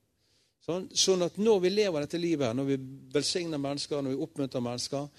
Sånn, 0.64 0.88
sånn, 0.96 1.26
at 1.26 1.36
når 1.42 1.60
vi 1.66 1.74
lever 1.74 2.06
dette 2.06 2.22
livet, 2.22 2.48
her, 2.48 2.56
når 2.56 2.70
vi 2.70 2.78
velsigner 3.12 3.60
mennesker, 3.60 4.00
når 4.00 4.14
vi 4.14 4.24
oppmuntrer 4.24 4.64
mennesker, 4.64 5.10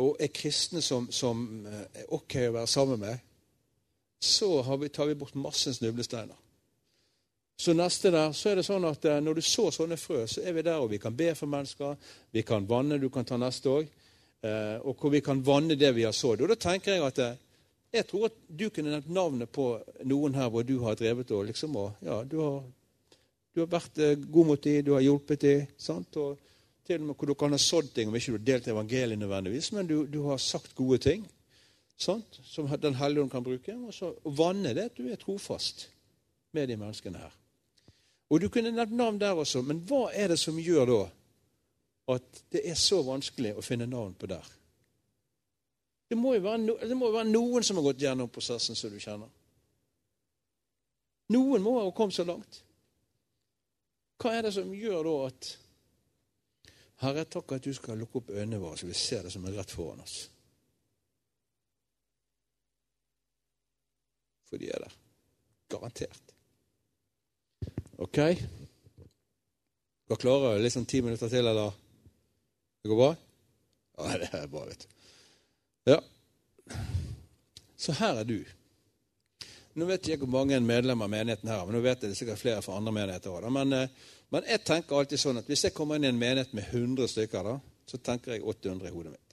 og 0.00 0.22
er 0.22 0.32
kristne 0.32 0.80
som, 0.80 1.10
som 1.12 1.42
er 1.66 2.06
ok 2.16 2.38
å 2.46 2.54
være 2.54 2.70
sammen 2.70 3.02
med, 3.02 3.20
så 4.24 4.48
vi, 4.80 4.88
tar 4.88 5.10
vi 5.10 5.18
bort 5.20 5.36
masse 5.36 5.74
snublesteiner. 5.76 6.38
Så 7.56 7.72
neste 7.72 8.10
der, 8.12 8.34
så 8.36 8.50
er 8.50 8.58
det 8.58 8.66
sånn 8.66 8.84
at 8.84 9.04
eh, 9.08 9.20
Når 9.24 9.38
du 9.38 9.42
så 9.44 9.70
sånne 9.72 9.96
frø, 9.96 10.26
så 10.28 10.42
er 10.44 10.52
vi 10.52 10.64
der, 10.66 10.76
og 10.76 10.90
vi 10.92 11.00
kan 11.00 11.16
be 11.16 11.30
for 11.34 11.48
mennesker. 11.48 11.96
Vi 12.32 12.44
kan 12.44 12.68
vanne, 12.68 13.00
du 13.00 13.08
kan 13.10 13.24
ta 13.24 13.38
neste 13.40 13.72
òg. 13.72 13.88
Eh, 14.44 14.76
og 14.84 15.00
hvor 15.00 15.12
vi 15.14 15.22
kan 15.24 15.40
vanne 15.44 15.78
det 15.80 15.94
vi 15.96 16.04
har 16.04 16.12
sådd. 16.12 16.44
Og 16.44 16.52
da 16.52 16.58
tenker 16.60 16.92
jeg 16.92 17.04
at 17.06 17.20
eh, 17.24 17.38
jeg 17.96 18.06
tror 18.10 18.26
at 18.28 18.36
du 18.48 18.68
kunne 18.68 18.92
nevnt 18.92 19.08
navnet 19.14 19.48
på 19.48 19.70
noen 20.04 20.34
her 20.36 20.50
hvor 20.52 20.66
du 20.68 20.74
har 20.82 20.98
drevet 20.98 21.30
og 21.32 21.46
liksom 21.48 21.78
og, 21.80 22.02
ja, 22.04 22.18
du 22.28 22.36
har, 22.42 22.58
du 23.54 23.62
har 23.62 23.70
vært 23.72 24.02
god 24.28 24.50
mot 24.50 24.60
dem, 24.60 24.82
du 24.84 24.92
har 24.92 25.06
hjulpet 25.06 25.46
dem. 25.46 25.70
sant? 25.80 26.18
Og 26.20 26.36
til 26.84 27.00
og 27.00 27.06
med 27.06 27.16
hvor 27.16 27.30
du 27.30 27.34
kan 27.38 27.56
ha 27.56 27.60
sådd 27.62 27.88
ting, 27.94 28.10
om 28.10 28.18
ikke 28.18 28.34
du 28.34 28.36
har 28.36 28.44
delt 28.50 28.68
evangeliet 28.74 29.22
nødvendigvis, 29.22 29.70
men 29.72 29.88
du, 29.88 29.96
du 30.04 30.20
har 30.26 30.42
sagt 30.42 30.74
gode 30.76 30.98
ting 31.06 31.24
sant? 31.96 32.40
som 32.44 32.68
Den 32.68 33.00
hellige 33.00 33.22
ånd 33.22 33.32
kan 33.32 33.46
bruke. 33.46 33.78
Og 33.86 33.94
så 33.94 34.12
vanne 34.24 34.74
det 34.76 34.90
at 34.90 34.98
du 34.98 35.08
er 35.08 35.16
trofast 35.16 35.88
med 36.52 36.68
de 36.68 36.76
menneskene 36.76 37.24
her. 37.24 37.32
Og 38.30 38.42
du 38.42 38.48
kunne 38.50 38.72
nevnt 38.74 38.96
navn 38.96 39.20
der 39.20 39.38
også, 39.38 39.62
men 39.62 39.84
hva 39.86 40.08
er 40.14 40.32
det 40.32 40.38
som 40.40 40.58
gjør 40.58 40.90
da 40.90 41.00
at 42.16 42.42
det 42.54 42.62
er 42.70 42.78
så 42.78 43.00
vanskelig 43.06 43.56
å 43.58 43.64
finne 43.66 43.86
navn 43.90 44.14
på 44.18 44.28
der? 44.30 44.46
Det 46.06 46.18
må 46.18 46.36
jo 46.36 46.42
være, 46.44 46.62
no, 46.62 46.76
må 46.98 47.10
være 47.14 47.30
noen 47.30 47.66
som 47.66 47.78
har 47.78 47.88
gått 47.88 48.02
gjennom 48.02 48.30
prosessen 48.30 48.78
som 48.78 48.92
du 48.92 48.98
kjenner. 49.02 49.30
Noen 51.34 51.62
må 51.62 51.78
ha 51.80 51.86
kommet 51.94 52.14
så 52.14 52.26
langt. 52.26 52.60
Hva 54.22 54.32
er 54.36 54.46
det 54.46 54.54
som 54.54 54.70
gjør 54.74 55.06
da 55.06 55.16
at 55.26 55.54
Herre, 57.02 57.26
takk 57.28 57.52
at 57.52 57.66
du 57.66 57.74
skal 57.76 57.98
lukke 58.00 58.22
opp 58.22 58.30
øynene 58.32 58.60
våre, 58.62 58.78
så 58.80 58.88
vi 58.88 58.94
ser 58.96 59.26
det 59.26 59.32
som 59.34 59.44
er 59.44 59.58
rett 59.58 59.74
foran 59.74 60.00
oss. 60.00 60.14
For 64.48 64.62
de 64.62 64.70
er 64.72 64.86
der. 64.86 64.94
Garantert. 65.68 66.25
OK? 67.98 68.18
Dere 70.06 70.18
klarer 70.20 70.58
liksom 70.62 70.84
ti 70.86 71.00
minutter 71.02 71.30
til, 71.32 71.46
eller? 71.46 71.72
Det 72.82 72.90
går 72.92 73.00
bra? 73.00 73.14
Ja, 73.98 74.18
det 74.22 74.28
er 74.32 74.46
bra, 74.52 74.64
vet 74.68 74.84
du. 74.84 74.92
Ja. 75.90 76.00
Så 77.76 77.92
her 77.92 78.20
er 78.20 78.28
du. 78.28 78.38
Nå 79.76 79.84
vet 79.88 80.06
jeg 80.08 80.16
ikke 80.16 80.24
hvor 80.24 80.38
mange 80.40 80.58
medlemmer 80.64 81.04
av 81.04 81.12
menigheten 81.12 81.50
her 81.52 81.64
men 81.66 81.76
nå 81.76 81.82
vet 81.84 82.00
jeg 82.00 82.12
det 82.12 82.16
sikkert 82.16 82.40
flere 82.40 82.62
fra 82.64 82.78
andre 82.78 82.94
menigheter 82.96 83.34
òg. 83.34 83.48
Men, 83.52 83.72
eh, 83.76 84.12
men, 84.32 84.46
jeg 84.48 84.64
tenker 84.64 84.96
alltid 84.96 85.20
sånn 85.20 85.40
at 85.42 85.50
hvis 85.50 85.66
jeg 85.66 85.76
kommer 85.76 85.98
inn 85.98 86.06
i 86.08 86.12
en 86.12 86.20
menighet 86.20 86.54
med 86.56 86.68
100 86.70 87.10
stykker, 87.12 87.50
da, 87.50 87.58
så 87.86 88.00
tenker 88.00 88.34
jeg 88.34 88.44
800 88.44 88.88
i 88.88 88.94
hodet 88.94 89.12
mitt. 89.12 89.25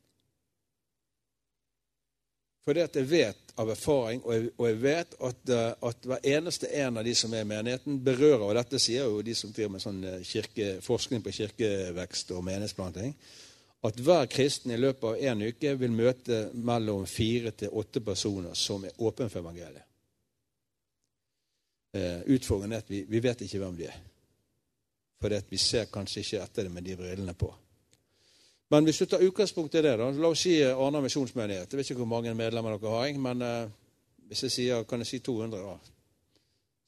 Fordi 2.63 2.83
at 2.85 2.95
jeg 2.95 3.09
vet 3.09 3.53
av 3.59 3.69
erfaring, 3.69 4.21
og 4.23 4.33
jeg, 4.33 4.51
og 4.57 4.67
jeg 4.69 4.77
vet 4.81 5.15
at, 5.27 5.49
eh, 5.51 5.71
at, 5.89 6.05
hver 6.07 6.27
eneste 6.35 6.69
en 6.79 6.97
av 6.97 7.05
de 7.05 7.13
som 7.15 7.33
er 7.35 7.43
i 7.43 7.49
menigheten, 7.49 7.99
berører 8.03 8.45
Og 8.47 8.55
dette 8.55 8.79
sier 8.79 9.03
jo 9.03 9.21
de 9.21 9.35
som 9.35 9.51
driver 9.51 9.73
med 9.75 9.83
sånn 9.83 10.03
eh, 10.07 10.21
kirke, 10.25 10.69
forskning 10.81 11.23
på 11.25 11.33
kirkevekst 11.35 12.31
og 12.31 12.45
menighetsplanting. 12.47 13.15
At 13.83 13.99
hver 13.99 14.29
kristen 14.31 14.71
i 14.71 14.79
løpet 14.79 15.03
av 15.09 15.19
én 15.19 15.43
uke 15.43 15.73
vil 15.75 15.91
møte 15.91 16.45
mellom 16.55 17.03
fire 17.05 17.51
til 17.51 17.73
åtte 17.75 17.99
personer 17.99 18.55
som 18.55 18.85
er 18.87 18.95
åpne 18.95 19.27
for 19.27 19.43
evangeliet. 19.43 19.83
Eh, 21.93 22.23
utfordringen 22.33 22.77
er 22.77 22.85
at 22.85 22.89
vi, 22.89 23.03
vi 23.05 23.19
vet 23.21 23.43
ikke 23.43 23.59
hvem 23.59 23.75
de 23.77 23.91
er. 23.91 23.99
For 25.19 25.35
vi 25.49 25.59
ser 25.59 25.91
kanskje 25.91 26.23
ikke 26.23 26.41
etter 26.43 26.65
det 26.65 26.71
med 26.71 26.87
de 26.87 26.95
brillene 26.99 27.35
på. 27.35 27.51
Men 28.73 28.87
hvis 28.87 29.03
du 29.03 29.05
tar 29.05 29.21
utgangspunkt 29.21 29.75
i 29.75 29.81
det, 29.85 29.93
da, 29.99 30.07
la 30.09 30.29
oss 30.33 30.43
si 30.47 30.55
eh, 30.57 30.73
Arna 30.73 30.97
misjonsmenighet. 31.03 31.69
Jeg 31.69 31.77
vet 31.77 31.89
ikke 31.91 31.99
hvor 32.01 32.09
mange 32.09 32.33
medlemmer 32.33 32.73
dere 32.81 32.93
har, 32.95 33.17
men 33.21 33.41
eh, 33.45 33.73
hvis 34.31 34.47
jeg 34.47 34.53
sier, 34.55 34.85
kan 34.89 35.03
jeg 35.03 35.09
si 35.11 35.19
200, 35.21 35.59
da, 35.61 35.75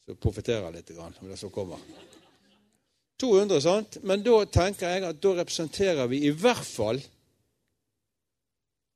så 0.05 0.15
profitterer 0.17 0.65
jeg 0.65 0.79
litt 0.79 0.89
grann, 0.95 1.13
om 1.21 1.29
det 1.29 1.37
som 1.37 1.51
kommer. 1.53 1.83
200, 3.21 3.61
sant? 3.61 3.99
Men 4.01 4.23
da 4.25 4.39
tenker 4.49 4.95
jeg 4.95 5.05
at 5.05 5.19
da 5.21 5.35
representerer 5.37 6.09
vi 6.09 6.23
i 6.25 6.31
hvert 6.33 6.65
fall 6.65 7.03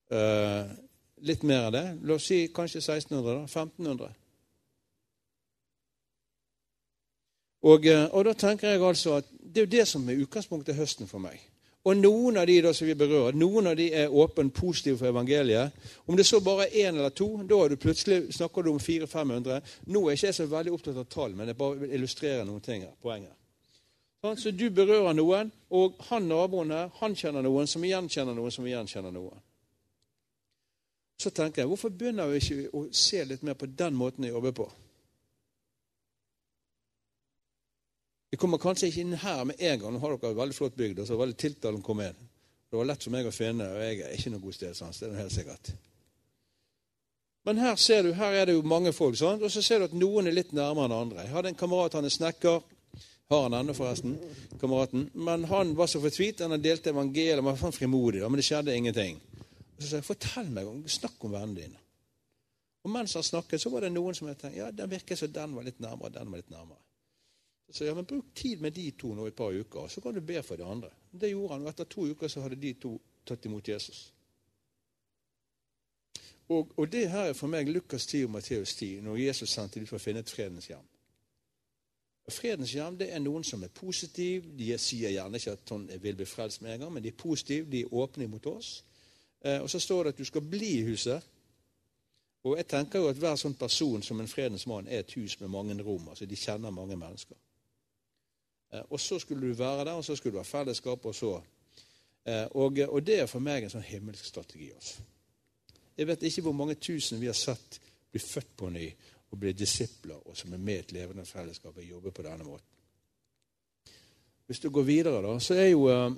eh, 0.10 0.74
litt 1.30 1.46
mer 1.46 1.68
enn 1.68 1.78
det. 1.78 1.86
La 2.10 2.18
oss 2.18 2.26
si 2.32 2.42
kanskje 2.56 2.82
1600, 2.82 3.22
da. 3.30 3.46
1500. 3.46 4.18
Og, 7.70 7.86
og 7.86 8.26
da 8.26 8.36
tenker 8.48 8.74
jeg 8.74 8.82
altså 8.82 9.20
at 9.20 9.30
det 9.40 9.62
er 9.62 9.66
jo 9.68 9.74
det 9.78 9.88
som 9.94 10.10
er 10.10 10.26
utgangspunktet 10.26 10.80
høsten 10.80 11.10
for 11.12 11.22
meg. 11.22 11.38
Og 11.88 11.96
noen 11.96 12.38
av 12.38 12.48
de 12.48 12.58
da 12.62 12.74
som 12.76 12.88
vi 12.90 12.96
berører, 12.98 13.38
noen 13.40 13.72
av 13.72 13.78
de 13.80 13.88
er 13.96 14.12
åpent 14.12 14.52
positive 14.54 15.00
for 15.00 15.08
evangeliet. 15.08 15.76
Om 16.06 16.18
det 16.20 16.26
så 16.28 16.42
bare 16.44 16.68
er 16.68 16.90
én 16.90 16.98
eller 16.98 17.14
to, 17.16 17.30
da 17.48 17.62
er 17.64 17.72
du 17.72 17.80
plutselig 17.80 18.34
snakker 18.36 18.66
du 18.66 18.74
om 18.74 18.82
400-500. 18.84 19.62
Nå 19.88 20.02
er 20.06 20.18
ikke 20.18 20.28
jeg 20.28 20.38
så 20.42 20.48
veldig 20.52 20.74
opptatt 20.76 21.00
av 21.00 21.08
tall, 21.08 21.36
men 21.38 21.48
jeg 21.48 21.58
bare 21.58 21.80
vil 21.80 21.94
illustrere 21.96 22.44
noen 22.46 22.66
ting 22.66 22.84
her, 22.84 22.96
poenget. 23.02 23.36
Sånn, 24.20 24.36
så 24.36 24.52
du 24.52 24.66
berører 24.76 25.16
noen, 25.16 25.54
og 25.72 25.96
han 26.10 26.28
naboen 26.28 26.76
her, 26.76 26.92
han 27.00 27.16
kjenner 27.16 27.46
noen 27.46 27.70
som 27.72 27.84
igjen 27.88 28.12
kjenner 28.12 28.36
noen 28.36 28.52
som 28.52 28.68
igjen 28.68 28.90
kjenner 28.92 29.16
noen. 29.16 29.40
Så 31.20 31.32
tenker 31.36 31.64
jeg, 31.64 31.72
hvorfor 31.72 31.96
begynner 31.96 32.28
vi 32.32 32.44
ikke 32.44 32.76
å 32.76 32.86
se 32.96 33.24
litt 33.28 33.44
mer 33.48 33.56
på 33.60 33.68
den 33.80 33.96
måten 33.96 34.28
vi 34.28 34.32
jobber 34.32 34.56
på? 34.56 34.68
Vi 38.30 38.38
kommer 38.38 38.62
kanskje 38.62 38.90
ikke 38.90 39.04
inn 39.04 39.16
her 39.18 39.46
med 39.50 39.60
en 39.60 39.80
gang. 39.82 39.94
Nå 39.94 40.02
har 40.04 40.16
dere 40.16 40.34
en 40.34 40.42
veldig 40.44 40.58
flott 40.58 40.76
bygd, 40.78 41.02
og 41.02 41.08
så 41.10 41.18
veldig 41.18 41.38
tiltalende 41.40 41.82
å 41.82 41.86
komme 41.86 42.10
inn. 42.12 42.26
Det 42.70 42.78
var 42.78 42.86
lett 42.86 43.06
for 43.06 43.14
meg 43.14 43.26
å 43.26 43.34
finne, 43.34 43.66
og 43.66 43.82
jeg 43.82 44.02
er 44.06 44.18
ikke 44.18 44.32
noe 44.34 44.44
god 44.44 44.58
stedsans. 44.60 45.00
Det 45.02 45.08
er 45.10 45.22
helt 45.24 45.34
sikkert. 45.34 45.72
Men 47.48 47.62
her 47.64 47.80
ser 47.82 48.04
du, 48.06 48.12
her 48.14 48.36
er 48.38 48.46
det 48.46 48.54
jo 48.54 48.66
mange 48.68 48.92
folk, 48.94 49.18
sånn, 49.18 49.42
og 49.42 49.50
så 49.50 49.64
ser 49.66 49.82
du 49.82 49.88
at 49.88 49.96
noen 49.98 50.30
er 50.30 50.36
litt 50.36 50.52
nærmere 50.54 50.86
enn 50.86 50.98
andre. 51.00 51.24
Jeg 51.24 51.34
hadde 51.34 51.50
en 51.54 51.58
kamerat, 51.58 51.96
han 51.98 52.06
er 52.06 52.14
snekker. 52.14 52.60
Har 53.30 53.44
han 53.46 53.56
ennå, 53.60 53.74
forresten, 53.78 54.16
kameraten. 54.62 55.08
Men 55.14 55.44
han 55.50 55.76
var 55.78 55.90
så 55.90 56.02
fortvilt. 56.02 56.42
Han 56.42 56.62
delte 56.62 56.90
evangeliet, 56.90 57.38
han 57.38 57.46
var 57.46 57.74
frimodig, 57.74 58.24
men 58.26 58.42
det 58.42 58.46
skjedde 58.46 58.74
ingenting. 58.76 59.20
Og 59.78 59.84
Så 59.84 59.90
sa 59.90 60.00
jeg, 60.00 60.08
fortell 60.08 60.50
meg, 60.54 60.70
snakk 60.90 61.26
om 61.26 61.34
vennene 61.38 61.62
dine. 61.62 61.82
Og 62.86 62.94
mens 62.94 63.14
han 63.14 63.26
snakket, 63.26 63.62
så 63.62 63.70
var 63.70 63.86
det 63.86 63.92
noen 63.94 64.18
som 64.18 64.30
jeg 64.30 64.38
tenkte, 64.40 64.58
ja, 64.58 64.72
den 64.74 64.90
virket 64.90 65.20
som 65.20 65.32
den 65.34 65.54
var 65.58 65.66
litt 65.68 65.82
nærmere, 65.84 66.14
den 66.16 66.32
var 66.32 66.42
litt 66.42 66.54
nærmere. 66.54 66.82
Så 67.72 67.86
ja, 67.86 67.94
men 67.94 68.06
Bruk 68.06 68.26
tid 68.36 68.62
med 68.62 68.72
de 68.72 68.92
to 68.92 69.14
nå 69.14 69.26
i 69.28 69.32
et 69.32 69.36
par 69.38 69.54
uker, 69.54 69.88
så 69.88 70.02
kan 70.02 70.14
du 70.14 70.22
be 70.22 70.44
for 70.44 70.58
de 70.58 70.66
andre. 70.66 70.90
Det 71.12 71.30
gjorde 71.30 71.54
han, 71.54 71.66
og 71.66 71.70
Etter 71.70 71.90
to 71.90 72.08
uker 72.10 72.28
så 72.28 72.42
hadde 72.42 72.58
de 72.62 72.74
to 72.82 72.96
tatt 73.26 73.46
imot 73.46 73.68
Jesus. 73.68 74.14
Og, 76.50 76.72
og 76.78 76.92
det 76.92 77.10
her 77.10 77.30
er 77.30 77.34
for 77.38 77.48
meg 77.48 77.70
Lukas 77.70 78.08
10 78.10 78.24
og 78.26 78.32
Matteus 78.34 78.74
10, 78.76 79.02
når 79.06 79.18
Jesus 79.22 79.50
sendte 79.54 79.80
dem 79.80 79.86
for 79.88 80.00
å 80.00 80.02
finne 80.02 80.24
et 80.26 80.32
fredens 80.34 80.70
hjem. 80.72 80.88
Fredens 82.30 82.74
hjem 82.74 82.98
det 82.98 83.10
er 83.14 83.22
noen 83.22 83.46
som 83.46 83.64
er 83.64 83.74
positive. 83.74 84.50
De 84.58 84.70
sier 84.82 85.14
gjerne 85.14 85.38
ikke 85.38 85.54
at 85.58 85.74
hun 85.74 85.86
vil 86.02 86.18
bli 86.18 86.26
frelst 86.30 86.62
med 86.62 86.74
en 86.74 86.86
gang, 86.86 86.94
men 86.94 87.06
de 87.06 87.14
er 87.14 87.18
positive, 87.18 87.70
de 87.70 87.84
er 87.86 87.94
åpne 87.94 88.28
mot 88.30 88.46
oss. 88.50 88.84
Eh, 89.42 89.62
og 89.62 89.70
så 89.70 89.80
står 89.80 90.04
det 90.04 90.14
at 90.14 90.22
du 90.22 90.26
skal 90.26 90.46
bli 90.46 90.72
i 90.80 90.88
huset. 90.90 91.26
Og 92.44 92.58
jeg 92.58 92.68
tenker 92.72 93.02
jo 93.02 93.10
at 93.12 93.20
hver 93.20 93.38
sånn 93.38 93.58
person 93.60 94.04
som 94.06 94.22
en 94.22 94.30
fredens 94.32 94.66
mann 94.70 94.88
er 94.88 95.04
et 95.04 95.16
hus 95.18 95.40
med 95.42 95.52
mange 95.54 95.78
rom. 95.84 96.10
altså 96.10 96.26
De 96.26 96.38
kjenner 96.38 96.74
mange 96.74 96.98
mennesker. 96.98 97.38
Eh, 98.74 98.82
og 98.90 99.00
så 99.00 99.20
skulle 99.20 99.48
du 99.48 99.54
være 99.54 99.86
der, 99.86 99.94
og 99.98 100.06
så 100.06 100.16
skulle 100.16 100.34
du 100.38 100.44
ha 100.44 100.48
fellesskap, 100.48 101.06
og 101.06 101.16
så 101.16 101.36
eh, 102.26 102.46
og, 102.52 102.80
og, 102.90 103.06
det 103.06 103.20
er 103.20 103.30
for 103.30 103.44
meg 103.44 103.64
en 103.64 103.74
sånn 103.74 103.86
himmelsk 103.86 104.26
strategi. 104.26 104.72
Også. 104.78 105.08
Jeg 105.98 106.08
vet 106.08 106.24
ikke 106.24 106.46
hvor 106.48 106.58
mange 106.58 106.76
tusen 106.80 107.22
vi 107.22 107.28
har 107.32 107.38
sett 107.38 107.80
bli 108.12 108.22
født 108.24 108.58
på 108.58 108.70
ny 108.74 108.88
og 109.30 109.38
bli 109.40 109.54
disipler, 109.54 110.18
og 110.26 110.38
som 110.38 110.54
er 110.54 110.62
med 110.62 110.80
i 110.80 110.84
et 110.84 110.94
levende 110.96 111.26
fellesskap 111.26 111.78
og 111.78 111.86
jobber 111.86 112.12
på 112.16 112.26
denne 112.26 112.46
måten. 112.48 112.66
Hvis 114.50 114.60
du 114.64 114.72
går 114.74 114.82
videre, 114.88 115.22
da, 115.22 115.36
så 115.40 115.54
er 115.54 115.68
jo 115.70 115.84
er, 115.90 116.16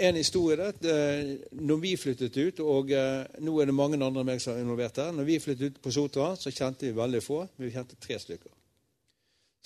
en 0.00 0.16
historie 0.16 0.68
eh, 0.68 1.32
når 1.50 1.80
vi 1.82 1.96
flyttet 1.98 2.36
ut, 2.36 2.60
og 2.60 2.92
eh, 2.94 3.24
nå 3.42 3.56
er 3.58 3.66
det 3.68 3.74
mange 3.74 3.98
andre 3.98 4.22
enn 4.22 4.30
meg 4.30 4.42
som 4.42 4.54
er 4.54 4.62
involvert 4.62 5.00
her 5.02 5.12
Når 5.14 5.26
vi 5.28 5.40
flyttet 5.42 5.74
ut 5.74 5.82
på 5.82 5.94
Sotra, 5.94 6.34
så 6.38 6.54
kjente 6.54 6.86
vi 6.86 6.96
veldig 6.96 7.22
få. 7.22 7.42
Vi 7.58 7.72
kjente 7.74 7.98
tre 8.00 8.18
stykker. 8.22 8.55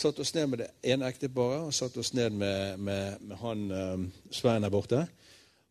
Satt 0.00 0.18
oss 0.18 0.32
ned 0.32 0.46
med 0.48 0.62
det 0.62 0.68
ene 0.88 1.08
ekteparet 1.12 1.66
og 1.66 1.74
satt 1.76 1.96
oss 2.00 2.14
ned 2.16 2.32
med, 2.32 2.78
med, 2.80 3.20
med 3.20 3.36
han 3.36 3.64
um, 3.68 4.06
Svein 4.32 4.64
der 4.64 4.72
borte. 4.72 5.02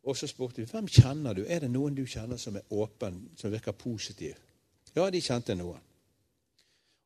Og 0.06 0.18
så 0.18 0.30
spurte 0.30 0.62
vi 0.62 0.68
hvem 0.70 0.86
kjenner 0.86 1.34
du 1.34 1.48
Er 1.48 1.64
det 1.64 1.72
noen 1.74 1.98
du 1.98 2.04
kjenner 2.06 2.38
som 2.38 2.60
er 2.60 2.68
åpen, 2.70 3.24
som 3.40 3.50
virker 3.50 3.74
positiv. 3.74 4.38
Ja, 4.94 5.08
de 5.10 5.22
kjente 5.22 5.56
noen. 5.58 5.82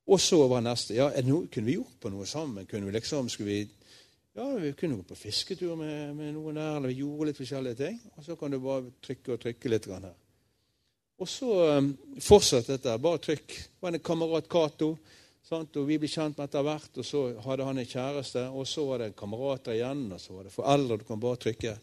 Og 0.03 0.19
så 0.19 0.41
var 0.51 0.65
neste 0.65 0.97
ja, 0.97 1.07
noe, 1.23 1.47
Kunne 1.47 1.71
vi 1.71 1.77
gjort 1.77 1.95
på 2.03 2.11
noe 2.11 2.27
sammen? 2.27 2.67
Kunne 2.67 2.91
vi 2.91 2.97
liksom, 2.97 3.31
skulle 3.31 3.53
vi, 3.53 3.87
ja, 4.35 4.49
vi 4.59 4.73
kunne 4.75 4.99
gå 4.99 5.07
på 5.07 5.21
fisketur 5.23 5.77
med, 5.79 6.11
med, 6.19 6.35
noen 6.35 6.59
der, 6.59 6.75
eller 6.75 6.91
vi 6.91 6.99
gjorde 7.05 7.31
litt 7.31 7.39
forskjellige 7.39 7.79
ting. 7.85 8.03
Og 8.17 8.27
så 8.27 8.35
kan 8.35 8.51
du 8.51 8.59
bare 8.59 8.91
trykke 8.99 9.37
og 9.37 9.43
trykke 9.47 9.71
litt. 9.71 9.87
her. 9.95 10.11
Og 11.23 11.31
så 11.31 11.55
um, 11.79 11.93
fortsatte 12.19 12.75
dette. 12.75 12.99
Bare 12.99 13.23
trykk. 13.31 13.59
Det 13.63 13.87
var 13.87 13.95
en 13.95 14.07
kamerat 14.11 14.51
Cato 14.51 14.97
Sant? 15.43 15.75
Og 15.75 15.87
Vi 15.87 15.97
ble 15.99 16.07
kjent 16.07 16.37
med 16.37 16.47
etter 16.47 16.63
hvert, 16.63 16.99
og 16.99 17.05
så 17.07 17.23
hadde 17.43 17.65
han 17.67 17.81
en 17.81 17.89
kjæreste. 17.89 18.45
Og 18.55 18.67
så 18.67 18.85
var 18.87 19.03
det 19.03 19.15
kamerater 19.19 19.75
igjen, 19.75 20.05
og 20.15 20.21
så 20.21 20.37
var 20.37 20.47
det 20.47 20.55
foreldre. 20.55 20.97
Du 21.01 21.03
kan 21.09 21.19
bare 21.19 21.41
trykke. 21.43 21.75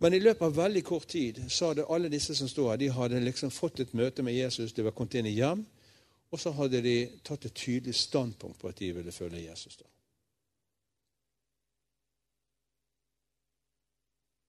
Men 0.00 0.16
i 0.16 0.22
løpet 0.22 0.46
av 0.46 0.56
veldig 0.56 0.82
kort 0.88 1.10
tid 1.12 1.42
så 1.52 1.70
hadde 1.70 1.84
alle 1.92 2.08
disse 2.08 2.34
som 2.36 2.48
stod 2.48 2.70
her, 2.70 2.80
de 2.80 2.88
hadde 2.96 3.20
liksom 3.20 3.52
fått 3.52 3.82
et 3.84 3.92
møte 3.92 4.24
med 4.24 4.32
Jesus. 4.32 4.72
De 4.72 4.86
var 4.86 4.96
kommet 4.96 5.18
inn 5.20 5.28
i 5.28 5.36
hjem. 5.36 5.66
Og 6.30 6.40
så 6.40 6.52
hadde 6.56 6.80
de 6.80 6.96
tatt 7.26 7.44
et 7.44 7.56
tydelig 7.58 7.96
standpunkt 7.98 8.60
på 8.60 8.70
at 8.70 8.78
de 8.78 8.92
ville 8.96 9.12
følge 9.12 9.42
Jesus. 9.44 9.76
da. 9.76 9.84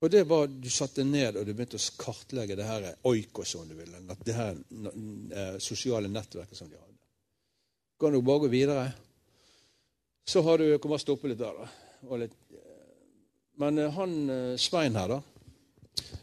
Og 0.01 0.09
det 0.09 0.23
var, 0.29 0.47
Du 0.47 0.69
satte 0.69 1.03
ned 1.03 1.35
og 1.35 1.45
du 1.45 1.53
begynte 1.53 1.77
å 1.77 1.97
kartlegge 1.97 2.55
det 2.55 2.65
her 2.65 2.87
oikos, 3.03 3.55
om 3.55 3.67
du 3.67 3.75
vil, 3.75 3.91
det 4.25 4.33
her 4.33 4.55
eh, 4.55 5.59
sosiale 5.59 6.09
nettverket 6.09 6.57
som 6.57 6.69
de 6.69 6.79
hadde 6.79 7.00
kan 8.01 8.13
du 8.13 8.21
bare 8.25 8.39
gå 8.39 8.47
videre. 8.49 8.91
Så 10.25 10.41
har 10.41 10.57
du 10.57 10.69
Jeg 10.69 10.81
kan 10.81 10.89
bare 10.89 11.03
stoppe 11.03 11.29
litt 11.29 11.39
der, 11.39 11.53
da. 11.53 12.17
Litt. 12.17 12.33
Men 13.61 13.77
eh, 13.77 13.91
han 13.93 14.29
eh, 14.29 14.57
Svein 14.57 14.95
her, 14.97 15.11
da. 15.11 15.21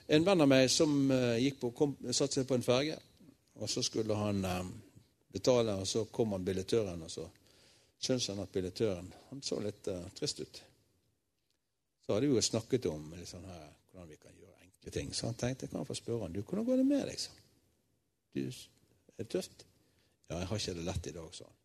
En 0.08 0.24
venn 0.24 0.42
av 0.42 0.48
meg 0.50 0.70
som 0.72 1.10
eh, 1.12 1.38
gikk 1.44 1.60
på, 1.60 1.70
kom, 1.76 1.94
satte 2.10 2.40
seg 2.40 2.48
på 2.48 2.56
en 2.58 2.66
ferge. 2.66 2.96
Og 3.58 3.70
så 3.70 3.82
skulle 3.82 4.14
han 4.14 4.44
betale, 5.34 5.74
og 5.74 5.86
så 5.86 6.04
kom 6.14 6.34
han 6.36 6.44
billettøren, 6.46 7.02
og 7.02 7.10
så 7.10 7.24
syntes 7.98 8.28
han 8.30 8.42
at 8.44 8.52
billettøren 8.54 9.08
han 9.30 9.42
så 9.42 9.58
litt 9.58 9.90
uh, 9.90 10.04
trist 10.14 10.38
ut. 10.38 10.60
Så 12.06 12.14
hadde 12.14 12.28
vi 12.30 12.38
jo 12.38 12.44
snakket 12.44 12.86
om 12.86 13.10
sånn 13.26 13.48
her, 13.50 13.64
hvordan 13.90 14.12
vi 14.12 14.20
kan 14.22 14.38
gjøre 14.38 14.62
enkle 14.62 14.94
ting. 14.94 15.10
Så 15.10 15.26
han 15.26 15.34
tenkte 15.42 15.66
jeg 15.66 15.74
kan 15.74 15.88
få 15.90 15.98
spørre 15.98 16.28
han, 16.28 16.38
du, 16.38 16.44
hvordan 16.46 16.68
går 16.70 16.78
det 16.78 16.86
med 16.86 17.10
deg? 17.10 17.26
Du, 18.38 18.44
er 18.46 19.24
det 19.24 19.28
tøft? 19.34 19.66
Ja, 20.28 20.38
jeg 20.38 20.52
har 20.52 20.62
ikke 20.62 20.76
det 20.78 20.86
lett 20.86 21.10
i 21.10 21.16
dag, 21.18 21.34
sa 21.34 21.50
han. 21.50 21.57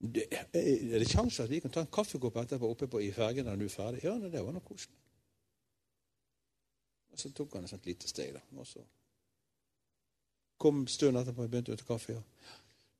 Det, 0.00 0.24
er 0.32 0.98
det 0.98 1.08
sjanse 1.08 1.44
at 1.44 1.50
vi 1.50 1.60
kan 1.64 1.72
ta 1.72 1.84
en 1.84 1.92
kaffekopp 1.92 2.36
etterpå 2.42 2.68
oppe 2.68 2.88
på, 2.90 3.00
i 3.00 3.12
fergen 3.14 3.46
når 3.48 3.60
du 3.60 3.64
er 3.64 3.72
ferdig? 3.72 4.02
Ja, 4.04 4.16
det 4.18 4.42
var 4.42 4.52
noe 4.52 4.64
koselig. 4.64 4.98
Og 7.14 7.18
Så 7.18 7.30
tok 7.32 7.54
han 7.54 7.64
et 7.64 7.70
sånt 7.70 7.86
lite 7.86 8.08
steg. 8.08 8.34
da, 8.34 8.42
og 8.58 8.66
så 8.66 8.82
kom 10.58 10.86
stunden 10.88 11.20
etterpå 11.22 11.44
og 11.44 11.50
begynte 11.50 11.74
å 11.74 11.78
ta 11.78 11.86
kaffe. 11.88 12.16
Ja. 12.16 12.22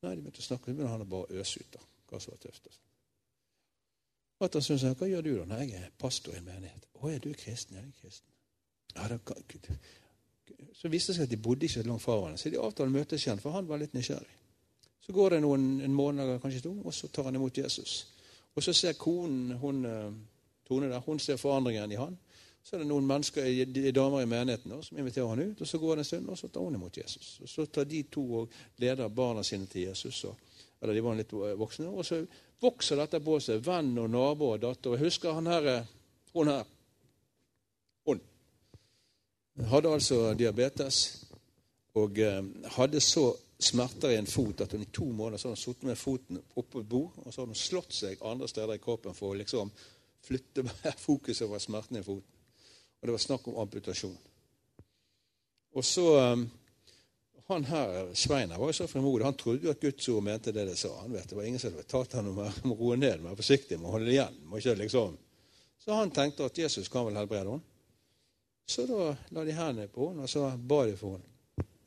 Nei, 0.04 0.14
de 0.14 0.22
begynte 0.22 0.42
å 0.42 0.46
snakke, 0.48 0.74
så 0.76 0.88
han 0.90 1.04
å 1.04 1.08
bare 1.08 1.40
øse 1.40 1.60
ut 1.60 1.72
da, 1.72 1.82
hva 2.10 2.20
som 2.20 2.34
var 2.34 2.42
tøft. 2.42 2.66
Altså. 2.68 2.80
Og 4.38 4.46
at 4.46 4.58
han 4.58 4.64
syntes, 4.66 4.96
Hva 4.98 5.08
gjør 5.08 5.22
du 5.24 5.32
da? 5.38 5.44
Nei, 5.50 5.66
jeg 5.70 5.82
er 5.82 5.92
pastor 5.98 6.34
i 6.34 6.40
en 6.40 6.48
menighet. 6.48 6.88
Å, 7.00 7.08
er 7.10 7.22
du 7.24 7.30
kristen? 7.38 7.76
Ja, 7.76 7.82
jeg 7.82 7.94
er 7.94 8.00
kristen. 8.02 8.30
Ja, 8.94 9.08
det, 9.08 9.76
så 10.74 10.90
viste 10.92 11.12
det 11.12 11.18
seg 11.18 11.28
at 11.28 11.32
de 11.32 11.40
bodde 11.40 11.66
ikke 11.66 11.86
langt 11.86 12.02
fra 12.04 12.18
hverandre, 12.18 12.38
så 12.42 12.50
de 12.52 12.60
avtalte 12.60 12.92
møtes 12.92 13.24
igjen, 13.24 13.40
for 13.40 13.56
han 13.56 13.68
var 13.68 13.80
litt 13.80 13.94
nysgjerrig. 13.96 14.34
Så 15.04 15.12
går 15.12 15.30
det 15.30 15.40
noen, 15.44 15.80
en 15.84 15.94
måned, 15.94 16.38
kanskje 16.40 16.62
to, 16.64 16.72
og 16.84 16.94
så 16.94 17.08
tar 17.12 17.28
han 17.28 17.36
imot 17.36 17.58
Jesus. 17.58 18.06
Og 18.54 18.62
så 18.62 18.72
ser 18.72 18.96
konen, 18.98 19.58
hun, 19.60 19.84
eh, 19.84 20.12
Tone 20.64 20.88
der, 20.88 21.00
hun 21.04 21.18
ser 21.18 21.36
forandringen 21.36 21.92
i 21.92 21.98
han. 22.00 22.16
Så 22.64 22.76
er 22.76 22.80
det 22.80 22.88
noen 22.88 23.04
mennesker, 23.04 23.90
damer 23.92 24.22
i 24.22 24.26
menigheten 24.26 24.72
da, 24.72 24.78
som 24.82 24.98
inviterer 24.98 25.28
han 25.28 25.42
ut, 25.42 25.60
og 25.60 25.68
så 25.68 25.78
går 25.78 25.96
det 25.96 26.00
en 26.00 26.04
stund, 26.04 26.28
og 26.28 26.38
så 26.38 26.48
tar 26.48 26.64
hun 26.64 26.74
imot 26.74 26.96
Jesus. 26.96 27.40
Og 27.42 27.48
Så 27.48 27.66
tar 27.66 27.84
de 27.84 28.02
to 28.02 28.22
og 28.34 28.48
leder 28.80 29.08
barna 29.08 29.42
sine 29.42 29.66
til 29.66 29.82
Jesus. 29.82 30.24
Og, 30.24 30.36
eller 30.80 30.94
de 30.94 31.02
var 31.04 31.18
litt 31.18 31.32
voksne. 31.32 31.88
Og 31.88 32.04
så 32.04 32.22
vokser 32.60 32.96
dette 32.96 33.20
på 33.20 33.36
seg. 33.40 33.60
Venn 33.66 33.98
og 33.98 34.08
nabo 34.10 34.54
og 34.54 34.62
datter. 34.62 34.96
Jeg 34.96 35.04
husker 35.04 35.36
han 35.36 35.46
her, 35.46 35.84
hun 36.32 36.48
her. 36.48 36.64
Hun 39.54 39.68
hadde 39.70 39.92
altså 39.92 40.34
diabetes 40.34 41.26
og 41.94 42.18
eh, 42.18 42.42
hadde 42.74 43.00
så 43.00 43.28
smerter 43.58 44.10
i 44.10 44.18
en 44.18 44.26
fot 44.26 44.60
at 44.64 44.72
hun 44.72 44.82
i 44.82 44.90
to 44.92 45.04
måneder 45.04 45.38
så 45.38 45.48
hadde 45.48 45.58
hun 45.58 45.62
sittet 45.62 45.88
med 45.88 45.98
foten 45.98 46.40
oppå 46.56 46.80
et 46.82 46.88
bord 46.88 47.18
og 47.22 47.28
så 47.28 47.40
hadde 47.40 47.54
hun 47.54 47.60
slått 47.60 47.94
seg 47.94 48.22
andre 48.26 48.48
steder 48.50 48.74
i 48.74 48.82
kroppen 48.82 49.14
for 49.14 49.32
å 49.32 49.38
liksom 49.38 49.70
flytte 50.24 50.64
fokuset 51.06 51.48
fra 51.48 51.60
smerten 51.60 52.00
i 52.00 52.04
foten. 52.04 52.30
Og 53.00 53.08
det 53.08 53.14
var 53.14 53.22
snakk 53.22 53.48
om 53.48 53.58
amputasjon. 53.60 54.16
Og 55.74 55.84
så 55.84 56.04
um, 56.32 56.50
Han 57.46 57.64
her, 57.68 58.14
Svein 58.16 58.54
var 58.56 58.70
jo 58.70 58.72
så 58.72 58.86
frimodig. 58.88 59.26
Han 59.26 59.36
trodde 59.36 59.66
jo 59.66 59.72
at 59.74 59.80
Guds 59.80 60.08
ord 60.08 60.22
mente 60.24 60.52
det 60.52 60.64
det 60.64 60.78
sa. 60.80 60.94
Han 61.02 61.12
vet, 61.12 61.28
Det 61.28 61.36
var 61.36 61.44
ingen 61.44 61.60
som 61.60 61.74
hadde 61.74 61.84
tatt 61.84 62.16
ham 62.16 62.30
om 62.32 62.72
å 62.72 62.76
roe 62.78 62.96
ned, 62.96 63.20
være 63.20 63.36
forsiktig 63.36 63.76
må 63.78 63.92
holde 63.92 64.14
igjen. 64.14 64.38
Må 64.48 64.62
ikke 64.62 64.78
liksom. 64.80 65.18
Så 65.84 65.92
han 65.92 66.10
tenkte 66.10 66.46
at 66.48 66.58
Jesus 66.58 66.88
kan 66.88 67.04
vel 67.04 67.18
helbrede 67.20 67.50
henne. 67.50 67.60
Så 68.66 68.86
da 68.88 69.10
la 69.36 69.44
de 69.44 69.52
hendene 69.52 69.92
på 69.92 70.08
henne, 70.08 70.24
og 70.24 70.32
så 70.32 70.46
ba 70.56 70.86
de 70.88 70.96
for 70.96 71.18
henne. 71.18 71.33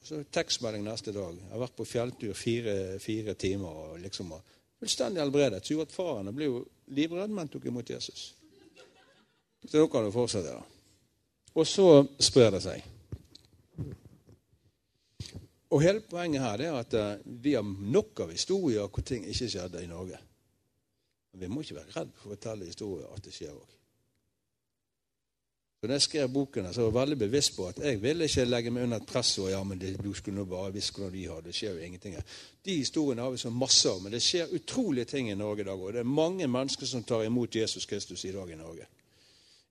Så 0.08 0.22
tekstmelding 0.32 0.86
neste 0.86 1.12
dag. 1.12 1.36
Jeg 1.36 1.52
har 1.52 1.60
vært 1.60 1.76
på 1.76 1.86
fjelltur 1.88 2.36
fire, 2.38 2.74
fire 3.04 3.34
timer 3.36 3.80
og 3.82 3.98
liksom 4.00 4.30
og 4.38 4.54
fullstendig 4.80 5.20
helbredet. 5.20 5.60
Så 5.60 5.74
gjorde 5.74 5.90
at 5.90 5.96
faren 5.98 6.30
ble 6.36 6.48
jo 6.48 6.62
livredd, 6.96 7.34
men 7.36 7.50
tok 7.52 7.68
imot 7.68 7.92
Jesus. 7.92 8.30
Så 9.66 9.74
da 9.74 9.84
kan 9.92 10.08
du 10.08 10.14
fortsette. 10.16 10.54
da. 10.54 10.64
Og 11.60 11.68
så 11.68 12.06
sprer 12.24 12.56
det 12.56 12.64
seg. 12.64 12.88
Og 15.76 15.84
hele 15.84 16.00
poenget 16.08 16.46
her 16.46 16.64
er 16.70 16.80
at 16.80 16.96
uh, 16.96 17.20
vi 17.26 17.58
har 17.58 17.68
nok 17.68 18.24
av 18.24 18.32
historier 18.32 18.88
hvor 18.88 19.04
ting 19.04 19.28
ikke 19.28 19.50
skjedde 19.52 19.84
i 19.84 19.92
Norge. 19.92 20.22
Men 21.34 21.44
vi 21.44 21.52
må 21.52 21.66
ikke 21.66 21.82
være 21.82 21.98
redd 21.98 22.16
for 22.16 22.30
å 22.30 22.38
fortelle 22.38 22.70
historier 22.72 23.12
at 23.12 23.28
det 23.28 23.36
skjer 23.36 23.52
òg. 23.52 23.77
Så 25.78 25.88
da 25.88 25.94
jeg 25.94 26.02
skrev 26.02 26.30
boken, 26.34 26.74
så 26.74 26.82
var 26.82 26.88
jeg 26.88 26.94
veldig 26.96 27.18
bevisst 27.22 27.54
på 27.56 27.68
at 27.70 27.80
jeg 27.86 28.00
ville 28.02 28.26
ikke 28.26 28.46
legge 28.46 28.72
meg 28.74 28.88
under 28.88 28.98
et 28.98 29.10
press 29.10 29.36
og 29.38 29.52
ja, 29.52 29.60
men 29.64 29.78
det, 29.78 29.92
du 30.02 30.10
skulle 30.18 30.40
nå 30.40 30.46
bare 30.50 30.72
visst 30.74 30.96
hvordan 30.96 31.14
de 31.14 31.26
har 31.30 31.44
det. 31.46 31.54
skjer 31.54 31.76
jo 31.76 31.84
ingenting 31.86 32.16
her. 32.18 32.24
De 32.66 32.78
historiene 32.80 33.22
har 33.22 33.30
vi 33.30 33.38
så 33.38 33.52
masse 33.54 33.90
av, 33.90 34.00
men 34.02 34.12
det 34.12 34.22
skjer 34.26 34.56
utrolige 34.58 35.06
ting 35.06 35.30
i 35.30 35.36
Norge 35.38 35.62
i 35.62 35.68
dag. 35.68 35.82
Og 35.82 35.94
det 35.94 36.02
er 36.02 36.10
mange 36.10 36.48
mennesker 36.48 36.90
som 36.90 37.04
tar 37.04 37.28
imot 37.28 37.56
Jesus 37.56 37.86
Kristus 37.86 38.26
i 38.26 38.32
dag 38.34 38.50
i 38.50 38.58
Norge. 38.58 38.88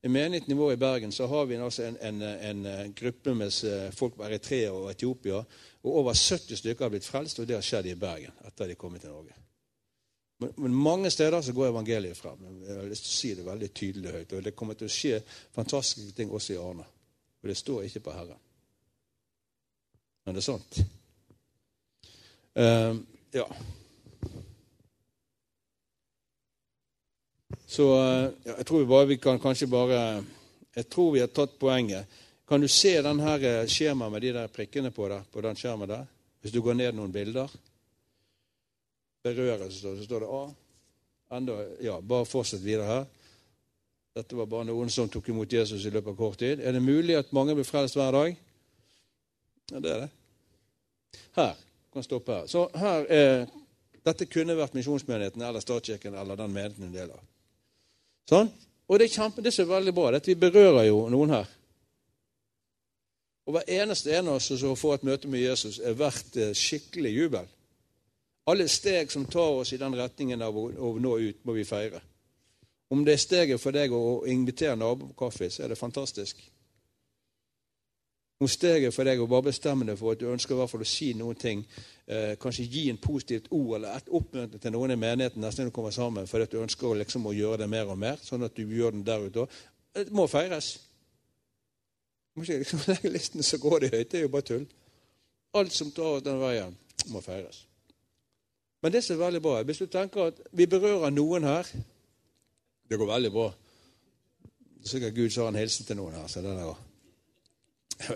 I 0.03 0.09
menigheten 0.09 0.57
vår 0.57 0.73
i 0.73 0.77
Bergen 0.77 1.13
så 1.13 1.27
har 1.27 1.47
vi 1.51 1.57
altså 1.57 1.83
en, 1.83 1.99
en, 1.99 2.23
en 2.23 2.95
gruppe 2.95 3.35
med 3.35 3.91
folk 3.91 4.15
fra 4.17 4.29
Eritrea 4.29 4.71
og 4.71 4.91
Etiopia. 4.91 5.43
Og 5.83 5.91
over 6.05 6.15
70 6.15 6.63
stykker 6.63 6.85
har 6.85 6.95
blitt 6.95 7.09
frelst, 7.09 7.43
og 7.43 7.49
det 7.49 7.59
har 7.59 7.67
skjedd 7.67 7.91
i 7.91 7.99
Bergen 7.99 8.39
etter 8.47 8.71
de 8.71 8.79
kom 8.79 8.95
til 8.95 9.11
Norge. 9.11 9.35
Men, 10.39 10.53
men, 10.57 10.75
mange 10.75 11.11
steder 11.11 11.41
så 11.41 11.53
går 11.53 11.71
evangeliet 11.71 12.17
frem. 12.17 12.43
Jeg 12.67 12.77
har 12.77 12.89
lyst 12.91 13.07
til 13.07 13.13
å 13.13 13.17
si 13.21 13.31
det 13.39 13.47
veldig 13.47 13.71
tydelig 13.73 14.13
høyt. 14.13 14.35
Og 14.37 14.45
det 14.45 14.57
kommer 14.57 14.77
til 14.77 14.89
å 14.89 14.93
skje 14.93 15.21
fantastiske 15.57 16.13
ting 16.17 16.33
også 16.33 16.53
i 16.53 16.61
Arne. 16.61 16.85
Og 17.41 17.49
det 17.49 17.57
står 17.57 17.87
ikke 17.87 18.05
på 18.05 18.17
Herren. 18.17 18.43
Men 20.27 20.37
det 20.37 20.43
er 20.43 20.49
sant. 20.51 20.79
Uh, 22.57 22.99
ja. 23.37 23.47
Så 27.67 27.87
uh, 27.93 28.29
jeg 28.49 28.67
tror 28.67 28.83
vi 28.83 28.91
bare 28.91 29.09
vi 29.13 29.19
kan 29.21 29.41
kanskje 29.41 29.69
bare 29.69 30.01
Jeg 30.77 30.89
tror 30.93 31.13
vi 31.15 31.23
har 31.23 31.33
tatt 31.33 31.57
poenget. 31.61 32.05
Kan 32.49 32.61
du 32.61 32.69
se 32.69 32.93
den 33.03 33.21
her 33.21 33.43
eh, 33.43 33.67
skjemaet 33.67 34.13
med 34.13 34.23
de 34.23 34.33
der 34.37 34.51
prikkene 34.53 34.91
på 34.95 35.09
der, 35.09 35.25
på 35.33 35.41
den 35.43 35.57
skjermen 35.57 35.89
der? 35.89 36.05
Hvis 36.41 36.53
du 36.53 36.61
går 36.63 36.77
ned 36.77 36.93
noen 36.95 37.11
bilder 37.13 37.51
berøre, 39.27 39.69
så 39.73 39.95
står 40.03 40.25
det 40.25 40.33
A. 40.33 40.43
Enda, 41.37 41.59
ja, 41.83 41.99
bare 42.01 42.29
fortsett 42.29 42.63
videre 42.65 42.87
her. 42.87 43.07
Dette 44.17 44.37
var 44.39 44.49
bare 44.49 44.69
noen 44.71 44.89
som 44.93 45.11
tok 45.13 45.29
imot 45.29 45.53
Jesus 45.53 45.85
i 45.85 45.93
løpet 45.93 46.15
av 46.15 46.17
kort 46.17 46.39
tid. 46.41 46.63
Er 46.65 46.73
det 46.73 46.81
mulig 46.81 47.19
at 47.19 47.35
mange 47.37 47.55
blir 47.55 47.67
frelst 47.69 47.99
hver 47.99 48.15
dag? 48.15 48.37
Ja, 49.73 49.81
det 49.83 49.93
er 49.93 50.05
det. 50.07 50.11
Her. 51.37 51.55
Kan 51.93 52.05
stoppe 52.05 52.33
her. 52.33 52.47
Så 52.49 52.69
her 52.77 53.07
er 53.13 53.47
Dette 54.07 54.29
kunne 54.31 54.55
vært 54.55 54.77
Misjonsmenigheten 54.77 55.43
eller 55.43 55.59
Statskirken 55.59 56.15
eller 56.15 56.39
den 56.39 56.53
menigheten 56.55 56.85
en 56.87 56.93
del 56.95 57.09
av. 57.11 57.23
Sånn? 58.31 58.53
Og 58.87 59.01
det 59.01 59.09
er 59.09 59.17
kjempe, 59.17 59.43
det 59.43 59.51
er 59.51 59.67
veldig 59.67 59.95
bra. 59.97 60.13
Dette 60.15 60.31
vi 60.31 60.37
berører 60.39 60.87
jo 60.87 61.01
noen 61.11 61.33
her. 61.35 61.49
Og 63.47 63.57
hver 63.57 63.67
eneste 63.81 64.15
en 64.15 64.31
av 64.31 64.39
oss 64.39 64.47
som 64.61 64.79
får 64.79 65.01
et 65.01 65.09
møte 65.11 65.31
med 65.31 65.43
Jesus, 65.43 65.81
er 65.83 65.99
verdt 65.99 66.39
eh, 66.39 66.55
skikkelig 66.55 67.13
jubel. 67.17 67.51
Alle 68.47 68.69
steg 68.69 69.11
som 69.11 69.27
tar 69.27 69.61
oss 69.61 69.73
i 69.73 69.79
den 69.81 69.97
retningen 69.99 70.43
av 70.43 70.59
å, 70.59 70.93
nå 71.03 71.17
ut, 71.19 71.41
må 71.45 71.57
vi 71.57 71.65
feire. 71.67 72.01
Om 72.89 73.03
det 73.05 73.17
er 73.17 73.23
steget 73.23 73.61
for 73.61 73.75
deg 73.75 73.95
å 73.95 74.23
invitere 74.31 74.79
naboen 74.79 75.11
på 75.11 75.27
kaffe, 75.27 75.49
så 75.51 75.65
er 75.65 75.73
det 75.73 75.81
fantastisk. 75.81 76.45
Om 78.39 78.49
steget 78.53 78.95
for 78.95 79.09
deg 79.09 79.19
å 79.19 79.27
bare 79.27 79.49
bestemme 79.49 79.87
deg 79.89 79.99
for 79.99 80.13
at 80.13 80.21
du 80.21 80.29
ønsker 80.31 80.55
i 80.55 80.61
hvert 80.61 80.71
fall 80.71 80.85
å 80.85 80.89
si 80.89 81.11
noen 81.19 81.39
ting, 81.41 81.65
eh, 82.07 82.37
kanskje 82.39 82.69
gi 82.71 82.89
en 82.91 83.03
positivt 83.03 83.49
ord 83.51 83.79
eller 83.79 83.97
et 83.97 84.11
oppmuntring 84.13 84.63
til 84.63 84.75
noen 84.77 84.93
i 84.93 85.01
menigheten 85.01 85.43
nesten 85.43 85.65
når 85.65 85.73
du 85.73 85.75
kommer 85.75 85.91
sammen, 85.91 86.27
fordi 86.31 86.47
du 86.53 86.63
ønsker 86.63 86.95
liksom 87.01 87.27
å 87.27 87.35
gjøre 87.35 87.65
det 87.65 87.71
mer 87.73 87.91
og 87.91 87.99
mer, 87.99 88.21
sånn 88.23 88.45
at 88.45 88.55
du 88.55 88.63
gjør 88.63 88.93
den 88.93 89.07
der 89.09 89.27
ute 89.27 89.47
òg, 89.47 89.61
det 89.97 90.13
må 90.13 90.29
feires. 90.31 90.77
Du 92.35 92.41
må 92.41 92.45
ikke 92.45 92.63
liksom 92.63 92.85
legge 92.93 93.11
listen 93.11 93.43
så 93.43 93.59
går 93.59 93.81
det 93.81 93.95
høyt. 93.97 94.11
Det 94.13 94.21
er 94.21 94.29
jo 94.29 94.35
bare 94.37 94.51
tull. 94.53 94.67
Alt 95.57 95.73
som 95.73 95.91
tar 95.91 96.21
den 96.21 96.39
veien, 96.39 96.77
må 97.09 97.25
feires. 97.25 97.66
Men 98.87 98.93
det 98.93 99.01
som 99.03 99.17
er 99.17 99.25
veldig 99.25 99.41
bra, 99.43 99.63
hvis 99.67 99.81
du 99.83 99.89
tenker 99.91 100.29
at 100.31 100.37
vi 100.55 100.63
berører 100.71 101.11
noen 101.11 101.43
her 101.43 101.67
Det 102.87 102.95
går 103.01 103.09
veldig 103.09 103.33
bra. 103.35 103.47
Sikkert 104.87 105.17
Gud 105.17 105.33
sa 105.35 105.49
en 105.49 105.59
hilsen 105.59 105.89
til 105.89 105.99
noen 105.99 106.15
her. 106.15 106.29
så 106.31 106.39
det 106.41 106.53
der. 106.55 106.77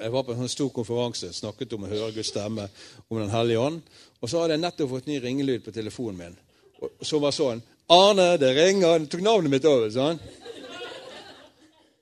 Jeg 0.02 0.12
var 0.12 0.22
på 0.22 0.30
en 0.30 0.38
sånn 0.44 0.52
stor 0.52 0.70
konferanse, 0.70 1.32
snakket 1.34 1.74
om 1.74 1.88
å 1.88 1.90
høre 1.90 2.12
Guds 2.14 2.30
stemme 2.30 2.68
om 3.08 3.18
Den 3.18 3.34
hellige 3.34 3.58
ånd. 3.58 3.82
Og 4.20 4.30
så 4.30 4.44
hadde 4.44 4.54
jeg 4.54 4.62
nettopp 4.62 4.92
fått 4.94 5.10
ny 5.10 5.18
ringelyd 5.18 5.66
på 5.66 5.74
telefonen 5.74 6.18
min. 6.18 6.38
Og 6.78 7.02
så 7.02 7.18
var 7.18 7.34
sånn 7.34 7.62
'Arne, 7.90 8.38
det 8.38 8.54
ringer.' 8.54 8.92
Han 8.92 9.06
tok 9.06 9.26
navnet 9.26 9.50
mitt 9.50 9.64
over. 9.64 9.90
sånn. 9.90 10.20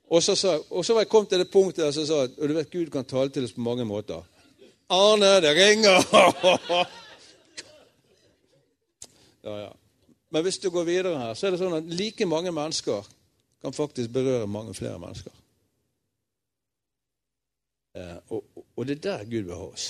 Og 0.09 0.23
så, 0.23 0.35
sa, 0.35 0.59
og 0.69 0.85
så 0.85 0.93
var 0.93 1.01
jeg 1.01 1.09
kommet 1.09 1.29
til 1.29 1.39
det 1.39 1.51
punktet 1.51 1.85
der 1.85 1.91
som 1.91 2.05
sa 2.05 2.23
at 2.23 2.37
og 2.37 2.47
du 2.47 2.53
vet, 2.53 2.69
Gud 2.69 2.91
kan 2.91 3.05
tale 3.05 3.29
til 3.29 3.43
oss 3.43 3.53
på 3.53 3.61
mange 3.61 3.85
måter. 3.85 4.21
'Arne, 4.89 5.41
det 5.41 5.57
ringer!' 5.57 6.87
Ja, 9.43 9.55
ja. 9.65 9.69
Men 10.29 10.45
hvis 10.45 10.59
du 10.61 10.69
går 10.69 10.83
videre 10.83 11.17
her, 11.17 11.33
så 11.33 11.47
er 11.47 11.55
det 11.55 11.61
sånn 11.61 11.77
at 11.79 11.87
like 11.89 12.25
mange 12.29 12.51
mennesker 12.53 13.07
kan 13.61 13.73
faktisk 13.73 14.11
berøre 14.13 14.47
mange 14.47 14.73
flere 14.77 14.99
mennesker. 15.01 15.33
Eh, 17.97 18.17
og, 18.29 18.45
og, 18.75 18.85
det 18.87 18.99
er 18.99 19.01
der 19.07 19.25
Gud 19.25 19.49
vil 19.49 19.55
ha 19.55 19.65
oss. 19.71 19.89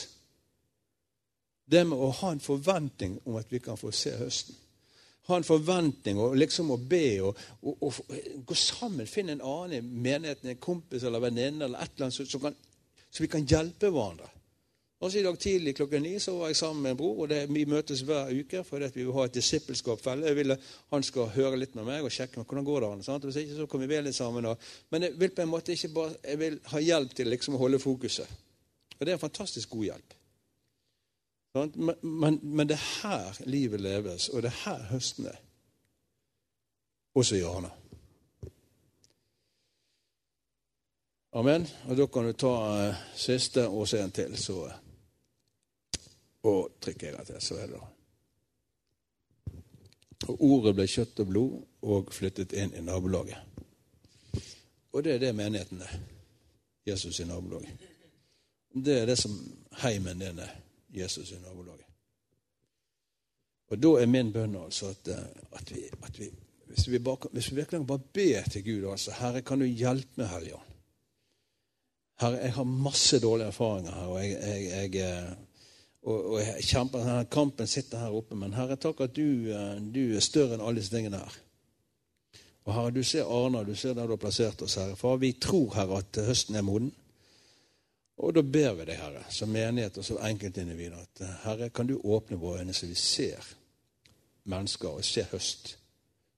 Det 1.69 1.83
med 1.85 1.99
å 2.01 2.09
ha 2.21 2.31
en 2.33 2.41
forventning 2.41 3.19
om 3.25 3.37
at 3.37 3.51
vi 3.51 3.59
kan 3.61 3.77
få 3.77 3.91
se 3.93 4.15
høsten. 4.17 4.55
Ha 5.29 5.37
en 5.37 5.45
forventning 5.45 6.17
og 6.17 6.37
liksom 6.39 6.71
å 6.73 6.79
be 6.81 7.19
og, 7.21 7.37
og, 7.61 7.83
og 7.85 8.45
gå 8.49 8.55
sammen. 8.57 9.05
Finne 9.05 9.35
en 9.35 9.45
annen 9.45 9.75
i 9.77 9.81
menigheten, 10.07 10.49
en 10.49 10.63
kompis 10.63 11.05
eller 11.05 11.21
venninne 11.21 11.67
eller 11.67 11.83
et 11.83 11.93
eller 11.93 12.07
annet, 12.07 12.31
så, 12.31 12.41
kan, 12.41 12.55
så 13.11 13.21
vi 13.21 13.29
kan 13.29 13.45
hjelpe 13.45 13.91
hverandre. 13.93 14.31
Også 14.99 15.19
I 15.19 15.23
dag 15.23 15.37
tidlig 15.39 15.75
klokken 15.77 16.03
ni 16.03 16.17
så 16.19 16.33
var 16.35 16.49
jeg 16.51 16.57
sammen 16.59 16.83
med 16.83 16.91
en 16.91 16.97
bror. 16.97 17.21
og 17.21 17.29
det, 17.29 17.53
Vi 17.53 17.65
møtes 17.65 18.01
hver 18.01 18.33
uke 18.39 18.63
fordi 18.63 18.89
vi 18.93 19.03
vil 19.03 19.13
ha 19.13 19.25
et 19.25 19.33
disippelskap 19.33 20.01
felle. 20.01 20.27
Jeg 20.27 20.35
ville 20.35 20.57
Han 20.91 21.03
skal 21.03 21.29
høre 21.35 21.57
litt 21.57 21.75
med 21.75 21.85
meg 21.85 22.03
og 22.03 22.11
sjekke 22.11 22.43
hvordan 22.43 22.65
går 22.65 22.79
det 22.81 23.05
går. 23.05 23.19
Hvis 23.23 23.35
ikke 23.35 23.55
så 23.55 23.65
kommer 23.65 23.87
vi 23.87 24.01
litt 24.01 24.15
sammen. 24.15 24.45
Og, 24.45 24.57
men 24.89 25.03
jeg 25.03 25.19
vil 25.19 25.29
på 25.29 25.41
en 25.41 25.47
måte 25.47 25.71
ikke 25.71 25.93
bare, 25.93 26.15
jeg 26.23 26.39
vil 26.39 26.59
ha 26.65 26.79
hjelp 26.79 27.13
til 27.15 27.27
liksom 27.27 27.55
å 27.55 27.57
holde 27.57 27.79
fokuset. 27.79 28.27
Og 28.99 29.05
det 29.05 29.13
er 29.13 29.15
en 29.15 29.19
fantastisk 29.19 29.69
god 29.69 29.83
hjelp. 29.83 30.13
Men, 31.53 31.95
men, 32.01 32.39
men 32.43 32.67
det 32.67 32.75
er 32.75 32.89
her 33.01 33.39
livet 33.45 33.81
leves, 33.81 34.29
og 34.29 34.43
det 34.43 34.51
er 34.51 34.59
her 34.65 34.83
høsten 34.91 35.25
er. 35.31 35.39
Også 37.15 37.35
i 37.35 37.43
Arna. 37.43 37.71
Amen. 41.33 41.65
Og 41.87 41.97
da 41.97 42.05
kan 42.05 42.27
du 42.27 42.33
ta 42.33 42.53
uh, 42.89 43.01
siste 43.15 43.67
og 43.67 43.87
se 43.87 44.03
en 44.03 44.11
til. 44.11 44.37
så... 44.37 44.59
Uh, 44.67 44.88
og 46.43 46.77
trykker 46.81 47.15
jeg 47.17 47.25
til, 47.27 47.41
så 47.41 47.57
er 47.59 47.67
det 47.67 47.79
da. 47.79 47.87
Og 50.29 50.41
ordet 50.43 50.75
ble 50.75 50.87
kjøtt 50.87 51.19
og 51.23 51.27
blod 51.31 51.53
og 51.89 52.13
flyttet 52.13 52.53
inn 52.53 52.73
i 52.75 52.83
nabolaget. 52.83 53.37
Og 54.93 55.03
det 55.03 55.15
er 55.15 55.21
det 55.23 55.35
menigheten 55.35 55.81
er. 55.81 55.99
Jesus 56.87 57.19
i 57.19 57.27
nabolaget. 57.29 57.85
Det 58.73 59.01
er 59.01 59.05
det 59.05 59.17
som 59.17 59.35
heimen 59.81 60.19
din 60.19 60.39
er. 60.39 60.55
Jesus 60.89 61.31
i 61.31 61.39
nabolaget. 61.43 61.85
Og 63.69 63.77
da 63.77 63.91
er 64.01 64.09
min 64.09 64.31
bønn 64.33 64.55
altså 64.57 64.89
at, 64.95 65.11
eh, 65.13 65.43
at, 65.53 65.71
vi, 65.75 65.83
at 66.03 66.19
vi, 66.19 66.29
hvis, 66.71 66.87
vi 66.89 66.99
bare, 66.99 67.29
hvis 67.31 67.51
vi 67.51 67.55
virkelig 67.55 67.87
bare 67.87 68.07
ber 68.13 68.49
til 68.49 68.63
Gud 68.65 68.91
altså, 68.91 69.13
Herre, 69.19 69.43
kan 69.45 69.61
du 69.61 69.65
hjelpe 69.65 70.17
meg, 70.17 70.29
Helligånd? 70.31 70.65
Herre, 72.19 72.39
jeg 72.41 72.53
har 72.53 72.63
masse 72.63 73.19
dårlige 73.21 73.47
erfaringer 73.53 73.91
her, 73.91 74.07
og 74.07 74.23
jeg, 74.23 74.31
jeg, 74.41 74.95
jeg 74.95 75.05
eh, 75.05 75.37
og, 76.03 76.33
og 76.33 76.63
kjemper, 76.63 77.03
denne 77.03 77.27
kampen 77.31 77.67
sitter 77.67 77.99
her 77.99 78.15
oppe. 78.15 78.37
Men 78.39 78.55
Herre, 78.55 78.77
takk 78.79 79.03
at 79.03 79.15
du, 79.15 79.51
eh, 79.51 79.75
du 79.83 80.03
er 80.15 80.23
større 80.23 80.55
enn 80.55 80.63
alle 80.63 80.79
disse 80.79 80.93
tingene 80.93 81.19
her. 81.19 81.37
Og 82.67 82.73
Herre, 82.75 82.93
du 82.95 83.03
ser 83.03 83.27
Arna, 83.27 83.63
du 83.63 83.75
ser 83.75 83.95
der 83.97 84.07
du 84.07 84.15
har 84.15 84.21
plassert 84.21 84.61
oss, 84.63 84.77
Herre. 84.79 84.95
For 84.99 85.19
vi 85.19 85.33
tror, 85.41 85.73
Herre, 85.75 86.03
at 86.03 86.21
høsten 86.29 86.55
er 86.55 86.65
moden. 86.65 86.91
Og 88.19 88.35
da 88.35 88.43
ber 88.43 88.73
vi 88.79 88.87
deg, 88.87 88.99
Herre, 88.99 89.23
som 89.31 89.51
menighet 89.51 89.97
og 89.99 90.05
som 90.05 90.19
enkeltindivider, 90.23 91.03
at 91.03 91.25
eh, 91.25 91.35
Herre, 91.45 91.69
kan 91.69 91.87
du 91.87 91.99
åpne 91.99 92.39
våre 92.39 92.63
øyne 92.63 92.75
så 92.75 92.87
vi 92.87 92.95
ser 92.99 93.55
mennesker 94.49 94.89
og 94.89 95.05
ser 95.05 95.27
høst 95.33 95.75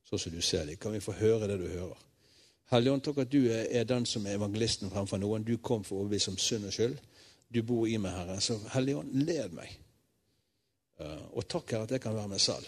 sånn 0.09 0.19
som 0.19 0.33
du 0.33 0.41
ser 0.43 0.65
dem. 0.67 0.79
Kan 0.81 0.91
vi 0.91 1.03
få 1.03 1.13
høre 1.15 1.47
det 1.47 1.61
du 1.61 1.69
hører? 1.69 1.99
Helligånd, 2.71 3.03
takk 3.03 3.21
at 3.23 3.31
du 3.31 3.45
er 3.51 3.83
den 3.87 4.05
som 4.07 4.25
er 4.25 4.37
evangelisten 4.37 4.91
fremfor 4.91 5.19
noen. 5.19 5.43
Du 5.43 5.57
kom 5.59 5.83
for 5.83 5.97
å 5.97 6.03
overbevise 6.05 6.31
om 6.31 6.37
synd 6.39 6.67
og 6.67 6.75
skyld 6.75 6.99
du 7.53 7.61
bor 7.63 7.87
i 7.87 7.97
meg, 7.99 8.13
Herre. 8.15 8.41
Så 8.41 8.57
Hellige 8.73 9.01
Ånd, 9.01 9.15
led 9.27 9.55
meg. 9.55 9.73
Eh, 10.99 11.23
og 11.33 11.47
takk, 11.47 11.71
Herre, 11.71 11.89
at 11.89 11.95
jeg 11.97 12.03
kan 12.03 12.15
være 12.15 12.31
meg 12.31 12.41
selv. 12.41 12.67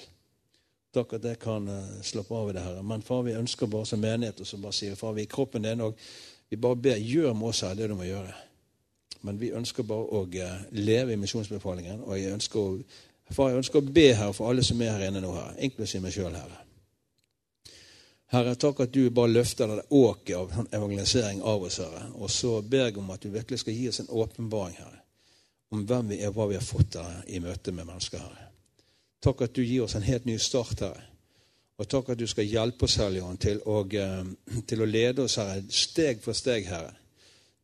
Takk 0.93 1.15
at 1.17 1.25
jeg 1.25 1.39
kan 1.41 1.67
eh, 1.67 1.99
slappe 2.05 2.35
av 2.37 2.51
i 2.51 2.55
det, 2.57 2.63
Herre. 2.65 2.83
Men 2.85 3.05
far, 3.05 3.23
vi 3.25 3.37
ønsker 3.37 3.71
bare 3.71 3.89
som 3.89 4.01
menighet 4.03 4.41
og 4.43 4.49
så 4.49 4.59
bare 4.61 4.77
sier 4.77 4.99
far, 4.99 5.15
vi 5.17 5.25
i 5.25 5.31
kroppen 5.31 5.65
din 5.65 5.81
òg 5.81 5.97
Vi 6.49 6.57
bare 6.61 6.75
ber, 6.75 6.97
gjør 7.01 7.33
med 7.33 7.47
oss 7.47 7.63
her 7.65 7.73
det 7.73 7.87
du 7.89 7.95
må 7.97 8.03
gjøre. 8.05 8.33
Men 9.25 9.39
vi 9.41 9.47
ønsker 9.57 9.83
bare 9.89 10.05
å 10.05 10.19
eh, 10.27 10.67
leve 10.77 11.15
i 11.15 11.17
misjonsbefalingen. 11.17 12.03
Og 12.03 12.19
jeg 12.19 12.33
ønsker 12.35 12.59
å, 12.59 12.75
far, 13.31 13.49
jeg 13.49 13.63
ønsker 13.63 13.79
å 13.79 13.93
be 13.95 14.11
her 14.13 14.35
for 14.37 14.51
alle 14.51 14.61
som 14.63 14.81
er 14.81 14.91
her 14.93 15.07
inne 15.07 15.23
nå, 15.23 15.31
her, 15.33 15.55
inklusiv 15.65 16.03
meg 16.03 16.13
sjøl, 16.13 16.35
Herre. 16.35 16.59
Herre, 18.33 18.55
takk 18.57 18.79
at 18.81 18.93
du 18.93 19.11
bare 19.13 19.29
løfter 19.29 19.69
det 19.69 19.83
åket 19.93 20.35
av 20.37 20.53
evangelisering 20.73 21.43
av 21.45 21.67
oss, 21.67 21.77
Herre. 21.83 22.07
Og 22.17 22.31
så 22.33 22.55
ber 22.65 22.87
jeg 22.87 22.97
om 22.97 23.11
at 23.13 23.21
du 23.21 23.29
virkelig 23.29 23.59
skal 23.61 23.75
gi 23.77 23.89
oss 23.91 24.01
en 24.01 24.09
åpenbaring, 24.09 24.79
Herre, 24.79 25.03
om 25.69 25.83
hvem 25.85 26.09
vi 26.09 26.17
er, 26.23 26.33
hva 26.33 26.47
vi 26.49 26.57
har 26.57 26.65
fått 26.65 26.97
Herre, 26.97 27.21
i 27.29 27.41
møte 27.43 27.71
med 27.71 27.85
mennesker, 27.85 28.23
Herre. 28.25 28.49
Takk 29.23 29.45
at 29.45 29.53
du 29.53 29.61
gir 29.61 29.85
oss 29.85 29.93
en 29.95 30.07
helt 30.07 30.25
ny 30.25 30.39
start, 30.41 30.81
Herre. 30.81 31.05
Og 31.77 31.89
takk 31.89 32.09
at 32.13 32.19
du 32.21 32.25
skal 32.29 32.49
hjelpe 32.49 32.89
oss, 32.89 32.97
Hellige 33.01 33.37
til, 33.37 33.61
eh, 34.01 34.59
til 34.65 34.81
å 34.81 34.89
lede 34.89 35.27
oss, 35.27 35.37
Herre, 35.37 35.61
steg 35.69 36.25
for 36.25 36.33
steg, 36.33 36.65
Herre. 36.65 36.95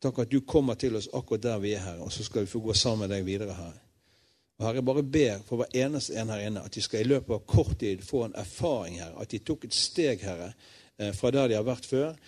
Takk 0.00 0.22
at 0.22 0.30
du 0.30 0.40
kommer 0.40 0.74
til 0.74 0.96
oss 0.96 1.10
akkurat 1.12 1.42
der 1.42 1.58
vi 1.58 1.74
er, 1.74 1.82
Herre, 1.82 2.06
og 2.06 2.12
så 2.12 2.22
skal 2.22 2.46
vi 2.46 2.54
få 2.54 2.62
gå 2.62 2.72
sammen 2.72 3.08
med 3.08 3.16
deg 3.16 3.26
videre, 3.26 3.54
Herre. 3.54 3.89
Og 4.60 4.66
Herre, 4.66 4.82
bare 4.84 5.02
ber 5.02 5.38
for 5.48 5.56
hver 5.56 5.72
eneste 5.86 6.18
en 6.20 6.28
her 6.28 6.42
inne 6.44 6.60
at 6.66 6.74
de 6.76 6.82
skal 6.84 7.00
i 7.00 7.08
løpet 7.08 7.32
av 7.32 7.46
kort 7.48 7.78
tid 7.80 8.02
få 8.04 8.26
en 8.26 8.34
erfaring 8.36 8.98
her. 9.00 9.14
At 9.16 9.32
de 9.32 9.40
tok 9.40 9.64
et 9.64 9.76
steg, 9.76 10.20
Herre, 10.20 10.52
eh, 10.98 11.14
fra 11.16 11.30
der 11.32 11.48
de 11.48 11.56
har 11.56 11.64
vært 11.64 11.88
før. 11.88 12.18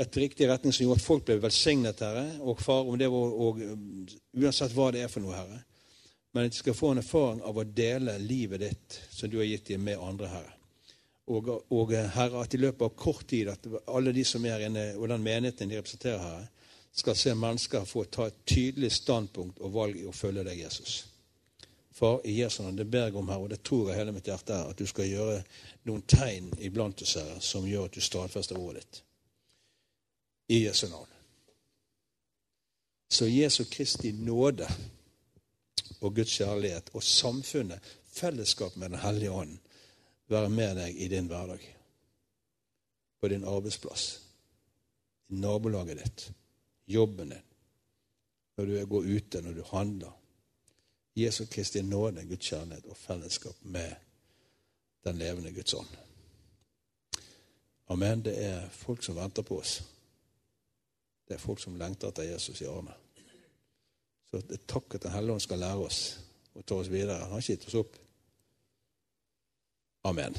Et 0.00 0.16
riktig 0.16 0.48
retning 0.48 0.72
som 0.72 0.86
gjorde 0.86 1.02
at 1.02 1.04
folk 1.04 1.26
ble 1.28 1.36
velsignet, 1.42 2.00
Herre. 2.00 2.38
Og 2.40 2.62
far, 2.64 2.88
om 2.88 2.96
det 2.96 3.10
var, 3.12 3.36
og, 3.44 3.60
uansett 4.40 4.72
hva 4.72 4.88
det 4.96 5.04
er 5.04 5.12
for 5.12 5.20
noe, 5.20 5.36
Herre. 5.36 5.60
Men 6.32 6.48
at 6.48 6.56
de 6.56 6.62
skal 6.62 6.78
få 6.80 6.94
en 6.94 7.02
erfaring 7.04 7.44
av 7.44 7.60
å 7.60 7.68
dele 7.68 8.16
livet 8.24 8.64
ditt 8.64 8.98
som 9.12 9.28
du 9.28 9.36
har 9.42 9.50
gitt 9.50 9.74
dem, 9.74 9.84
med 9.84 10.00
andre, 10.00 10.32
Herre. 10.32 10.56
Og, 11.28 11.52
og 11.76 11.92
Herre, 11.92 12.40
at 12.40 12.56
i 12.56 12.64
løpet 12.64 12.88
av 12.88 12.96
kort 12.96 13.28
tid 13.28 13.52
at 13.52 13.68
alle 13.84 14.16
de 14.16 14.24
som 14.24 14.48
er 14.48 14.56
her 14.56 14.68
inne, 14.72 14.88
og 14.96 15.12
den 15.12 15.28
menigheten 15.28 15.68
de 15.68 15.76
representerer, 15.76 16.24
Herre, 16.24 16.48
skal 16.92 17.20
se 17.20 17.36
mennesker 17.36 17.84
få 17.84 18.08
ta 18.08 18.32
et 18.32 18.44
tydelig 18.48 18.94
standpunkt 18.96 19.60
og 19.60 19.76
valg 19.76 20.00
i 20.00 20.08
å 20.08 20.16
følge 20.16 20.48
deg, 20.48 20.64
Jesus. 20.64 21.02
Far, 22.02 22.20
i 22.26 22.40
Jesu 22.40 22.62
navn, 22.62 22.76
det 22.76 22.84
ber 22.90 23.04
jeg 23.04 23.14
om 23.14 23.28
her, 23.30 23.38
og 23.38 23.50
det 23.50 23.60
tror 23.62 23.88
jeg 23.88 24.00
hele 24.00 24.12
mitt 24.12 24.26
hjerte 24.26 24.56
er, 24.56 24.70
at 24.72 24.78
du 24.78 24.88
skal 24.90 25.06
gjøre 25.06 25.36
noen 25.86 26.00
tegn 26.10 26.48
iblant 26.58 26.98
oss, 27.04 27.12
her 27.14 27.36
som 27.38 27.66
gjør 27.68 27.84
at 27.86 27.94
du 27.94 28.02
stadfester 28.02 28.56
ordet 28.58 28.80
ditt. 28.82 28.96
I 30.50 30.56
Jesu 30.64 30.88
navn. 30.90 31.12
Så 33.06 33.28
Jesu 33.30 33.62
Kristi 33.70 34.10
nåde 34.18 34.66
og 36.00 36.16
Guds 36.16 36.32
kjærlighet 36.40 36.90
og 36.90 37.04
samfunnet, 37.06 37.78
fellesskap 38.10 38.74
med 38.76 38.90
Den 38.90 39.04
hellige 39.04 39.30
ånd, 39.30 39.52
være 40.26 40.48
med 40.50 40.80
deg 40.80 40.98
i 40.98 41.08
din 41.12 41.28
hverdag. 41.30 41.68
På 43.20 43.30
din 43.30 43.46
arbeidsplass, 43.46 44.08
i 45.30 45.38
nabolaget 45.38 46.02
ditt, 46.02 46.26
jobben 46.98 47.30
din, 47.36 47.46
når 48.58 48.66
du 48.72 48.74
går 48.96 49.08
ute, 49.20 49.42
når 49.46 49.56
du 49.60 49.62
handler 49.70 50.18
Jesu 51.14 51.46
Kristi 51.46 51.82
nåde, 51.82 52.24
Guds 52.24 52.46
kjærlighet 52.46 52.86
og 52.86 52.96
fellesskap 52.96 53.56
med 53.62 53.94
den 55.04 55.18
levende 55.18 55.52
Guds 55.52 55.74
ånd. 55.74 55.88
Amen. 57.88 58.24
Det 58.24 58.44
er 58.44 58.68
folk 58.70 59.02
som 59.02 59.16
venter 59.16 59.42
på 59.42 59.58
oss. 59.58 59.82
Det 61.28 61.34
er 61.34 61.42
folk 61.42 61.60
som 61.60 61.76
lengter 61.76 62.08
etter 62.08 62.22
Jesus 62.22 62.60
i 62.60 62.66
årene. 62.66 62.94
Så 64.30 64.40
det 64.40 64.56
er 64.56 64.66
takk 64.66 64.94
at 64.94 65.02
Den 65.02 65.12
hellige 65.12 65.32
ånd 65.32 65.44
skal 65.44 65.58
lære 65.58 65.84
oss 65.84 66.00
og 66.54 66.64
ta 66.66 66.74
oss 66.74 66.90
videre. 66.90 67.18
Han 67.18 67.30
har 67.30 67.38
ikke 67.38 67.56
gitt 67.56 67.66
oss 67.68 67.80
opp. 67.80 67.96
Amen. 70.04 70.36